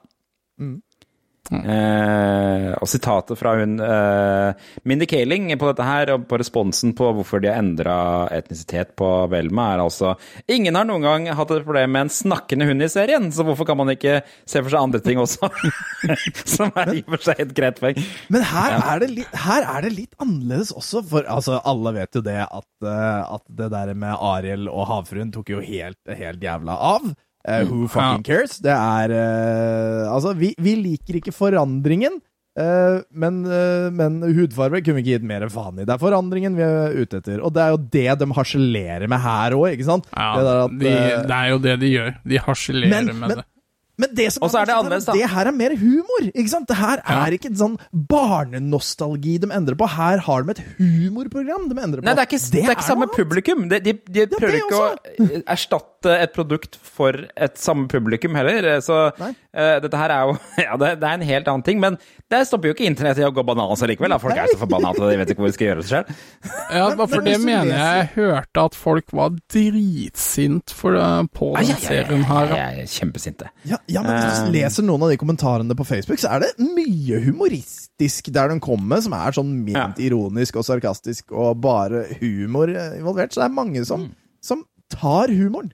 Eh, 1.48 2.70
og 2.76 2.88
sitatet 2.90 3.38
fra 3.40 3.54
hun 3.56 3.78
eh, 3.80 4.66
Mindy 4.88 5.06
Kaling 5.08 5.48
på 5.56 5.70
dette 5.70 5.86
her, 5.86 6.12
og 6.12 6.26
på 6.28 6.38
responsen 6.40 6.92
på 6.96 7.08
hvorfor 7.16 7.40
de 7.40 7.48
har 7.48 7.62
endra 7.62 7.96
etnisitet 8.36 8.92
på 8.98 9.08
Velma, 9.32 9.70
er 9.72 9.84
altså 9.86 10.12
Ingen 10.52 10.76
har 10.76 10.84
noen 10.88 11.06
gang 11.06 11.28
hatt 11.32 11.54
et 11.54 11.64
problem 11.64 11.94
med 11.94 12.06
en 12.06 12.12
snakkende 12.12 12.68
hund 12.68 12.84
i 12.84 12.90
serien, 12.92 13.30
så 13.32 13.46
hvorfor 13.48 13.68
kan 13.68 13.80
man 13.80 13.92
ikke 13.94 14.20
se 14.44 14.60
for 14.60 14.68
seg 14.72 14.82
andre 14.82 15.00
ting 15.04 15.20
også? 15.22 15.48
Som 16.56 16.74
er 16.76 16.92
i 16.98 17.04
og 17.06 17.14
for 17.16 17.30
seg 17.30 17.44
et 17.46 17.54
greit 17.56 17.80
poeng. 17.80 18.02
Men 18.32 18.44
her, 18.50 18.76
er 18.78 19.04
det 19.04 19.10
litt, 19.14 19.38
her 19.46 19.68
er 19.76 19.86
det 19.86 19.94
litt 19.94 20.20
annerledes 20.20 20.74
også, 20.76 21.02
for 21.08 21.28
altså, 21.32 21.62
alle 21.68 21.94
vet 21.96 22.20
jo 22.20 22.24
det 22.28 22.42
at, 22.44 22.68
eh, 22.84 23.22
at 23.38 23.46
det 23.62 23.70
der 23.72 23.94
med 23.96 24.20
Ariel 24.34 24.68
og 24.68 24.84
havfruen 24.92 25.32
tok 25.32 25.54
jo 25.56 25.64
helt, 25.64 26.00
helt 26.20 26.44
jævla 26.44 26.76
av. 26.92 27.08
Eh, 27.48 27.64
who 27.64 27.86
fucking 27.88 28.24
cares? 28.28 28.58
Det 28.60 28.74
er 28.74 29.14
uh, 29.16 30.12
Altså, 30.12 30.34
vi, 30.36 30.52
vi 30.60 30.74
liker 30.84 31.18
ikke 31.22 31.32
forandringen. 31.32 32.20
uh, 32.58 33.00
men, 33.14 33.42
men 33.94 34.16
hudfarve 34.34 34.80
kunne 34.82 34.98
vi 34.98 35.04
ikke 35.04 35.12
gitt 35.18 35.26
mer 35.30 35.48
faen 35.52 35.78
i. 35.78 35.84
Det 35.86 35.94
er 35.94 36.00
forandringen 36.02 36.56
vi 36.58 36.64
er 36.66 36.96
ute 36.98 37.20
etter. 37.22 37.38
Og 37.46 37.52
det 37.54 37.62
er 37.62 37.74
jo 37.76 37.82
det 37.98 38.08
de 38.20 38.30
harselerer 38.34 39.06
med 39.08 39.22
her 39.22 39.54
òg, 39.58 39.68
ikke 39.76 39.86
sant? 39.86 40.08
Ja, 40.16 40.32
det, 40.38 40.48
der 40.48 40.64
at, 40.64 40.74
de, 40.80 40.96
det 41.30 41.38
er 41.42 41.52
jo 41.54 41.60
det 41.68 41.76
de 41.84 41.92
gjør. 41.94 42.18
De 42.34 42.42
harselerer 42.48 42.90
Men- 42.98 43.14
med 43.14 43.28
men- 43.28 43.38
det. 43.38 43.46
men 43.98 44.12
det 44.14 44.26
som 44.30 44.44
er, 44.44 44.46
er 44.46 44.50
det 44.50 44.58
morsomt, 44.58 44.78
annerledes, 44.78 45.06
da. 45.08 45.14
Det 45.18 45.28
her 45.32 45.46
er 45.50 45.54
mer 45.58 45.72
humor, 45.80 46.26
ikke 46.30 46.50
sant? 46.52 46.68
Det 46.70 46.76
her 46.78 47.00
Ja. 47.02 47.14
er 47.26 47.34
ikke 47.34 47.50
sånn 47.58 47.72
barnenostalgi 48.52 49.38
de 49.42 49.48
endrer 49.50 49.74
på. 49.74 49.88
Her 49.90 50.18
har 50.22 50.42
de 50.46 50.50
et 50.54 50.60
humorprogram 50.78 51.64
de 51.70 51.74
endrer 51.82 51.98
på. 52.02 52.06
Nei, 52.06 52.14
det 52.14 52.22
er 52.22 52.28
ikke, 52.30 52.38
det 52.52 52.62
er 52.62 52.74
ikke 52.76 52.86
samme 52.86 53.08
publikum. 53.10 53.64
De, 53.68 53.80
de, 53.82 53.92
de 53.98 54.26
prøver 54.36 54.54
ja, 54.54 54.62
ikke 54.62 54.78
å 54.78 55.42
erstatte 55.50 55.97
et 56.06 56.32
produkt 56.32 56.76
for 56.82 57.12
et 57.36 57.56
samme 57.58 57.88
publikum 57.90 58.34
heller. 58.38 58.78
Så 58.84 59.10
Nei. 59.18 59.32
eh, 59.52 59.80
dette 59.82 59.96
her 59.98 60.10
er 60.14 60.28
jo 60.28 60.36
Ja, 60.68 60.76
det, 60.78 60.92
det 61.00 61.08
er 61.08 61.14
en 61.18 61.26
helt 61.26 61.48
annen 61.50 61.64
ting. 61.66 61.80
Men 61.82 61.98
det 62.30 62.42
stopper 62.46 62.68
jo 62.70 62.74
ikke 62.76 62.86
internett 62.86 63.18
i 63.18 63.24
å 63.26 63.32
gå 63.34 63.42
bananas 63.48 63.82
allikevel. 63.82 64.14
Folk 64.20 64.36
er 64.36 64.46
så 64.52 64.58
forbanna 64.60 64.90
at 64.94 65.00
de 65.00 65.16
vet 65.18 65.32
ikke 65.32 65.42
hvor 65.42 65.50
de 65.50 65.56
skal 65.58 65.70
gjøre 65.70 65.82
det 65.82 65.88
selv. 65.90 66.12
Ja, 66.78 66.88
Men- 66.94 67.08
for 67.08 67.24
det 67.24 67.38
mener 67.40 67.70
jeg 67.72 67.98
jeg 67.98 68.08
hørte 68.14 68.64
at 68.68 68.74
folk 68.76 69.12
var 69.16 69.30
dritsint 69.50 70.70
for, 70.76 70.94
eh, 71.00 71.22
på 71.34 71.50
den 71.56 71.76
serien 71.80 72.24
her. 72.28 72.52
Jeg 72.52 72.82
er 72.84 72.90
kjempesinte. 72.92 73.48
Ja, 73.64 73.78
ja, 73.88 74.02
men 74.04 74.18
hvis 74.20 74.42
du 74.44 74.48
Eh. 74.48 74.54
leser 74.62 74.84
noen 74.84 75.02
av 75.02 75.10
de 75.10 75.16
kommentarene 75.20 75.74
på 75.76 75.86
Facebook, 75.88 76.18
så 76.20 76.30
er 76.36 76.40
det 76.44 76.52
mye 76.58 77.20
humoristisk 77.24 78.30
der 78.32 78.48
de 78.52 78.60
kommer, 78.60 79.00
som 79.02 79.12
er 79.16 79.32
sånn 79.32 79.64
ment 79.64 79.98
ironisk 79.98 80.56
og 80.56 80.64
sarkastisk, 80.68 81.32
og 81.32 81.60
bare 81.60 82.04
humor 82.20 82.68
eh, 82.68 82.98
involvert. 83.00 83.32
Så 83.32 83.40
det 83.42 83.48
er 83.50 83.56
mange 83.56 83.84
som, 83.88 84.10
som 84.44 84.64
tar 84.92 85.28
humoren. 85.28 85.72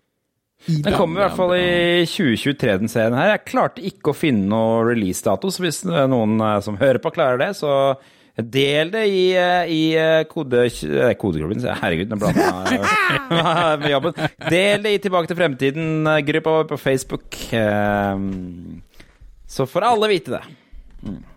Den 0.66 0.94
kommer 0.96 1.20
i 1.20 1.24
hvert 1.26 1.36
fall 1.36 1.54
i 1.58 2.04
2023, 2.08 2.74
den 2.80 2.88
serien 2.92 3.16
her. 3.18 3.34
Jeg 3.34 3.44
klarte 3.50 3.82
ikke 3.84 4.12
å 4.12 4.16
finne 4.16 4.46
noe 4.48 4.84
releasedato, 4.88 5.50
så 5.52 5.64
hvis 5.66 5.82
noen 5.84 6.38
eh, 6.40 6.60
som 6.64 6.78
hører 6.80 7.00
på, 7.04 7.12
klarer 7.12 7.40
det, 7.42 7.50
så 7.58 7.72
del 8.34 8.88
det 8.90 9.02
i, 9.12 9.24
eh, 9.38 9.68
i 9.70 9.82
eh, 10.00 10.22
kode... 10.26 10.64
jeg. 10.66 11.18
herregud, 11.20 12.08
nå 12.10 12.16
blander 12.18 12.48
jeg 12.48 12.80
med 13.84 13.90
jobben. 13.94 14.16
Del 14.50 14.82
det 14.86 14.94
i 14.96 15.02
Tilbake 15.04 15.30
til 15.30 15.38
fremtiden-gruppa 15.42 16.56
vår 16.56 16.70
på 16.72 16.80
Facebook. 16.80 17.28
Så 19.54 19.66
får 19.70 19.86
alle 19.90 20.08
vite 20.10 20.34
det. 20.38 20.42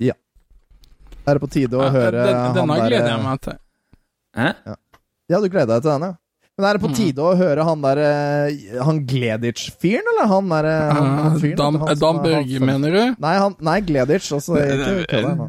Ja. 0.08 0.16
Er 1.28 1.36
det 1.36 1.44
på 1.44 1.50
tide 1.52 1.76
å 1.76 1.84
Ja, 1.84 1.92
høre 1.92 2.24
den, 2.24 2.36
han 2.40 2.56
denne 2.56 2.78
der- 2.80 2.88
gleder 2.94 3.12
jeg 3.12 3.24
meg 3.26 3.42
til. 3.44 3.58
Hæ? 4.38 4.50
Ja, 5.28 5.42
du 5.44 5.48
gleder 5.52 5.74
deg 5.76 5.84
til 5.84 5.92
den, 5.92 6.06
ja. 6.08 6.16
Men 6.58 6.66
er 6.72 6.78
det 6.80 6.82
på 6.82 6.90
tide 6.98 7.22
å 7.22 7.36
høre 7.38 7.62
han 7.68 7.84
der 7.84 8.00
eh, 8.02 8.80
Han 8.82 9.04
Gleditsch-fyren, 9.06 10.08
eller 10.16 10.26
han 10.32 10.48
der 10.50 10.68
eh, 10.72 10.96
han, 10.98 11.12
han 11.22 11.36
fyren? 11.44 11.78
Han 12.02 12.22
Børge, 12.24 12.62
mener 12.66 12.96
du? 12.96 13.04
Nei, 13.22 13.34
han, 13.38 13.54
nei 13.62 13.76
Gleditsch. 13.86 14.32
Altså. 14.34 14.58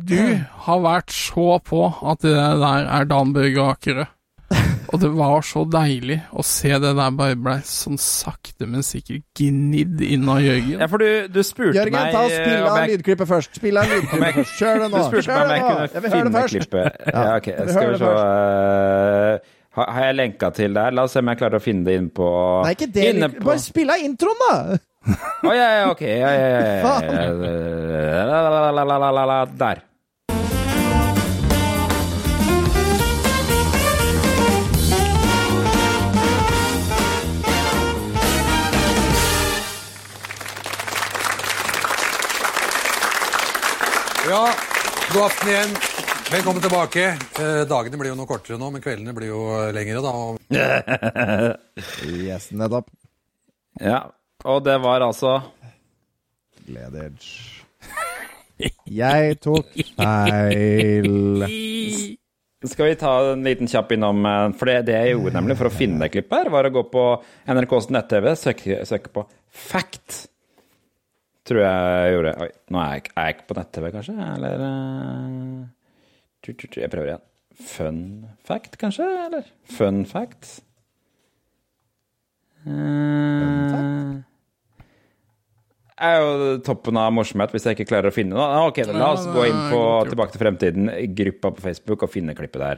Du 0.04 0.18
har 0.66 0.84
vært 0.84 1.14
så 1.16 1.46
på 1.64 1.80
at 2.12 2.20
det 2.26 2.34
der 2.36 2.90
er 2.98 3.08
Dan 3.08 3.32
Børge 3.32 3.64
Akerø. 3.72 4.04
Og 4.92 5.00
det 5.00 5.08
var 5.16 5.42
så 5.48 5.64
deilig 5.68 6.20
å 6.36 6.44
se 6.44 6.74
det 6.76 6.92
der 7.00 7.16
bare 7.16 7.40
ble 7.40 7.56
sånn 7.64 7.96
sakte, 8.00 8.68
men 8.68 8.84
sikkert 8.84 9.24
gnidd 9.40 10.04
inn 10.04 10.28
av 10.28 10.44
Jørgen. 10.44 10.76
Ja, 10.76 10.92
for 10.92 11.00
du, 11.00 11.28
du 11.32 11.40
spurte 11.44 11.76
Jørgen, 11.76 11.96
meg 11.96 12.12
ta 12.12 12.22
og 12.28 12.32
eh, 12.36 12.40
spill 12.44 12.68
av 12.68 12.78
jeg- 12.82 12.92
lydklippet 12.98 13.32
først. 13.32 13.56
Spill 13.62 13.80
av 13.80 13.88
lydklippet 13.96 14.42
først. 14.42 14.58
Kjør 14.60 14.82
det 14.84 14.88
nå. 14.92 14.96
Du 14.96 15.08
spurte 15.08 15.28
Kjør 15.32 15.52
meg 15.54 15.68
om 15.72 15.84
jeg 15.86 15.94
kunne 15.96 16.16
finne 16.18 16.48
klippet. 16.52 17.04
Ja, 17.16 17.28
ok. 17.40 17.54
Skal 17.72 17.94
vi 17.94 18.02
se 18.04 19.56
har, 19.78 19.90
har 19.94 20.08
jeg 20.10 20.18
lenka 20.18 20.50
til 20.54 20.74
der? 20.76 20.94
La 20.94 21.06
oss 21.06 21.14
se 21.16 21.22
om 21.22 21.30
jeg 21.30 21.40
klarer 21.40 21.60
å 21.60 21.62
finne 21.62 21.86
det 21.86 21.98
inn 22.00 22.08
på 22.14 22.28
Nei, 22.64 22.74
ikke 22.76 22.90
det. 22.94 23.10
Inne 23.14 23.30
på 23.34 23.46
Bare 23.48 23.62
spill 23.62 23.94
av 23.94 24.02
introen, 24.02 24.46
da! 24.46 24.78
Å 25.48 25.52
ja, 25.54 25.68
ja, 25.78 25.84
ok. 25.92 26.02
Ja, 26.04 26.32
ja, 26.34 26.48
ja. 26.52 26.64
Der. 29.58 29.84
Ja, 44.28 44.42
god 45.14 45.22
aften 45.30 45.48
igjen. 45.48 45.87
Velkommen 46.32 46.60
tilbake. 46.62 47.04
Eh, 47.40 47.62
dagene 47.68 47.96
blir 48.00 48.10
jo 48.12 48.16
noe 48.18 48.28
kortere 48.28 48.58
nå, 48.60 48.68
men 48.74 48.82
kveldene 48.84 49.14
blir 49.16 49.30
jo 49.30 49.40
eh, 49.56 49.70
lengre, 49.76 50.02
da. 50.04 50.12
Yes, 52.28 52.50
nettopp. 52.52 52.90
Ja, 53.80 54.00
og 54.44 54.64
det 54.66 54.74
var 54.82 55.04
altså 55.06 55.38
Gledage. 56.66 57.62
Jeg 58.90 59.38
tok 59.44 59.70
feil. 59.96 61.46
Skal 62.66 62.88
vi 62.90 62.96
ta 62.98 63.12
en 63.32 63.44
liten 63.46 63.70
kjapp 63.70 63.92
innom 63.94 64.24
eh, 64.26 64.48
For 64.58 64.66
det, 64.68 64.80
det 64.90 64.96
jeg 64.98 65.12
gjorde 65.14 65.36
nemlig 65.38 65.56
for 65.60 65.70
å 65.70 65.72
finne 65.78 66.02
det 66.02 66.10
klippet, 66.16 66.40
her, 66.42 66.50
var 66.52 66.68
å 66.68 66.74
gå 66.74 66.82
på 66.92 67.04
NRKs 67.54 67.88
nett-TV, 67.94 68.32
søke, 68.36 68.80
søke 68.90 69.14
på 69.14 69.24
Fact. 69.48 70.24
Tror 71.48 71.62
jeg 71.64 72.12
gjorde. 72.18 72.34
Oi, 72.44 72.50
nå 72.74 72.82
er 72.84 72.90
jeg, 72.98 73.06
ikke- 73.06 73.14
er 73.16 73.30
jeg 73.30 73.38
ikke 73.38 73.48
på 73.54 73.58
nett-TV, 73.62 73.90
kanskje? 73.96 74.16
Eller 74.34 74.64
eh, 74.68 75.66
Jeg 76.48 76.90
prøver 76.92 77.12
igjen. 77.12 77.24
Fun 77.58 78.00
fact, 78.46 78.76
kanskje? 78.78 79.04
Eller 79.26 79.44
fun 79.66 80.04
fact? 80.06 80.60
Eh, 82.68 84.18
er 85.98 86.20
jo 86.22 86.58
toppen 86.66 86.98
av 87.00 87.10
morsomhet 87.14 87.50
hvis 87.54 87.64
jeg 87.66 87.78
ikke 87.78 87.88
klarer 87.90 88.12
å 88.12 88.14
finne 88.14 88.36
noe. 88.36 88.44
Ah, 88.46 88.66
Ok, 88.68 88.78
La 88.86 89.12
oss 89.14 89.24
gå 89.26 89.46
inn 89.48 89.60
på 89.72 89.80
Tilbake 90.10 90.34
til 90.34 90.42
fremtiden-gruppa 90.44 91.50
på 91.56 91.64
Facebook 91.64 92.04
og 92.06 92.12
finne 92.12 92.34
klippet 92.38 92.60
der. 92.62 92.76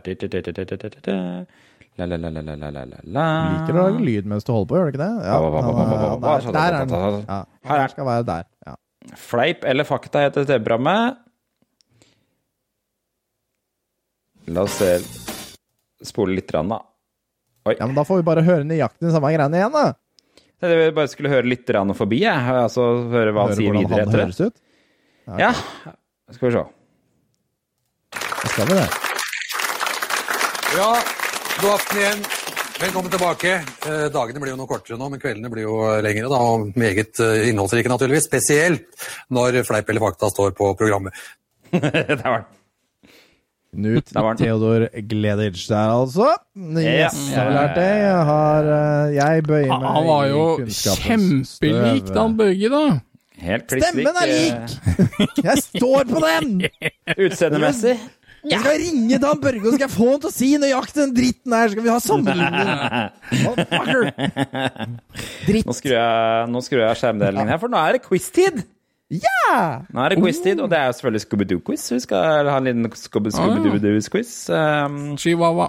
Liker 2.00 3.76
å 3.76 3.82
lage 3.84 4.04
lyd 4.06 4.28
mens 4.30 4.46
du 4.46 4.52
holder 4.54 4.68
på, 4.70 4.78
gjør 4.78 4.86
du 4.86 4.92
ikke 4.94 5.02
det? 5.04 5.14
Ja, 5.26 5.36
der, 6.54 6.76
er 6.78 6.86
den. 6.86 7.26
Her 7.68 7.82
er 7.84 7.92
skal 7.92 8.08
være 8.08 8.24
der. 8.30 8.44
Fleip 9.20 9.64
eller 9.68 9.84
fakta 9.88 10.26
heter 10.26 10.46
TV-programmet. 10.48 11.20
La 14.50 14.64
oss 14.66 14.78
se 14.80 14.98
Spole 16.02 16.32
litt, 16.34 16.48
rann, 16.54 16.70
da. 16.72 16.78
Oi. 17.68 17.74
ja, 17.76 17.84
men 17.84 17.92
da 17.94 18.06
får 18.08 18.22
vi 18.22 18.24
bare 18.24 18.42
høre 18.46 18.64
nøyaktig 18.64 19.04
den 19.04 19.12
samme 19.12 19.28
greiene 19.34 19.58
igjen, 19.58 19.74
da. 19.74 19.82
Jeg 20.64 20.78
vil 20.78 20.94
bare 20.96 21.10
skulle 21.12 21.32
høre 21.32 21.48
litt 21.48 21.68
rann 21.76 21.92
forbi, 21.96 22.22
jeg. 22.24 22.54
Altså 22.56 22.86
høre 23.12 23.34
hva 23.36 23.46
han 23.48 23.58
sier 23.58 23.76
videre 23.76 23.98
han 24.00 24.08
etter 24.08 24.22
høres 24.24 24.40
det. 24.40 24.48
ut. 24.48 24.62
Ja, 25.40 25.50
skal 26.32 26.48
vi 26.48 26.52
se. 26.56 26.64
Da 28.16 28.52
skal 28.54 28.70
vi 28.70 28.78
det. 28.80 28.86
Ja, 30.78 30.90
god 31.60 31.72
aften 31.74 32.00
igjen. 32.00 32.24
Velkommen 32.80 33.12
tilbake. 33.12 33.52
Eh, 33.90 34.06
dagene 34.12 34.40
blir 34.40 34.54
jo 34.54 34.60
noe 34.62 34.70
kortere 34.70 34.96
nå, 34.96 35.10
men 35.12 35.20
kveldene 35.20 35.50
blir 35.52 35.66
jo 35.66 35.74
eh, 35.84 35.98
lengre, 36.04 36.30
da. 36.32 36.38
Og 36.40 36.70
meget 36.80 37.20
eh, 37.20 37.50
innholdsrike, 37.50 37.92
naturligvis. 37.92 38.28
Spesielt 38.30 39.04
når 39.36 39.60
Fleip 39.68 39.92
eller 39.92 40.04
fakta 40.06 40.32
står 40.32 40.56
på 40.56 40.72
programmet. 40.80 41.20
det 41.76 42.22
var. 42.24 42.48
Knut. 43.70 44.10
Theodor 44.40 44.88
Gleditsch 45.06 45.68
der, 45.70 45.92
altså. 45.94 46.26
Yes, 46.58 47.14
jeg 47.30 47.38
har 47.38 47.52
lært 47.54 47.76
det. 47.78 47.86
Jeg 48.02 48.24
har 48.30 48.62
eh, 48.74 49.14
Jeg 49.14 49.44
bøyer 49.46 49.70
meg 49.70 49.86
Han 49.94 50.06
var 50.08 50.24
jo 50.26 50.40
kjempelik. 50.66 52.10
Dan 52.10 52.34
Børge, 52.40 52.66
da. 52.72 52.80
Helt 53.40 53.64
kliss 53.70 53.86
lik. 53.94 54.04
Stemmen 54.04 54.16
er 54.20 54.26
lik! 54.28 54.70
Jeg 55.46 55.56
står 55.64 56.04
på 56.10 56.18
den! 56.24 56.48
Utseendemessig. 57.24 57.94
Ja. 58.40 58.48
Jeg 58.50 58.58
skal 58.64 58.78
ringe 58.80 59.18
Dan 59.20 59.40
Børge 59.40 59.60
og 59.68 59.74
skal 59.74 59.82
jeg 59.84 59.90
få 59.92 60.06
han 60.14 60.20
til 60.22 60.28
å 60.30 60.32
si 60.32 60.46
nøyaktig 60.60 61.00
den 61.02 61.10
dritten 61.16 61.52
her. 61.52 61.68
Skal 61.72 61.84
vi 61.84 61.90
ha 61.92 61.98
sammenligning? 62.00 62.68
Dritt. 65.48 65.66
Nå 65.68 65.72
skrur 65.76 65.92
jeg, 65.94 66.48
nå 66.52 66.58
skrur 66.64 66.80
jeg 66.80 66.88
av 66.88 66.96
skjermdelingen 67.02 67.48
her, 67.52 67.58
for 67.60 67.68
nå 67.72 67.76
er 67.80 67.92
det 67.98 68.02
quiz-tid! 68.06 68.56
Ja! 69.10 69.82
Nå 69.90 70.02
er 70.04 70.12
det 70.14 70.20
quiz-tid, 70.22 70.60
og 70.62 70.70
det 70.70 70.78
er 70.78 70.92
selvfølgelig 70.94 71.22
Scooby-Doo-quiz. 71.24 71.84
Vi 71.96 72.00
skal 72.04 72.46
ha 72.46 72.56
en 72.60 72.68
liten 72.68 72.86
Scooby- 72.94 73.32
Scooby-Doo-quiz. 73.34 74.32
Um, 74.54 74.98
Chihuahua. 75.18 75.66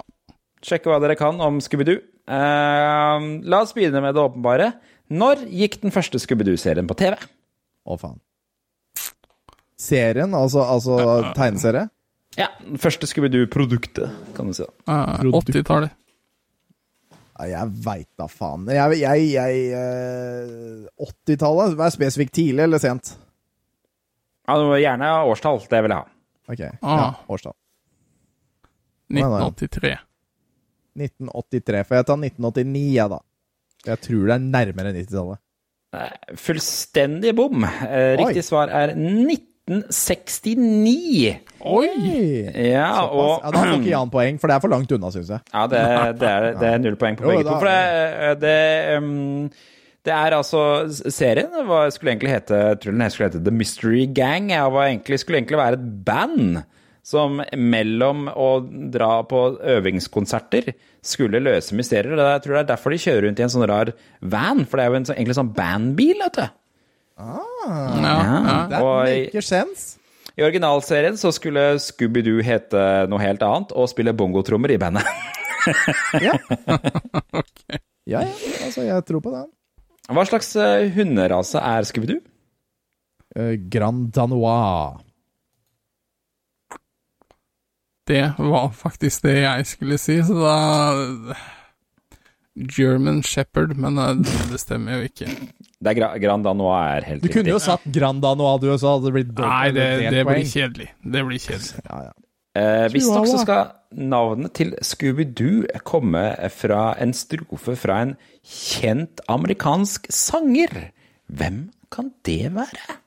sjekke 0.62 0.86
hva 0.92 1.00
dere 1.02 1.16
kan 1.18 1.40
om 1.42 1.58
Scooby-Doo. 1.60 1.98
Um, 2.30 3.24
la 3.42 3.62
oss 3.64 3.74
begynne 3.74 3.98
med 4.04 4.14
det 4.14 4.22
åpenbare. 4.22 4.68
Når 5.10 5.42
gikk 5.50 5.80
den 5.82 5.90
første 5.94 6.20
Scooby-Doo-serien 6.22 6.86
på 6.86 6.94
TV? 7.00 7.16
Å, 7.82 7.96
faen. 7.98 8.20
Serien, 9.82 10.30
altså, 10.38 10.62
altså 10.62 11.00
tegneserie? 11.34 11.88
Ja, 12.38 12.46
den 12.62 12.78
første 12.80 13.08
Scooby-Doo-produktet, 13.10 14.14
kan 14.36 14.52
du 14.52 14.54
si. 14.56 14.68
Uh, 14.86 15.18
80-tallet. 15.34 15.90
Ja, 17.42 17.48
jeg 17.58 17.74
veit 17.82 18.06
da 18.20 18.28
faen. 18.30 18.68
Jeg, 18.70 19.00
jeg, 19.02 19.26
jeg 19.34 19.62
eh, 19.74 20.86
80-tallet? 21.02 21.74
Vær 21.80 21.90
spesifikt 21.90 22.36
tidlig 22.38 22.62
eller 22.68 22.78
sent? 22.78 23.16
Ja, 24.48 24.52
det 24.58 24.64
må 24.66 24.74
gjerne 24.82 25.06
årstall, 25.30 25.58
det 25.70 25.78
vil 25.84 25.92
jeg 25.94 26.00
ha. 26.02 26.06
Ok, 26.50 26.60
Ah. 26.82 26.98
ja, 26.98 27.08
årstall. 27.30 27.54
1983. 29.12 29.92
1983. 30.98 31.84
Får 31.88 31.96
jeg 32.00 32.06
ta 32.08 32.14
1989, 32.16 32.94
jeg, 32.96 33.08
da? 33.12 33.18
Jeg 33.86 33.98
tror 34.06 34.22
det 34.28 34.34
er 34.34 34.38
nærmere 34.46 34.92
90-tallet. 34.96 35.38
Eh, 35.92 36.12
Fullstendig 36.40 37.32
bom. 37.36 37.64
Riktig 37.64 38.26
Riktig 38.26 38.44
svar 38.46 38.66
er 38.72 38.88
1969. 38.96 41.36
Oi! 41.60 41.88
Ja, 42.72 42.88
og 43.06 43.40
Ja, 43.44 43.50
da 43.52 43.58
får 43.62 43.74
ikke 43.78 43.90
Jan 43.92 44.10
poeng, 44.12 44.36
for 44.40 44.46
det 44.50 44.54
er 44.56 44.60
for 44.64 44.72
langt 44.72 44.92
unna, 44.96 45.08
syns 45.14 45.30
jeg. 45.34 45.40
Ja, 45.52 45.62
det, 45.70 45.82
det, 46.20 46.28
er, 46.30 46.42
det 46.60 46.68
er 46.72 46.78
null 46.82 46.96
poeng 47.00 47.16
på 47.18 47.22
Jo, 47.26 47.30
begge 47.34 47.44
da- 47.44 47.50
to. 47.52 47.56
For 47.60 47.68
det, 47.68 47.80
det, 48.42 48.62
um, 48.98 49.50
det 50.04 50.12
er 50.12 50.34
altså 50.34 50.60
Serien 51.14 51.52
Hva 51.68 51.84
skulle 51.94 52.10
egentlig 52.14 52.32
hete 52.32 52.56
jeg 52.58 52.78
tror 52.82 52.96
den 52.96 53.10
skulle 53.12 53.28
hete 53.30 53.42
The 53.46 53.52
Mystery 53.54 54.06
Gang. 54.16 54.48
Jeg 54.50 54.72
var 54.74 54.88
egentlig, 54.88 55.18
skulle 55.22 55.38
egentlig 55.42 55.60
være 55.60 55.78
et 55.78 56.04
band 56.08 56.62
som 57.06 57.40
mellom 57.58 58.28
å 58.30 58.48
dra 58.94 59.22
på 59.26 59.44
øvingskonserter 59.58 60.72
skulle 61.02 61.40
løse 61.42 61.74
mysterier. 61.74 62.14
Det 62.14 62.22
er- 62.22 62.32
Jeg 62.36 62.42
tror 62.44 62.54
det 62.54 62.60
er 62.62 62.70
derfor 62.76 62.90
de 62.90 62.98
kjører 63.02 63.22
rundt 63.26 63.40
i 63.40 63.42
en 63.42 63.48
sånn 63.54 63.66
rar 63.68 63.92
van, 64.22 64.64
for 64.64 64.76
det 64.76 64.84
er 64.84 64.90
jo 64.90 64.94
en 65.00 65.04
sånn, 65.04 65.16
egentlig 65.18 65.38
sånn 65.38 65.54
bandbil, 65.54 66.18
vet 66.22 66.32
du. 66.38 66.46
Ah, 67.18 67.38
Ja, 68.02 68.14
ja. 68.22 68.68
that 68.70 68.82
makes 68.82 69.46
sense. 69.46 69.98
I 70.38 70.42
originalserien 70.42 71.14
så 71.18 71.32
skulle 71.34 71.76
Scooby-Doo 71.78 72.42
hete 72.42 73.06
noe 73.08 73.18
helt 73.20 73.42
annet 73.42 73.72
og 73.76 73.88
spille 73.90 74.14
bongotrommer 74.16 74.70
i 74.70 74.78
bandet. 74.78 75.04
Ja. 76.22 76.38
ja, 78.06 78.22
ja. 78.22 78.32
Altså, 78.64 78.82
jeg 78.86 79.04
tror 79.06 79.20
på 79.20 79.30
den. 79.34 79.50
Hva 80.10 80.24
slags 80.26 80.50
eh, 80.58 80.88
hunderase 80.96 81.60
er 81.62 81.86
Scooby-Doo? 81.86 82.20
Eh, 83.38 83.54
Grand 83.72 84.10
Danois. 84.12 84.98
Det 88.10 88.24
var 88.36 88.72
faktisk 88.74 89.22
det 89.28 89.36
jeg 89.44 89.66
skulle 89.70 89.98
si, 90.02 90.18
så 90.26 90.34
da 90.42 91.36
German 92.52 93.22
Shepherd, 93.24 93.76
men 93.80 93.96
eh, 94.02 94.16
det 94.50 94.58
stemmer 94.60 94.98
jo 94.98 95.06
ikke. 95.08 95.30
Det 95.82 95.92
er 95.94 95.98
Gra 95.98 96.10
Grand 96.22 96.44
Danois 96.46 96.82
er 96.98 97.06
helt 97.08 97.24
Du 97.24 97.30
kunne 97.32 97.54
jo 97.54 97.62
satt 97.62 97.86
Grand 97.94 98.20
Danois, 98.22 98.58
du, 98.62 98.68
så 98.78 98.96
hadde 98.96 99.08
det 99.08 99.14
blitt 99.16 99.32
Nei, 99.38 99.70
det, 99.74 99.86
det 100.12 100.26
blir 100.28 100.44
kjedelig. 100.50 100.90
Det 101.14 101.24
blir 101.30 101.42
kjedelig. 101.46 101.86
Ja, 101.88 102.02
ja. 102.10 102.12
Eh, 102.54 102.92
Visstnok 102.92 103.26
så 103.26 103.38
Chihuahua. 103.38 103.44
skal 103.44 103.70
navnet 104.08 104.52
til 104.52 104.74
Scooby-Doo 104.84 105.64
komme 105.88 106.24
fra 106.52 106.92
en 107.00 107.12
strofe 107.16 107.76
fra 107.76 108.02
en 108.02 108.12
kjent 108.44 109.20
amerikansk 109.28 110.06
sanger. 110.12 110.90
Hvem 111.32 111.70
kan 111.92 112.12
det 112.26 112.54
være? 112.54 112.98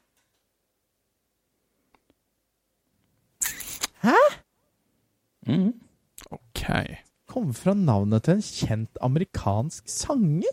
Hæ? 4.01 4.15
Ok. 6.31 6.63
Kom 7.29 7.53
fra 7.53 7.73
navnet 7.73 8.23
til 8.23 8.33
en 8.33 8.41
kjent 8.41 8.97
amerikansk 9.01 9.83
sanger? 9.89 10.49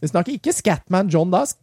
Vi 0.00 0.06
snakker 0.06 0.32
ikke 0.32 0.52
Scatman 0.52 1.08
John 1.08 1.30
da. 1.32 1.44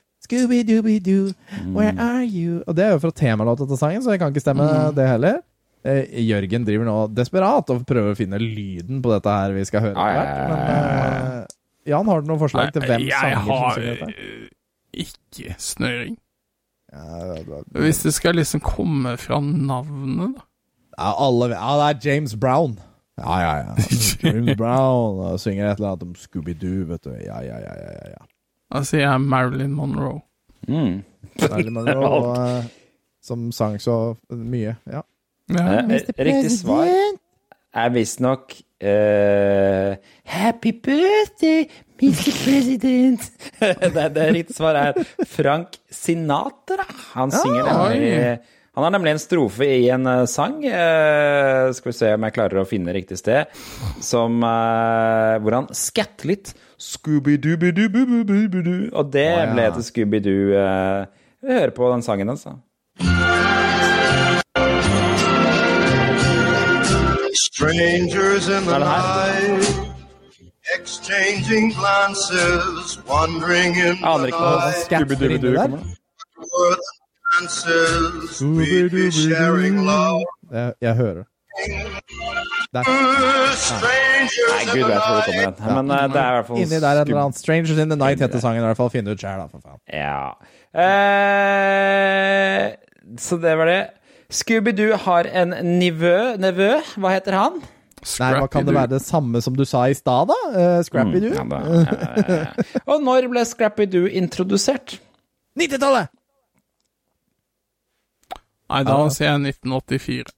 Scooby-dooby-doo, 0.30 1.32
where 1.74 1.94
are 1.98 2.22
you? 2.24 2.62
Og 2.66 2.76
det 2.78 2.84
er 2.86 2.92
jo 2.94 3.00
fra 3.02 3.10
temalåta 3.10 3.66
til 3.66 3.76
sangen, 3.80 4.02
så 4.04 4.12
jeg 4.14 4.20
kan 4.22 4.30
ikke 4.32 4.42
stemme 4.44 4.66
det 4.94 5.06
heller. 5.08 5.40
Eh, 5.82 6.04
Jørgen 6.28 6.64
driver 6.68 6.84
nå 6.86 6.96
desperat 7.16 7.70
og 7.72 7.82
prøver 7.88 8.12
å 8.12 8.18
finne 8.18 8.38
lyden 8.38 9.00
på 9.02 9.10
dette 9.14 9.32
her 9.32 9.54
vi 9.56 9.64
skal 9.64 9.80
høre. 9.88 9.96
Etter 9.96 10.18
hvert, 10.20 10.50
Men 10.52 11.38
eh, 11.40 11.56
Jan, 11.90 12.06
har 12.12 12.20
du 12.20 12.28
noen 12.28 12.42
forslag 12.42 12.72
til 12.76 12.84
hvem 12.86 13.06
jeg 13.08 13.16
sanger 13.16 13.40
som 13.40 13.56
har 13.64 13.78
synger 13.78 13.96
dette? 13.96 14.10
har 14.10 15.04
ikke 15.06 15.56
snøring. 15.58 16.16
Ja, 16.92 17.34
da- 17.46 17.80
Hvis 17.80 18.02
det 18.04 18.12
skal 18.14 18.34
liksom 18.36 18.60
komme 18.60 19.16
fra 19.22 19.40
navnet, 19.40 20.36
da. 20.36 20.46
Ja, 21.00 21.12
alle, 21.26 21.48
ja, 21.54 21.70
det 21.80 21.88
er 21.88 22.08
James 22.10 22.34
Brown. 22.36 22.74
Ja, 23.20 23.36
ja, 23.40 23.52
ja. 23.62 23.74
James 24.26 24.56
Brown 24.58 25.20
og 25.30 25.38
synger 25.40 25.70
et 25.70 25.78
eller 25.80 25.94
annet 25.94 26.02
om 26.08 26.14
Scooby-Doo, 26.18 26.84
vet 26.90 27.04
du. 27.06 27.10
Ja, 27.24 27.38
ja, 27.46 27.56
ja, 27.62 27.72
ja, 27.78 27.92
ja, 27.96 28.10
ja. 28.18 28.26
Da 28.70 28.82
sier 28.86 29.02
jeg 29.02 29.22
Marilyn 29.26 29.72
Monroe. 29.74 30.20
Mm. 30.68 31.00
Marilyn 31.42 31.74
Monroe, 31.74 32.34
eh, 32.46 32.68
som 33.22 33.48
sang 33.54 33.80
så 33.82 33.96
mye. 34.30 34.76
Ja. 34.86 35.02
Ja. 35.50 35.64
Eh, 35.82 36.12
Riktig 36.14 36.52
svar 36.54 36.86
er 37.70 37.90
visstnok 37.94 38.54
uh, 38.82 39.96
Happy 40.30 40.72
birthday, 40.72 41.66
Mr. 42.00 42.30
President. 42.44 43.26
det, 43.94 44.06
det 44.14 44.30
riktige 44.34 44.56
svaret 44.56 44.96
er 45.02 45.26
Frank 45.28 45.78
Sinatra. 45.90 46.86
Han 47.16 47.34
synger 47.34 47.66
nemlig 47.66 48.14
Han 48.78 48.86
har 48.86 48.94
nemlig 48.94 49.12
en 49.16 49.22
strofe 49.22 49.66
i 49.66 49.88
en 49.90 50.06
uh, 50.06 50.24
sang, 50.30 50.60
uh, 50.62 51.70
skal 51.74 51.90
vi 51.90 51.96
se 51.98 52.12
om 52.14 52.26
jeg 52.26 52.36
klarer 52.38 52.62
å 52.62 52.68
finne 52.68 52.94
riktig 52.94 53.18
sted, 53.18 53.50
som 54.00 54.38
uh, 54.46 55.36
hvor 55.42 55.58
han 55.58 55.70
skatter 55.74 56.30
litt. 56.30 56.54
Scooby-doo-doo-doo-doo-doo. 56.80 58.88
Og 58.92 59.12
det 59.12 59.26
Å, 59.28 59.38
ja. 59.44 59.52
ble 59.52 59.66
til 59.76 59.84
Scooby-Doo. 59.90 60.52
eh, 60.56 61.06
vi 61.42 61.52
hører 61.52 61.70
på 61.76 61.90
den 61.92 62.02
sangen 62.02 62.28
altså. 62.32 62.56
Strangers 67.32 68.48
in 68.48 68.64
the 68.64 68.72
det 68.72 68.78
night, 68.78 69.90
exchanging 70.76 71.72
glances, 71.72 72.98
wandering 73.08 73.74
in 73.76 73.96
the 74.00 74.30
night. 74.30 74.74
Scooby-Doo 74.86 75.56
kommer. 75.56 75.78
Love. 79.84 80.24
Jeg, 80.52 80.72
jeg 80.80 80.94
hører. 80.94 81.22
Der. 82.70 82.86
Nei, 82.86 84.62
gud 84.70 84.84
vet 84.86 85.00
hvor 85.02 85.16
det 85.16 85.24
kommer 85.26 85.42
hen. 85.42 85.54
Men 85.74 85.90
uh, 85.90 85.96
det 86.06 86.20
er 86.20 86.28
i 86.30 86.34
hvert 86.36 86.46
fall 86.46 86.60
Inni 86.62 86.78
der 86.78 87.00
en 87.00 87.08
eller 87.08 87.22
annen 87.24 87.34
Strangers 87.36 87.78
in 87.82 87.90
the 87.90 87.98
Night 87.98 88.22
heter 88.22 88.38
sangen 88.42 88.62
i 88.62 88.66
hvert 88.68 88.78
fall. 88.78 88.92
Finn 88.94 89.10
ut 89.10 89.18
sjæl, 89.20 89.40
da, 89.42 89.46
for 89.50 89.60
faen. 89.64 89.80
Ja. 89.90 90.22
Eh, 90.84 92.62
så 93.18 93.34
det 93.42 93.56
var 93.58 93.66
det. 93.70 93.82
Scooby-Doo 94.30 94.94
har 95.04 95.26
en 95.42 95.50
nivø. 95.80 96.16
Nevø, 96.38 96.70
hva 97.02 97.08
heter 97.16 97.34
han? 97.34 97.58
Nei, 98.00 98.30
hva 98.38 98.46
kan 98.48 98.64
det 98.64 98.74
være 98.76 98.94
det 98.94 99.02
samme 99.04 99.42
som 99.44 99.56
du 99.58 99.66
sa 99.68 99.82
i 99.90 99.96
stad, 99.98 100.30
da? 100.30 100.38
Uh, 100.54 100.78
Scrappy-Doo? 100.86 101.34
Mm, 101.36 101.52
ja, 101.52 101.58
ja, 101.66 102.14
ja, 102.16 102.38
ja. 102.38 102.46
Og 102.94 103.02
når 103.04 103.28
ble 103.32 103.44
Scrappy-Doo 103.44 104.06
introdusert? 104.22 105.00
90-tallet! 105.58 106.08
Nei, 108.70 108.84
da 108.86 108.96
sier 109.10 109.32
jeg 109.32 109.56
1984. 109.58 110.30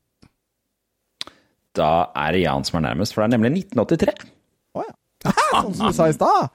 Da 1.78 2.10
er 2.18 2.32
det 2.36 2.42
Jan 2.44 2.64
som 2.68 2.78
er 2.80 2.86
nærmest, 2.90 3.14
for 3.14 3.22
det 3.24 3.30
er 3.30 3.38
nemlig 3.38 3.64
1983. 3.72 4.14
Sånn 5.22 5.74
som 5.78 5.86
du 5.88 5.94
sa 5.94 6.08
i 6.10 6.14
stad. 6.16 6.50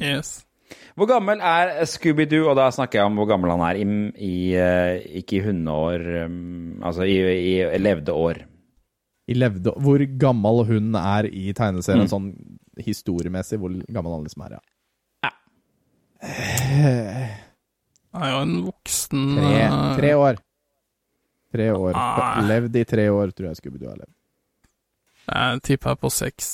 Yes. 0.00 0.44
Hvor 0.96 1.08
gammel 1.10 1.42
er 1.44 1.82
Scooby-Doo? 1.90 2.46
Og 2.48 2.56
da 2.56 2.68
snakker 2.72 3.00
jeg 3.00 3.10
om 3.10 3.16
hvor 3.18 3.26
gammel 3.28 3.50
han 3.52 3.62
er 3.66 3.78
i, 3.82 3.84
i 4.24 4.34
eh, 4.56 5.02
Ikke 5.20 5.36
i 5.40 5.42
hundeår, 5.44 6.04
um, 6.24 6.80
altså 6.86 7.04
i, 7.10 7.16
i 7.74 7.78
levde 7.82 8.14
år. 8.16 8.40
I 9.28 9.34
levde, 9.36 9.74
hvor 9.82 10.02
gammel 10.20 10.62
hun 10.70 10.94
er 11.00 11.28
i 11.30 11.52
tegneserien, 11.56 12.06
Mm. 12.06 12.12
sånn 12.12 12.30
historiemessig, 12.84 13.58
hvor 13.62 13.74
gammel 13.92 14.12
han 14.16 14.24
liksom 14.26 14.46
er, 14.46 14.56
ja. 14.56 15.30
Han 18.14 18.22
er 18.22 18.30
jo 18.30 18.40
en 18.44 18.56
voksen 18.68 19.22
Tre, 19.36 19.54
eh, 19.60 19.96
tre 19.98 20.12
år. 20.18 20.40
Tre 21.54 21.68
år. 21.74 21.92
Ah. 21.98 22.40
Levd 22.48 22.76
i 22.80 22.84
tre 22.88 23.08
år, 23.10 23.32
tror 23.34 23.50
jeg 23.50 23.60
Scooby-Doo 23.60 23.90
har 23.90 23.98
levd. 24.00 24.13
Jeg 25.24 25.62
tipper 25.64 25.96
på 25.98 26.10
seks. 26.12 26.52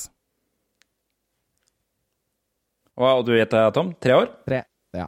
Og, 3.00 3.06
og 3.08 3.26
du 3.26 3.34
gjetter, 3.34 3.70
Tom? 3.74 3.94
Tre 4.02 4.16
år? 4.18 4.30
Tre, 4.46 4.62
ja. 4.96 5.06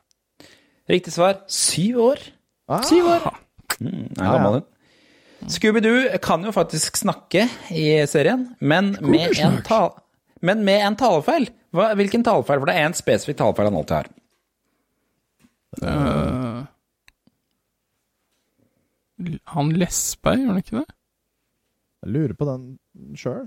Riktig 0.90 1.14
svar 1.14 1.42
syv 1.52 2.00
år. 2.08 2.22
Ah. 2.68 2.84
Syv 2.88 3.10
år. 3.14 3.26
Mm, 3.80 4.06
er 4.18 4.36
Ja. 4.38 4.60
Scooby-Doo 5.50 6.18
kan 6.22 6.44
jo 6.46 6.52
faktisk 6.54 6.96
snakke 6.96 7.48
i 7.74 8.06
serien, 8.06 8.54
men 8.60 8.92
med 9.02 9.34
en, 9.42 9.56
ta 9.66 9.88
men 10.42 10.64
med 10.66 10.82
en 10.86 10.96
talefeil. 10.98 11.48
Hva, 11.74 11.92
hvilken 11.98 12.24
talefeil? 12.26 12.60
For 12.60 12.70
det 12.70 12.76
er 12.78 12.86
en 12.86 12.94
spesifikk 12.98 13.38
talefeil 13.40 13.70
han 13.70 13.78
alltid 13.80 13.96
har. 13.96 14.10
Uh, 15.82 16.62
han 19.54 19.72
lesper, 19.78 20.36
gjør 20.38 20.52
han 20.52 20.62
ikke 20.62 20.80
det? 20.80 20.86
Jeg 22.02 22.12
lurer 22.16 22.34
på 22.38 22.46
den 22.48 22.62
sjøl, 23.18 23.44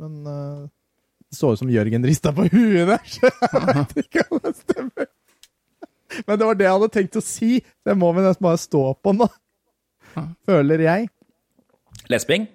men 0.00 0.18
uh, 0.26 0.66
det 1.28 1.36
så 1.36 1.50
ut 1.52 1.60
som 1.60 1.68
Jørgen 1.72 2.06
rista 2.08 2.32
på 2.32 2.46
huet 2.48 2.88
der, 2.88 3.02
så 3.04 3.28
jeg 3.28 3.64
vet 3.68 3.96
ikke 4.04 4.22
om 4.32 4.40
det 4.46 4.54
stemmer. 4.56 5.08
Men 6.24 6.38
det 6.40 6.46
var 6.48 6.56
det 6.56 6.64
jeg 6.64 6.72
hadde 6.78 6.88
tenkt 6.94 7.18
å 7.20 7.24
si, 7.24 7.50
så 7.82 7.92
jeg 7.92 7.98
må 8.00 8.08
vel 8.16 8.24
nesten 8.24 8.46
bare 8.46 8.60
stå 8.62 8.84
på 9.04 9.12
nå. 9.18 9.26
Føler 10.48 10.80
jeg. 10.86 11.10
Lesbing? 12.08 12.46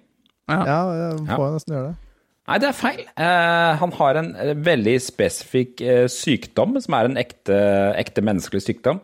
Ja, 0.49 0.63
jeg 0.65 1.19
Ja. 1.27 1.35
får 1.37 1.43
jeg 1.45 1.53
nesten 1.59 1.75
gjøre 1.77 1.91
det. 1.91 1.99
Nei, 2.43 2.57
det 2.59 2.67
er 2.67 2.75
feil. 2.75 3.03
Uh, 3.15 3.71
han 3.79 3.93
har 3.95 4.17
en 4.19 4.31
veldig 4.65 4.95
spesifikk 5.05 5.79
uh, 5.85 6.07
sykdom, 6.11 6.73
som 6.83 6.97
er 6.97 7.07
en 7.07 7.21
ekte, 7.21 7.55
ekte 8.01 8.25
menneskelig 8.25 8.65
sykdom, 8.65 8.99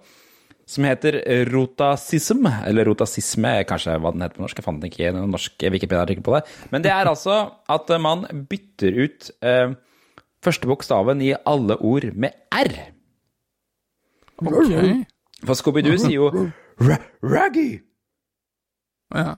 som 0.70 0.86
heter 0.86 1.16
rotasism, 1.50 2.46
eller 2.68 2.86
rotasisme, 2.86 3.56
kanskje 3.66 3.96
hva 3.98 4.12
den 4.14 4.22
heter 4.22 4.38
på 4.38 4.44
norsk. 4.46 4.60
Jeg 4.62 4.66
fant 4.68 4.84
ikke 4.86 5.08
en 5.10 5.18
norsk 5.34 5.58
Wikipedia-artikkel 5.74 6.22
på 6.28 6.36
det. 6.38 6.44
Men 6.70 6.84
det 6.86 6.92
er 6.94 7.10
altså 7.10 7.40
at 7.74 7.90
man 8.04 8.28
bytter 8.52 8.94
ut 9.08 9.32
eh, 9.42 9.74
første 10.46 10.70
bokstaven 10.70 11.18
i 11.26 11.32
alle 11.50 11.74
ord 11.82 12.06
med 12.14 12.38
R. 12.54 12.70
Okay. 14.40 15.02
For 15.44 15.54
Scooby-Doo 15.58 15.98
sier 16.00 16.16
jo 16.20 16.30
"Ra- 16.80 17.02
Raggy. 17.24 17.82
Ja. 19.16 19.34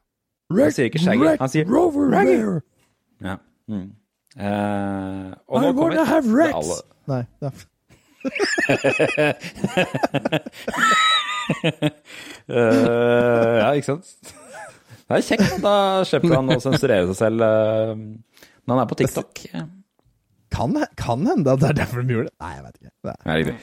Han 0.51 0.71
sier 0.75 0.85
ikke 0.91 0.99
Shaggy, 0.99 1.37
han 1.39 1.49
sier 1.49 1.65
Rover 1.71 2.11
Raggy. 2.11 2.59
Ja. 3.23 3.37
Mm. 3.71 3.87
Eh, 4.35 5.31
og 5.47 5.61
nå 5.63 5.71
kommer 5.79 5.95
have 6.05 6.27
det 6.27 6.35
Rex. 6.43 6.53
alle- 6.59 6.83
Nei, 7.07 7.23
ja. 7.41 7.49
Eh, 12.51 13.57
ja, 13.61 13.67
ikke 13.77 13.93
sant? 13.93 14.09
Det 15.11 15.19
er 15.19 15.23
kjekt. 15.23 15.53
Da 15.63 15.75
slipper 16.07 16.33
han 16.35 16.51
å 16.51 16.57
sensurere 16.63 17.05
seg 17.11 17.17
selv 17.19 17.43
uh, 17.43 17.93
når 17.95 18.73
han 18.73 18.81
er 18.81 18.89
på 18.89 18.97
TikTok. 18.99 19.41
Kan, 20.51 20.75
kan 20.99 21.23
hende 21.27 21.53
at 21.53 21.61
det 21.61 21.69
er 21.69 21.77
derfor 21.77 22.03
de 22.03 22.15
gjorde 22.17 22.31
det. 22.31 22.35
Nei, 22.43 22.51
jeg 22.57 22.65
vet 22.65 22.77
ikke. 22.81 22.91
Det 23.07 23.13
er. 23.13 23.43
det 23.47 23.55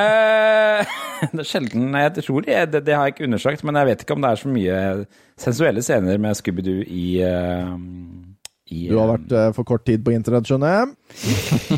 er, 0.00 0.82
uh, 0.84 1.30
det 1.32 1.44
er 1.44 1.48
sjelden 1.48 1.98
Jeg 2.02 2.14
tror 2.18 2.44
det, 2.48 2.58
det, 2.72 2.82
det 2.88 2.96
har 2.96 3.08
jeg 3.08 3.16
ikke 3.16 3.28
undersøkt, 3.30 3.64
men 3.64 3.80
jeg 3.80 3.90
vet 3.90 4.04
ikke 4.04 4.16
om 4.18 4.24
det 4.24 4.32
er 4.32 4.42
så 4.42 4.54
mye 4.58 4.78
sensuelle 5.46 5.84
scener 5.84 6.20
med 6.26 6.40
Scooby-Doo 6.40 6.84
i, 6.84 7.06
eh, 8.66 8.74
i 8.76 8.88
Du 8.88 8.96
har 8.98 9.10
vært 9.12 9.32
uh, 9.32 9.50
for 9.56 9.64
kort 9.68 9.84
tid 9.86 10.04
på 10.04 10.14
internett, 10.14 10.46
skjønner 10.48 10.68
jeg. 10.72 10.86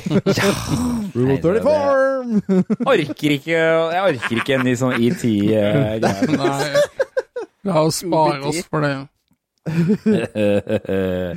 Rule 1.16 1.34
Nei, 1.34 1.40
det- 1.42 1.62
34! 1.64 2.86
Orker 2.86 3.34
ikke 3.36 3.56
Jeg 3.56 4.02
orker 4.02 4.40
ikke 4.40 4.54
en 4.58 4.64
ny 4.66 4.74
sånn 4.78 4.94
ET-greie. 4.98 5.98
Nei. 6.40 6.84
La 7.66 7.82
oss 7.82 8.00
spare 8.04 8.40
oss 8.46 8.62
for 8.70 8.86
det. 8.86 8.94
uh, 9.66 11.32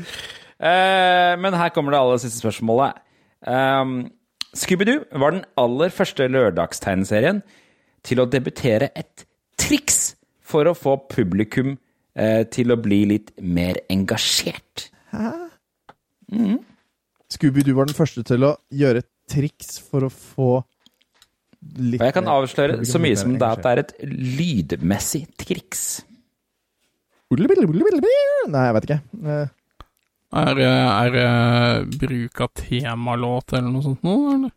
men 1.43 1.57
her 1.57 1.73
kommer 1.73 1.95
det 1.95 2.01
aller 2.03 2.21
siste 2.21 2.43
spørsmålet. 2.43 3.01
Um, 3.47 4.11
Scooby-Doo 4.53 5.05
var 5.21 5.33
den 5.35 5.45
aller 5.57 5.89
første 5.93 6.27
lørdagstegneserien 6.29 7.41
til 8.05 8.21
å 8.21 8.27
debutere 8.29 8.89
et 8.97 9.25
triks 9.59 10.15
for 10.41 10.69
å 10.69 10.75
få 10.77 10.95
publikum 11.11 11.75
uh, 12.17 12.43
til 12.51 12.73
å 12.73 12.79
bli 12.81 13.03
litt 13.13 13.33
mer 13.41 13.81
engasjert. 13.93 14.89
Scooby-Doo 17.29 17.75
var 17.77 17.89
den 17.89 17.97
første 17.97 18.23
til 18.25 18.45
å 18.47 18.55
gjøre 18.73 19.03
triks 19.29 19.77
for 19.85 20.07
å 20.07 20.09
få 20.13 20.49
litt 21.77 21.99
Og 22.01 22.07
jeg 22.07 22.15
kan 22.15 22.29
avsløre 22.31 22.79
så 22.87 23.01
mye 23.01 23.17
som 23.19 23.33
det 23.37 23.45
at 23.49 23.61
det 23.65 23.71
er 23.73 23.81
et 23.83 23.93
lydmessig 24.39 25.23
triks. 25.41 25.83
Nei, 28.49 28.63
jeg 28.69 28.75
vet 28.77 28.87
ikke. 28.87 28.99
Eh, 29.33 29.55
Er 30.39 31.11
det 31.13 31.23
er 31.25 31.85
bruk 31.99 32.41
av 32.45 32.49
temalåt 32.57 33.53
eller 33.57 33.69
noe 33.73 33.85
sånt 33.85 34.03
nå, 34.05 34.15
eller? 34.35 34.51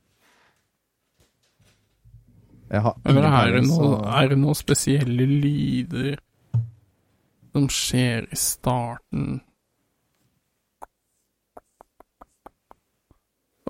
Jeg 2.72 2.80
har 2.86 2.94
Eller 3.04 3.26
er 3.28 3.50
det 3.58 3.62
noe, 3.68 3.98
er 4.08 4.28
det 4.32 4.38
noen 4.40 4.56
spesielle 4.56 5.26
lyder 5.28 6.14
som 7.52 7.66
skjer 7.68 8.28
i 8.32 8.38
starten? 8.40 9.40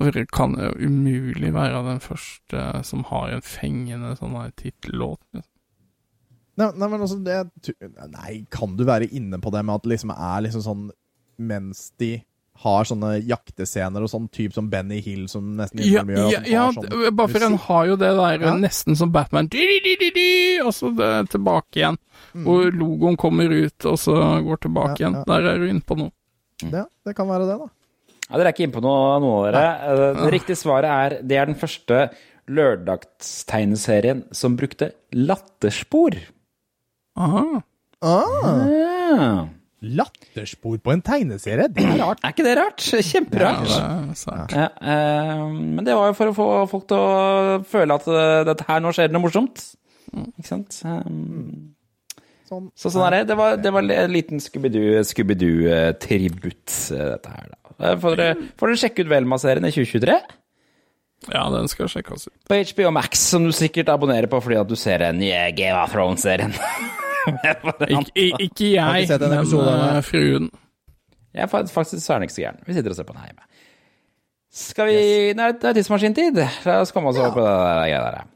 Og 0.03 0.13
det 0.17 0.27
kan 0.35 0.57
jo 0.59 0.73
umulig 0.83 1.53
være 1.55 1.85
den 1.87 2.03
første 2.03 2.67
som 2.89 3.05
har 3.11 3.37
en 3.37 3.45
fengende 3.47 4.17
sånn 4.19 4.35
her 4.35 4.51
tittellåt. 4.59 5.23
Liksom. 5.31 5.49
Nei, 6.61 6.69
nei, 6.77 6.89
men 6.89 7.01
altså 7.01 7.17
det, 7.25 7.39
Nei, 8.13 8.33
kan 8.53 8.75
du 8.77 8.85
være 8.85 9.09
inne 9.09 9.39
på 9.41 9.53
det 9.55 9.63
med 9.65 9.79
at 9.79 9.87
det 9.87 9.95
liksom 9.95 10.13
er 10.13 10.43
liksom 10.45 10.65
sånn 10.67 10.83
Mens 11.41 11.87
de 11.97 12.19
har 12.63 12.85
sånne 12.87 13.15
jaktescener 13.25 14.05
og 14.05 14.11
sånn, 14.13 14.27
type 14.31 14.53
som 14.55 14.69
Benny 14.71 14.99
Hill 15.03 15.25
som 15.33 15.55
nesten 15.57 15.81
Ja, 15.87 16.03
gjør, 16.05 16.29
ja, 16.35 16.43
ja 16.47 16.67
sånn 16.77 17.17
bare 17.17 17.33
for 17.33 17.47
han 17.47 17.57
har 17.65 17.87
jo 17.89 17.97
det 17.97 18.11
der 18.19 18.45
Ja. 18.45 18.53
nesten 18.61 18.99
som 19.01 19.11
Batman 19.15 19.49
di, 19.51 19.65
di, 19.71 19.79
di, 19.87 19.95
di, 20.03 20.11
di, 20.19 20.29
Og 20.61 20.75
så 20.77 20.93
det, 20.95 21.31
tilbake 21.33 21.81
igjen. 21.81 21.97
Mm. 22.37 22.45
Hvor 22.45 22.69
logoen 22.77 23.17
kommer 23.17 23.51
ut, 23.51 23.87
og 23.89 23.97
så 23.99 24.15
går 24.45 24.61
tilbake 24.63 25.01
igjen. 25.01 25.17
Der 25.27 25.49
er 25.49 25.59
du 25.59 25.67
inne 25.67 25.83
på 25.85 25.97
noe. 25.99 26.13
Ja, 26.63 26.85
det 27.05 27.17
kan 27.17 27.27
være 27.29 27.49
det, 27.49 27.57
da. 27.65 27.67
Ja, 28.31 28.37
dere 28.39 28.49
er 28.49 28.55
ikke 28.55 28.65
inne 28.69 28.77
på 28.77 28.83
noe, 28.85 29.17
noen 29.21 29.39
av 29.39 29.49
dere. 29.53 29.65
Eh, 29.93 30.21
Det 30.25 30.33
riktige 30.37 30.57
svaret 30.61 30.89
er 30.91 31.17
det 31.23 31.37
er 31.41 31.47
den 31.51 31.59
første 31.59 32.05
lørdagstegneserien 32.53 34.25
som 34.35 34.57
brukte 34.59 34.93
latterspor. 35.15 36.17
Aha. 37.17 37.63
Ah, 38.03 38.67
Ja. 38.69 39.49
latterspor 39.83 40.79
på 40.79 40.93
en 40.93 41.03
tegneserie, 41.03 41.69
det 41.75 41.83
er 41.85 41.99
rart. 41.99 42.21
Er 42.25 42.33
ikke 42.33 42.45
det 42.47 42.57
rart? 42.59 42.79
Kjemperart. 42.79 43.69
Ja, 43.69 43.89
det. 44.15 44.57
Ja, 44.57 44.69
eh, 44.81 45.45
men 45.53 45.85
det 45.85 45.95
var 45.99 46.07
jo 46.13 46.15
for 46.19 46.31
å 46.31 46.35
få 46.37 46.49
folk 46.71 46.87
til 46.89 46.97
å 46.99 47.63
føle 47.67 47.95
at 47.99 48.07
eh, 48.09 48.45
dette 48.49 48.65
her 48.69 48.81
nå 48.81 48.93
skjer 48.95 49.11
noe 49.13 49.23
morsomt. 49.27 49.65
Ikke 50.13 50.47
sant? 50.47 50.73
Sånn. 52.53 52.67
så 52.77 52.91
sånn 52.93 53.07
er 53.07 53.11
det. 53.17 53.23
Det 53.33 53.37
var, 53.39 53.57
det 53.57 53.73
var 53.73 53.83
en 53.87 54.13
liten 54.13 54.39
Scooby-Doo- 54.45 55.03
Scooby-Doo-tributt, 55.09 56.69
dette 56.93 57.31
her, 57.33 57.47
da. 57.49 57.57
Eh, 57.79 57.97
Får 58.03 58.17
dere, 58.19 58.49
får 58.59 58.73
dere 58.73 58.81
sjekke 58.83 59.05
ut 59.05 59.13
Velma-serien 59.13 59.69
i 59.69 59.73
2023? 59.75 60.17
Ja, 61.31 61.45
den 61.55 61.69
skal 61.71 61.91
sjekkes 61.91 62.27
ut. 62.27 62.35
På 62.51 62.59
HBO 62.59 62.91
Max, 62.95 63.21
som 63.31 63.45
du 63.47 63.53
sikkert 63.55 63.93
abonnerer 63.93 64.27
på 64.31 64.41
fordi 64.43 64.59
at 64.59 64.71
du 64.71 64.75
ser 64.79 65.05
den 65.05 65.21
nye 65.23 65.45
Game 65.55 65.79
of 65.79 65.93
Thrones-serien. 65.95 66.55
ikke, 67.87 68.11
ikke 68.43 68.73
jeg, 68.73 69.07
jeg, 69.07 69.07
ikke 69.07 69.19
men 69.23 69.85
eh, 69.87 70.03
fruen. 70.03 70.51
Jeg 71.33 71.47
er 71.47 71.49
faktisk 71.49 72.11
er 72.11 72.27
ikke 72.27 72.35
så 72.35 72.43
gæren. 72.45 72.61
Vi 72.67 72.75
sitter 72.77 72.93
og 72.93 72.99
ser 72.99 73.07
på 73.09 73.15
den 73.17 73.29
hjemme. 73.29 73.47
Skal 74.53 74.91
vi 74.91 74.97
Nei, 75.39 75.53
det 75.57 75.71
er 75.71 75.79
tidsmaskintid. 75.79 76.43
La 76.67 76.81
oss 76.83 76.93
komme 76.93 77.09
oss 77.09 77.21
over 77.21 77.33
på 77.33 77.45
det 77.45 77.53
der 77.55 77.79
greia 77.79 78.03
der. 78.05 78.27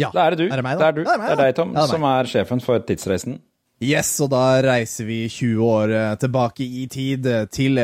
Ja. 0.00 0.10
Da 0.14 0.26
er 0.26 0.34
det 0.36 0.46
du. 0.46 0.52
Er 0.52 0.60
det 0.62 0.66
meg, 0.66 0.78
da? 0.80 0.80
det 0.80 0.88
er 0.88 0.96
du. 0.96 1.02
Ja, 1.04 1.06
det 1.06 1.14
er 1.14 1.22
meg, 1.22 1.30
det 1.30 1.36
er 1.36 1.42
deg, 1.44 1.56
Tom, 1.60 1.72
Ja, 1.76 1.84
er 1.84 1.92
som 1.94 2.06
er 2.10 2.30
sjefen 2.32 2.62
for 2.64 2.84
Tidsreisen. 2.88 3.40
Yes, 3.80 4.10
og 4.20 4.28
da 4.34 4.44
reiser 4.64 5.06
vi 5.08 5.22
20 5.32 5.60
år 5.64 5.92
eh, 5.96 6.14
tilbake 6.20 6.64
i 6.66 6.86
tid, 6.92 7.24
eh, 7.26 7.46
til 7.48 7.78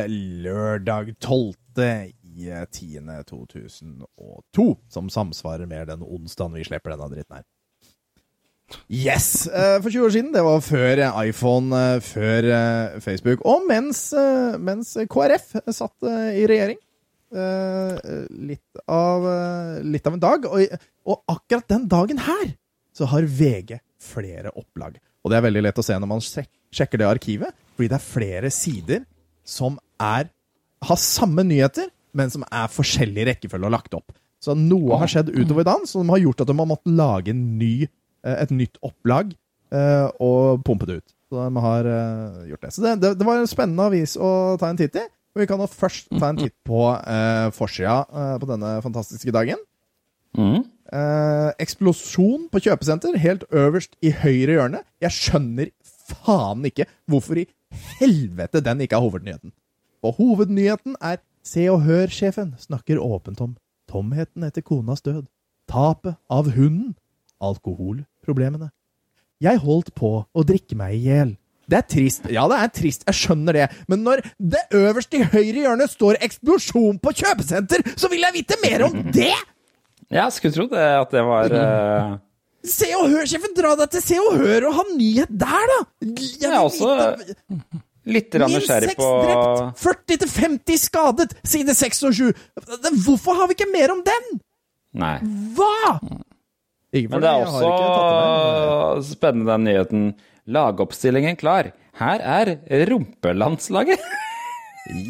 lørdag 0.44 1.14
12. 1.24 1.55
i 2.36 2.51
eh, 2.52 2.66
10. 2.68 3.01
2002, 3.30 4.66
som 4.93 5.09
samsvarer 5.12 5.68
med 5.70 5.88
den 5.88 6.05
onsdagen 6.05 6.56
vi 6.59 6.66
slipper 6.68 6.93
denne 6.93 7.09
dritten 7.14 7.38
her. 7.38 7.47
Yes! 8.90 9.47
eh, 9.47 9.76
For 9.80 9.88
20 9.94 10.05
år 10.05 10.12
siden, 10.16 10.32
det 10.34 10.43
var 10.44 10.60
før 10.64 10.98
eh, 11.06 11.20
iPhone, 11.30 11.70
eh, 11.97 12.01
før 12.02 12.48
eh, 12.51 13.01
Facebook, 13.01 13.44
og 13.47 13.64
mens, 13.68 14.09
eh, 14.12 14.56
mens 14.59 14.97
KrF 15.09 15.52
satt 15.70 16.09
eh, 16.10 16.43
i 16.43 16.47
regjering. 16.51 16.80
Eh, 17.35 18.27
Litt 18.31 18.78
av, 18.86 19.24
eh, 19.27 19.81
litt 19.82 20.07
av 20.07 20.15
en 20.15 20.23
dag, 20.23 20.44
og, 20.47 20.77
og 21.11 21.23
akkurat 21.32 21.66
den 21.73 21.89
dagen 21.90 22.20
her 22.23 22.53
så 22.94 23.09
har 23.11 23.27
VG 23.27 23.81
flere 24.01 24.53
opplag. 24.55 25.01
Og 25.24 25.32
det 25.32 25.39
er 25.40 25.47
veldig 25.48 25.65
lett 25.66 25.81
å 25.81 25.85
se 25.85 25.97
når 25.98 26.11
man 26.12 26.23
sjekker 26.23 27.01
det 27.03 27.09
arkivet, 27.09 27.57
fordi 27.74 27.90
det 27.90 27.98
er 27.98 28.05
flere 28.05 28.53
sider 28.55 29.03
som 29.47 29.81
er, 30.01 30.31
har 30.86 31.01
samme 31.03 31.43
nyheter, 31.47 31.90
men 32.16 32.31
som 32.32 32.47
er 32.47 32.70
forskjellig 32.73 33.27
rekkefølge 33.32 33.69
og 33.69 33.74
lagt 33.74 33.97
opp. 33.98 34.15
Så 34.40 34.55
noe 34.57 34.97
har 35.01 35.11
skjedd 35.11 35.32
utover 35.35 35.66
dagen, 35.66 35.89
som 35.90 36.09
har 36.15 36.23
gjort 36.23 36.44
at 36.44 36.48
de 36.53 36.57
har 36.57 36.70
måttet 36.70 36.94
lage 36.94 37.35
ny, 37.35 37.89
eh, 38.23 38.39
et 38.47 38.55
nytt 38.55 38.78
opplag 38.86 39.35
og 40.23 40.61
pumpe 40.65 40.86
det 40.86 41.01
ut. 41.01 41.12
Så 41.27 41.43
de 41.43 41.61
har 41.65 41.86
gjort 42.47 42.62
det. 42.62 42.69
Så 42.73 42.85
det, 42.85 42.93
det, 43.03 43.09
det 43.19 43.27
var 43.27 43.40
en 43.43 43.48
spennende 43.51 43.89
avis 43.90 44.12
å 44.15 44.28
ta 44.62 44.70
en 44.70 44.78
titt 44.78 44.94
i. 44.94 45.03
Og 45.36 45.42
vi 45.42 45.48
kan 45.50 45.60
nå 45.60 45.68
først 45.68 46.08
ta 46.16 46.30
en 46.32 46.38
titt 46.40 46.56
på 46.64 46.80
uh, 46.96 47.52
forsida 47.52 47.98
eh, 48.08 48.36
på 48.40 48.48
denne 48.48 48.70
fantastiske 48.80 49.34
dagen. 49.36 49.60
Eh, 50.36 51.50
eksplosjon 51.60 52.46
på 52.52 52.60
kjøpesenter, 52.64 53.18
helt 53.20 53.44
øverst 53.52 53.96
i 54.00 54.14
høyre 54.14 54.56
hjørne. 54.56 54.80
Jeg 55.02 55.12
skjønner 55.12 55.72
faen 55.84 56.64
ikke 56.68 56.86
hvorfor 57.10 57.40
i 57.42 57.46
helvete 57.98 58.62
den 58.64 58.84
ikke 58.84 58.96
er 58.96 59.04
hovednyheten. 59.04 59.52
Og 60.06 60.20
hovednyheten 60.20 60.96
er 61.04 61.20
Se 61.46 61.68
og 61.70 61.84
Hør-sjefen 61.86 62.54
snakker 62.58 62.98
åpent 63.02 63.40
om 63.44 63.52
tomheten 63.90 64.42
etter 64.46 64.64
konas 64.66 65.04
død, 65.04 65.28
tapet 65.70 66.16
av 66.32 66.48
hunden, 66.56 66.96
alkoholproblemene. 67.38 68.72
Jeg 69.42 69.60
holdt 69.62 69.92
på 69.94 70.10
å 70.26 70.46
drikke 70.48 70.78
meg 70.80 70.96
i 70.96 71.04
hjel. 71.06 71.36
Det 71.66 71.78
er 71.80 71.86
trist. 71.90 72.28
Ja, 72.30 72.44
det 72.51 72.59
er 72.62 72.70
trist. 72.70 73.02
Jeg 73.09 73.18
skjønner 73.18 73.56
det. 73.56 73.66
Men 73.90 74.05
når 74.06 74.22
det 74.38 74.62
øverst 74.78 75.14
i 75.18 75.24
høyre 75.24 75.64
hjørne 75.64 75.88
står 75.90 76.20
'eksplosjon 76.22 77.01
på 77.02 77.12
kjøpesenter', 77.22 77.82
så 77.98 78.10
vil 78.12 78.22
jeg 78.22 78.36
vite 78.38 78.60
mer 78.62 78.86
om 78.86 79.01
det! 79.18 79.34
Ja, 80.12 80.28
skulle 80.30 80.55
tro 80.55 80.68
det 80.70 80.84
at 81.01 81.10
det 81.10 81.24
var 81.26 81.51
uh... 81.51 82.14
Se 82.66 82.86
og 82.98 83.10
Hør-sjefen, 83.10 83.55
dra 83.55 83.74
deg 83.78 83.90
til 83.94 84.02
Se 84.02 84.18
og 84.22 84.38
Hør 84.38 84.68
og 84.70 84.78
ha 84.78 84.84
nyhet 84.93 85.30
der, 85.30 85.66
da! 85.72 85.80
Jeg 86.02 86.30
Jeg 86.43 86.52
er 86.52 86.62
også 86.62 86.93
litt 88.06 88.30
grann 88.30 88.51
Minst 88.51 88.68
nysgjerrig 88.68 88.94
på 88.98 89.09
drept, 89.26 89.82
40-50 89.82 90.78
skadet, 90.86 91.34
side 91.43 91.74
6 91.74 92.02
og 92.06 92.14
7. 92.14 92.32
Hvorfor 93.02 93.38
har 93.38 93.51
vi 93.51 93.59
ikke 93.59 93.70
mer 93.72 93.94
om 93.94 94.02
den? 94.06 94.28
Nei. 94.94 95.16
Hva?! 95.59 95.98
Ingeborg, 96.94 97.10
Men 97.10 97.24
det 97.24 97.30
er 97.30 97.40
jeg 97.43 97.51
det 97.51 97.66
også 97.66 99.16
spennende 99.16 99.52
den 99.52 99.66
nyheten. 99.66 100.05
Lagoppstillingen 100.47 101.36
klar. 101.40 101.73
Her 101.97 102.23
er 102.23 102.52
rumpelandslaget. 102.90 104.02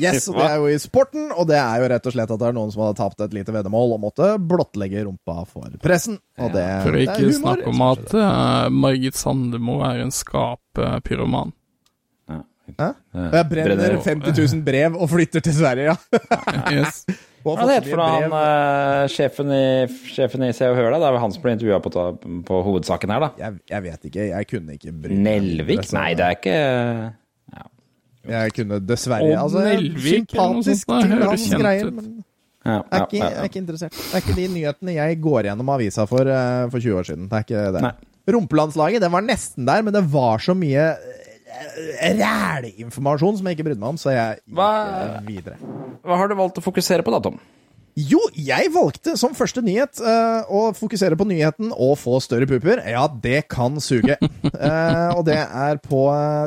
Yes, 0.01 0.25
og 0.31 0.39
det 0.39 0.47
er 0.47 0.57
jo 0.63 0.71
i 0.73 0.79
sporten, 0.81 1.27
og 1.37 1.49
det 1.51 1.59
er 1.61 1.83
jo 1.83 1.91
rett 1.93 2.07
og 2.09 2.15
slett 2.15 2.33
at 2.33 2.41
det 2.41 2.49
er 2.49 2.57
noen 2.57 2.73
som 2.73 2.87
hadde 2.87 2.97
tapt 3.03 3.21
et 3.27 3.35
lite 3.37 3.53
veddemål 3.53 3.97
og 3.99 4.03
måtte 4.07 4.31
blottlegge 4.41 5.05
rumpa 5.05 5.43
for 5.51 5.77
pressen. 5.83 6.17
Og 6.41 6.55
det, 6.57 6.65
For 6.87 6.97
det 6.97 7.05
ikke 7.05 7.19
er 7.21 7.27
humor. 7.27 7.39
snakke 7.43 7.75
om 7.75 7.85
at 7.91 8.17
uh, 8.17 8.73
Margit 8.73 9.21
Sandemo 9.21 9.81
er 9.85 10.01
en 10.07 10.15
skapepyroman. 10.15 11.53
Hæ? 12.77 12.89
Jeg 13.15 13.47
brenner 13.47 13.93
50 14.03 14.35
000 14.35 14.65
brev 14.67 14.97
og 14.99 15.07
flytter 15.13 15.45
til 15.45 15.55
Sverige, 15.55 15.93
ja. 15.93 16.73
Yes. 16.73 17.05
Og 17.47 17.55
Hva 17.61 17.63
er 17.63 17.69
det 17.71 17.75
het 17.79 17.89
for 17.93 18.03
han 18.03 18.33
uh, 18.35 19.05
sjefen 19.13 19.53
i, 19.55 19.65
sjefen 20.11 20.43
i 20.43 20.49
Se 20.57 20.67
og 20.67 20.75
Hør, 20.79 20.89
da? 20.97 20.99
Det 20.99 21.07
er 21.07 21.15
vel 21.15 21.23
han 21.23 21.35
som 21.37 21.45
ble 21.45 21.53
intervjua 21.55 21.79
på, 21.85 21.93
på 22.49 22.59
hovedsaken 22.67 23.13
her, 23.15 23.23
da? 23.23 23.29
Jeg, 23.39 23.61
jeg 23.71 23.85
vet 23.85 24.09
ikke, 24.11 24.25
jeg 24.33 24.49
kunne 24.51 24.75
ikke 24.81 24.95
bry 25.05 25.19
Nelvik? 25.29 25.85
Det, 25.85 25.89
så- 25.93 25.99
Nei, 26.01 26.09
det 26.19 26.27
er 26.27 26.39
ikke 26.41 26.57
Jeg 28.27 28.55
kunne 28.57 28.81
dessverre 28.83 29.29
Odd 29.31 29.43
altså, 29.45 29.63
Nelvik 29.69 30.33
Sympatisk 30.35 30.91
til 30.91 31.23
hans 31.23 31.47
greier, 31.55 31.93
men 31.95 32.09
ja, 32.67 32.81
jeg 32.81 32.83
er, 32.83 33.05
ikke, 33.05 33.17
ja, 33.21 33.27
jeg 33.31 33.39
er 33.39 33.47
ikke 33.53 33.61
interessert. 33.63 33.95
Det 33.95 34.17
er 34.19 34.23
ikke 34.25 34.35
de 34.41 34.47
nyhetene 34.51 34.95
jeg 34.97 35.19
går 35.23 35.47
gjennom 35.47 35.69
avisa 35.77 36.03
for 36.11 36.27
uh, 36.27 36.65
for 36.73 36.83
20 36.83 36.97
år 36.99 37.07
siden. 37.07 37.29
Det 37.31 37.39
er 37.39 37.45
ikke 37.47 37.61
det. 37.77 37.83
Nei. 37.85 37.93
Rumpelandslaget, 38.35 39.05
det 39.05 39.11
var 39.15 39.23
nesten 39.23 39.69
der, 39.69 39.85
men 39.87 39.95
det 39.95 40.03
var 40.11 40.43
så 40.43 40.57
mye 40.59 40.89
rælinformasjon 42.21 43.39
som 43.39 43.49
jeg 43.49 43.57
ikke 43.57 43.69
brydde 43.69 43.83
meg 43.83 43.95
om, 43.95 44.01
så 44.01 44.15
jeg 44.15 44.41
gikk 44.43 44.57
Hva- 44.59 45.19
eh, 45.19 45.21
videre. 45.27 45.59
Hva 46.07 46.19
har 46.21 46.29
du 46.31 46.37
valgt 46.39 46.59
å 46.61 46.65
fokusere 46.65 47.05
på 47.07 47.15
da, 47.15 47.21
Tom? 47.25 47.39
Jo, 47.97 48.21
jeg 48.37 48.69
valgte 48.75 49.15
som 49.17 49.33
første 49.33 49.63
nyhet 49.65 50.03
uh, 50.05 50.45
å 50.53 50.67
fokusere 50.77 51.17
på 51.17 51.25
nyheten 51.25 51.71
og 51.73 51.95
få 51.97 52.19
større 52.21 52.45
pupper. 52.45 52.83
Ja, 52.85 53.07
det 53.09 53.47
kan 53.49 53.81
suge. 53.81 54.19
uh, 54.21 55.09
og 55.17 55.23
det 55.25 55.39
er 55.41 55.81
på, 55.81 56.03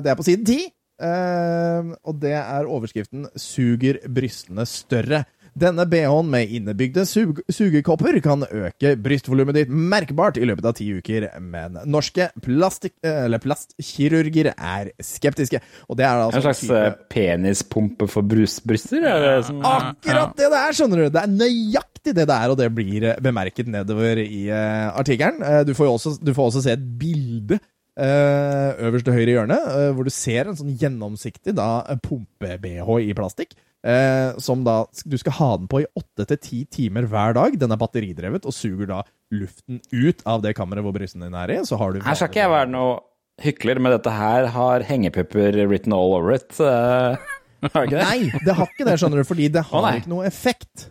det 0.05 0.11
er 0.13 0.19
på 0.19 0.27
siden 0.27 0.45
10. 0.45 0.67
Uh, 0.99 1.95
og 2.03 2.19
det 2.21 2.35
er 2.35 2.67
overskriften 2.67 3.25
'Suger 3.33 4.01
brystene 4.13 4.65
større'. 4.67 5.23
Denne 5.59 5.83
BH-en 5.89 6.29
med 6.31 6.51
innebygde 6.55 7.03
sug 7.07 7.41
sugekopper 7.51 8.19
kan 8.23 8.45
øke 8.45 8.93
brystvolumet 9.01 9.57
ditt 9.57 9.71
merkbart 9.73 10.37
i 10.39 10.45
løpet 10.47 10.67
av 10.69 10.75
ti 10.77 10.87
uker, 10.95 11.25
men 11.43 11.75
norske 11.89 12.29
plastkirurger 12.45 14.51
er 14.53 14.91
skeptiske. 15.03 15.59
Og 15.89 15.99
det 15.99 16.05
er 16.07 16.23
altså 16.23 16.39
En 16.39 16.45
slags 16.47 16.63
type- 16.63 16.79
eh, 16.79 16.95
penispumpe 17.11 18.07
for 18.07 18.23
bryster? 18.23 19.03
Er 19.03 19.25
det 19.25 19.45
som, 19.49 19.59
Akkurat 19.65 20.37
det 20.37 20.51
det 20.53 20.61
er, 20.61 20.77
skjønner 20.77 21.03
du! 21.03 21.09
Det 21.09 21.23
er 21.23 21.33
nøyaktig 21.33 22.15
det 22.15 22.27
det 22.29 22.37
er, 22.37 22.49
og 22.49 22.57
det 22.57 22.75
blir 22.75 23.09
eh, 23.11 23.19
bemerket 23.21 23.67
nedover 23.67 24.23
i 24.23 24.45
uh, 24.47 24.95
artikkelen. 24.95 25.43
Du, 25.67 25.73
får 25.75 25.91
også, 25.91 26.15
du 26.23 26.33
får 26.33 26.53
også 26.53 26.63
se 26.63 26.77
et 26.77 26.87
bilde 26.99 27.59
øverst 27.99 29.09
til 29.09 29.15
høyre 29.17 29.33
hjørne, 29.33 29.57
hvor 29.91 30.07
du 30.07 30.13
ser 30.13 30.47
en 30.47 30.55
sånn 30.55 30.71
gjennomsiktig 30.79 31.51
pumpe-BH 31.51 32.87
i 33.03 33.15
plastikk. 33.17 33.57
Eh, 33.79 34.35
som 34.43 34.65
da 34.65 34.81
Du 35.07 35.15
skal 35.15 35.37
ha 35.37 35.53
den 35.55 35.67
på 35.71 35.79
i 35.79 35.85
åtte 35.95 36.25
til 36.27 36.39
ti 36.43 36.63
timer 36.67 37.07
hver 37.07 37.37
dag. 37.37 37.55
Den 37.59 37.71
er 37.71 37.79
batteridrevet 37.79 38.47
og 38.47 38.55
suger 38.55 38.89
da 38.89 39.03
luften 39.31 39.79
ut 39.93 40.23
av 40.27 40.43
det 40.43 40.55
kammeret 40.57 40.83
hvor 40.83 40.95
brystene 40.95 41.29
dine 41.29 41.45
er 41.45 41.55
i. 41.55 41.61
Så 41.67 41.79
har 41.79 41.93
du 41.93 42.03
Her 42.03 42.19
skal 42.19 42.31
ikke 42.31 42.43
jeg 42.43 42.53
være 42.55 42.71
noe 42.73 42.99
hykler, 43.39 43.79
men 43.79 43.95
dette 43.95 44.11
her 44.11 44.49
har 44.51 44.83
hengepupper 44.87 45.55
written 45.69 45.95
all 45.95 46.15
over 46.17 46.35
it. 46.35 46.51
Uh, 46.59 47.15
har 47.73 47.87
ikke 47.87 47.99
det? 47.99 48.05
Nei, 48.05 48.45
det 48.45 48.55
har 48.57 48.71
ikke 48.71 48.87
det, 48.89 48.97
skjønner 48.99 49.21
du, 49.21 49.27
fordi 49.27 49.51
det 49.53 49.63
har 49.69 49.85
oh, 49.85 49.99
ikke 50.01 50.11
noe 50.11 50.27
effekt. 50.27 50.89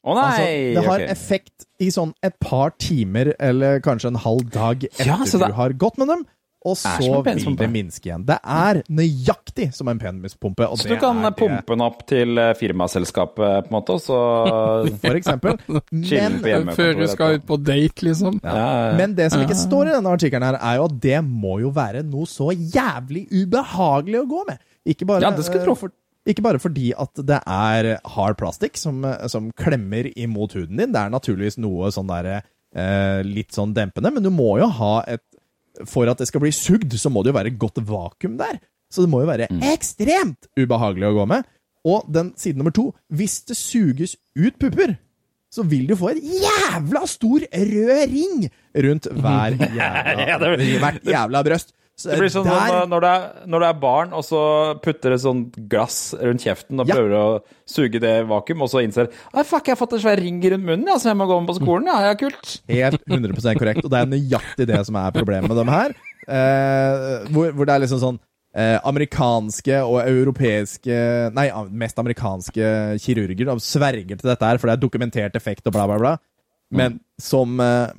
Å 0.00 0.14
nei! 0.16 0.26
Altså, 0.26 0.44
det 0.76 0.84
har 0.86 1.02
okay. 1.02 1.10
effekt 1.12 1.66
i 1.82 1.90
sånn 1.92 2.12
et 2.24 2.36
par 2.40 2.72
timer, 2.80 3.34
eller 3.42 3.82
kanskje 3.84 4.14
en 4.14 4.20
halv 4.22 4.46
dag 4.54 4.86
etter 4.86 5.10
Ja, 5.10 5.18
det- 5.24 5.50
du 5.50 5.58
har 5.58 5.74
gått 5.74 5.98
med 6.00 6.08
dem. 6.14 6.24
Og 6.68 6.76
så 6.76 7.22
vil 7.24 7.56
det 7.56 7.68
minske 7.72 8.10
igjen. 8.10 8.24
Det 8.28 8.36
er 8.44 8.82
nøyaktig 8.92 9.70
som 9.72 9.88
en 9.88 10.00
penispumpe. 10.00 10.66
Så 10.76 10.90
du 10.90 10.96
kan 11.00 11.22
det- 11.24 11.30
pumpe 11.38 11.72
den 11.72 11.80
opp 11.80 12.02
til 12.10 12.36
eh, 12.36 12.50
firmaselskapet, 12.58 13.64
på 13.64 13.70
en 13.70 13.72
måte, 13.72 13.96
og 13.96 14.02
så 14.04 14.18
For 15.04 15.16
eksempel. 15.16 15.56
Men, 15.90 16.68
Før 16.76 16.98
du 16.98 17.06
skal 17.08 17.38
ut 17.38 17.46
på 17.48 17.56
date, 17.64 18.04
liksom. 18.04 18.40
Ja, 18.44 18.52
ja, 18.56 18.82
ja. 18.90 18.96
Men 18.98 19.14
det 19.16 19.30
som 19.32 19.40
ikke 19.40 19.56
står 19.56 19.88
i 19.88 19.94
denne 19.96 20.12
artikkelen, 20.12 20.44
her 20.50 20.60
er 20.60 20.76
jo 20.82 20.84
at 20.90 20.98
det 21.00 21.22
må 21.24 21.56
jo 21.64 21.72
være 21.72 22.04
noe 22.04 22.28
så 22.28 22.50
jævlig 22.52 23.24
ubehagelig 23.32 24.20
å 24.20 24.28
gå 24.28 24.44
med. 24.52 24.60
Ikke 24.84 25.08
bare, 25.08 25.24
Ja, 25.24 25.32
det 25.32 25.46
skal 25.48 25.62
jeg 25.62 25.68
tro. 25.70 25.78
For, 25.80 25.96
ikke 26.28 26.44
bare 26.44 26.60
fordi 26.60 26.90
at 26.92 27.24
det 27.24 27.40
er 27.48 27.94
hard 28.04 28.36
plastikk 28.36 28.76
som, 28.76 29.00
som 29.32 29.48
klemmer 29.56 30.12
imot 30.12 30.52
huden 30.58 30.76
din. 30.76 30.92
Det 30.92 31.00
er 31.00 31.12
naturligvis 31.16 31.56
noe 31.56 31.88
sånn 31.94 32.12
der, 32.12 32.42
eh, 32.76 33.22
litt 33.24 33.56
sånn 33.56 33.72
dempende, 33.76 34.12
men 34.12 34.22
du 34.28 34.28
må 34.28 34.58
jo 34.60 34.68
ha 34.76 34.94
et 35.08 35.24
For 35.86 36.08
at 36.10 36.18
det 36.18 36.28
skal 36.28 36.40
bli 36.40 36.50
sugd, 36.52 36.92
så 36.98 37.10
må 37.12 37.22
det 37.24 37.32
jo 37.32 37.38
være 37.38 37.54
godt 37.58 37.80
vakuum 37.88 38.36
der. 38.40 38.58
Så 38.90 39.02
det 39.04 39.10
må 39.12 39.20
jo 39.22 39.26
være 39.30 39.46
Mm. 39.50 39.60
ekstremt 39.72 40.48
ubehagelig 40.58 41.06
å 41.10 41.14
gå 41.20 41.26
med. 41.28 41.44
Og 41.86 42.04
den 42.12 42.32
side 42.36 42.58
nummer 42.58 42.72
to 42.76 42.90
Hvis 43.12 43.40
det 43.48 43.56
suges 43.56 44.16
ut 44.36 44.58
pupper, 44.60 44.96
så 45.50 45.62
vil 45.66 45.86
du 45.88 45.96
få 45.96 46.10
en 46.12 46.20
jævla 46.20 47.06
stor 47.08 47.40
rød 47.50 48.10
ring 48.12 48.50
rundt 48.76 49.06
hver 49.10 49.56
jævla, 49.80 50.56
hvert 50.78 51.02
jævla 51.04 51.42
brøst. 51.46 51.72
Det 52.06 52.16
blir 52.20 52.30
sånn 52.32 52.46
der, 52.48 52.86
når, 52.88 53.04
det 53.04 53.10
er, 53.10 53.24
når 53.52 53.64
det 53.64 53.68
er 53.68 53.80
barn, 53.82 54.12
og 54.16 54.24
så 54.24 54.40
putter 54.84 55.12
et 55.16 55.22
sånt 55.24 55.58
glass 55.70 55.98
rundt 56.16 56.44
kjeften 56.46 56.80
og 56.80 56.88
Ja. 56.88 56.96
prøver 56.96 57.16
å 57.18 57.24
suge 57.68 58.00
det 58.00 58.14
vakuum, 58.30 58.62
og 58.64 58.70
så 58.72 58.80
innser 58.84 59.10
Ai, 59.34 59.42
fuck, 59.44 59.66
jeg 59.68 59.76
har 59.76 59.80
fått 59.80 59.98
en 59.98 60.04
svær 60.04 60.20
ring 60.22 60.40
rundt 60.42 60.64
munnen, 60.64 60.88
ja, 60.88 60.96
så 61.02 61.10
jeg 61.12 61.18
må 61.20 61.26
gå 61.28 61.40
med 61.42 61.52
på 61.52 61.58
skolen. 61.60 61.90
Ja, 61.90 62.00
ja, 62.08 62.14
kult. 62.18 62.56
Helt 62.70 63.04
100 63.08 63.58
korrekt, 63.60 63.84
og 63.84 63.90
det 63.92 64.00
er 64.00 64.10
nøyaktig 64.14 64.66
det 64.70 64.80
som 64.88 64.96
er 64.96 65.12
problemet 65.14 65.48
med 65.52 65.60
dem 65.60 65.68
her. 65.72 65.94
Eh, 66.30 67.30
hvor, 67.34 67.52
hvor 67.56 67.66
det 67.68 67.74
er 67.74 67.82
liksom 67.84 68.00
sånn 68.02 68.18
eh, 68.54 68.78
amerikanske 68.86 69.80
og 69.82 70.00
europeiske 70.04 70.98
Nei, 71.34 71.48
mest 71.70 71.98
amerikanske 71.98 72.70
kirurger 73.02 73.48
da, 73.48 73.56
sverger 73.62 74.20
til 74.20 74.30
dette 74.30 74.46
her, 74.46 74.60
for 74.60 74.70
det 74.70 74.76
er 74.78 74.84
dokumentert 74.84 75.36
effekt 75.38 75.66
og 75.66 75.74
bla, 75.76 75.86
bla, 75.90 75.98
bla. 75.98 76.14
Men 76.70 77.00
som 77.18 77.58
eh, 77.60 77.90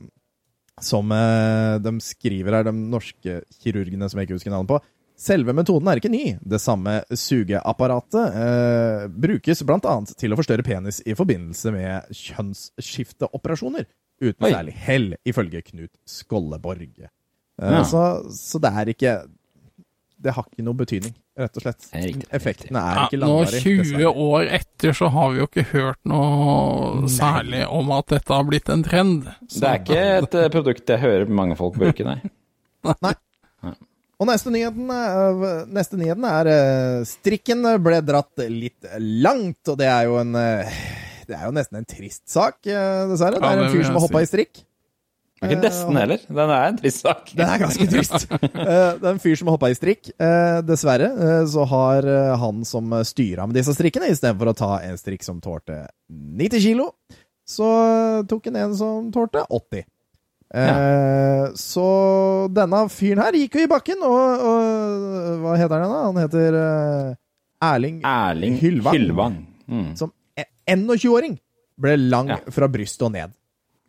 Som 0.81 1.11
eh, 1.15 1.77
de 1.83 1.93
skriver 2.03 2.57
her, 2.57 2.65
de 2.67 2.73
norske 2.73 3.41
kirurgene 3.61 4.09
som 4.09 4.19
jeg 4.21 4.29
ikke 4.29 4.39
husker 4.39 4.53
navnet 4.53 4.73
på 4.73 4.81
Selve 5.21 5.53
metoden 5.53 5.85
er 5.91 5.99
ikke 5.99 6.09
ny. 6.09 6.23
Det 6.41 6.57
samme 6.57 6.95
sugeapparatet 7.13 8.37
eh, 8.41 9.03
brukes 9.21 9.59
bl.a. 9.69 9.91
til 10.17 10.33
å 10.33 10.37
forstørre 10.39 10.65
penis 10.65 10.97
i 11.05 11.13
forbindelse 11.13 11.73
med 11.75 12.07
kjønnsskifteoperasjoner. 12.17 13.85
Uten 14.21 14.45
Oi. 14.47 14.51
særlig 14.53 14.73
hell, 14.87 15.07
ifølge 15.25 15.61
Knut 15.69 15.93
Skolleborg. 16.09 17.05
Eh, 17.05 17.11
Ja. 17.61 17.83
så, 17.85 18.01
så 18.33 18.57
det 18.61 18.71
er 18.73 18.89
ikke 18.95 19.13
Det 20.21 20.33
har 20.35 20.45
ikke 20.45 20.63
noe 20.67 20.77
betydning, 20.77 21.13
rett 21.41 21.55
og 21.57 21.63
slett. 21.63 21.87
Er 21.97 22.03
riktig, 22.05 22.27
Effektene 22.37 22.81
er 22.85 22.99
Ja, 23.01 23.19
nå 23.25 23.37
20 23.49 23.79
dessverre. 23.81 24.11
år 24.21 24.51
etter 24.59 24.93
så 24.93 25.09
har 25.15 25.31
vi 25.33 25.39
jo 25.41 25.47
ikke 25.49 25.63
hørt 25.71 25.97
noe 26.05 27.09
særlig 27.09 27.63
om 27.73 27.89
at 27.95 28.11
dette 28.13 28.35
har 28.37 28.45
blitt 28.45 28.69
en 28.69 28.83
trend. 28.85 29.25
Det 29.49 29.63
er 29.65 29.79
ikke 29.81 30.01
et 30.19 30.37
eh, 30.43 30.49
produkt 30.53 30.93
jeg 30.93 31.01
hører 31.01 31.25
mange 31.41 31.57
folk 31.57 31.79
bruke, 31.81 32.05
nei. 32.05 32.19
Nei. 33.01 33.13
Og 34.21 34.27
neste 34.29 34.51
nyheten, 34.53 34.85
er- 34.93 35.65
neste 35.73 35.97
nyheten 35.97 36.25
er 36.29 36.49
eh, 36.53 37.03
strikken 37.09 37.65
ble 37.81 38.03
dratt 38.05 38.43
litt 38.53 38.85
langt, 39.01 39.63
og 39.73 39.79
det 39.81 39.87
er 39.89 40.05
jo 40.05 40.19
en 40.21 40.35
eh, 40.37 40.69
Det 41.25 41.33
er 41.39 41.47
jo 41.47 41.53
nesten 41.55 41.79
en 41.79 41.85
trist 41.89 42.27
sak, 42.29 42.59
eh, 42.69 43.07
dessverre. 43.09 43.39
Det 43.41 43.49
er 43.49 43.63
en 43.65 43.71
fyr 43.73 43.85
som 43.87 43.97
har 43.97 44.05
hoppa 44.05 44.21
i 44.21 44.29
strikk. 44.29 44.61
Det 45.41 45.47
er 45.47 45.55
ikke 45.55 45.63
nesten 45.65 45.97
heller. 45.97 46.19
Den 46.29 46.51
er 46.53 46.67
en 46.69 46.75
trist 46.77 47.01
sak. 47.01 47.31
Den 47.33 47.49
er 47.49 47.61
ganske 47.63 47.85
trist. 47.89 48.27
Eh, 48.61 48.91
det 49.01 49.07
er 49.07 49.13
en 49.15 49.21
fyr 49.23 49.39
som 49.39 49.47
har 49.49 49.55
hoppa 49.57 49.71
i 49.73 49.77
strikk. 49.77 50.11
Eh, 50.21 50.59
dessverre 50.67 51.07
eh, 51.17 51.45
så 51.49 51.63
har 51.71 52.05
eh, 52.05 52.33
han 52.37 52.59
som 52.67 52.93
styra 53.07 53.47
med 53.49 53.57
disse 53.57 53.73
strikkene, 53.73 54.11
istedenfor 54.13 54.51
å 54.51 54.53
ta 54.59 54.69
en 54.85 54.99
strikk 55.01 55.25
som 55.25 55.39
tålte 55.41 55.79
90 56.13 56.61
kilo, 56.61 56.91
så 57.49 57.65
eh, 57.87 58.19
tok 58.29 58.51
han 58.51 58.59
en 58.67 58.75
som 58.77 59.09
tålte 59.15 59.41
80. 59.49 59.81
Ja. 60.51 61.47
Så 61.55 61.83
denne 62.51 62.81
fyren 62.91 63.21
her 63.23 63.37
gikk 63.39 63.55
jo 63.55 63.63
i 63.65 63.69
bakken, 63.71 64.01
og, 64.03 64.41
og 64.45 65.45
hva 65.45 65.53
heter 65.57 65.79
han 65.85 65.93
da? 65.93 66.01
Han 66.09 66.19
heter 66.19 66.57
eh, 66.59 67.13
Erling, 67.71 68.01
Erling 68.05 68.57
Hylvang. 68.59 68.97
Hylvang. 68.97 69.37
Mm. 69.71 69.87
Som 69.97 70.11
21-åring 70.69 71.39
ble 71.81 71.95
lang 71.97 72.29
Ja. 72.35 72.39
fra 72.53 72.67
brystet 72.71 73.07
og 73.07 73.13
ned. 73.15 73.33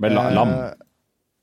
Ble 0.01 0.13
la, 0.15 0.29
lam. 0.33 0.55
Eh, 0.55 0.89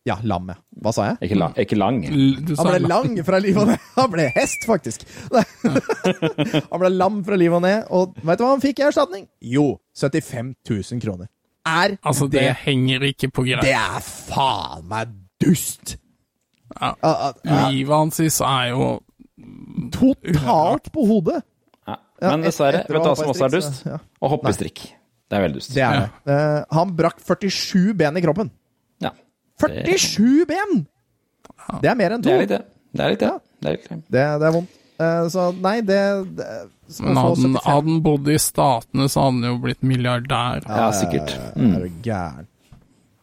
Ja, 0.10 0.15
lam, 0.26 0.48
ja. 0.49 0.57
Hva 0.81 0.94
sa 0.95 1.06
jeg? 1.11 1.18
Ikke, 1.27 1.38
la, 1.38 1.48
ikke 1.61 1.77
lang. 1.77 1.99
L- 2.10 2.40
Han 2.57 2.69
ble 2.72 2.80
la- 2.81 2.90
lang 2.95 3.18
fra 3.27 3.40
livet 3.44 3.61
og 3.61 3.68
ned. 3.69 3.88
Han 3.98 4.11
ble 4.14 4.26
hest, 4.36 4.64
faktisk. 4.65 5.03
Han 6.72 6.80
ble 6.81 6.90
lam 6.95 7.19
fra 7.27 7.38
livet 7.40 7.60
og 7.60 7.65
ned, 7.65 7.84
og 7.94 8.15
vet 8.26 8.40
du 8.40 8.45
hva 8.45 8.53
han 8.56 8.64
fikk 8.64 8.81
i 8.81 8.88
erstatning? 8.90 9.27
Jo, 9.44 9.68
75 9.99 10.53
000 10.69 11.03
kroner. 11.03 11.30
Er 11.69 11.98
Altså, 12.07 12.26
det, 12.31 12.41
det 12.48 12.56
henger 12.64 13.03
ikke 13.11 13.30
på 13.36 13.44
greip. 13.45 13.61
Det 13.68 13.76
er 13.76 13.99
faen 14.06 14.88
meg 14.90 15.11
dust! 15.44 15.98
Ja. 16.80 16.94
Ah, 17.02 17.10
ah, 17.10 17.31
ah, 17.49 17.69
Livet 17.73 17.95
hans 17.98 18.19
er 18.22 18.68
jo 18.72 18.90
Totalt 19.94 20.91
på 20.94 21.06
hodet! 21.10 21.41
Ja. 21.90 21.95
Men 22.22 22.44
dessverre, 22.45 22.84
vet 22.86 22.99
du 22.99 23.07
hva 23.07 23.15
som 23.18 23.30
også 23.31 23.45
er 23.48 23.53
dust? 23.56 23.84
Å 23.88 24.30
hoppe 24.34 24.52
i 24.52 24.56
strikk. 24.57 24.81
Det 25.30 25.38
er 25.38 25.44
veldig 25.45 25.60
dust. 25.61 25.72
Det 25.76 25.84
er 25.86 25.99
det. 26.02 26.34
Eh, 26.34 26.60
han 26.76 26.91
brakk 26.98 27.19
47 27.23 27.94
ben 27.98 28.18
i 28.19 28.23
kroppen. 28.26 28.49
Ja. 29.60 29.86
47 29.99 30.45
ben! 30.49 30.84
Det 31.84 31.91
er 31.91 31.98
mer 31.99 32.15
enn 32.15 32.23
to. 32.23 32.31
Det 32.31 32.36
er 32.36 32.44
litt 32.45 32.53
det. 32.53 32.61
Det 32.95 33.06
er 33.06 33.14
litt 33.14 33.23
det. 33.23 33.31
det, 33.60 33.68
er 33.68 33.76
litt 33.77 33.90
det. 33.90 33.98
Det, 34.10 34.27
det 34.41 34.48
er 34.49 34.53
vondt. 34.56 34.77
Eh, 34.99 35.26
så 35.31 35.49
nei, 35.56 35.77
det, 35.88 35.99
det 36.36 36.48
skal 36.91 37.07
Men 37.07 37.19
hadde 37.22 37.36
han, 37.36 37.56
75. 37.56 37.65
hadde 37.65 37.91
han 37.94 37.99
bodd 38.03 38.31
i 38.31 38.38
Statene, 38.41 39.10
så 39.11 39.26
hadde 39.26 39.36
han 39.38 39.52
jo 39.53 39.60
blitt 39.64 39.84
milliardær. 39.86 40.65
Ja, 40.65 40.90
sikkert. 40.95 41.36
Mm. 41.56 41.76
Er 41.76 41.86
du 41.86 41.99
gæren. 42.03 42.49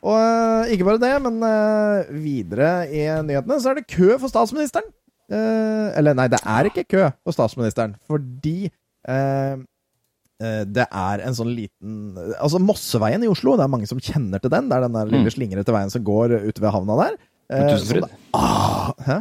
Og 0.06 0.16
eh, 0.20 0.72
ikke 0.76 0.86
bare 0.86 1.02
det, 1.02 1.14
men 1.24 1.42
eh, 1.48 2.14
videre 2.22 2.70
i 2.86 3.08
nyhetene 3.26 3.58
så 3.60 3.72
er 3.72 3.80
det 3.80 3.90
kø 3.90 4.14
for 4.14 4.30
statsministeren. 4.30 4.88
Eh, 5.26 5.86
eller 5.98 6.14
nei, 6.16 6.28
det 6.30 6.40
er 6.46 6.70
ikke 6.70 6.86
kø 6.94 7.08
for 7.26 7.36
statsministeren, 7.36 7.96
fordi 8.06 8.70
det 10.38 10.84
er 10.92 11.22
en 11.24 11.32
sånn 11.34 11.48
liten 11.56 12.16
Altså 12.36 12.58
Mosseveien 12.60 13.22
i 13.24 13.28
Oslo, 13.32 13.54
det 13.56 13.64
er 13.64 13.70
mange 13.72 13.86
som 13.88 13.98
kjenner 13.98 14.38
til 14.42 14.50
den. 14.52 14.68
Det 14.68 14.76
er 14.76 14.84
den 14.84 14.92
der 14.98 15.06
lille 15.08 15.30
Mm. 15.30 15.32
slingrete 15.32 15.72
veien 15.72 15.90
som 15.90 16.04
går 16.04 16.34
ute 16.44 16.60
ved 16.60 16.70
havna 16.74 16.96
der. 17.00 17.16
Eh, 17.48 17.70
Tusenfryd. 17.72 18.04
Ah, 18.34 18.92
hæ? 19.06 19.16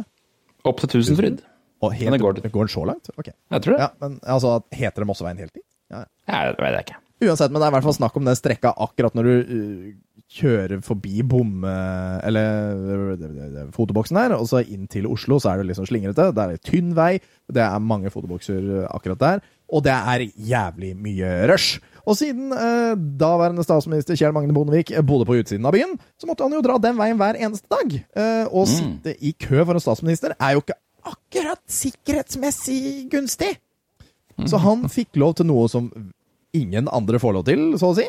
Opp 0.66 0.80
til 0.82 0.88
Tusenfryd. 0.96 1.40
Og 1.82 1.92
helt, 1.92 2.10
Men 2.10 2.18
det 2.18 2.20
går- 2.24 2.50
går 2.52 2.66
den 2.66 2.74
så 2.74 2.84
langt? 2.86 3.08
Ok. 3.16 3.28
Jeg 3.52 3.62
tror 3.62 3.76
det. 3.76 3.80
Ja, 3.80 3.88
men 4.00 4.20
altså, 4.24 4.62
Heter 4.72 5.00
det 5.04 5.06
Mosseveien 5.06 5.38
helt 5.38 5.52
dit? 5.54 5.62
Ja, 5.90 5.98
ja. 5.98 6.06
Ja, 6.28 6.52
det 6.52 6.60
vet 6.60 6.72
jeg 6.76 6.84
ikke. 6.86 7.00
Uansett, 7.30 7.50
men 7.50 7.60
det 7.62 7.66
er 7.66 7.70
i 7.72 7.80
hvert 7.80 7.82
fall 7.88 7.96
snakk 7.96 8.16
om 8.16 8.24
den 8.26 8.34
strekka 8.36 8.74
akkurat 8.76 9.14
når 9.16 9.22
du 9.24 9.34
uh, 9.40 9.92
kjører 10.36 10.82
forbi 10.84 11.22
bom... 11.24 11.64
uh, 11.64 12.20
eller 12.26 13.16
uh, 13.16 13.70
fotoboksen 13.72 14.16
her, 14.20 14.34
og 14.36 14.44
så 14.50 14.60
inn 14.68 14.86
til 14.86 15.06
Oslo, 15.06 15.38
så 15.40 15.52
er 15.54 15.62
det 15.62 15.68
liksom 15.70 15.86
slingrete. 15.88 16.26
Det 16.34 16.42
er 16.44 16.50
en 16.56 16.58
tynn 16.66 16.94
vei, 16.94 17.20
det 17.52 17.62
er 17.62 17.78
mange 17.80 18.10
fotobokser 18.12 18.86
akkurat 18.90 19.18
der, 19.22 19.40
og 19.68 19.82
det 19.86 19.92
er 19.96 20.26
jævlig 20.50 20.92
mye 20.96 21.30
rush. 21.50 21.80
Og 22.06 22.14
siden 22.14 22.52
eh, 22.54 22.92
daværende 23.18 23.64
statsminister 23.66 24.14
Kjell 24.14 24.32
Magne 24.36 24.54
Bondevik 24.54 24.92
bodde 25.02 25.26
på 25.26 25.40
utsiden 25.40 25.66
av 25.66 25.74
byen, 25.74 25.96
så 26.20 26.28
måtte 26.30 26.46
han 26.46 26.54
jo 26.54 26.60
dra 26.62 26.76
den 26.78 26.94
veien 27.00 27.18
hver 27.18 27.34
eneste 27.42 27.66
dag. 27.72 27.96
Eh, 28.14 28.44
å 28.46 28.62
sitte 28.70 29.16
i 29.26 29.32
kø 29.34 29.64
for 29.66 29.74
en 29.74 29.82
statsminister 29.82 30.36
er 30.38 30.54
jo 30.54 30.62
ikke 30.62 30.78
akkurat 31.06 31.60
sikkerhetsmessig 31.70 33.08
gunstig. 33.12 33.56
Så 34.46 34.58
han 34.60 34.84
fikk 34.92 35.16
lov 35.16 35.34
til 35.38 35.46
noe 35.48 35.66
som 35.72 35.88
ingen 36.56 36.88
andre 36.92 37.18
får 37.20 37.34
lov 37.38 37.44
til, 37.48 37.62
så 37.80 37.90
å 37.92 37.96
si. 37.98 38.04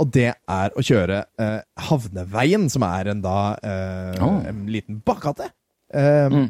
Og 0.00 0.08
det 0.14 0.30
er 0.32 0.72
å 0.78 0.82
kjøre 0.82 1.18
eh, 1.42 1.60
Havneveien, 1.88 2.68
som 2.72 2.84
er 2.86 3.10
en 3.12 3.20
da 3.24 3.36
eh, 3.60 4.22
Oh. 4.22 4.40
en 4.48 4.64
liten 4.72 5.02
bakgate. 5.04 5.50
Eh, 5.92 6.28
Mm. 6.32 6.48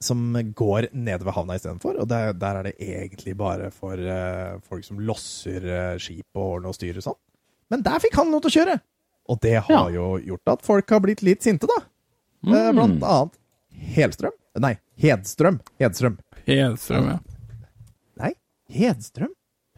Som 0.00 0.32
går 0.56 0.90
nede 0.96 1.26
ved 1.26 1.34
havna 1.36 1.58
istedenfor. 1.58 1.98
Og 2.00 2.08
der, 2.08 2.32
der 2.40 2.60
er 2.60 2.68
det 2.70 2.76
egentlig 2.80 3.34
bare 3.36 3.68
for 3.74 4.00
uh, 4.00 4.60
folk 4.64 4.86
som 4.86 5.00
losser 5.04 5.66
uh, 5.66 5.98
skip 6.00 6.24
og 6.38 6.56
ordner 6.56 6.72
og 6.72 6.78
styrer 6.78 7.04
sånn. 7.04 7.18
Men 7.70 7.84
der 7.86 8.00
fikk 8.02 8.16
han 8.18 8.32
lov 8.32 8.44
til 8.44 8.52
å 8.52 8.56
kjøre! 8.58 8.78
Og 9.30 9.38
det 9.44 9.58
har 9.68 9.90
jo 9.94 10.06
gjort 10.26 10.54
at 10.56 10.64
folk 10.66 10.90
har 10.90 11.02
blitt 11.04 11.20
litt 11.22 11.44
sinte, 11.46 11.68
da. 11.70 11.82
Mm. 12.42 12.54
Uh, 12.54 12.70
blant 12.72 13.04
annet 13.04 13.36
Helstrøm. 13.94 14.34
Nei, 14.60 14.74
Hedstrøm. 15.00 15.60
Hedstrøm. 15.80 16.16
Hedstrøm, 16.48 17.12
ja. 17.12 17.18
Nei, 18.20 18.32
Hedstrøm? 18.74 19.30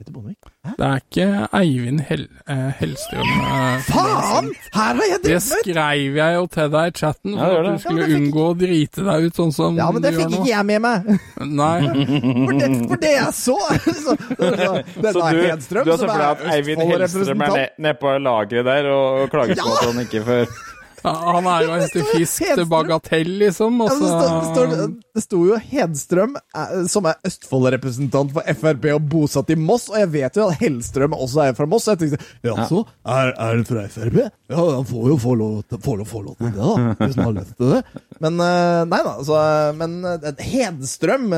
Petter 0.02 0.12
Bondevik? 0.16 0.50
Det 0.62 0.86
er 0.86 1.00
ikke 1.02 1.26
Eivind 1.58 2.00
Hel 2.08 2.24
eh, 2.50 2.68
Hellstrøm. 2.80 3.22
eh, 3.22 3.52
er 3.54 3.84
Faen! 3.86 4.48
Her 4.74 4.98
har 4.98 5.06
jeg 5.06 5.18
Det 5.22 5.28
drevet 5.28 5.48
med! 5.48 5.62
skrev 5.62 6.16
jeg 6.18 6.34
jo 6.36 6.46
til 6.56 6.70
deg 6.74 6.90
i 6.90 6.94
chatten, 6.98 7.36
for 7.38 7.54
ja, 7.54 7.60
at 7.62 7.68
du 7.70 7.82
skulle 7.84 8.02
Ja, 8.02 8.08
fikk- 8.10 8.18
unngå 8.18 8.44
å 8.50 8.56
drite 8.62 9.06
deg 9.08 9.26
ut 9.28 9.40
sånn 9.40 9.52
som 9.56 9.78
Ja, 9.78 9.88
men 9.94 10.02
det 10.06 10.12
fikk 10.18 10.34
ikke 10.38 10.50
jeg 10.52 10.66
med 10.72 10.82
meg. 10.82 11.12
Nei. 11.62 11.78
For 11.86 12.58
det, 12.58 12.70
for 12.92 13.02
det 13.06 13.14
jeg 13.14 13.32
så! 13.38 13.56
så, 13.86 13.92
så, 14.02 14.16
så 14.18 14.48
denne 14.50 15.12
Så 15.12 15.30
du, 15.30 15.40
Hedstrøm, 15.46 15.84
du 15.86 15.94
har 15.94 15.98
som 15.98 16.08
sett 16.08 16.10
for 16.10 16.18
deg 16.18 16.28
at 16.28 16.44
er 16.44 16.52
Eivind 16.58 16.82
Hellstrøm 16.82 16.92
er 16.92 17.06
Østfold-representant 17.06 17.82
ned- 17.86 18.02
på 18.02 18.14
lageret 18.26 18.68
der 18.72 18.90
og, 18.92 19.22
og 19.24 19.32
klager 19.36 19.62
på 19.62 19.72
at 19.78 19.88
han 19.90 20.04
ikke 20.06 20.24
får 20.28 20.60
Ja, 21.02 21.12
Han 21.34 21.46
er 21.50 21.64
jo 21.66 21.72
en 21.74 21.82
etter 21.84 22.04
fisk 22.12 22.44
til 22.54 22.66
bagatell, 22.70 23.30
liksom. 23.40 23.80
Og 23.82 23.90
Ja, 23.90 23.96
det, 23.98 24.10
sto, 24.12 24.64
det, 24.70 24.76
sto, 24.78 24.86
det 25.18 25.22
sto 25.24 25.40
jo 25.48 25.58
Hedstrøm, 25.72 26.36
eh, 26.38 26.74
som 26.92 27.08
er 27.10 27.18
Østfold-representant 27.26 28.32
for 28.36 28.46
Frp 28.62 28.86
og 28.94 29.08
bosatt 29.12 29.50
i 29.50 29.56
Moss, 29.58 29.88
og 29.90 29.98
jeg 29.98 30.10
vet 30.14 30.38
jo 30.38 30.46
at 30.48 30.60
Hellstrøm 30.62 31.16
også 31.18 31.42
er 31.48 31.56
fra 31.58 31.66
Moss, 31.70 31.88
så 31.88 31.96
jeg 31.96 32.02
tenkte 32.04 32.48
jaså, 32.48 32.84
er, 33.02 33.32
er 33.34 33.56
han 33.56 33.66
fra 33.68 33.84
Frp? 33.96 34.18
Ja, 34.52 34.62
han 34.76 34.88
får 34.88 35.10
jo 35.12 35.18
få 35.26 35.34
lov, 35.40 35.58
til- 35.66 35.98
lov, 35.98 36.06
få 36.12 36.22
lov 36.28 36.36
til 36.38 36.52
det, 36.52 36.54
da, 36.62 36.94
hvis 37.02 37.18
han 37.18 37.24
har 37.26 37.36
lyst 37.40 37.54
til 37.58 37.74
det. 37.76 37.82
Men 38.22 38.40
eh, 38.46 38.80
nei 38.92 39.02
da, 39.08 39.14
så 39.26 39.42
Men 39.76 39.98
Hedstrøm 40.38 41.32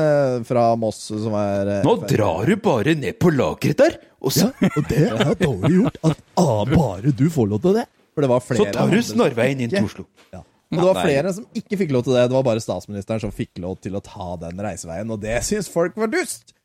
fra 0.45 0.67
Moss, 0.79 1.05
som 1.09 1.33
er 1.41 1.79
Nå 1.85 1.97
drar 2.09 2.45
du 2.49 2.55
bare 2.61 2.95
ned 2.99 3.17
på 3.21 3.33
lageret 3.33 3.81
der, 3.81 3.97
og 4.21 4.33
så, 4.33 4.49
Ja, 4.61 4.69
og 4.75 4.87
det 4.89 5.03
er 5.09 5.35
dårlig 5.41 5.73
gjort 5.79 5.97
at 6.09 6.21
ah, 6.41 6.63
bare 6.71 7.11
du 7.15 7.27
får 7.33 7.49
lov 7.51 7.61
til 7.65 7.75
det. 7.81 7.85
For 8.15 8.23
det 8.23 8.31
var 8.31 8.43
flere 8.43 8.63
så 8.63 8.75
tar 8.77 8.91
du 8.93 9.01
snarveien 9.03 9.65
inn 9.65 9.71
til 9.73 9.87
Oslo. 9.87 10.05
ja. 10.33 10.43
Og 10.73 10.79
det 10.81 10.85
var 10.87 11.05
flere 11.05 11.31
som 11.35 11.45
ikke 11.55 11.77
fikk 11.83 11.91
lov 11.93 12.05
til 12.05 12.15
det. 12.17 12.23
Det 12.31 12.35
var 12.35 12.45
bare 12.47 12.63
statsministeren 12.63 13.21
som 13.21 13.33
fikk 13.35 13.59
lov 13.63 13.77
til 13.83 13.95
å 13.95 14.01
ta 14.03 14.33
den 14.41 14.59
reiseveien, 14.65 15.11
og 15.13 15.21
det 15.21 15.37
syns 15.45 15.69
folk 15.71 15.97
var 15.99 16.09
dust. 16.11 16.55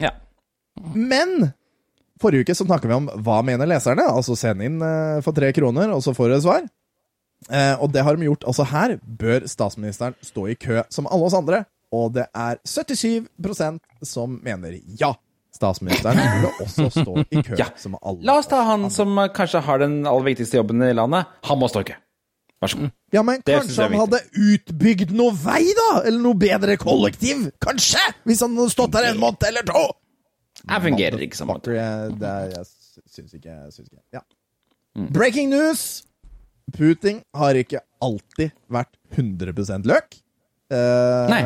Ja. 0.00 0.12
Men 0.94 1.50
forrige 2.22 2.46
uke 2.46 2.56
så 2.56 2.66
snakka 2.68 2.88
vi 2.88 2.96
om 2.96 3.08
hva 3.26 3.40
mener 3.46 3.68
leserne. 3.68 4.06
Altså 4.06 4.36
send 4.38 4.62
inn 4.64 4.78
eh, 4.84 5.18
for 5.24 5.36
tre 5.36 5.50
kroner, 5.56 5.92
og 5.92 6.04
så 6.04 6.14
får 6.16 6.36
et 6.36 6.44
svar. 6.46 6.68
Eh, 7.48 7.74
og 7.80 7.90
det 7.92 8.04
har 8.06 8.16
de 8.16 8.28
gjort. 8.28 8.46
Altså 8.48 8.68
her 8.70 8.96
bør 9.02 9.48
statsministeren 9.50 10.16
stå 10.24 10.46
i 10.52 10.56
kø 10.60 10.84
som 10.92 11.08
alle 11.10 11.28
oss 11.28 11.36
andre, 11.36 11.64
og 11.90 12.14
det 12.16 12.28
er 12.30 12.60
77% 12.68 13.80
som 14.06 14.38
mener 14.44 14.78
ja. 15.00 15.14
Statsministeren 15.54 16.20
burde 16.20 16.50
også 16.64 16.86
stå 16.94 17.14
i 17.34 17.42
kø 17.42 17.56
Ja. 17.58 17.66
som 17.76 17.96
alle 18.00 18.22
La 18.28 18.36
oss 18.38 18.46
ta 18.50 18.62
han 18.68 18.86
som 18.94 19.16
eh, 19.18 19.28
kanskje 19.34 19.60
har 19.66 19.82
den 19.82 20.00
aller 20.06 20.28
viktigste 20.30 20.60
jobben 20.60 20.82
i 20.86 20.92
landet. 20.94 21.26
Han 21.48 21.58
må 21.60 21.68
stå 21.70 21.82
i 21.84 21.88
kø. 21.90 21.96
Vær 22.60 22.70
så 22.74 22.78
god. 22.82 22.90
Ja, 23.16 23.22
men 23.26 23.40
Det 23.44 23.56
kanskje 23.56 23.86
han 23.88 23.96
hadde 23.98 24.20
utbygd 24.36 25.14
noe 25.16 25.32
vei, 25.34 25.62
da? 25.78 25.88
Eller 26.04 26.20
noe 26.22 26.36
bedre 26.38 26.76
kollektiv? 26.80 27.48
Kanskje! 27.64 28.02
Hvis 28.28 28.42
han 28.44 28.54
hadde 28.58 28.74
stått 28.74 28.92
der 28.94 29.10
en 29.10 29.18
måned 29.22 29.46
eller 29.48 29.64
to! 29.66 29.86
Jeg 30.60 30.84
fungerer 30.84 31.22
ikke. 31.24 31.40
Fucker, 31.48 31.72
jeg, 31.78 32.14
det 32.20 32.28
er, 32.28 32.50
jeg 32.58 33.10
syns 33.16 33.34
ikke, 33.38 33.56
syns 33.72 33.88
ikke. 33.88 34.02
Ja. 34.12 34.22
Breaking 35.16 35.48
news! 35.50 35.86
Putin 36.76 37.22
har 37.34 37.56
ikke 37.58 37.80
alltid 38.04 38.52
vært 38.70 38.92
100 39.16 39.80
løk. 39.88 40.20
Uh, 40.70 41.26
Nei. 41.32 41.40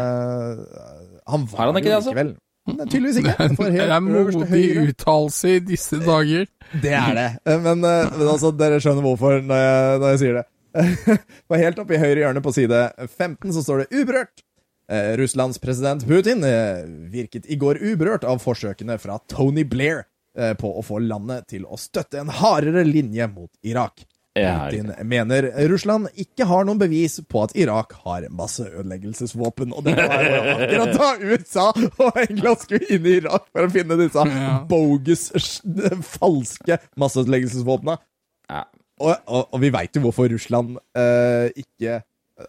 Han 1.30 1.46
var 1.48 1.56
Har 1.62 1.70
han 1.70 1.78
ikke 1.80 1.88
det, 1.88 1.96
altså? 2.00 2.10
likevel. 2.12 2.34
Nei, 2.64 2.86
tydeligvis 2.88 3.18
ikke. 3.20 3.48
Det 3.60 3.84
er 3.84 4.00
modig 4.00 4.62
uttalelse 4.86 5.50
i 5.52 5.60
disse 5.68 5.98
dager. 6.00 6.46
Det 6.80 6.94
er 6.96 7.18
det. 7.18 7.26
Eh, 7.44 7.60
Men, 7.60 7.84
eh, 7.84 8.08
men 8.16 8.30
altså, 8.30 8.54
dere 8.56 8.80
skjønner 8.80 9.04
hvorfor 9.04 9.42
når 9.44 9.60
jeg, 9.60 9.98
når 10.00 10.14
jeg 10.14 10.22
sier 10.22 10.38
det. 10.40 10.46
For 11.46 11.60
helt 11.60 11.78
oppe 11.78 11.94
i 11.94 12.00
høyre 12.02 12.24
hjørne 12.24 12.42
på 12.42 12.54
side 12.56 12.80
15 13.06 13.52
så 13.54 13.62
står 13.62 13.84
det 13.84 13.90
'uberørt'. 13.92 14.42
Eh, 14.90 15.12
Russlands 15.16 15.58
president 15.58 16.02
Putin 16.08 16.44
eh, 16.44 16.84
virket 17.12 17.46
i 17.48 17.56
går 17.56 17.78
uberørt 17.80 18.24
av 18.28 18.40
forsøkene 18.42 18.98
fra 19.00 19.16
Tony 19.32 19.64
Blair 19.64 20.02
eh, 20.36 20.52
på 20.60 20.72
å 20.76 20.82
få 20.84 20.98
landet 21.00 21.46
til 21.54 21.64
å 21.64 21.78
støtte 21.80 22.20
en 22.20 22.28
hardere 22.28 22.84
linje 22.84 23.28
mot 23.32 23.48
Irak. 23.64 24.04
Ja, 24.34 24.64
Putin 24.66 24.88
mener 25.06 25.46
Russland 25.70 26.08
ikke 26.18 26.42
har 26.50 26.64
noen 26.66 26.80
bevis 26.80 27.20
på 27.30 27.44
at 27.44 27.52
Irak 27.54 27.92
har 28.02 28.24
masseødeleggelsesvåpen. 28.34 29.70
Og 29.78 29.84
det 29.86 29.94
var 29.94 30.24
akkurat 30.58 30.96
da 30.98 31.10
USA 31.22 31.66
og 32.02 32.18
England 32.24 32.64
skulle 32.64 32.88
inn 32.96 33.06
i 33.06 33.12
Irak 33.20 33.46
for 33.52 33.68
å 33.68 33.70
finne 33.70 33.98
disse 34.00 34.24
Ja. 34.26 34.56
bogus, 34.66 35.28
falske 36.02 36.80
masseødeleggelsesvåpna. 37.00 37.94
Ja. 38.50 38.64
Og, 39.00 39.14
og, 39.26 39.46
og 39.54 39.62
vi 39.62 39.70
veit 39.74 39.96
jo 39.96 40.02
hvorfor 40.04 40.28
Russland 40.30 40.76
uh, 40.98 41.46
ikke 41.58 42.00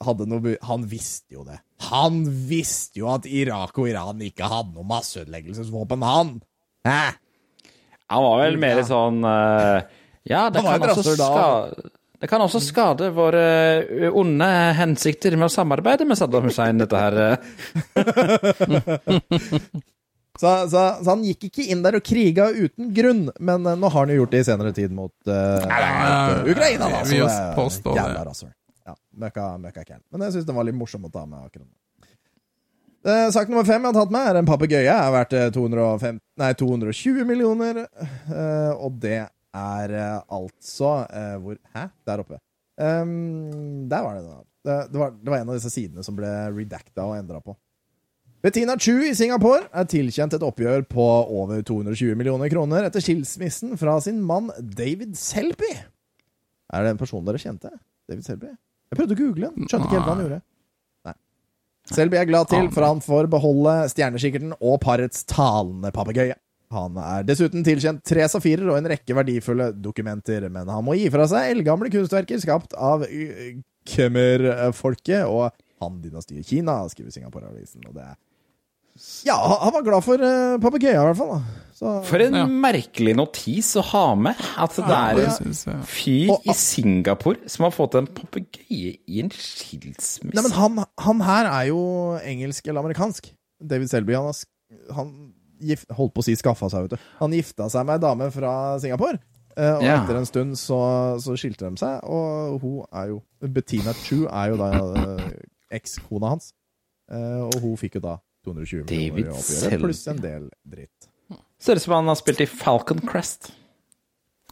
hadde 0.01 0.25
noe 0.29 0.55
Han 0.65 0.83
visste 0.89 1.33
jo 1.37 1.43
det. 1.45 1.59
Han 1.91 2.23
visste 2.49 3.01
jo 3.03 3.09
at 3.13 3.25
Irak 3.29 3.77
og 3.77 3.89
Iran 3.91 4.21
ikke 4.25 4.49
hadde 4.49 4.73
noe 4.73 4.85
masseødeleggelsesvåpen, 4.89 6.01
han! 6.05 6.35
Hæ? 6.85 7.13
Han 8.13 8.23
var 8.25 8.41
vel 8.43 8.57
mer 8.61 8.81
Ja. 8.81 8.85
sånn 8.85 9.21
eh, 9.25 9.85
Ja, 10.25 10.49
det 10.49 10.61
kan, 10.65 10.81
også 10.89 11.13
skade, 11.15 11.89
det 12.21 12.29
kan 12.31 12.41
også 12.41 12.61
skade 12.63 13.11
våre 13.13 13.43
eh, 13.83 14.09
onde 14.09 14.47
hensikter 14.79 15.35
med 15.37 15.45
å 15.49 15.53
samarbeide 15.53 16.07
med 16.09 16.17
Saddam 16.17 16.47
Hussein, 16.49 16.81
dette 16.81 16.97
her. 16.97 17.13
eh. 17.25 17.37
Så, 20.35 20.49
så, 20.67 20.79
så 20.99 21.09
han 21.13 21.21
gikk 21.23 21.45
ikke 21.47 21.63
inn 21.71 21.79
der 21.85 21.95
og 21.95 22.03
kriga 22.03 22.49
uten 22.51 22.89
grunn, 22.91 23.29
men 23.39 23.63
eh, 23.71 23.77
nå 23.79 23.87
har 23.87 24.03
han 24.03 24.11
jo 24.11 24.17
gjort 24.19 24.33
det 24.33 24.41
i 24.43 24.47
senere 24.49 24.73
tid 24.75 24.91
mot, 24.91 25.13
uh, 25.31 25.63
mot 25.63 26.49
Ukraina, 26.51 26.89
da. 26.91 26.99
Så 27.07 27.13
det 27.15 27.21
er 27.23 27.53
det. 27.55 27.95
jævla 27.95 28.25
rasshøl. 28.27 28.49
Ja, 28.85 28.95
møkka, 29.23 29.45
møkka. 29.63 29.99
Men 30.11 30.25
jeg 30.27 30.35
syns 30.35 30.49
den 30.49 30.57
var 30.59 30.67
litt 30.67 30.75
morsom 30.75 31.07
å 31.07 31.11
ta 31.13 31.23
med 31.23 31.39
akkurat 31.39 31.63
nå. 31.63 31.71
Eh, 33.05 33.27
sak 33.31 33.47
nummer 33.53 33.63
fem 33.65 33.79
jeg 33.85 33.93
har 33.93 33.97
tatt 33.99 34.11
med, 34.11 34.27
er 34.27 34.39
en 34.41 34.47
papegøye. 34.49 34.91
Er 34.91 35.11
verdt 35.13 35.33
eh, 35.37 35.47
205, 35.53 36.19
nei, 36.41 36.51
220 36.57 37.27
millioner. 37.29 37.83
eh, 37.85 38.71
og 38.75 38.99
det 39.01 39.19
er 39.55 39.93
eh, 39.95 40.17
altså 40.37 40.91
eh, 41.09 41.35
Hvor 41.41 41.59
Hæ? 41.75 41.87
Der 42.07 42.23
oppe. 42.23 42.39
Um, 42.75 43.87
der 43.89 44.03
var 44.03 44.17
det, 44.17 44.25
da. 44.25 44.41
Det, 44.65 44.79
det, 44.91 44.99
var, 44.99 45.13
det 45.15 45.31
var 45.31 45.39
en 45.39 45.51
av 45.53 45.55
disse 45.55 45.71
sidene 45.71 46.03
som 46.03 46.17
ble 46.17 46.31
redacta 46.51 47.05
og 47.05 47.15
endra 47.15 47.39
på. 47.43 47.55
Bettina 48.45 48.75
Chu 48.77 48.99
i 49.07 49.13
Singapore 49.17 49.63
er 49.73 49.87
tilkjent 49.89 50.35
et 50.37 50.43
oppgjør 50.45 50.83
på 50.89 51.05
over 51.33 51.63
220 51.65 52.17
millioner 52.19 52.51
kroner 52.51 52.85
etter 52.85 53.01
skilsmissen 53.01 53.73
fra 53.81 53.95
sin 54.05 54.19
mann 54.21 54.51
David 54.59 55.15
Selby. 55.17 55.71
Er 56.69 56.85
det 56.85 56.93
en 56.93 56.99
person 56.99 57.25
dere 57.25 57.41
kjente? 57.41 57.71
David 58.05 58.27
Selby? 58.27 58.51
Jeg 58.91 58.99
prøvde 58.99 59.17
å 59.17 59.21
google 59.21 59.49
den. 59.49 59.65
Skjønte 59.65 59.87
ikke 59.87 59.97
helt 59.97 60.05
hva 60.05 60.13
han 60.13 60.23
gjorde. 60.25 60.39
Nei. 61.07 61.15
Selby 61.95 62.19
er 62.19 62.29
glad 62.29 62.51
til, 62.51 62.69
for 62.75 62.85
han 62.85 63.01
får 63.01 63.31
beholde 63.33 63.75
stjernekikkerten 63.93 64.53
og 64.59 64.77
parets 64.83 65.25
talende 65.29 65.93
papegøye. 65.95 66.37
Han 66.73 66.97
er 66.97 67.23
dessuten 67.27 67.63
tilkjent 67.63 68.01
tre 68.03 68.25
safirer 68.31 68.69
og 68.71 68.77
en 68.79 68.87
rekke 68.89 69.13
verdifulle 69.15 69.69
dokumenter, 69.77 70.47
men 70.49 70.67
han 70.67 70.83
må 70.83 70.95
gi 70.97 71.09
fra 71.13 71.27
seg 71.29 71.51
eldgamle 71.53 71.91
kunstverker 71.93 72.41
skapt 72.41 72.73
av 72.73 73.05
Khmer-folket 73.85 75.25
og 75.29 75.51
Han-dynastiet 75.83 76.47
Kina, 76.47 76.79
skriver 76.89 77.11
Singapore-avisen. 77.13 77.83
Og 77.89 77.93
det 77.97 78.03
er 78.03 78.15
Ja, 79.27 79.35
han- 79.35 79.73
var 79.73 79.81
glad 79.83 80.03
for 80.05 80.15
uh, 80.15 80.57
papegøyen, 80.57 80.95
i 80.95 81.05
hvert 81.05 81.17
fall. 81.17 81.27
da. 81.35 81.41
Så, 81.75 82.03
For 82.05 82.17
en 82.23 82.33
Ja. 82.33 82.45
merkelig 82.47 83.13
notis 83.13 83.75
å 83.75 83.81
ha 83.83 84.15
med. 84.15 84.35
At 84.57 84.71
det 84.77 84.85
er 84.87 85.19
en 85.19 85.83
fyr 85.83 86.31
i 86.47 86.53
Singapore 86.53 87.49
som 87.49 87.63
har 87.65 87.71
fått 87.71 87.95
en 87.95 88.07
papegøye 88.07 88.97
i 89.05 89.19
en 89.19 89.29
skilsmisse. 89.29 90.33
Nei, 90.33 90.41
men 90.41 90.51
han, 90.51 90.85
han 90.97 91.19
her 91.19 91.45
er 91.45 91.67
jo 91.67 92.17
engelsk 92.23 92.65
eller 92.69 92.79
amerikansk. 92.81 93.33
David 93.61 93.89
Selby. 93.89 94.13
Han, 94.13 94.23
har, 94.31 94.95
han 94.95 95.33
gift, 95.59 95.87
holdt 95.95 96.13
på 96.15 96.23
å 96.23 96.27
si 96.27 96.35
skaffa 96.39 96.69
seg, 96.71 96.87
vet 96.87 96.95
du. 96.95 97.07
Han 97.21 97.33
gifta 97.35 97.69
seg 97.71 97.87
med 97.87 97.97
ei 97.97 98.03
dame 98.03 98.29
fra 98.33 98.51
Singapore. 98.83 99.21
Uh, 99.55 99.77
og 99.77 99.85
yeah. 99.85 100.01
etter 100.01 100.17
en 100.19 100.27
stund 100.27 100.57
så, 100.59 100.77
så 101.23 101.37
skilte 101.39 101.69
de 101.69 101.79
seg, 101.79 102.01
og 102.11 102.57
hun 102.59 102.81
er 102.91 103.13
jo 103.13 103.21
Bettina 103.39 103.93
Chu 104.01 104.25
er 104.27 104.51
jo 104.51 104.57
da 104.59 104.69
uh, 104.83 105.29
ekskona 105.71 106.33
hans. 106.33 106.51
Uh, 107.07 107.45
og 107.47 107.61
hun 107.63 107.77
fikk 107.79 107.99
jo 107.99 108.03
da 108.03 108.17
220 108.45 108.83
David 108.89 109.21
millioner 109.21 109.31
i 109.31 109.39
oppgjøret, 109.39 109.85
pluss 109.85 110.03
en 110.11 110.19
del 110.21 110.49
dritt. 110.67 111.09
Ser 111.61 111.79
ut 111.79 111.85
som 111.85 111.95
han 111.95 112.11
har 112.11 112.19
spilt 112.19 112.43
i 112.43 112.49
Falcon 112.51 112.99
Crest. 113.07 113.53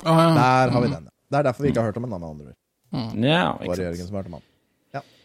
Ah, 0.04 0.24
ja. 0.24 0.30
Der 0.38 0.74
har 0.74 0.86
vi 0.86 0.94
den. 0.94 1.10
ja. 1.10 1.14
Det 1.34 1.40
er 1.40 1.46
derfor 1.50 1.66
vi 1.66 1.74
ikke 1.74 1.82
har 1.82 1.92
hørt 1.92 1.98
om 1.98 2.08
en 2.08 2.14
annen 2.14 2.24
med 2.24 2.32
andre 2.32 2.54
ord. 2.54 2.60
Yeah, 3.18 3.60
Det 3.60 3.70
var 3.70 3.80
sant. 3.82 4.08
som 4.08 4.16
hørte 4.16 4.30
om 4.30 4.36
han. 4.38 4.44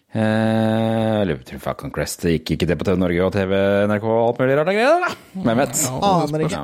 Eh, 0.09 1.23
jeg 1.29 1.41
tror 1.51 1.65
Falcon 1.65 1.93
Crest 1.93 2.25
gikk 2.25 2.55
ikke 2.55 2.69
det 2.69 2.79
på 2.81 2.87
TV 2.89 3.01
Norge 3.01 3.25
og 3.27 3.33
TV, 3.35 3.55
NRK 3.91 4.07
og 4.09 4.21
alt 4.23 4.43
mulig 4.43 4.59
rart 4.59 4.71
og 4.73 4.79
greier, 4.79 5.03
da. 5.05 5.11
Hvem 5.47 5.63
vet? 5.63 5.83
Aner 6.11 6.45
ikke. 6.47 6.63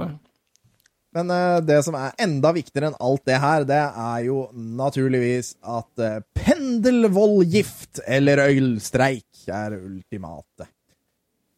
Men 1.15 1.31
eh, 1.31 1.59
det 1.69 1.81
som 1.87 1.99
er 1.99 2.15
enda 2.25 2.55
viktigere 2.57 2.91
enn 2.91 3.01
alt 3.09 3.25
det 3.29 3.41
her, 3.43 3.67
det 3.69 3.83
er 4.07 4.23
jo 4.27 4.39
naturligvis 4.55 5.53
at 5.61 6.03
uh, 6.03 6.23
pendelvoldgift 6.35 8.01
eller 8.07 8.47
ølstreik 8.49 9.45
er 9.47 9.77
ultimate. 9.79 10.67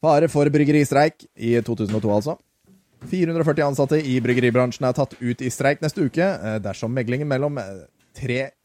Fare 0.04 0.28
for 0.28 0.50
bryggeristreik 0.52 1.24
i 1.40 1.54
2002, 1.64 2.10
altså. 2.12 2.36
440 3.06 3.66
ansatte 3.66 3.98
i 4.00 4.18
bryggeribransjen 4.24 4.86
er 4.88 4.96
tatt 4.96 5.14
ut 5.20 5.42
i 5.42 5.52
streik 5.52 5.82
neste 5.84 6.06
uke 6.06 6.24
eh, 6.24 6.58
dersom 6.64 6.94
meglingen 6.96 7.28
mellom 7.28 7.58
eh, 7.60 7.84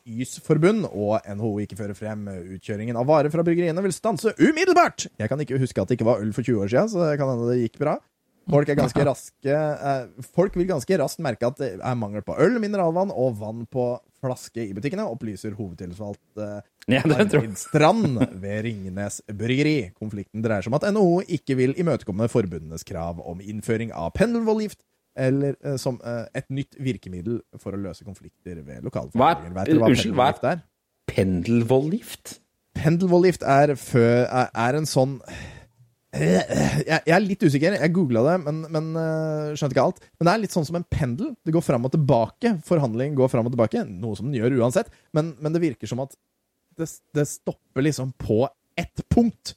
tre 0.01 0.11
YS-forbund 0.21 0.87
og 0.91 1.21
NHO 1.25 1.59
ikke 1.63 1.77
fører 1.77 1.95
frem 1.97 2.27
utkjøringen 2.55 2.97
av 2.97 3.07
varer 3.07 3.31
fra 3.31 3.43
bryggeriene 3.43 3.81
vil 3.81 3.93
stanse 3.93 4.33
umiddelbart. 4.39 5.07
Jeg 5.19 5.29
kan 5.29 5.39
ikke 5.39 5.59
huske 5.59 5.81
at 5.81 5.87
det 5.89 5.99
ikke 5.99 6.09
var 6.09 6.21
øl 6.21 6.33
for 6.33 6.43
20 6.43 6.63
år 6.63 6.71
siden, 6.71 6.89
så 6.89 7.03
det 7.05 7.19
kan 7.19 7.29
hende 7.29 7.49
det 7.51 7.61
gikk 7.65 7.79
bra. 7.79 7.99
Folk 8.49 8.69
er 8.69 8.75
ganske 8.75 9.03
raske 9.11 9.53
eh, 9.53 10.05
Folk 10.33 10.55
vil 10.57 10.65
ganske 10.67 10.97
raskt 10.97 11.21
merke 11.21 11.45
at 11.45 11.59
det 11.61 11.75
er 11.77 11.95
mangel 11.95 12.23
på 12.25 12.35
øl, 12.41 12.57
mineralvann 12.59 13.13
og 13.13 13.37
vann 13.39 13.67
på 13.69 13.93
flaske 14.21 14.65
i 14.65 14.73
butikkene, 14.73 15.05
opplyser 15.05 15.57
hovedtilsvalgt 15.57 16.41
eh, 16.41 16.61
Ja. 16.89 17.03
Arvid 17.05 17.53
Strand 17.61 18.17
ved 18.41 18.63
Ringnes 18.65 19.19
Bryggeri. 19.29 19.91
Konflikten 19.93 20.41
dreier 20.41 20.65
seg 20.65 20.73
om 20.73 20.79
at 20.79 20.87
NHO 20.89 21.19
ikke 21.37 21.53
vil 21.59 21.75
imøtekomme 21.77 22.25
forbundenes 22.33 22.81
krav 22.87 23.21
om 23.21 23.37
innføring 23.45 23.93
av 23.93 24.09
pendelvoldgift 24.17 24.81
eller 25.17 25.55
eh, 25.59 25.77
som 25.81 25.97
eh, 26.07 26.25
et 26.37 26.47
nytt 26.53 26.77
virkemiddel 26.79 27.41
for 27.59 27.75
å 27.75 27.79
løse 27.81 28.05
konflikter 28.07 28.61
ved 28.61 28.79
Hva 28.79 28.85
lokalforhandlinger. 28.87 29.57
er, 29.65 29.79
hva 29.81 29.89
unnskyld, 29.91 30.15
hva 30.17 30.29
er 30.51 30.61
pendelvoldgift? 31.11 32.37
Pendelvoldgift 32.77 33.43
er, 33.43 33.75
fø, 33.79 34.05
er, 34.23 34.53
er 34.55 34.79
en 34.79 34.87
sånn 34.87 35.17
jeg, 36.11 36.43
jeg 36.83 37.13
er 37.15 37.23
litt 37.23 37.43
usikker. 37.43 37.77
Jeg 37.79 37.93
googla 37.95 38.23
det, 38.25 38.33
men, 38.43 38.57
men 38.73 38.89
øh, 38.99 39.53
skjønte 39.55 39.75
ikke 39.77 39.85
alt. 39.85 40.01
Men 40.19 40.27
det 40.27 40.33
er 40.33 40.41
litt 40.43 40.55
sånn 40.55 40.67
som 40.67 40.77
en 40.79 40.87
pendel. 40.91 41.29
Det 41.39 41.53
går 41.55 41.63
fram 41.63 41.87
og 41.87 41.93
tilbake. 41.93 42.57
Forhandling 42.67 43.15
går 43.15 43.31
fram 43.31 43.47
og 43.47 43.55
tilbake. 43.55 43.85
Noe 43.87 44.19
som 44.19 44.27
den 44.27 44.35
gjør 44.41 44.57
uansett. 44.59 44.91
Men, 45.15 45.31
men 45.39 45.55
det 45.55 45.63
virker 45.63 45.87
som 45.87 46.03
at 46.03 46.17
det, 46.79 46.89
det 47.15 47.27
stopper 47.31 47.87
liksom 47.87 48.11
på 48.19 48.43
ett 48.79 49.03
punkt. 49.11 49.55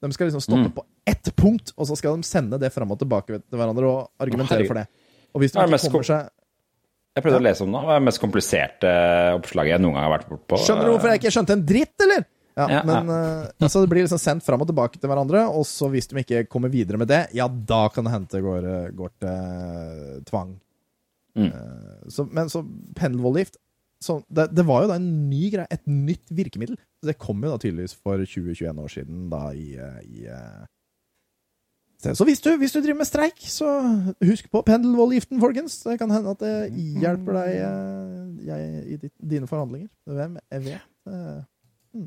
De 0.00 0.12
skal 0.14 0.28
liksom 0.30 0.40
stoppe 0.44 0.68
Mm. 0.68 0.74
på 0.76 0.84
ett 1.06 1.28
punkt, 1.36 1.72
og 1.76 1.86
så 1.88 1.96
skal 1.98 2.16
de 2.16 2.22
sende 2.22 2.58
det 2.60 2.72
fram 2.72 2.90
og 2.92 2.98
tilbake 3.00 3.40
til 3.42 3.58
hverandre 3.58 3.84
og 3.88 4.10
argumentere 4.20 4.58
Herregud. 4.62 4.68
for 4.68 4.74
det. 4.74 4.86
Og 5.34 5.40
hvis 5.42 5.52
de 5.52 5.58
ikke 5.58 5.90
kommer 5.90 6.04
seg 6.04 6.28
Jeg 7.16 7.24
prøvde 7.24 7.40
å 7.40 7.42
lese 7.42 7.62
om 7.64 7.72
det. 7.72 7.80
Hva 7.82 7.96
er 7.96 7.98
det 7.98 8.04
mest 8.06 8.20
kompliserte 8.22 8.90
oppslaget 9.40 9.72
jeg 9.74 9.80
noen 9.82 9.94
gang 9.94 10.04
har 10.06 10.12
vært 10.18 10.28
bortpå? 10.30 10.58
Skjønner 10.62 10.84
du 10.86 10.90
hvorfor 10.92 11.10
jeg 11.10 11.18
ikke 11.20 11.32
skjønte 11.34 11.52
en 11.56 11.64
dritt, 11.66 11.94
eller? 12.00 12.24
Ja, 12.58 12.66
Ja, 12.68 12.82
men 12.84 13.06
ja. 13.06 13.46
Uh, 13.60 13.68
Så 13.68 13.80
Det 13.82 13.88
blir 13.90 14.02
liksom 14.06 14.18
sendt 14.18 14.42
fram 14.46 14.60
og 14.60 14.66
tilbake 14.68 14.98
til 15.00 15.08
hverandre, 15.10 15.44
og 15.50 15.64
så 15.66 15.90
hvis 15.90 16.08
de 16.08 16.16
ikke 16.22 16.46
kommer 16.48 16.68
videre 16.70 16.98
med 16.98 17.08
det, 17.08 17.28
ja, 17.34 17.48
da 17.48 17.88
kan 17.88 18.04
det 18.04 18.12
hende 18.12 18.28
det 18.30 18.42
går, 18.42 18.64
eh, 18.66 18.90
går 18.94 19.10
til 19.18 19.28
eh, 19.28 20.20
tvang. 20.30 20.60
Mm. 21.36 21.52
Uh, 21.52 22.08
så, 22.10 22.24
men 22.30 22.48
så 22.48 22.62
pendelvoldgift 22.94 23.56
så 24.02 24.20
det, 24.30 24.44
det 24.54 24.62
var 24.68 24.84
jo 24.84 24.88
da 24.92 24.96
en 25.00 25.08
ny 25.28 25.48
greie, 25.50 25.66
et 25.74 25.86
nytt 25.90 26.30
virkemiddel. 26.30 26.76
Det 27.02 27.16
kom 27.18 27.40
jo 27.42 27.50
da 27.50 27.58
tydeligvis 27.58 27.96
for 27.98 28.20
20-21 28.22 28.78
år 28.84 28.92
siden, 28.92 29.24
da 29.32 29.40
i, 29.58 29.72
eh, 29.74 30.02
i 30.06 30.26
eh, 30.30 30.66
så 31.98 32.22
hvis 32.28 32.38
du, 32.44 32.52
hvis 32.60 32.70
du 32.76 32.78
driver 32.78 33.00
med 33.00 33.08
streik, 33.08 33.40
så 33.50 33.66
husk 34.22 34.46
på 34.54 34.60
pendelvoldgiften, 34.62 35.40
folkens. 35.42 35.80
Det 35.82 35.96
kan 35.98 36.12
hende 36.14 36.30
at 36.30 36.44
det 36.44 36.52
hjelper 37.02 37.40
deg 37.40 37.56
eh, 37.58 38.20
jeg, 38.46 38.68
i 38.86 38.98
ditt, 39.02 39.14
dine 39.18 39.50
forhandlinger. 39.50 39.88
Hvem 40.06 40.36
jeg 40.54 40.62
vet. 40.68 40.84
Mm. 41.10 42.04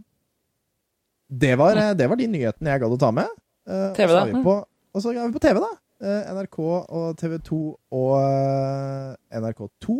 Det, 1.43 1.51
var, 1.59 1.81
det 1.99 2.07
var 2.07 2.19
de 2.21 2.29
nyhetene 2.31 2.71
jeg 2.71 2.83
gadd 2.85 2.95
å 2.95 3.01
ta 3.03 3.11
med. 3.19 3.35
TV 3.99 4.15
da? 4.15 4.23
vi 4.31 4.39
på- 4.47 4.61
Og 4.95 5.03
så 5.03 5.11
er 5.11 5.27
vi 5.27 5.35
på 5.35 5.43
TV, 5.43 5.59
da. 5.59 5.73
NRK 6.37 6.57
og 6.63 7.11
TV2 7.19 7.59
og 7.91 8.15
eh, 8.23 9.39
NRK2 9.43 9.99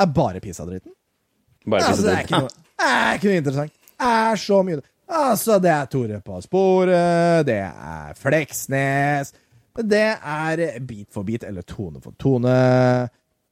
er 0.00 0.14
bare 0.16 0.40
pissadritten. 0.40 0.94
Bare 1.66 1.90
altså, 1.90 2.06
det 2.06 2.14
er 2.14 2.24
ikke 2.24 2.40
noe, 2.40 2.50
er 2.80 3.18
ikke 3.18 3.28
noe 3.28 3.40
interessant. 3.42 3.72
Det 4.00 4.08
er 4.14 4.40
så 4.40 4.62
mye 4.64 4.80
Altså, 5.10 5.56
det 5.58 5.70
er 5.74 5.86
Tore 5.90 6.20
på 6.22 6.36
sporet, 6.44 7.46
det 7.48 7.56
er 7.66 8.12
Fleksnes, 8.14 9.32
det 9.90 10.04
er 10.14 10.62
Bit 10.86 11.08
for 11.10 11.26
bit 11.26 11.42
eller 11.48 11.66
Tone 11.66 11.98
for 12.04 12.14
tone. 12.18 12.52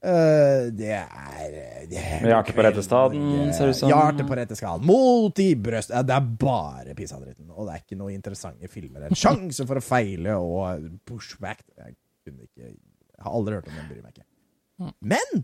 eh, 0.05 0.68
det 0.78 0.93
er 0.94 1.48
det 1.90 1.98
er 1.98 2.22
Med 2.22 2.30
hjertet 2.30 2.55
på 2.55 2.62
rette 2.62 2.82
staden, 2.86 3.52
ser 3.56 3.66
det 3.66 3.74
ut 3.74 3.80
som. 3.80 3.90
Hjertet 3.90 4.28
på 4.28 4.36
rette 4.39 4.56
skaden. 4.59 4.86
Mot 4.86 5.39
i 5.43 5.48
brøst. 5.59 5.90
Ja, 5.90 6.02
det 6.06 6.14
er 6.14 6.26
bare 6.44 6.94
pissadritten. 6.94 7.48
Og 7.51 7.66
det 7.66 7.74
er 7.74 7.82
ikke 7.82 7.98
noe 7.98 8.12
interessante 8.14 8.68
filmer. 8.70 9.09
En 9.09 9.18
sjanse 9.18 9.66
for 9.66 9.80
å 9.80 9.85
feile 9.85 10.36
og 10.39 10.85
pushback. 11.09 11.64
Jeg 11.78 11.97
kunne 12.28 12.47
ikke 12.47 12.68
Jeg 12.68 13.24
har 13.24 13.35
aldri 13.35 13.56
hørt 13.59 13.66
om 13.72 13.78
den, 13.80 13.89
bryr 13.90 14.05
meg 14.05 14.14
ikke. 14.14 14.93
Men 15.02 15.43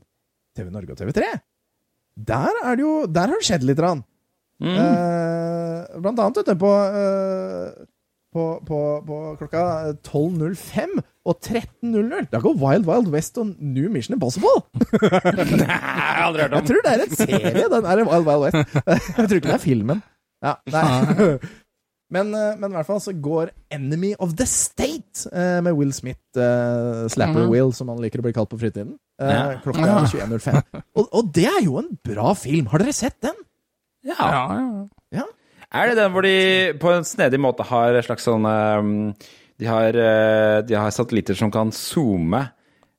TV 0.55 0.71
Norge 0.71 0.95
og 0.95 1.01
TV3, 1.01 1.33
der 2.17 2.61
er 2.65 2.77
det 2.77 2.85
jo 2.85 3.07
Der 3.11 3.33
har 3.33 3.41
det 3.41 3.47
skjedd 3.47 3.65
litt. 3.67 3.81
Rann. 3.83 4.05
Eh, 4.63 5.99
blant 6.01 6.19
annet 6.19 6.39
vet 6.39 6.53
du, 6.53 6.55
på, 6.61 6.71
eh, 6.71 7.87
på, 8.35 8.45
på, 8.67 8.79
på 9.07 9.19
klokka 9.41 9.65
12.05 10.07 11.03
og 11.25 11.37
13.00. 11.41 12.29
Da 12.33 12.41
går 12.45 12.57
Wild 12.61 12.87
Wild 12.89 13.11
West 13.13 13.39
og 13.41 13.55
New 13.59 13.91
Mission 13.93 14.17
Impossible! 14.17 14.63
Nei, 15.03 15.67
Jeg 15.67 15.69
har 15.69 16.25
aldri 16.29 16.47
hørt 16.47 16.57
om. 16.57 16.63
Jeg 16.63 16.71
tror 16.71 16.87
det 16.87 16.95
er 16.95 17.05
en 17.05 17.19
serie, 17.19 17.69
den 17.75 17.89
der 17.89 18.05
Wild 18.09 18.29
Wild 18.29 18.47
West. 18.47 18.79
Jeg 19.19 19.29
tror 19.29 19.37
ikke 19.41 19.51
det 19.51 19.59
er 19.59 19.67
filmen. 19.67 20.03
Ja, 20.45 20.57
nei. 20.71 21.37
Men, 22.15 22.35
eh, 22.37 22.53
men 22.61 22.69
i 22.69 22.77
hvert 22.77 22.87
fall 22.87 23.01
så 23.03 23.15
går 23.17 23.51
Enemy 23.75 24.13
of 24.23 24.37
the 24.39 24.47
State 24.47 25.25
eh, 25.33 25.59
med 25.65 25.75
Will 25.75 25.91
Smith, 25.97 26.21
eh, 26.37 27.07
Slapper 27.11 27.47
mm. 27.47 27.51
Will, 27.51 27.73
som 27.75 27.89
han 27.91 27.99
liker 28.03 28.21
å 28.21 28.27
bli 28.27 28.35
kalt 28.37 28.53
på 28.53 28.59
fritiden, 28.61 28.93
eh, 28.93 29.04
Ja. 29.21 29.61
klokka 29.63 29.87
Ja. 29.87 30.01
21.05. 30.11 30.83
Og, 30.99 31.07
og 31.15 31.29
det 31.37 31.47
er 31.47 31.61
jo 31.65 31.79
en 31.83 31.93
bra 32.07 32.33
film! 32.39 32.67
Har 32.73 32.83
dere 32.83 32.95
sett 32.97 33.21
den? 33.23 33.37
Ja. 34.05 34.17
Ja, 34.19 34.43
ja. 35.15 35.29
Er 35.75 35.91
det 35.91 35.97
den 35.99 36.13
hvor 36.15 36.23
de 36.27 36.35
på 36.79 36.91
en 36.95 37.07
snedig 37.07 37.39
måte 37.43 37.65
har 37.67 37.97
et 37.99 38.07
slags 38.07 38.27
sånn 38.29 38.45
um, 38.47 38.91
de, 39.59 39.67
har, 39.67 39.97
eh, 39.97 40.59
de 40.67 40.77
har 40.79 40.93
satellitter 40.95 41.39
som 41.39 41.51
kan 41.55 41.71
zoome 41.75 42.43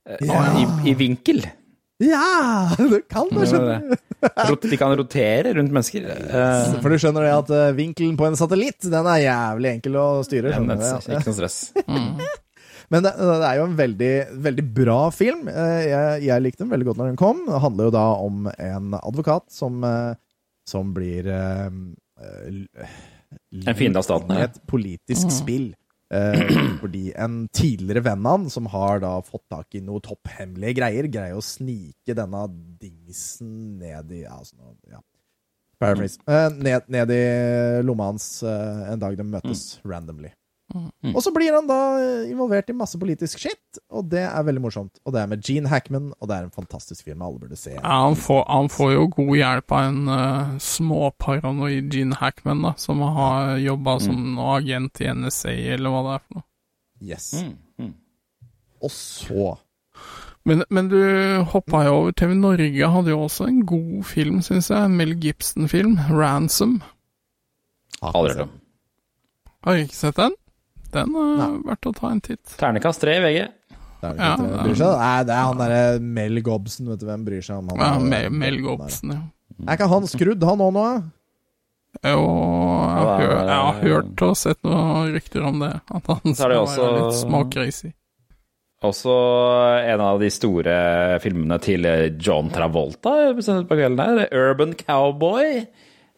eh, 0.08 0.24
i, 0.60 0.66
i 0.92 0.96
vinkel. 0.98 1.44
Ja! 2.04 2.74
Det 2.76 3.06
kan 3.12 3.30
det, 3.32 3.48
skjønner 3.52 3.80
du. 3.86 3.96
De 4.72 4.78
kan 4.80 4.92
rotere 4.98 5.52
rundt 5.56 5.72
mennesker. 5.76 6.08
Eh, 6.10 6.74
For 6.82 6.92
du 6.92 6.98
skjønner 7.00 7.28
det 7.28 7.34
at 7.36 7.52
eh, 7.56 7.76
vinkelen 7.78 8.18
på 8.20 8.26
en 8.28 8.36
satellitt, 8.40 8.88
den 8.92 9.08
er 9.12 9.22
jævlig 9.24 9.72
enkel 9.78 10.00
å 10.02 10.08
styre. 10.26 10.56
skjønner 10.56 10.82
du? 10.82 11.14
Ikke 11.16 11.30
noe 11.30 11.38
stress. 11.38 11.60
Men 12.94 13.06
det, 13.06 13.14
det 13.18 13.48
er 13.48 13.60
jo 13.60 13.68
en 13.70 13.78
veldig, 13.80 14.14
veldig 14.46 14.66
bra 14.78 15.00
film. 15.16 15.48
Eh, 15.52 15.82
Jeg, 15.90 16.26
jeg 16.28 16.46
likte 16.46 16.64
den 16.64 16.74
veldig 16.74 16.90
godt 16.90 17.02
når 17.02 17.12
den 17.12 17.22
kom. 17.22 17.42
Det 17.48 17.64
handler 17.64 17.90
jo 17.90 17.96
da 17.96 18.06
om 18.26 18.52
en 18.52 19.00
advokat 19.00 19.48
som, 19.54 19.82
eh, 19.88 20.14
som 20.70 20.94
blir 20.96 21.30
eh, 21.32 21.72
En 23.66 23.78
fiende 23.78 24.02
av 24.02 24.08
staten, 24.08 24.36
ja. 24.38 24.50
Et 24.50 24.62
politisk 24.70 25.34
spill. 25.34 25.74
Uh, 26.14 26.78
fordi 26.84 27.10
en 27.18 27.48
tidligere 27.50 28.04
venn 28.06 28.28
av 28.30 28.38
han, 28.38 28.50
som 28.54 28.68
har 28.70 29.02
da 29.02 29.16
fått 29.26 29.48
tak 29.50 29.74
i 29.76 29.82
noe 29.84 30.04
topphemmelige 30.06 30.78
greier, 30.78 31.08
greier 31.10 31.40
å 31.40 31.44
snike 31.44 32.14
denne 32.16 32.44
dingsen 32.82 33.80
ned 33.82 34.14
i 34.14 34.22
altså, 34.30 34.76
ja. 34.92 35.02
Paraphrase. 35.82 36.22
Eh, 36.30 36.48
ned, 36.62 36.86
ned 36.94 37.12
i 37.12 37.24
lomma 37.84 38.12
hans 38.14 38.30
uh, 38.46 38.86
en 38.94 39.02
dag 39.02 39.18
de 39.18 39.26
møtes 39.28 39.66
randomly. 39.84 40.30
Og 40.74 41.20
så 41.22 41.30
blir 41.32 41.54
han 41.54 41.68
da 41.70 41.76
eh, 42.02 42.30
involvert 42.32 42.70
i 42.72 42.76
masse 42.76 42.98
politisk 43.00 43.40
shit, 43.44 43.80
og 43.94 44.08
det 44.10 44.24
er 44.26 44.46
veldig 44.48 44.64
morsomt. 44.64 44.98
Og 45.06 45.14
det 45.14 45.22
er 45.22 45.28
med 45.30 45.44
Gene 45.46 45.70
Hackman, 45.70 46.08
og 46.18 46.30
det 46.30 46.36
er 46.40 46.48
en 46.48 46.56
fantastisk 46.56 47.06
film 47.06 47.22
alle 47.22 47.38
burde 47.44 47.60
se. 47.60 47.76
Ja, 47.76 47.84
han 48.08 48.18
får, 48.18 48.42
han 48.50 48.70
får 48.74 48.96
jo 48.96 49.04
god 49.14 49.30
hjelp 49.38 49.76
av 49.78 49.84
en 49.92 50.10
uh, 50.10 50.56
småparanoid 50.66 51.94
Gene 51.94 52.18
Hackman, 52.20 52.64
da, 52.66 52.74
som 52.82 53.04
har 53.06 53.60
jobba 53.62 54.00
som 54.04 54.40
agent 54.42 55.04
i 55.06 55.12
NSA, 55.14 55.54
eller 55.78 55.94
hva 55.94 56.02
det 56.08 56.16
er 56.16 56.24
for 56.26 56.40
noe. 56.40 56.46
Yes. 57.06 57.28
Mm, 57.78 57.94
Og 58.82 58.92
så 58.92 59.58
Men, 60.46 60.64
men 60.70 60.88
du 60.90 60.98
hoppa 61.52 61.84
jo 61.86 61.94
over 62.00 62.16
TV 62.18 62.34
Norge, 62.38 62.90
hadde 62.96 63.14
jo 63.14 63.20
også 63.28 63.48
en 63.50 63.62
god 63.70 64.02
film, 64.06 64.42
syns 64.46 64.72
jeg. 64.74 64.82
En 64.90 64.98
Mel 64.98 65.14
Gibson-film, 65.22 65.96
'Ransom'. 66.10 66.80
Aldri 68.02 68.34
hørt 68.34 68.44
om. 68.48 68.52
Har 69.66 69.78
du 69.78 69.86
ikke 69.86 69.98
sett 69.98 70.18
den? 70.20 70.36
Den 70.96 71.16
er 71.46 71.56
verdt 71.70 71.90
å 71.90 71.94
ta 72.00 72.12
en 72.14 72.22
titt. 72.24 72.44
Ternekast 72.60 73.04
tre 73.04 73.18
i 73.20 73.24
VG. 73.24 73.44
Det 74.02 74.10
er, 74.12 74.16
Ja, 74.20 74.32
ikke, 74.36 74.64
bryr 74.64 74.80
seg. 74.80 74.96
Nei, 75.02 75.18
det 75.28 75.36
er 75.36 75.44
han 75.50 75.62
derre 75.62 75.84
Mel 76.20 76.42
Gobson, 76.46 76.90
vet 76.92 77.02
du 77.02 77.06
hvem 77.10 77.26
bryr 77.28 77.46
seg 77.46 77.60
om 77.62 77.70
han? 77.74 77.80
Ja, 77.82 77.92
er, 77.96 78.08
Mel, 78.14 78.32
Mel 78.44 78.62
Gobson, 78.64 79.14
ja. 79.16 79.22
Er 79.66 79.78
ikke 79.78 79.88
han 79.92 80.08
skrudd, 80.12 80.44
han 80.46 80.64
òg 80.66 80.74
nå? 80.76 80.88
Jo, 82.04 82.20
jeg 82.20 83.06
har, 83.08 83.22
hørt, 83.22 83.46
jeg 83.48 83.60
har 83.62 83.78
hørt 83.86 84.24
og 84.26 84.34
sett 84.38 84.60
noen 84.68 85.14
rykter 85.16 85.46
om 85.48 85.62
det. 85.64 85.72
At 85.96 86.10
han 86.12 86.36
skal 86.36 86.52
være 86.58 86.90
litt 86.98 87.20
småcrazy. 87.22 87.94
Også 88.86 89.14
en 89.88 90.04
av 90.04 90.20
de 90.22 90.30
store 90.34 90.76
filmene 91.24 91.58
til 91.64 91.88
John 92.22 92.52
Travolta 92.54 93.14
på 93.40 93.78
kvelden 93.80 94.02
her. 94.04 94.28
'Urban 94.30 94.76
Cowboy'. 94.78 95.64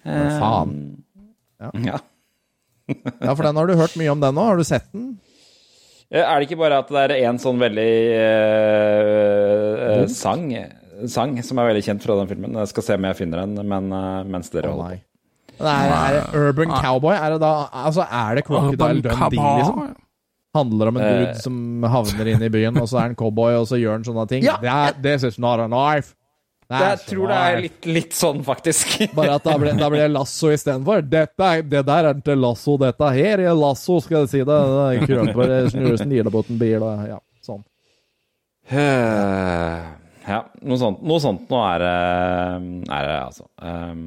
Men 0.07 0.31
faen. 0.41 0.73
Ja. 1.61 1.69
Ja. 1.85 1.99
Ja, 2.87 3.33
for 3.33 3.43
den 3.43 3.57
har 3.59 3.67
du 3.67 3.75
hørt 3.79 3.95
mye 3.99 4.11
om 4.13 4.21
den 4.23 4.37
nå. 4.37 4.43
Har 4.47 4.59
du 4.59 4.65
sett 4.67 4.87
den? 4.95 5.17
Eh, 6.09 6.23
Er 6.23 6.39
det 6.39 6.47
ikke 6.47 6.61
bare 6.61 6.79
at 6.83 6.91
det 6.93 7.03
er 7.17 7.27
en 7.27 7.39
sånn 7.41 7.59
veldig 7.59 7.93
uh, 9.75 10.05
sang, 10.11 10.47
sang 11.11 11.35
som 11.43 11.59
er 11.59 11.67
veldig 11.73 11.83
kjent 11.89 12.05
fra 12.05 12.15
den 12.21 12.31
filmen? 12.31 12.55
Jeg 12.63 12.71
skal 12.71 12.85
se 12.87 12.97
om 12.99 13.07
jeg 13.09 13.19
finner 13.19 13.43
den 13.43 13.59
men, 13.67 13.91
uh, 13.91 14.23
mens 14.27 14.51
dere 14.53 14.71
oh, 14.71 14.77
holder 14.77 14.95
nei. 14.95 14.99
på. 15.01 15.05
Nei, 15.57 15.83
er 15.89 16.19
det 16.19 16.23
Urban 16.37 16.69
Cowboy? 16.77 17.15
Er 17.17 17.33
det 17.33 17.39
da 17.41 17.53
Altså, 17.73 18.05
er 18.05 18.37
det 18.37 18.43
Crocodile 18.45 19.01
Dundee, 19.01 19.55
liksom? 19.57 19.95
Handler 20.55 20.91
om 20.91 20.99
en 20.99 21.03
dude 21.03 21.33
uh, 21.33 21.41
som 21.43 21.55
havner 21.91 22.29
inn 22.31 22.45
i 22.45 22.51
byen, 22.53 22.77
og 22.79 22.87
så 22.87 23.01
er 23.01 23.09
han 23.09 23.17
cowboy, 23.17 23.57
og 23.59 23.67
så 23.69 23.77
gjør 23.81 23.97
han 23.97 24.05
sånne 24.07 24.25
ting? 24.31 24.45
Ja. 24.47 24.55
Det 24.61 24.71
er, 24.71 24.95
This 25.03 25.27
is 25.27 25.41
not 25.41 25.59
a 25.59 25.67
knife. 25.67 26.15
Det 26.67 26.79
jeg 26.83 26.99
tror 27.07 27.29
det 27.31 27.35
er 27.39 27.61
litt, 27.63 27.85
litt 27.87 28.15
sånn, 28.15 28.41
faktisk. 28.43 28.97
Bare 29.17 29.37
at 29.37 29.45
da 29.47 29.53
blir, 29.59 29.77
da 29.79 29.87
blir 29.91 30.09
lasso 30.11 30.49
istedenfor. 30.51 31.05
Det 31.07 31.23
der 31.37 32.09
er 32.09 32.09
ikke 32.11 32.35
lasso, 32.35 32.75
dette 32.81 33.11
her 33.15 33.43
er 33.45 33.55
lasso, 33.55 34.01
skal 34.03 34.25
jeg 34.25 34.31
si 34.33 34.41
det. 34.41 34.57
det 34.73 34.81
er 34.87 35.05
Krøper 35.07 35.53
snur 35.71 35.95
snilebåten 36.01 36.59
bil 36.59 36.83
og 36.83 37.05
ja, 37.07 37.21
sånn. 37.45 37.63
Eh, 38.67 39.87
Ja, 40.27 40.41
noe 40.67 40.75
sånt, 40.81 40.99
noe 41.07 41.23
sånt 41.23 41.47
nå 41.47 41.59
er 41.69 41.85
det, 41.85 41.93
er 42.91 43.05
det 43.07 43.15
altså. 43.21 43.45
Um, 43.63 44.01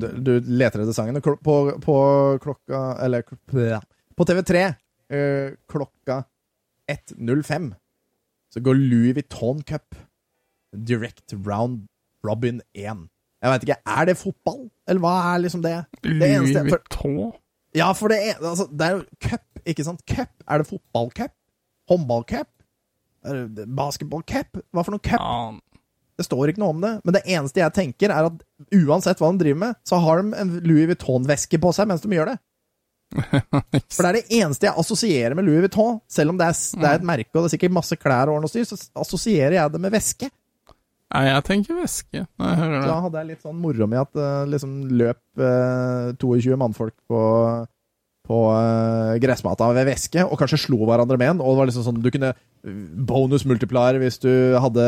Du, 0.00 0.06
du 0.24 0.32
leter 0.48 0.86
etter 0.86 0.96
sangen. 0.96 1.20
På, 1.20 1.56
på 1.84 1.96
klokka 2.40 2.80
Eller 3.04 3.26
på 3.28 4.24
TV3 4.24 4.62
eh, 5.12 5.50
klokka 5.68 6.22
1.05 6.88 7.74
så 8.54 8.62
går 8.64 8.78
Louis 8.78 9.12
Vuitton 9.12 9.60
Cup 9.68 9.94
direct 10.72 11.34
round 11.44 11.84
Robin 12.26 12.60
1. 12.74 13.06
Jeg 13.42 13.52
veit 13.52 13.66
ikke, 13.66 13.78
er 13.96 14.08
det 14.08 14.16
fotball, 14.18 14.62
eller 14.88 15.02
hva 15.04 15.14
er 15.34 15.42
liksom 15.44 15.62
det? 15.64 15.76
det 16.02 16.30
eneste- 16.32 16.62
for-? 16.72 17.40
Ja, 17.76 17.90
for 17.92 18.08
det 18.08 18.18
er, 18.30 18.38
altså, 18.40 18.66
det 18.72 18.86
er 18.86 18.94
jo 18.96 19.02
cup, 19.20 19.44
ikke 19.68 19.84
sant? 19.84 20.00
Cup. 20.08 20.30
Er 20.48 20.62
det 20.62 20.68
fotballcup? 20.70 21.32
Håndballcup? 21.90 22.48
Basketballcup? 23.76 24.60
Hva 24.72 24.84
for 24.86 24.94
noe 24.96 25.02
cup? 25.04 25.20
Det 26.16 26.24
står 26.24 26.48
ikke 26.54 26.62
noe 26.62 26.72
om 26.72 26.80
det. 26.80 26.92
Men 27.04 27.16
det 27.18 27.22
eneste 27.28 27.60
jeg 27.60 27.74
tenker, 27.76 28.12
er 28.14 28.30
at 28.30 28.44
uansett 28.72 29.20
hva 29.20 29.28
de 29.34 29.42
driver 29.42 29.60
med, 29.66 29.78
så 29.84 29.98
har 30.00 30.22
de 30.22 30.32
en 30.40 30.54
Louis 30.64 30.88
Vuitton-veske 30.88 31.60
på 31.60 31.72
seg 31.76 31.90
mens 31.90 32.04
de 32.04 32.16
gjør 32.16 32.32
det. 32.32 32.38
For 33.92 34.02
det 34.02 34.08
er 34.08 34.16
det 34.16 34.38
eneste 34.40 34.66
jeg 34.66 34.80
assosierer 34.80 35.36
med 35.36 35.46
Louis 35.46 35.66
Vuitton. 35.66 36.00
Selv 36.10 36.32
om 36.32 36.40
det 36.40 36.48
er, 36.48 36.56
det 36.80 36.88
er 36.88 36.98
et 37.02 37.06
merke 37.12 37.34
og 37.34 37.42
det 37.44 37.50
er 37.50 37.54
sikkert 37.58 37.76
masse 37.76 37.98
klær 38.00 38.32
og 38.32 38.48
styr, 38.50 38.64
så 38.64 38.80
assosierer 39.04 39.58
jeg 39.58 39.74
det 39.76 39.82
med 39.84 39.94
veske. 39.94 40.30
Nei, 41.14 41.22
jeg 41.28 41.42
tenker 41.46 41.78
væske 41.78 42.24
Nei, 42.26 42.52
da 42.82 42.96
hadde 43.04 43.20
jeg 43.20 43.28
litt 43.28 43.44
sånn 43.44 43.58
moro 43.62 43.86
med 43.86 44.02
at 44.02 44.10
det 44.16 44.30
liksom 44.56 44.72
løp 44.98 45.20
uh, 45.38 46.10
22 46.18 46.58
mannfolk 46.58 46.96
på, 47.06 47.20
på 48.26 48.40
uh, 48.50 49.14
gressmata 49.22 49.68
ved 49.76 49.86
væske, 49.92 50.24
og 50.26 50.34
kanskje 50.40 50.64
slo 50.64 50.80
hverandre 50.82 51.18
med 51.20 51.36
den. 51.36 51.44
Og 51.44 51.54
det 51.54 51.60
var 51.60 51.70
liksom 51.70 51.86
sånn 51.86 52.02
du 52.02 52.10
kunne 52.10 52.34
bonus 53.06 53.44
multiplier 53.46 54.00
hvis 54.02 54.18
du 54.22 54.32
hadde, 54.58 54.84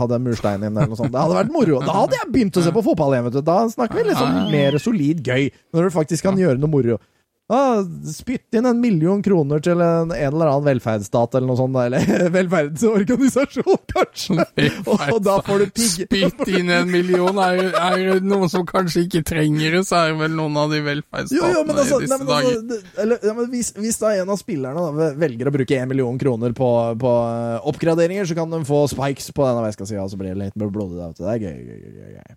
hadde 0.00 0.20
murstein 0.24 0.64
inn, 0.64 0.72
eller 0.72 0.88
noe 0.88 0.98
sånt. 0.98 1.12
Det 1.12 1.20
hadde 1.20 1.36
vært 1.36 1.52
moro. 1.52 1.82
Da 1.84 1.98
hadde 2.00 2.16
jeg 2.16 2.32
begynt 2.32 2.56
å 2.56 2.64
se 2.64 2.72
på 2.72 2.84
fotball 2.86 3.16
igjen, 3.16 3.28
vet 3.28 3.36
du. 3.36 3.42
Da 3.44 3.60
snakker 3.72 4.08
vi 4.08 4.16
sånn 4.16 4.38
mer 4.54 4.80
solid 4.80 5.20
gøy, 5.26 5.50
når 5.76 5.88
du 5.88 5.96
faktisk 5.98 6.28
kan 6.28 6.40
gjøre 6.40 6.60
noe 6.62 6.72
moro. 6.72 6.98
Ah, 7.48 7.80
spytt 8.04 8.52
inn 8.58 8.66
en 8.68 8.76
million 8.76 9.22
kroner 9.24 9.62
til 9.64 9.80
en, 9.80 10.10
en 10.12 10.34
eller 10.34 10.50
annen 10.50 10.66
velferdsstat 10.66 11.38
eller 11.38 11.48
noe 11.48 11.56
sånt, 11.56 11.78
eller 11.80 12.28
velferdsorganisasjon, 12.36 13.78
kanskje. 13.88 14.44
Og, 15.14 15.14
da 15.24 15.38
får 15.46 15.62
du 15.64 15.70
pigg... 15.72 15.94
Spytt 16.08 16.42
inn 16.52 16.68
en 16.76 16.90
million. 16.92 17.40
Er, 17.40 17.70
er 17.72 18.02
det 18.04 18.18
noen 18.28 18.52
som 18.52 18.66
kanskje 18.68 19.06
ikke 19.06 19.22
trenger 19.30 19.78
det, 19.78 19.80
så 19.88 20.02
er 20.02 20.12
det 20.12 20.18
vel 20.26 20.36
noen 20.36 20.58
av 20.60 20.74
de 20.74 20.82
velferdsstatene 20.84 21.40
Jo, 21.40 21.48
jo, 21.54 21.62
altså, 21.72 22.00
i 22.02 22.04
disse 22.04 22.18
nei, 22.18 22.18
men 22.20 22.28
dager. 22.34 22.58
altså 22.58 23.02
eller, 23.06 23.24
ja, 23.30 23.34
men 23.38 23.48
hvis, 23.54 23.72
hvis 23.78 24.00
da 24.02 24.12
en 24.18 24.34
av 24.34 24.40
spillerne 24.42 24.84
da, 24.84 25.08
velger 25.24 25.48
å 25.48 25.54
bruke 25.54 25.78
en 25.78 25.88
million 25.94 26.20
kroner 26.20 26.52
på, 26.58 26.68
på 27.00 27.14
eh, 27.30 27.70
oppgraderinger, 27.72 28.28
så 28.28 28.36
kan 28.36 28.52
de 28.52 28.60
få 28.68 28.82
spikes 28.92 29.32
på 29.32 29.48
denne 29.48 29.64
veska 29.64 29.88
si, 29.88 29.96
og 29.96 30.12
så 30.12 30.20
blir 30.20 30.36
det 30.36 30.50
litt 30.50 30.68
blodig. 30.68 31.00
Det 31.16 31.32
er 31.32 31.48
gøy, 31.48 31.56
gøy, 31.64 31.80
gøy, 31.96 32.12
gøy. 32.18 32.36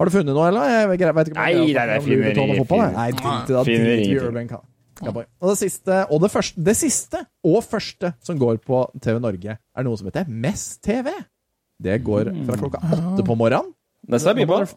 Har 0.00 0.06
du 0.08 0.12
funnet 0.14 0.34
noe, 0.34 0.48
eller? 0.48 0.64
Jeg 0.70 0.88
vet 0.88 1.00
ikke- 1.30 1.34
Nei, 1.34 1.54
det 1.54 1.76
er, 1.76 2.00
fotball, 2.58 2.80
jeg. 2.80 2.86
finner- 2.90 2.92
Nei, 2.92 3.10
drit 3.64 4.06
i 4.06 4.14
det. 4.14 4.48
Cow- 4.48 4.64
Cowboy. 5.00 5.24
Og 5.40 5.48
det 5.50 5.58
siste, 5.58 6.06
og 6.10 6.20
det 6.20 6.30
første, 6.30 6.62
det 6.64 6.76
siste 6.76 7.26
og 7.44 7.62
første 7.64 8.14
som 8.22 8.38
går 8.38 8.56
på 8.64 8.84
TV 9.00 9.18
Norge, 9.20 9.58
er 9.76 9.82
noe 9.84 9.96
som 9.96 10.06
heter 10.10 10.28
Mest 10.28 10.82
TV. 10.82 11.08
Det 11.80 12.02
går 12.04 12.24
fra 12.46 12.56
klokka 12.60 12.78
åtte 12.84 13.24
på 13.24 13.36
morgenen. 13.36 13.72
Det 14.06 14.20
er 14.20 14.46
på. 14.46 14.68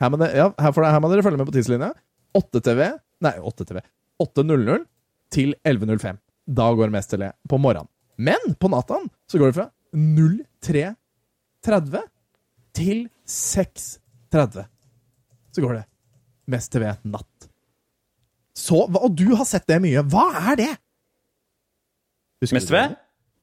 Her 0.00 0.08
må, 0.10 0.18
dere, 0.18 0.34
ja, 0.34 0.48
her, 0.58 1.00
må 1.00 1.08
dere 1.12 1.22
følge 1.22 1.36
med 1.38 1.46
på 1.46 1.52
tidslinja. 1.54 1.92
8 2.34 2.60
TV 2.62 2.98
Nei, 3.20 3.32
8 3.38 3.64
TV. 3.66 3.80
8.00 4.20 4.84
til 5.30 5.54
11.05. 5.64 6.18
Da 6.52 6.72
går 6.74 6.90
Mest 6.90 7.10
TV 7.10 7.30
på 7.48 7.58
morgenen. 7.60 7.86
Men 8.18 8.38
på 8.58 8.68
natta 8.70 8.98
så 9.28 9.38
går 9.38 9.52
det 9.52 9.54
fra 9.54 9.70
03.30 9.94 12.02
til 12.74 13.08
6.30. 13.26 13.98
Så 15.54 15.62
går 15.64 15.80
det 15.80 15.84
Mest 16.50 16.72
TV 16.72 16.88
natt. 17.06 17.48
Så, 18.56 18.80
og 18.90 19.12
du 19.16 19.28
har 19.38 19.46
sett 19.46 19.66
det 19.70 19.78
mye. 19.82 20.02
Hva 20.10 20.24
er 20.52 20.58
det? 20.58 20.70
Husker 22.42 22.58
Mest 22.58 22.70
TV? 22.72 22.82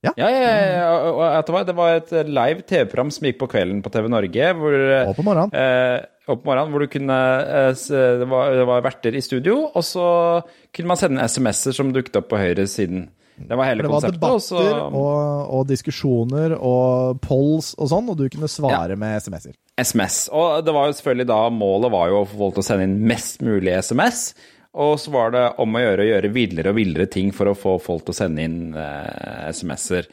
Ja, 0.05 0.11
ja, 0.15 0.27
ja, 0.29 0.51
ja, 0.77 0.89
og- 1.09 1.17
og 1.19 1.53
vet? 1.55 1.65
Det 1.67 1.75
var 1.75 1.95
et 1.97 2.11
live 2.29 2.61
TV-program 2.69 3.09
som 3.11 3.25
gikk 3.25 3.39
på 3.39 3.47
kvelden 3.49 3.81
på 3.83 3.91
TV 3.91 4.07
Norge. 4.07 4.53
Hvor, 4.53 4.75
Og 5.09 5.15
på 5.15 5.23
morgenen. 5.25 5.53
Eh, 5.53 6.05
og 6.27 6.43
på 6.43 6.45
morgenen 6.51 6.71
hvor 6.71 6.79
du 6.79 6.87
kunne 6.87 7.17
eh, 7.17 7.73
det, 8.21 8.27
var, 8.29 8.51
det 8.53 8.67
var 8.67 8.81
verter 8.85 9.15
i 9.15 9.21
studio, 9.21 9.71
og 9.73 9.83
så 9.83 10.43
kunne 10.73 10.87
man 10.93 10.97
sende 10.97 11.23
SMS-er 11.23 11.73
som 11.73 11.91
dukket 11.93 12.15
opp 12.21 12.29
på 12.29 12.37
høyre 12.37 12.67
siden. 12.67 13.09
Det 13.37 13.55
var 13.57 13.67
hele 13.69 13.83
det 13.85 13.89
var 13.91 14.01
konseptet. 14.01 14.23
og 14.23 14.41
så- 14.41 14.63
debatter 14.63 14.97
og, 14.97 15.49
og 15.59 15.67
diskusjoner 15.69 16.55
og 16.57 17.21
polls 17.21 17.75
og 17.77 17.89
sånn, 17.91 18.09
og 18.09 18.17
du 18.17 18.27
kunne 18.33 18.49
svare 18.49 18.95
med 18.97 19.21
SMS-er. 19.21 19.53
SMS. 19.77 20.29
Og 20.33 20.65
det 20.65 20.73
var 20.73 20.87
jo 20.89 20.93
selvfølgelig 20.97 21.27
da 21.29 21.41
målet 21.53 21.91
var 21.93 22.09
jo 22.09 22.21
å 22.23 22.27
få 22.27 22.37
folk 22.41 22.55
til 22.57 22.63
å 22.63 22.67
sende 22.71 22.87
inn 22.89 22.97
mest 23.07 23.41
mulig 23.45 23.75
SMS. 23.77 24.33
Og 24.77 24.97
så 25.01 25.11
var 25.13 25.31
det 25.33 25.45
om 25.61 25.73
å 25.77 25.79
gjøre 25.81 26.03
å 26.05 26.09
gjøre 26.11 26.33
villere 26.33 26.69
og 26.73 26.75
villere 26.77 27.05
ting 27.09 27.31
for 27.33 27.49
å 27.49 27.55
få 27.57 27.77
folk 27.81 28.03
til 28.05 28.13
å 28.13 28.17
sende 28.17 28.43
inn 28.45 28.57
eh, 28.77 29.47
SMS-er. 29.53 30.09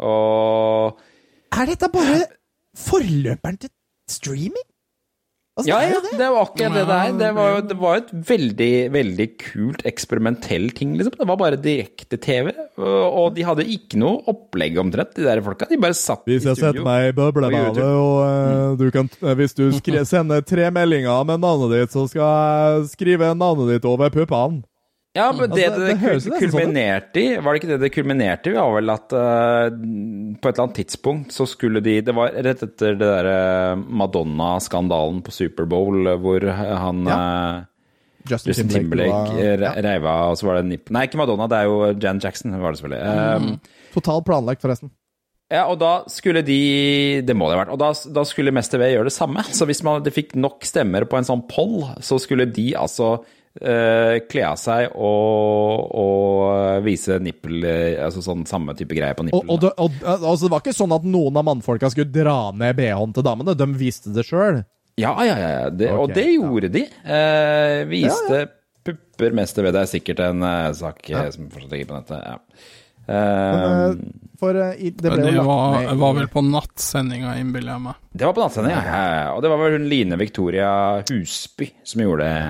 Og 0.00 0.98
Er 1.58 1.66
dette 1.70 1.88
bare 1.92 2.22
forløperen 2.78 3.58
til 3.58 3.70
streaming? 4.10 4.66
Altså, 5.58 5.68
Ja, 5.72 5.78
det 5.82 5.90
ja, 5.90 6.00
det. 6.04 6.12
det 6.20 6.26
var 6.30 6.44
akkurat 6.46 6.76
det 6.76 6.84
der. 6.86 7.14
Det 7.18 7.30
var, 7.34 7.56
det 7.66 7.76
var 7.80 7.96
et 7.98 8.12
veldig, 8.28 8.72
veldig 8.94 9.26
kult 9.42 9.82
eksperimentell 9.90 10.68
ting, 10.76 10.92
liksom. 10.94 11.16
Det 11.18 11.26
var 11.26 11.40
bare 11.40 11.58
direkte-TV, 11.58 12.52
og, 12.78 13.34
de 13.34 13.46
hadde 13.48 13.66
ikke 13.66 13.98
noe 13.98 14.22
opplegg 14.30 14.78
omtrent, 14.78 15.16
de 15.18 15.26
der 15.26 15.42
folka. 15.42 15.66
De 15.66 15.80
bare 15.82 15.98
satt 15.98 16.22
i 16.30 16.38
studio. 16.38 16.38
Hvis 16.38 16.48
jeg 16.52 16.62
setter 16.62 16.86
meg 16.86 17.10
i 17.10 17.16
bøblene 17.16 17.64
og 17.74 18.14
uh, 18.22 18.78
du 18.78 18.86
kan, 18.94 19.10
eh, 19.18 19.34
hvis 19.38 19.56
du 19.58 19.66
skri, 19.74 19.98
sender 20.12 20.46
tre 20.46 20.70
meldinger 20.74 21.26
med 21.26 21.42
navnet 21.42 21.74
ditt, 21.74 21.94
så 21.96 22.06
skal 22.06 22.22
jeg 22.22 22.90
skrive 22.94 23.34
navnet 23.34 23.74
ditt 23.74 23.88
over 23.88 24.14
puppene. 24.14 24.62
Ja, 25.18 25.26
men 25.34 25.50
det 25.50 25.64
Altså, 25.68 25.80
det, 25.82 25.88
det 25.88 25.98
det, 25.98 26.12
det 26.14 26.22
sånn 26.24 26.38
kulminerte 26.44 27.20
i, 27.22 27.28
var 27.42 27.50
det 27.56 27.60
ikke 27.62 27.70
det 27.74 27.78
det 27.82 27.90
kulminerte 27.94 28.52
i, 28.52 28.56
var 28.56 28.74
vel 28.78 28.92
at 28.94 29.14
uh, 29.18 29.68
på 30.38 30.46
et 30.46 30.52
eller 30.54 30.64
annet 30.68 30.78
tidspunkt 30.78 31.34
så 31.34 31.46
skulle 31.50 31.82
de 31.84 31.96
Det 32.06 32.14
var 32.16 32.36
rett 32.46 32.62
etter 32.68 32.94
det 33.00 33.08
derre 33.08 33.38
Madonna-skandalen 34.22 35.22
på 35.26 35.34
Superbowl, 35.34 36.12
hvor 36.22 36.46
han 36.54 37.02
ja. 37.08 37.18
Justin 38.28 38.52
Justin 38.52 38.68
Timberlake 38.68 39.10
Timberlake 39.32 39.60
var- 39.62 39.76
re- 39.76 39.82
reiv 39.86 40.06
av, 40.06 40.30
og 40.34 40.38
så 40.38 40.46
var 40.50 40.58
det 40.60 40.68
nipp... 40.68 40.90
Nei, 40.92 41.06
ikke 41.08 41.16
Madonna, 41.20 41.46
det 41.48 41.58
er 41.62 41.68
jo 41.70 41.76
Jan 42.02 42.18
Jackson, 42.20 42.52
var 42.60 42.74
det 42.74 42.80
selvfølgelig. 42.82 43.02
Um, 43.08 43.60
Totalt 43.94 44.26
planlagt, 44.28 44.60
forresten. 44.60 44.90
ja, 45.48 45.62
og 45.72 45.78
da 45.80 45.92
skulle 46.12 46.42
de 46.44 46.58
Det 47.24 47.32
må 47.36 47.48
det 47.48 47.56
ha 47.56 47.62
vært. 47.64 47.72
Og 47.72 47.80
da, 47.80 47.88
da 48.18 48.24
skulle 48.28 48.52
Mester 48.52 48.82
V 48.82 48.90
gjøre 48.92 49.08
det 49.08 49.14
samme. 49.16 49.46
Så 49.48 49.64
hvis 49.70 49.80
man 49.86 50.02
de 50.04 50.12
fikk 50.12 50.34
nok 50.36 50.60
stemmer 50.68 51.06
på 51.08 51.16
en 51.16 51.24
sånn 51.24 51.46
poll, 51.48 51.86
så 52.04 52.18
skulle 52.20 52.44
de 52.52 52.74
altså 52.76 53.14
eh, 53.22 53.24
kle 53.58 54.42
av 54.46 54.58
seg 54.60 54.92
og, 54.94 55.88
og 55.98 56.84
vise 56.84 57.16
nippel 57.22 57.64
eh, 57.66 57.96
Altså 58.04 58.22
sånn 58.22 58.44
samme 58.46 58.74
type 58.78 58.94
greie 58.94 59.16
på 59.18 59.24
Og, 59.24 59.30
nippelen. 59.30 59.50
og, 59.50 59.62
det, 59.64 59.72
og 59.76 60.04
altså, 60.06 60.46
det 60.46 60.52
var 60.54 60.62
ikke 60.62 60.76
sånn 60.78 60.94
at 60.94 61.06
noen 61.08 61.40
av 61.40 61.46
mannfolka 61.48 61.90
skulle 61.90 62.12
dra 62.14 62.52
ned 62.54 62.78
BH-en 62.78 63.16
til 63.16 63.26
damene, 63.26 63.56
de 63.58 63.68
viste 63.78 64.14
det 64.14 64.26
sjøl. 64.28 64.62
Ja, 64.98 65.14
ja, 65.22 65.34
ja. 65.34 65.50
ja. 65.54 65.68
Det, 65.70 65.90
okay, 65.90 66.02
og 66.02 66.14
det 66.14 66.26
gjorde 66.32 66.72
de. 66.74 66.84
Eh, 66.86 67.82
viste 67.90 68.42
pupper 68.86 69.34
Mest. 69.36 69.58
Det 69.58 69.74
er 69.74 69.90
sikkert 69.90 70.22
en 70.26 70.42
uh, 70.42 70.74
sak 70.76 71.02
eh, 71.10 71.30
som 71.34 71.50
fortsatt 71.52 71.74
ligger 71.74 71.90
på 71.90 71.98
nettet. 71.98 72.22
Ja. 72.24 72.38
Men, 72.38 72.78
Eh, 73.08 73.84
eh, 73.88 73.94
for 74.38 74.56
eh, 74.56 74.90
det 74.92 75.08
ble 75.08 75.22
Det 75.22 75.30
jo 75.32 75.40
lagt 75.40 75.48
var, 75.48 75.94
var 75.96 76.16
vel 76.18 76.28
på 76.32 76.42
nattsendinga, 76.44 77.38
innbiller 77.40 77.74
jeg 77.74 77.84
meg. 77.86 78.02
Det 78.12 78.28
var 78.28 78.36
på 78.36 78.44
nattsendinga, 78.44 78.82
ja. 78.84 78.98
ja. 78.98 79.14
ja. 79.22 79.30
Og 79.36 79.40
det 79.44 79.52
var 79.52 79.62
vel 79.62 79.78
hun 79.78 79.88
Line 79.88 80.18
Victoria 80.20 80.72
Husby 81.08 81.70
som 81.88 82.04
gjorde 82.04 82.28
det. 82.28 82.42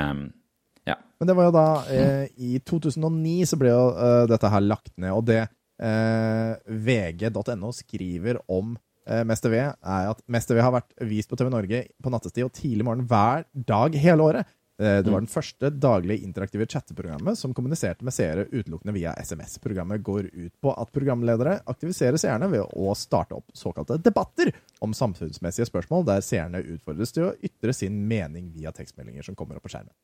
Men 1.18 1.30
det 1.30 1.34
var 1.34 1.48
jo 1.48 1.54
da 1.54 1.68
eh, 1.90 2.26
I 2.36 2.58
2009 2.62 3.46
så 3.50 3.58
ble 3.58 3.72
jo 3.72 3.86
eh, 3.94 4.24
dette 4.30 4.50
her 4.52 4.62
lagt 4.64 4.92
ned, 4.96 5.14
og 5.14 5.24
det 5.26 5.40
eh, 5.42 6.52
vg.no 6.68 7.72
skriver 7.74 8.38
om 8.46 8.76
eh, 9.08 9.24
Mester 9.26 9.52
V, 9.52 9.64
er 9.66 10.12
at 10.12 10.22
Mester 10.30 10.58
V 10.58 10.62
har 10.62 10.76
vært 10.76 10.94
vist 11.10 11.30
på 11.30 11.38
TV 11.38 11.50
Norge 11.54 11.82
på 12.02 12.12
nattestid 12.14 12.46
og 12.46 12.54
tidlig 12.54 12.86
morgen 12.86 13.08
hver 13.10 13.48
dag 13.66 13.98
hele 13.98 14.30
året. 14.30 14.54
Eh, 14.78 15.00
det 15.02 15.10
var 15.10 15.24
den 15.24 15.30
første 15.30 15.72
daglige 15.74 16.22
interaktive 16.22 16.68
chatteprogrammet 16.70 17.40
som 17.40 17.54
kommuniserte 17.56 18.06
med 18.06 18.14
seere 18.14 18.46
utelukkende 18.52 18.94
via 18.94 19.16
SMS. 19.18 19.58
Programmet 19.64 20.04
går 20.06 20.30
ut 20.30 20.54
på 20.62 20.70
at 20.70 20.92
programledere 20.94 21.56
aktiviserer 21.66 22.20
seerne 22.20 22.46
ved 22.52 22.62
å 22.78 22.94
starte 22.94 23.34
opp 23.40 23.50
såkalte 23.58 23.98
debatter 24.06 24.52
om 24.86 24.94
samfunnsmessige 24.94 25.66
spørsmål, 25.66 26.06
der 26.06 26.22
seerne 26.22 26.62
utfordres 26.62 27.10
til 27.16 27.26
å 27.26 27.34
ytre 27.42 27.74
sin 27.74 28.04
mening 28.06 28.52
via 28.54 28.70
tekstmeldinger 28.70 29.26
som 29.26 29.34
kommer 29.38 29.58
opp 29.58 29.66
på 29.66 29.74
skjermen 29.74 29.96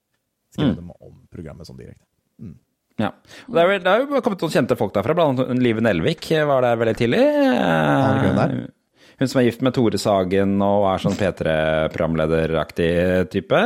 skrev 0.54 0.70
Mm. 0.72 0.76
dem 0.78 0.90
om 0.94 1.18
programmet 1.34 1.66
sånn 1.68 1.78
direkte. 1.80 2.06
Mm. 2.40 2.54
Ja. 3.02 3.10
Det, 3.50 3.58
er 3.58 3.78
det 3.82 3.90
er 3.90 4.04
jo 4.04 4.22
kommet 4.22 4.40
noen 4.44 4.54
kjente 4.54 4.76
folk 4.78 4.94
derfra, 4.94 5.14
blant 5.18 5.40
annet 5.42 5.62
Live 5.62 5.82
Nelvik 5.82 6.28
var 6.46 6.62
der 6.62 6.78
veldig 6.78 6.96
tidlig. 7.00 7.22
Er. 7.26 8.54
Hun 9.18 9.30
som 9.30 9.40
er 9.40 9.46
gift 9.48 9.62
med 9.62 9.74
Tore 9.76 9.98
Sagen 9.98 10.56
og 10.62 10.86
er 10.90 11.02
sånn 11.02 11.14
P3-programlederaktig 11.18 12.92
type. 13.34 13.60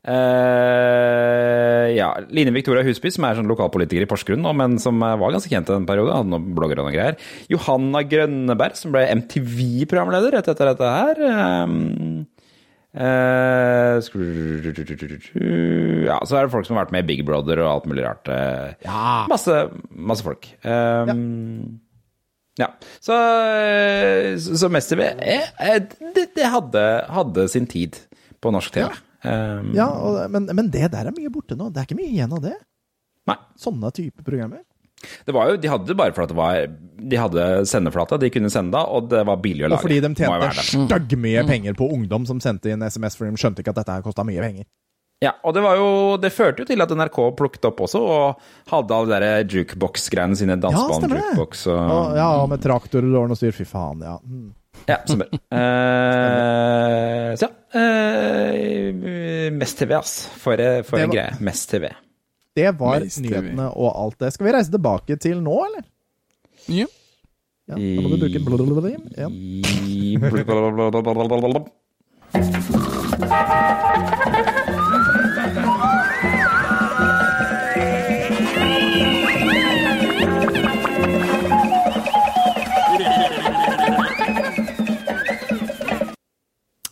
Uh, 0.00 1.86
ja, 1.98 2.08
Line 2.32 2.54
Victoria 2.54 2.84
Husby, 2.86 3.10
som 3.14 3.26
er 3.26 3.38
sånn 3.38 3.50
lokalpolitiker 3.50 4.06
i 4.06 4.10
Porsgrunn, 4.10 4.42
nå, 4.44 4.54
men 4.56 4.78
som 4.82 4.96
eh, 5.04 5.16
var 5.20 5.34
ganske 5.34 5.50
kjent 5.52 5.70
i 5.70 5.74
den 5.76 5.88
periode. 5.90 6.14
Hadde 6.16 6.32
noen 6.32 6.54
blogger 6.56 6.80
og 6.80 6.88
noe 6.88 6.94
greier. 6.94 7.18
Johanna 7.52 8.02
Grønneberg, 8.08 8.78
som 8.78 8.94
ble 8.94 9.06
MTV-programleder 9.20 10.38
rett 10.38 10.50
etter 10.54 10.70
dette 10.72 10.92
her. 10.96 11.16
Um, 11.66 12.24
eh, 12.94 14.00
ja, 16.06 16.16
så 16.26 16.38
er 16.38 16.46
det 16.46 16.54
folk 16.54 16.66
som 16.66 16.76
har 16.76 16.86
vært 16.86 16.96
med 16.96 17.04
i 17.04 17.08
Big 17.12 17.22
Brother 17.28 17.62
og 17.62 17.70
alt 17.74 17.86
mulig 17.90 18.02
rart. 18.06 18.26
Ja. 18.84 19.26
Masse, 19.30 19.62
masse 19.90 20.26
folk. 20.26 20.48
Um, 20.64 21.78
ja. 22.60 22.68
Så, 23.00 23.12
eh, 23.12 24.36
så 24.38 24.56
så 24.58 24.68
Mester 24.72 25.00
eh, 25.00 25.46
eh, 25.60 25.82
det, 26.14 26.26
det 26.36 26.48
hadde, 26.52 26.82
hadde 27.08 27.46
sin 27.48 27.66
tid 27.70 27.96
på 28.40 28.52
norsk 28.52 28.74
TV. 28.74 28.90
Um, 29.24 29.72
Ja, 29.76 29.86
og, 29.88 30.22
men, 30.32 30.48
men 30.56 30.70
det 30.72 30.90
der 30.92 31.08
er 31.08 31.14
mye 31.16 31.32
borte 31.32 31.56
nå. 31.56 31.70
Det 31.70 31.82
er 31.82 31.88
ikke 31.88 32.00
mye 32.00 32.12
igjen 32.12 32.34
av 32.36 32.42
det. 32.44 32.56
Nei. 33.30 33.36
Sånne 33.60 33.92
type 33.94 34.24
programmer. 34.26 34.64
Det 35.24 35.32
var 35.32 35.48
jo, 35.50 35.56
De 35.56 35.68
hadde 35.72 35.88
det 35.88 35.96
bare 35.96 36.12
for 36.12 36.26
at 36.26 36.32
det 36.32 36.36
var 36.36 36.66
De 37.10 37.16
hadde 37.16 37.44
sendeflate, 37.70 38.18
de 38.20 38.28
kunne 38.34 38.50
sende 38.52 38.74
da, 38.76 38.84
og 38.84 39.08
det 39.12 39.22
var 39.26 39.40
billig 39.40 39.64
å 39.64 39.70
lage. 39.72 39.80
Og 39.80 39.86
fordi 39.86 40.00
de 40.04 40.12
tjente 40.12 40.84
være 40.92 41.20
mye 41.24 41.46
penger 41.48 41.78
på 41.78 41.88
ungdom 41.94 42.26
som 42.28 42.42
sendte 42.44 42.72
inn 42.74 42.84
SMS, 42.84 43.16
for 43.16 43.24
de 43.30 43.40
skjønte 43.40 43.64
ikke 43.64 43.72
at 43.72 43.80
dette 43.80 43.96
her 43.96 44.04
kosta 44.04 44.26
mye 44.28 44.44
penger. 44.44 44.68
Ja, 45.20 45.34
og 45.44 45.52
det 45.52 45.60
var 45.60 45.76
jo 45.76 45.88
Det 46.16 46.30
førte 46.32 46.62
jo 46.62 46.68
til 46.70 46.80
at 46.80 46.92
NRK 46.96 47.18
plukket 47.36 47.66
opp 47.68 47.82
også, 47.84 48.00
og 48.00 48.70
hadde 48.72 48.96
alle 48.96 49.18
de 49.20 49.58
jukebox-greiene 49.58 50.38
sine. 50.38 50.56
Ja, 50.56 50.70
stemmer 50.70 51.12
det. 51.12 51.24
Danseband-jukebox 51.24 51.66
og 51.68 51.80
Og, 51.80 52.16
ja, 52.16 52.28
og 52.40 52.48
med 52.52 52.62
traktorer 52.64 53.18
og 53.20 53.28
noe 53.28 53.36
styr. 53.36 53.52
Fy 53.56 53.66
faen, 53.68 54.00
ja. 54.06 54.16
Mm. 54.24 54.48
Ja, 54.88 55.00
stemmer. 55.04 55.28
Eh, 55.60 57.36
så 57.36 57.46
ja. 57.46 57.80
eh, 57.80 59.50
Mest 59.52 59.78
TV, 59.78 59.92
ass. 59.98 60.14
For, 60.40 60.60
eh, 60.60 60.80
for 60.86 60.98
en 61.02 61.12
greie. 61.12 61.36
Mest 61.44 61.68
TV. 61.70 61.90
Det 62.58 62.70
var 62.78 63.00
nyhetene 63.04 63.68
og 63.76 63.90
alt 64.04 64.18
det. 64.22 64.32
Skal 64.34 64.46
vi 64.48 64.54
reise 64.56 64.72
tilbake 64.74 65.16
til 65.22 65.38
nå, 65.44 65.56
eller? 65.68 65.84
Ja. 66.66 66.86
Ja, 67.70 67.76
da 67.78 68.02
må 68.02 68.10
du 68.10 68.24
bruke 68.24 68.42
blablabla. 68.42 68.90
Ja. 69.14 69.28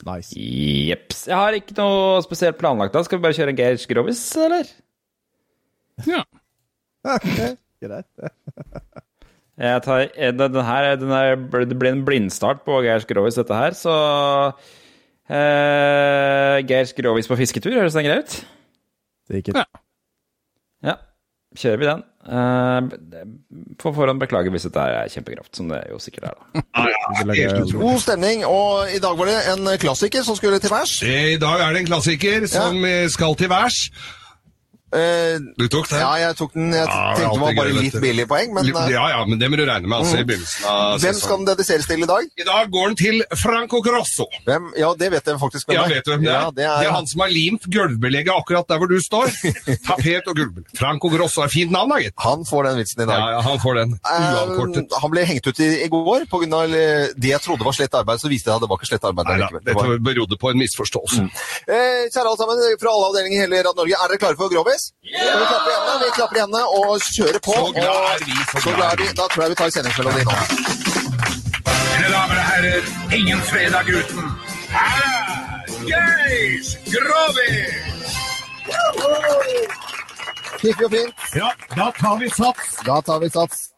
Nice. 0.09 0.33
Jeps. 0.39 1.27
Jeg 1.29 1.37
har 1.37 1.57
ikke 1.59 1.75
noe 1.77 2.21
spesielt 2.25 2.59
planlagt 2.61 2.95
da. 2.95 3.03
Skal 3.05 3.19
vi 3.19 3.27
bare 3.27 3.37
kjøre 3.37 3.53
en 3.53 3.59
Geir 3.59 3.81
Grovis, 3.91 4.23
eller? 4.41 4.71
Ja. 6.07 6.25
Ok, 7.09 7.27
greit. 7.81 8.07
Jeg 9.59 9.83
tar, 9.83 10.05
eh, 10.15 10.31
den, 10.31 10.53
den 10.55 10.65
her, 10.65 10.93
den 10.97 11.11
her, 11.11 11.35
det 11.67 11.79
blir 11.79 11.91
en 11.91 12.05
blindstart 12.07 12.63
på 12.67 12.79
Geir 12.85 13.03
Skrovis, 13.03 13.35
dette 13.35 13.57
her, 13.59 13.75
så 13.75 13.95
eh, 15.27 16.61
Geir 16.69 16.87
Skrovis 16.87 17.27
på 17.27 17.39
fisketur, 17.41 17.75
høres 17.75 17.97
den 17.99 18.07
grei 18.07 18.21
ut? 18.23 18.37
Det 19.27 19.41
gikk 19.41 19.51
ikke. 19.51 19.65
Ja. 19.67 19.83
Ja, 20.87 20.95
kjører 21.59 21.83
vi 21.83 21.89
den. 21.89 22.05
Eh, 22.29 23.25
på 23.83 23.91
forhånd 23.97 24.23
beklager 24.23 24.55
hvis 24.55 24.69
dette 24.69 24.85
her 24.85 25.01
er 25.01 25.11
kjempegrovt, 25.11 25.51
som 25.59 25.75
det 25.75 25.83
jo 25.91 25.99
sikkert 26.03 26.31
er. 26.31 26.39
da. 26.39 26.63
God 27.83 27.99
stemning, 28.05 28.47
og 28.47 28.95
i 28.95 29.03
dag 29.03 29.19
var 29.19 29.33
det 29.33 29.41
en 29.57 29.73
klassiker 29.83 30.23
som 30.23 30.39
skulle 30.39 30.63
til 30.63 30.71
værs. 30.71 31.01
I 31.03 31.35
dag 31.43 31.67
er 31.67 31.75
det 31.75 31.83
en 31.83 31.91
klassiker 31.91 32.47
som 32.47 32.79
ja. 32.87 33.09
skal 33.11 33.35
til 33.43 33.51
værs. 33.51 33.89
Du 34.93 35.67
tok 35.69 35.89
den? 35.91 36.01
Ja, 36.01 36.13
jeg 36.17 36.37
tok 36.39 36.53
den. 36.55 36.73
Jeg 36.73 36.87
Ja, 36.89 37.15
tenkte 37.17 37.35
det 37.35 37.41
var 37.43 37.55
bare 37.59 37.73
litt 37.77 37.97
billig 38.01 38.25
poeng, 38.31 38.55
men 38.57 38.65
eh, 38.73 38.89
Ja, 38.93 39.05
ja, 39.13 39.25
men 39.29 39.39
det 39.39 39.51
må 39.53 39.57
du 39.61 39.65
regne 39.69 39.87
med 39.89 39.99
altså, 40.01 40.17
i 40.17 40.23
Mhm. 40.23 40.29
begynnelsen 40.31 40.65
av 40.65 41.01
Hvem 41.03 41.15
skal 41.19 41.37
den 41.43 41.47
dediseres 41.51 41.87
til 41.87 42.03
i 42.03 42.07
dag? 42.09 42.25
I 42.39 42.45
dag 42.49 42.71
går 42.73 42.87
den 42.89 42.97
til 42.97 43.23
Franco 43.37 43.81
Grosso. 43.85 44.27
Hvem? 44.47 44.73
Ja, 44.81 44.95
det 44.99 45.11
vet 45.13 45.25
jeg 45.27 45.39
faktisk 45.41 45.67
hvem 45.69 45.77
Ja, 45.77 45.85
er. 45.85 45.89
vet 45.95 46.05
du 46.05 46.11
hvem 46.13 46.23
det 46.25 46.33
er? 46.33 46.41
Ja, 46.41 46.47
det 46.51 46.57
det, 46.57 46.65
er 46.65 46.89
er 46.89 46.93
han 46.97 47.07
som 47.07 47.21
har 47.21 47.29
limt 47.29 47.63
gulvbelegget 47.69 48.33
akkurat 48.33 48.67
der 48.69 48.79
hvor 48.79 48.89
du 48.89 48.97
står. 49.01 49.29
Tapet 49.89 50.27
og 50.27 50.35
gulvbelegg. 50.37 50.73
Franco 50.79 51.09
Grosso 51.13 51.43
er 51.45 51.49
fint 51.53 51.71
navn, 51.71 51.91
da, 51.93 51.97
gitt. 52.01 52.15
Han 52.25 52.45
får 52.49 52.65
den 52.71 52.77
vitsen 52.81 53.03
i 53.03 53.07
dag. 53.07 53.19
Ja, 53.19 53.31
ja, 53.37 53.41
han 53.45 53.59
får 53.61 53.75
den. 53.83 53.95
Uavkortet. 54.05 54.89
Uh, 54.93 55.01
han 55.05 55.11
ble 55.13 55.25
hengt 55.29 55.47
ut 55.47 55.61
i, 55.61 55.69
i 55.85 55.89
går 55.93 56.25
pga. 56.33 56.65
det 57.17 57.29
jeg 57.35 57.41
trodde 57.45 57.65
var 57.65 57.73
slett 57.77 57.95
arbeid, 57.95 58.21
så 58.21 58.29
viste 58.33 58.49
jeg 58.51 58.57
at 58.57 58.63
det 58.65 58.69
var 58.73 58.79
ikke 58.81 58.89
slett 58.93 59.05
arbeid. 59.05 59.27
Nei 59.29 59.39
da. 59.45 59.49
Det 59.69 60.01
berodde 60.05 60.37
på 60.41 60.51
en 60.51 60.59
misforståelse. 60.65 61.29
Eh, 61.69 62.09
kjære 62.09 62.25
alle 62.25 62.39
sammen 62.41 62.57
fra 62.81 62.91
alle 62.95 63.07
avdelinger 63.13 63.37
i 63.37 63.43
hele 63.45 63.61
Radio 63.67 63.77
Norge, 63.83 63.95
er 63.99 64.09
dere 64.13 64.19
klare 64.23 64.37
for 64.41 64.49
Grovis? 64.53 64.78
Skal 64.79 65.39
vi 65.41 65.47
klapper 65.51 65.71
igjen. 65.73 66.01
Vi 66.05 66.11
klapper 66.19 66.37
igjen 66.37 66.55
og 66.79 67.09
kjører 67.17 67.41
på. 67.49 67.57
Så 67.59 67.73
glad 67.79 67.99
er 68.13 68.25
vi, 68.29 68.37
så 68.53 68.63
så 68.65 68.71
glad 68.77 68.93
er 68.93 68.97
vi. 68.97 69.09
vi. 69.09 69.17
Da 69.21 69.25
tror 69.33 69.43
jeg 69.43 69.51
vi 69.51 69.59
tar 69.61 69.71
sendingsmelodi 69.77 70.23
nå. 70.29 70.37
Mine 71.69 72.09
damer 72.15 72.37
og 72.43 72.47
herrer, 72.51 72.83
ingen 73.19 73.41
fredag 73.51 73.85
uten. 73.99 74.25
Her 74.77 75.03
er 75.13 75.39
Geis 75.91 76.69
Grovis! 76.93 77.89
Fiffig 80.61 80.85
og 80.85 80.91
fint. 80.91 81.15
Ja, 81.35 81.49
da 81.77 81.91
tar 82.01 82.19
vi 82.19 82.29
sats. 82.29 82.79
Da 82.87 83.01
tar 83.07 83.19
vi 83.23 83.29
sats. 83.31 83.69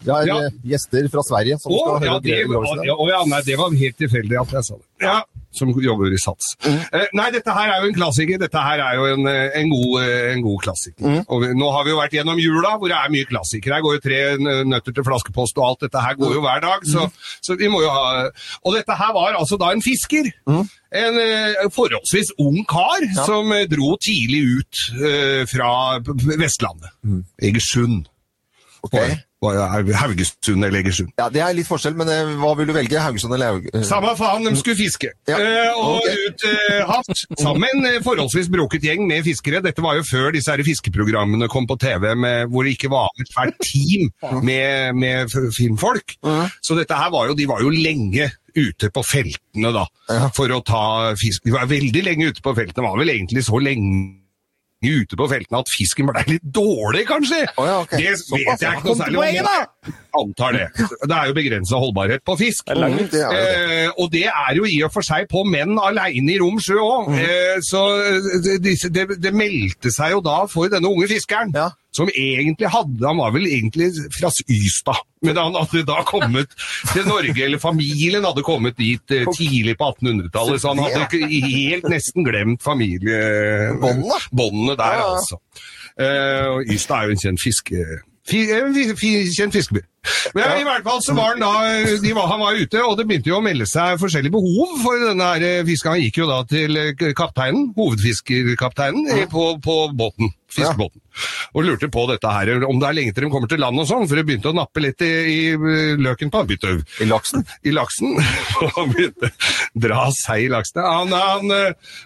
Vi 0.00 0.10
har 0.10 0.26
Ja. 0.26 0.38
gjester 0.64 1.08
fra 1.12 1.22
Sverige 1.22 1.58
som 1.60 1.72
Å, 1.72 1.76
skal 1.76 2.06
ja, 2.06 2.12
høre 2.14 2.22
det, 2.24 2.36
Grovis 2.48 2.86
ja, 2.88 2.94
ja, 3.10 3.24
nei, 3.28 3.40
det 3.44 3.56
var 3.60 3.74
helt 3.76 3.98
tilfeldig 4.00 4.38
at 4.40 4.54
jeg 4.56 4.64
sa 4.64 4.76
det. 4.78 4.86
Ja, 5.04 5.18
som 5.52 5.72
jobber 5.76 6.12
i 6.14 6.18
Sats. 6.20 6.54
Eh, 6.64 7.06
nei, 7.16 7.26
dette 7.34 7.52
her 7.52 7.68
er 7.74 7.82
jo 7.82 7.90
en 7.90 7.96
klassiker. 7.96 8.38
Dette 8.40 8.62
her 8.64 8.80
er 8.84 8.96
jo 8.96 9.04
en, 9.10 9.26
eh, 9.26 9.58
en, 9.60 9.68
god, 9.72 10.02
eh, 10.02 10.32
en 10.32 10.42
god 10.44 10.62
klassiker. 10.64 11.24
Og 11.28 11.42
vi, 11.42 11.50
nå 11.58 11.70
har 11.74 11.84
vi 11.84 11.90
jo 11.90 11.98
vært 11.98 12.14
gjennom 12.16 12.38
jula, 12.40 12.76
hvor 12.78 12.88
det 12.92 12.96
er 12.96 13.12
mye 13.12 13.28
klassikere. 13.28 13.74
Her 13.76 13.84
går 13.84 13.96
jo 13.98 14.02
tre 14.04 14.20
nøtter 14.70 14.94
til 14.94 15.04
flaskepost, 15.04 15.58
og 15.58 15.66
alt 15.66 15.80
dette 15.88 16.04
her 16.04 16.14
går 16.20 16.36
jo 16.38 16.44
hver 16.44 16.62
dag. 16.64 16.86
Så, 16.86 17.08
så 17.42 17.56
vi 17.60 17.68
må 17.72 17.82
jo 17.82 17.90
ha 17.90 18.30
Og 18.64 18.76
dette 18.76 18.94
her 18.96 19.12
var 19.16 19.36
altså 19.36 19.58
da 19.60 19.72
en 19.74 19.82
fisker. 19.84 20.30
En 20.46 21.20
eh, 21.22 21.66
forholdsvis 21.74 22.32
ung 22.38 22.62
kar 22.68 23.04
som 23.26 23.52
eh, 23.52 23.66
dro 23.70 23.96
tidlig 24.00 24.42
ut 24.60 24.86
eh, 25.02 25.44
fra 25.50 25.98
Vestlandet. 26.40 26.94
Egersund. 27.42 28.06
Det 28.90 29.20
Haugesund 29.40 30.64
eller 30.64 30.82
Egersund. 30.82 31.12
Ja, 31.16 31.28
Det 31.32 31.40
er 31.40 31.54
litt 31.56 31.68
forskjell, 31.68 31.94
men 31.96 32.08
eh, 32.12 32.32
hva 32.42 32.50
vil 32.58 32.68
du 32.68 32.74
velge? 32.76 33.00
Haugesund 33.00 33.32
eller 33.32 33.54
Haug... 33.54 33.68
eh, 33.72 33.84
Samme 33.88 34.12
faen, 34.18 34.44
de 34.44 34.52
skulle 34.60 34.76
fiske. 34.76 35.12
Ja, 35.30 35.38
Eh, 35.40 35.70
og 35.78 36.02
okay. 36.02 36.26
ut 36.28 36.44
eh, 36.50 36.82
hatt. 36.88 37.22
Sammen 37.40 37.64
en 37.70 37.88
eh, 37.88 38.00
forholdsvis 38.04 38.50
broket 38.52 38.84
gjeng 38.84 39.06
med 39.08 39.24
fiskere. 39.24 39.62
Dette 39.64 39.80
var 39.84 39.96
jo 39.96 40.04
før 40.04 40.34
disse 40.36 40.52
her 40.52 40.60
fiskeprogrammene 40.66 41.48
kom 41.48 41.66
på 41.70 41.78
TV, 41.80 42.10
med, 42.14 42.50
hvor 42.52 42.68
det 42.68 42.76
ikke 42.76 42.90
var 42.92 43.08
et 43.22 43.32
hvert 43.32 43.56
team 43.64 44.10
med, 44.44 44.94
med 45.00 45.32
filmfolk. 45.56 46.18
Så 46.60 46.76
dette 46.76 46.96
her 47.00 47.10
var 47.14 47.30
jo, 47.30 47.38
de 47.38 47.48
var 47.48 47.64
jo 47.64 47.72
lenge 47.72 48.28
ute 48.56 48.90
på 48.92 49.02
feltene 49.06 49.70
da, 49.72 49.86
for 50.36 50.52
å 50.52 50.60
ta 50.66 51.14
fisk. 51.18 51.44
De 51.46 51.54
var 51.54 51.68
veldig 51.70 52.02
lenge 52.04 52.28
ute 52.32 52.42
på 52.44 52.52
feltene, 52.58 52.84
var 52.84 52.98
vel 53.00 53.12
egentlig 53.14 53.44
så 53.46 53.60
lenge 53.62 54.18
ute 54.80 55.16
på 55.18 55.26
feltene 55.28 55.60
at 55.60 55.68
fisken 55.68 56.08
ble 56.08 56.22
litt 56.26 56.44
dårlig, 56.56 57.02
kanskje. 57.08 57.42
ok. 57.60 57.90
Det 57.92 58.14
vet 58.32 58.62
jeg 58.64 58.78
ikke 58.78 58.86
noe 58.88 58.96
særlig 58.96 59.42
om. 59.42 59.96
Antar 60.20 60.56
det. 60.56 60.66
Det 61.06 61.16
er 61.16 61.28
jo 61.30 61.34
begrensa 61.36 61.80
holdbarhet 61.82 62.24
på 62.26 62.36
fisk. 62.40 62.64
Det 62.66 62.76
langt. 62.78 63.10
Det 63.12 63.20
det. 63.20 63.42
Eh, 63.84 63.90
og 64.00 64.08
det 64.12 64.24
er 64.30 64.56
jo 64.56 64.64
i 64.66 64.78
og 64.86 64.92
for 64.94 65.06
seg 65.06 65.28
på 65.30 65.44
menn 65.46 65.76
aleine 65.78 66.32
i 66.34 66.38
rom 66.40 66.56
sjø 66.62 66.80
òg. 66.80 67.12
Eh, 67.20 67.60
så 67.66 67.84
det, 68.58 69.06
det 69.20 69.34
meldte 69.36 69.92
seg 69.94 70.16
jo 70.16 70.24
da 70.24 70.40
for 70.50 70.72
denne 70.72 70.88
unge 70.90 71.10
fiskeren, 71.12 71.52
Ja. 71.54 71.68
Som 71.96 72.08
egentlig 72.08 72.68
hadde 72.70 73.08
Han 73.08 73.18
var 73.18 73.30
vel 73.34 73.46
egentlig 73.50 73.88
fra 74.14 74.30
Ystad, 74.50 74.96
men 75.26 75.36
han 75.36 75.54
hadde 75.58 75.82
da 75.88 76.02
kommet 76.06 76.48
til 76.92 77.08
Norge, 77.08 77.44
eller 77.44 77.58
familien 77.62 78.24
hadde 78.24 78.42
kommet 78.46 78.78
dit 78.78 79.10
eh, 79.16 79.26
tidlig 79.36 79.76
på 79.80 79.84
1800-tallet, 79.96 80.60
så 80.62 80.68
han 80.74 80.82
hadde 80.84 81.00
ikke 81.26 81.50
helt 81.50 81.84
nesten 81.90 82.24
glemt 82.26 82.62
familiebåndene 82.64 84.74
der, 84.78 84.96
altså. 85.08 85.36
Eh, 86.00 86.46
og 86.54 86.58
Ystad 86.70 86.96
er 86.96 87.02
jo 87.10 87.14
en 87.16 87.24
kjent 87.26 87.42
fiske... 87.42 87.76
Fi, 88.30 88.38
en 88.54 88.74
fi, 88.76 88.82
fi, 88.94 89.10
kjent 89.34 89.54
fiskeby. 89.56 89.80
Men 90.34 90.60
i 90.60 90.64
hvert 90.64 90.86
fall 90.86 91.02
så 91.04 91.14
var 91.16 91.34
han 91.34 91.42
da 91.42 91.98
de 92.00 92.12
var, 92.16 92.28
Han 92.30 92.40
var 92.40 92.56
ute, 92.56 92.82
og 92.84 92.96
det 92.98 93.06
begynte 93.08 93.32
jo 93.32 93.38
å 93.40 93.44
melde 93.44 93.66
seg 93.68 94.00
forskjellige 94.00 94.32
behov 94.32 94.76
for 94.84 95.04
denne 95.04 95.30
her 95.34 95.46
eh, 95.46 95.62
fisken. 95.68 95.94
Han 95.94 96.04
gikk 96.04 96.22
jo 96.22 96.28
da 96.30 96.40
til 96.48 96.80
eh, 96.80 97.06
kapteinen, 97.16 97.70
hovedfiskerkapteinen, 97.76 99.10
eh, 99.16 99.26
på, 99.30 99.52
på 99.64 99.80
båten. 99.96 100.32
Fiskebåten. 100.50 101.00
og 101.54 101.62
lurte 101.62 101.86
på 101.92 102.02
dette 102.10 102.30
her, 102.30 102.50
om 102.66 102.78
det 102.80 102.88
er 102.88 102.96
lenge 102.96 103.14
til 103.14 103.26
de 103.26 103.30
kommer 103.30 103.50
til 103.50 103.60
land 103.62 103.78
og 103.78 103.86
sånn, 103.86 104.06
for 104.10 104.18
de 104.18 104.24
begynte 104.26 104.50
å 104.50 104.56
nappe 104.56 104.82
litt 104.82 105.02
i, 105.06 105.10
i 105.30 105.54
løken 106.00 106.30
på 106.32 106.40
han. 106.40 106.48
Begynte, 106.48 106.72
I 107.02 107.06
laksen? 107.06 107.44
I 107.66 107.74
laksen. 107.74 108.16
Og 108.64 108.72
han 108.74 108.90
begynte 108.94 109.30
å 109.30 109.82
dra 109.86 110.08
seg 110.16 110.46
i 110.46 110.48
laksen. 110.50 110.82
Han, 110.82 111.14
han, 111.14 111.54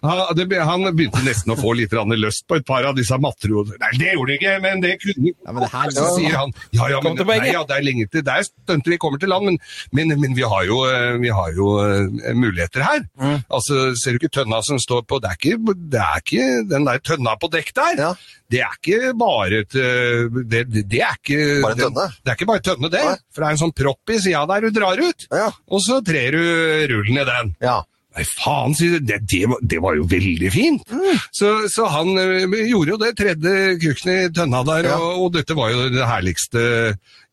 han, 0.05 0.23
det, 0.37 0.61
han 0.61 0.89
begynte 0.91 1.25
nesten 1.25 1.55
å 1.55 1.59
få 1.61 1.73
litt 1.79 1.95
lyst 2.21 2.45
på 2.49 2.59
et 2.61 2.67
par 2.69 2.85
av 2.89 2.99
disse 2.99 3.17
matrosene. 3.21 3.81
Nei, 3.81 3.93
det 4.03 4.13
gjorde 4.13 4.33
de 4.33 4.39
ikke, 4.41 4.55
men 4.65 4.85
det 4.85 4.95
kunne 5.01 5.33
Ja, 5.33 5.53
men 5.53 5.63
det 5.65 5.71
her, 5.73 5.95
Så 5.95 6.07
sier 6.19 6.37
han 6.37 6.53
ja, 6.75 6.89
ja, 6.93 7.01
men 7.05 7.17
nei, 7.25 7.53
ja, 7.53 7.63
det 7.69 7.79
er 7.79 7.84
lenge 7.87 8.09
til, 8.11 8.25
det 8.27 8.35
er 8.41 8.83
vi 8.95 8.99
kommer 9.01 9.19
til 9.21 9.31
land, 9.33 9.47
men, 9.49 9.59
men, 9.97 10.15
men 10.21 10.35
vi 10.37 10.45
har 10.47 10.65
jo, 10.69 10.81
eh, 10.91 11.17
vi 11.23 11.31
har 11.35 11.53
jo 11.57 11.69
eh, 11.83 12.35
muligheter 12.37 12.85
her. 12.85 13.05
Mm. 13.21 13.39
Altså, 13.49 13.95
ser 14.01 14.15
du 14.15 14.23
ikke 14.23 14.35
tønna 14.41 14.61
som 14.67 14.79
står 14.83 15.05
på, 15.09 15.21
det 15.23 15.31
er 15.33 15.39
ikke, 15.41 15.77
det 15.95 16.03
er 16.03 16.23
ikke 16.23 16.49
den 16.71 16.89
der 16.89 17.01
tønna 17.05 17.37
på 17.41 17.51
dekk 17.53 17.73
der. 17.77 18.03
Ja. 18.07 18.13
Det 18.55 18.61
er 18.63 18.77
ikke 18.79 19.15
bare 19.19 19.63
et, 19.65 19.75
eh, 19.81 20.29
det, 20.45 20.67
det, 20.85 21.01
er 21.01 21.17
ikke... 21.19 21.41
Bare? 21.65 21.79
Det, 21.81 21.89
det 22.25 22.31
er 22.35 22.39
ikke 22.39 22.51
bare 22.53 22.65
tønne 22.69 22.93
det, 22.93 23.03
Nei. 23.09 23.17
for 23.33 23.43
det 23.45 23.49
er 23.49 23.57
en 23.57 23.65
sånn 23.65 23.75
propp 23.81 24.15
i 24.15 24.21
siden 24.21 24.53
der 24.53 24.69
du 24.69 24.79
drar 24.79 25.01
ut, 25.03 25.27
Ja. 25.33 25.49
og 25.71 25.83
så 25.83 25.99
trer 26.05 26.37
du 26.37 26.95
rullen 26.95 27.21
i 27.25 27.27
den. 27.33 27.53
Ja. 27.65 27.81
Nei, 28.15 28.23
faen, 28.31 28.77
sier 28.79 29.01
du. 29.01 29.09
det, 29.09 29.17
det, 29.27 29.41
var, 29.51 29.59
det 29.67 29.81
var 29.83 29.97
jo 29.99 30.05
veldig 30.07 30.51
fint. 30.55 30.85
Mm. 30.87 31.17
Så, 31.35 31.49
så 31.73 31.89
han 31.91 32.13
gjorde 32.15 32.93
jo 32.93 32.99
det, 33.01 33.09
tredje 33.19 33.55
kukken 33.83 34.13
i 34.13 34.29
tønna 34.37 34.61
der, 34.69 34.87
Ja. 34.93 35.01
og, 35.03 35.25
og 35.25 35.33
dette 35.35 35.57
var 35.59 35.73
jo 35.73 35.89
det 35.91 36.07
herligste, 36.07 36.63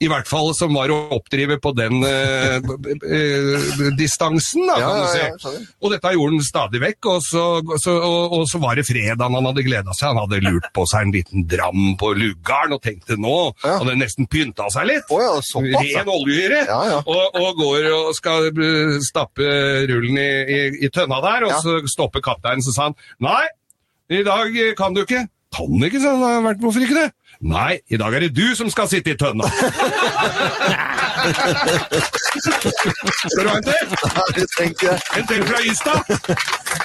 i 0.01 0.07
hvert 0.09 0.25
fall 0.29 0.49
som 0.57 0.73
var 0.73 0.89
å 0.89 0.95
oppdrive 1.13 1.59
på 1.61 1.71
den 1.77 1.99
eh, 2.07 2.57
b- 2.65 2.95
eh, 3.05 3.91
distansen, 3.99 4.63
da, 4.65 4.77
Ja, 4.81 4.87
kan 4.89 5.01
du 5.01 5.11
si. 5.11 5.19
ja, 5.21 5.65
og 5.81 5.91
dette 5.93 6.13
gjorde 6.15 6.33
han 6.37 6.45
stadig 6.47 6.81
vekk, 6.81 7.09
og 7.11 7.19
så, 7.25 7.43
så, 7.83 7.93
og, 8.01 8.33
og 8.39 8.45
så 8.49 8.61
var 8.63 8.79
det 8.79 8.85
fredag 8.89 9.21
han 9.29 9.47
hadde 9.49 9.65
gleda 9.67 9.93
seg. 9.93 10.09
Han 10.15 10.23
hadde 10.23 10.41
lurt 10.47 10.69
på 10.75 10.85
seg 10.89 11.05
en 11.07 11.13
liten 11.15 11.45
dram 11.51 11.83
på 12.01 12.11
luggarden 12.17 12.77
og 12.77 12.81
tenkte 12.85 13.17
nå, 13.21 13.35
Ja. 13.63 13.77
hadde 13.83 13.97
nesten 14.01 14.27
pynta 14.31 14.69
seg 14.73 14.89
litt. 14.89 15.11
Oh, 15.13 15.21
ja, 15.21 15.35
såpass. 15.45 15.91
Ren 15.95 16.09
oljehyre. 16.15 16.63
Ja, 16.67 16.81
ja. 16.95 16.99
Og, 17.05 17.37
og 17.41 17.61
går 17.61 17.89
og 17.93 18.11
skal 18.17 18.49
eh, 18.51 18.97
stappe 19.05 19.51
rullen 19.91 20.17
i, 20.17 20.29
i, 20.41 20.61
i 20.87 20.89
tønna 20.93 21.21
der, 21.23 21.45
og 21.49 21.57
så 21.61 21.77
stopper 21.91 22.23
kapteinen, 22.25 22.65
så 22.65 22.73
sa 22.75 22.89
han 22.89 22.97
nei, 23.21 23.43
i 24.11 24.23
dag 24.27 24.49
eh, 24.57 24.73
kan 24.77 24.97
du 24.97 25.03
ikke. 25.05 25.27
Kan 25.51 25.81
ikke, 25.83 25.99
sa 25.99 26.13
han. 26.15 26.21
«Har 26.23 26.43
vært- 26.45 26.61
Hvorfor 26.63 26.83
ikke 26.85 26.95
det? 26.95 27.09
Nei, 27.41 27.79
i 27.89 27.97
dag 27.97 28.13
er 28.13 28.19
det 28.27 28.33
du 28.37 28.55
som 28.55 28.69
skal 28.69 28.85
sitte 28.91 29.15
i 29.15 29.17
tønna. 29.17 29.47
skal 33.31 33.43
du 33.43 33.49
ha 33.49 33.55
en 33.57 33.63
til? 33.65 33.95
Ja, 34.05 34.25
det 34.37 34.45
tenker 34.57 34.85
jeg. 34.91 34.99
En 35.17 35.25
til 35.31 35.41
fra 35.47 35.59
Ystad? 35.65 35.99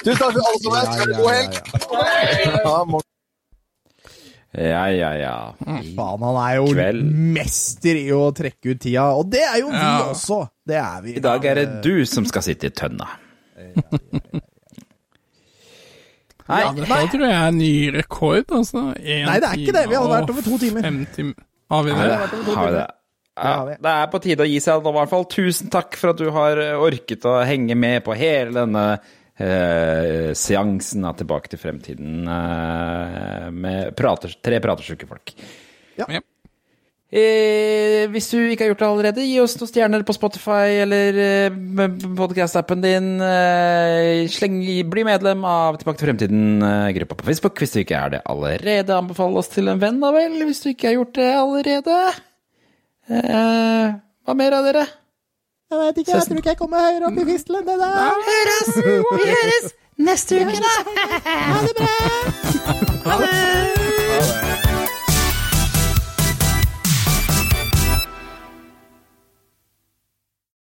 Tusen 0.01 0.17
takk 0.17 0.33
for 0.33 0.41
alle 0.41 0.61
som 0.63 0.73
er 0.73 0.81
ja, 0.81 0.89
God 1.13 1.29
ja, 1.29 1.35
helg. 1.37 1.53
Ja, 2.63 2.77
må- 2.89 3.03
Ja, 4.57 4.85
ja, 4.89 5.11
ja. 5.21 5.35
Faen, 5.61 6.21
han 6.25 6.37
er 6.41 6.53
jo 6.57 6.65
Kveld. 6.71 7.01
mester 7.35 7.95
i 7.99 8.07
å 8.15 8.31
trekke 8.33 8.71
ut 8.73 8.79
tida, 8.81 9.03
og 9.13 9.29
det 9.29 9.43
er 9.45 9.59
jo 9.61 9.69
vi 9.69 9.77
Ja. 9.77 10.07
også. 10.09 10.39
Det 10.65 10.79
er 10.81 11.01
vi. 11.03 11.11
I 11.19 11.21
dag 11.21 11.45
er 11.45 11.55
det 11.61 11.67
du 11.85 12.05
som 12.09 12.25
skal 12.25 12.41
sitte 12.41 12.65
i 12.71 12.73
tønna. 12.73 13.05
Ja, 13.57 13.61
ja, 13.61 13.81
Ja, 14.33 14.39
dette 16.47 16.99
tror 17.11 17.25
jeg 17.27 17.37
er 17.37 17.55
ny 17.55 17.73
rekord, 17.97 18.45
altså. 18.55 18.83
En 18.95 19.27
Nei, 19.27 19.39
det 19.43 19.49
er 19.49 19.63
ikke 19.63 19.75
det. 19.75 19.85
Vi 19.91 19.97
har 19.99 20.07
vært 20.11 20.31
over 20.33 20.45
to 20.45 20.59
timer. 20.61 20.87
Tim. 21.15 21.33
Har 21.71 21.83
vi 21.83 21.91
det? 21.91 21.97
Nei, 21.99 22.07
det? 22.13 22.55
Har 22.55 22.69
vi 22.69 22.77
det? 22.77 22.87
Ja, 23.37 23.53
det 23.69 23.91
er 23.91 24.07
på 24.09 24.21
tide 24.23 24.45
å 24.45 24.49
gi 24.49 24.57
seg 24.63 24.81
nå, 24.81 24.91
i 24.93 24.97
hvert 24.97 25.11
fall. 25.11 25.27
Tusen 25.29 25.69
takk 25.73 25.97
for 25.99 26.13
at 26.13 26.21
du 26.21 26.31
har 26.33 26.61
eh, 26.61 26.73
orket 26.81 27.27
å 27.29 27.37
henge 27.45 27.77
med 27.77 28.01
på 28.05 28.15
hele 28.17 28.55
denne 28.55 28.85
eh, 28.95 30.31
seansen 30.37 31.05
av 31.05 31.19
Tilbake 31.19 31.51
til 31.51 31.61
fremtiden 31.61 32.25
eh, 32.33 33.45
med 33.53 33.93
prater, 33.99 34.33
tre 34.41 34.61
pratersjuke 34.63 35.09
folk. 35.09 35.35
Ja. 35.99 36.09
Eh, 37.07 38.03
hvis 38.11 38.25
du 38.33 38.41
ikke 38.51 38.65
har 38.65 38.73
gjort 38.73 38.81
det 38.81 38.87
allerede, 38.87 39.23
gi 39.23 39.37
oss 39.39 39.53
noen 39.55 39.69
stjerner 39.69 40.03
på 40.03 40.15
Spotify 40.17 40.81
eller 40.83 41.19
eh, 41.23 41.53
podkast-appen 42.19 42.81
din. 42.83 43.07
Eh, 43.23 44.27
sleng, 44.31 44.57
bli 44.91 45.05
medlem 45.07 45.45
av 45.47 45.79
Tilbake 45.79 46.01
til 46.01 46.09
fremtiden-gruppa 46.09 47.15
på 47.21 47.29
Facebook 47.29 47.63
hvis 47.63 47.77
du 47.77 47.79
ikke 47.85 48.01
er 48.01 48.15
det 48.17 48.21
allerede. 48.27 48.97
Anbefal 48.97 49.39
oss 49.39 49.47
til 49.53 49.71
en 49.71 49.79
venn, 49.79 50.01
da 50.03 50.11
vel, 50.15 50.35
hvis 50.49 50.59
du 50.65 50.73
ikke 50.73 50.89
har 50.91 50.97
gjort 50.97 51.15
det 51.15 51.29
allerede. 51.31 51.99
Eh, 53.07 53.95
hva 54.27 54.35
mer 54.35 54.57
av 54.59 54.67
dere? 54.67 54.83
Jeg 55.71 55.79
vet 55.79 56.01
ikke, 56.01 56.11
jeg 56.11 56.27
tror 56.27 56.41
ikke 56.41 56.51
jeg 56.53 56.59
kommer 56.59 56.83
høyere 56.89 57.07
opp 57.07 57.21
i 57.23 57.27
fistelen 57.27 57.63
enn 57.63 57.71
det 57.71 57.77
der. 57.83 57.95
Høres! 58.27 58.73
Vi 58.83 59.29
høres 59.31 59.71
neste 60.09 60.43
uke, 60.43 60.59
da! 60.59 60.75
Ha 61.23 61.63
det 61.63 61.73
bra! 61.79 61.95
Ha 63.07 63.21
det! 63.23 64.06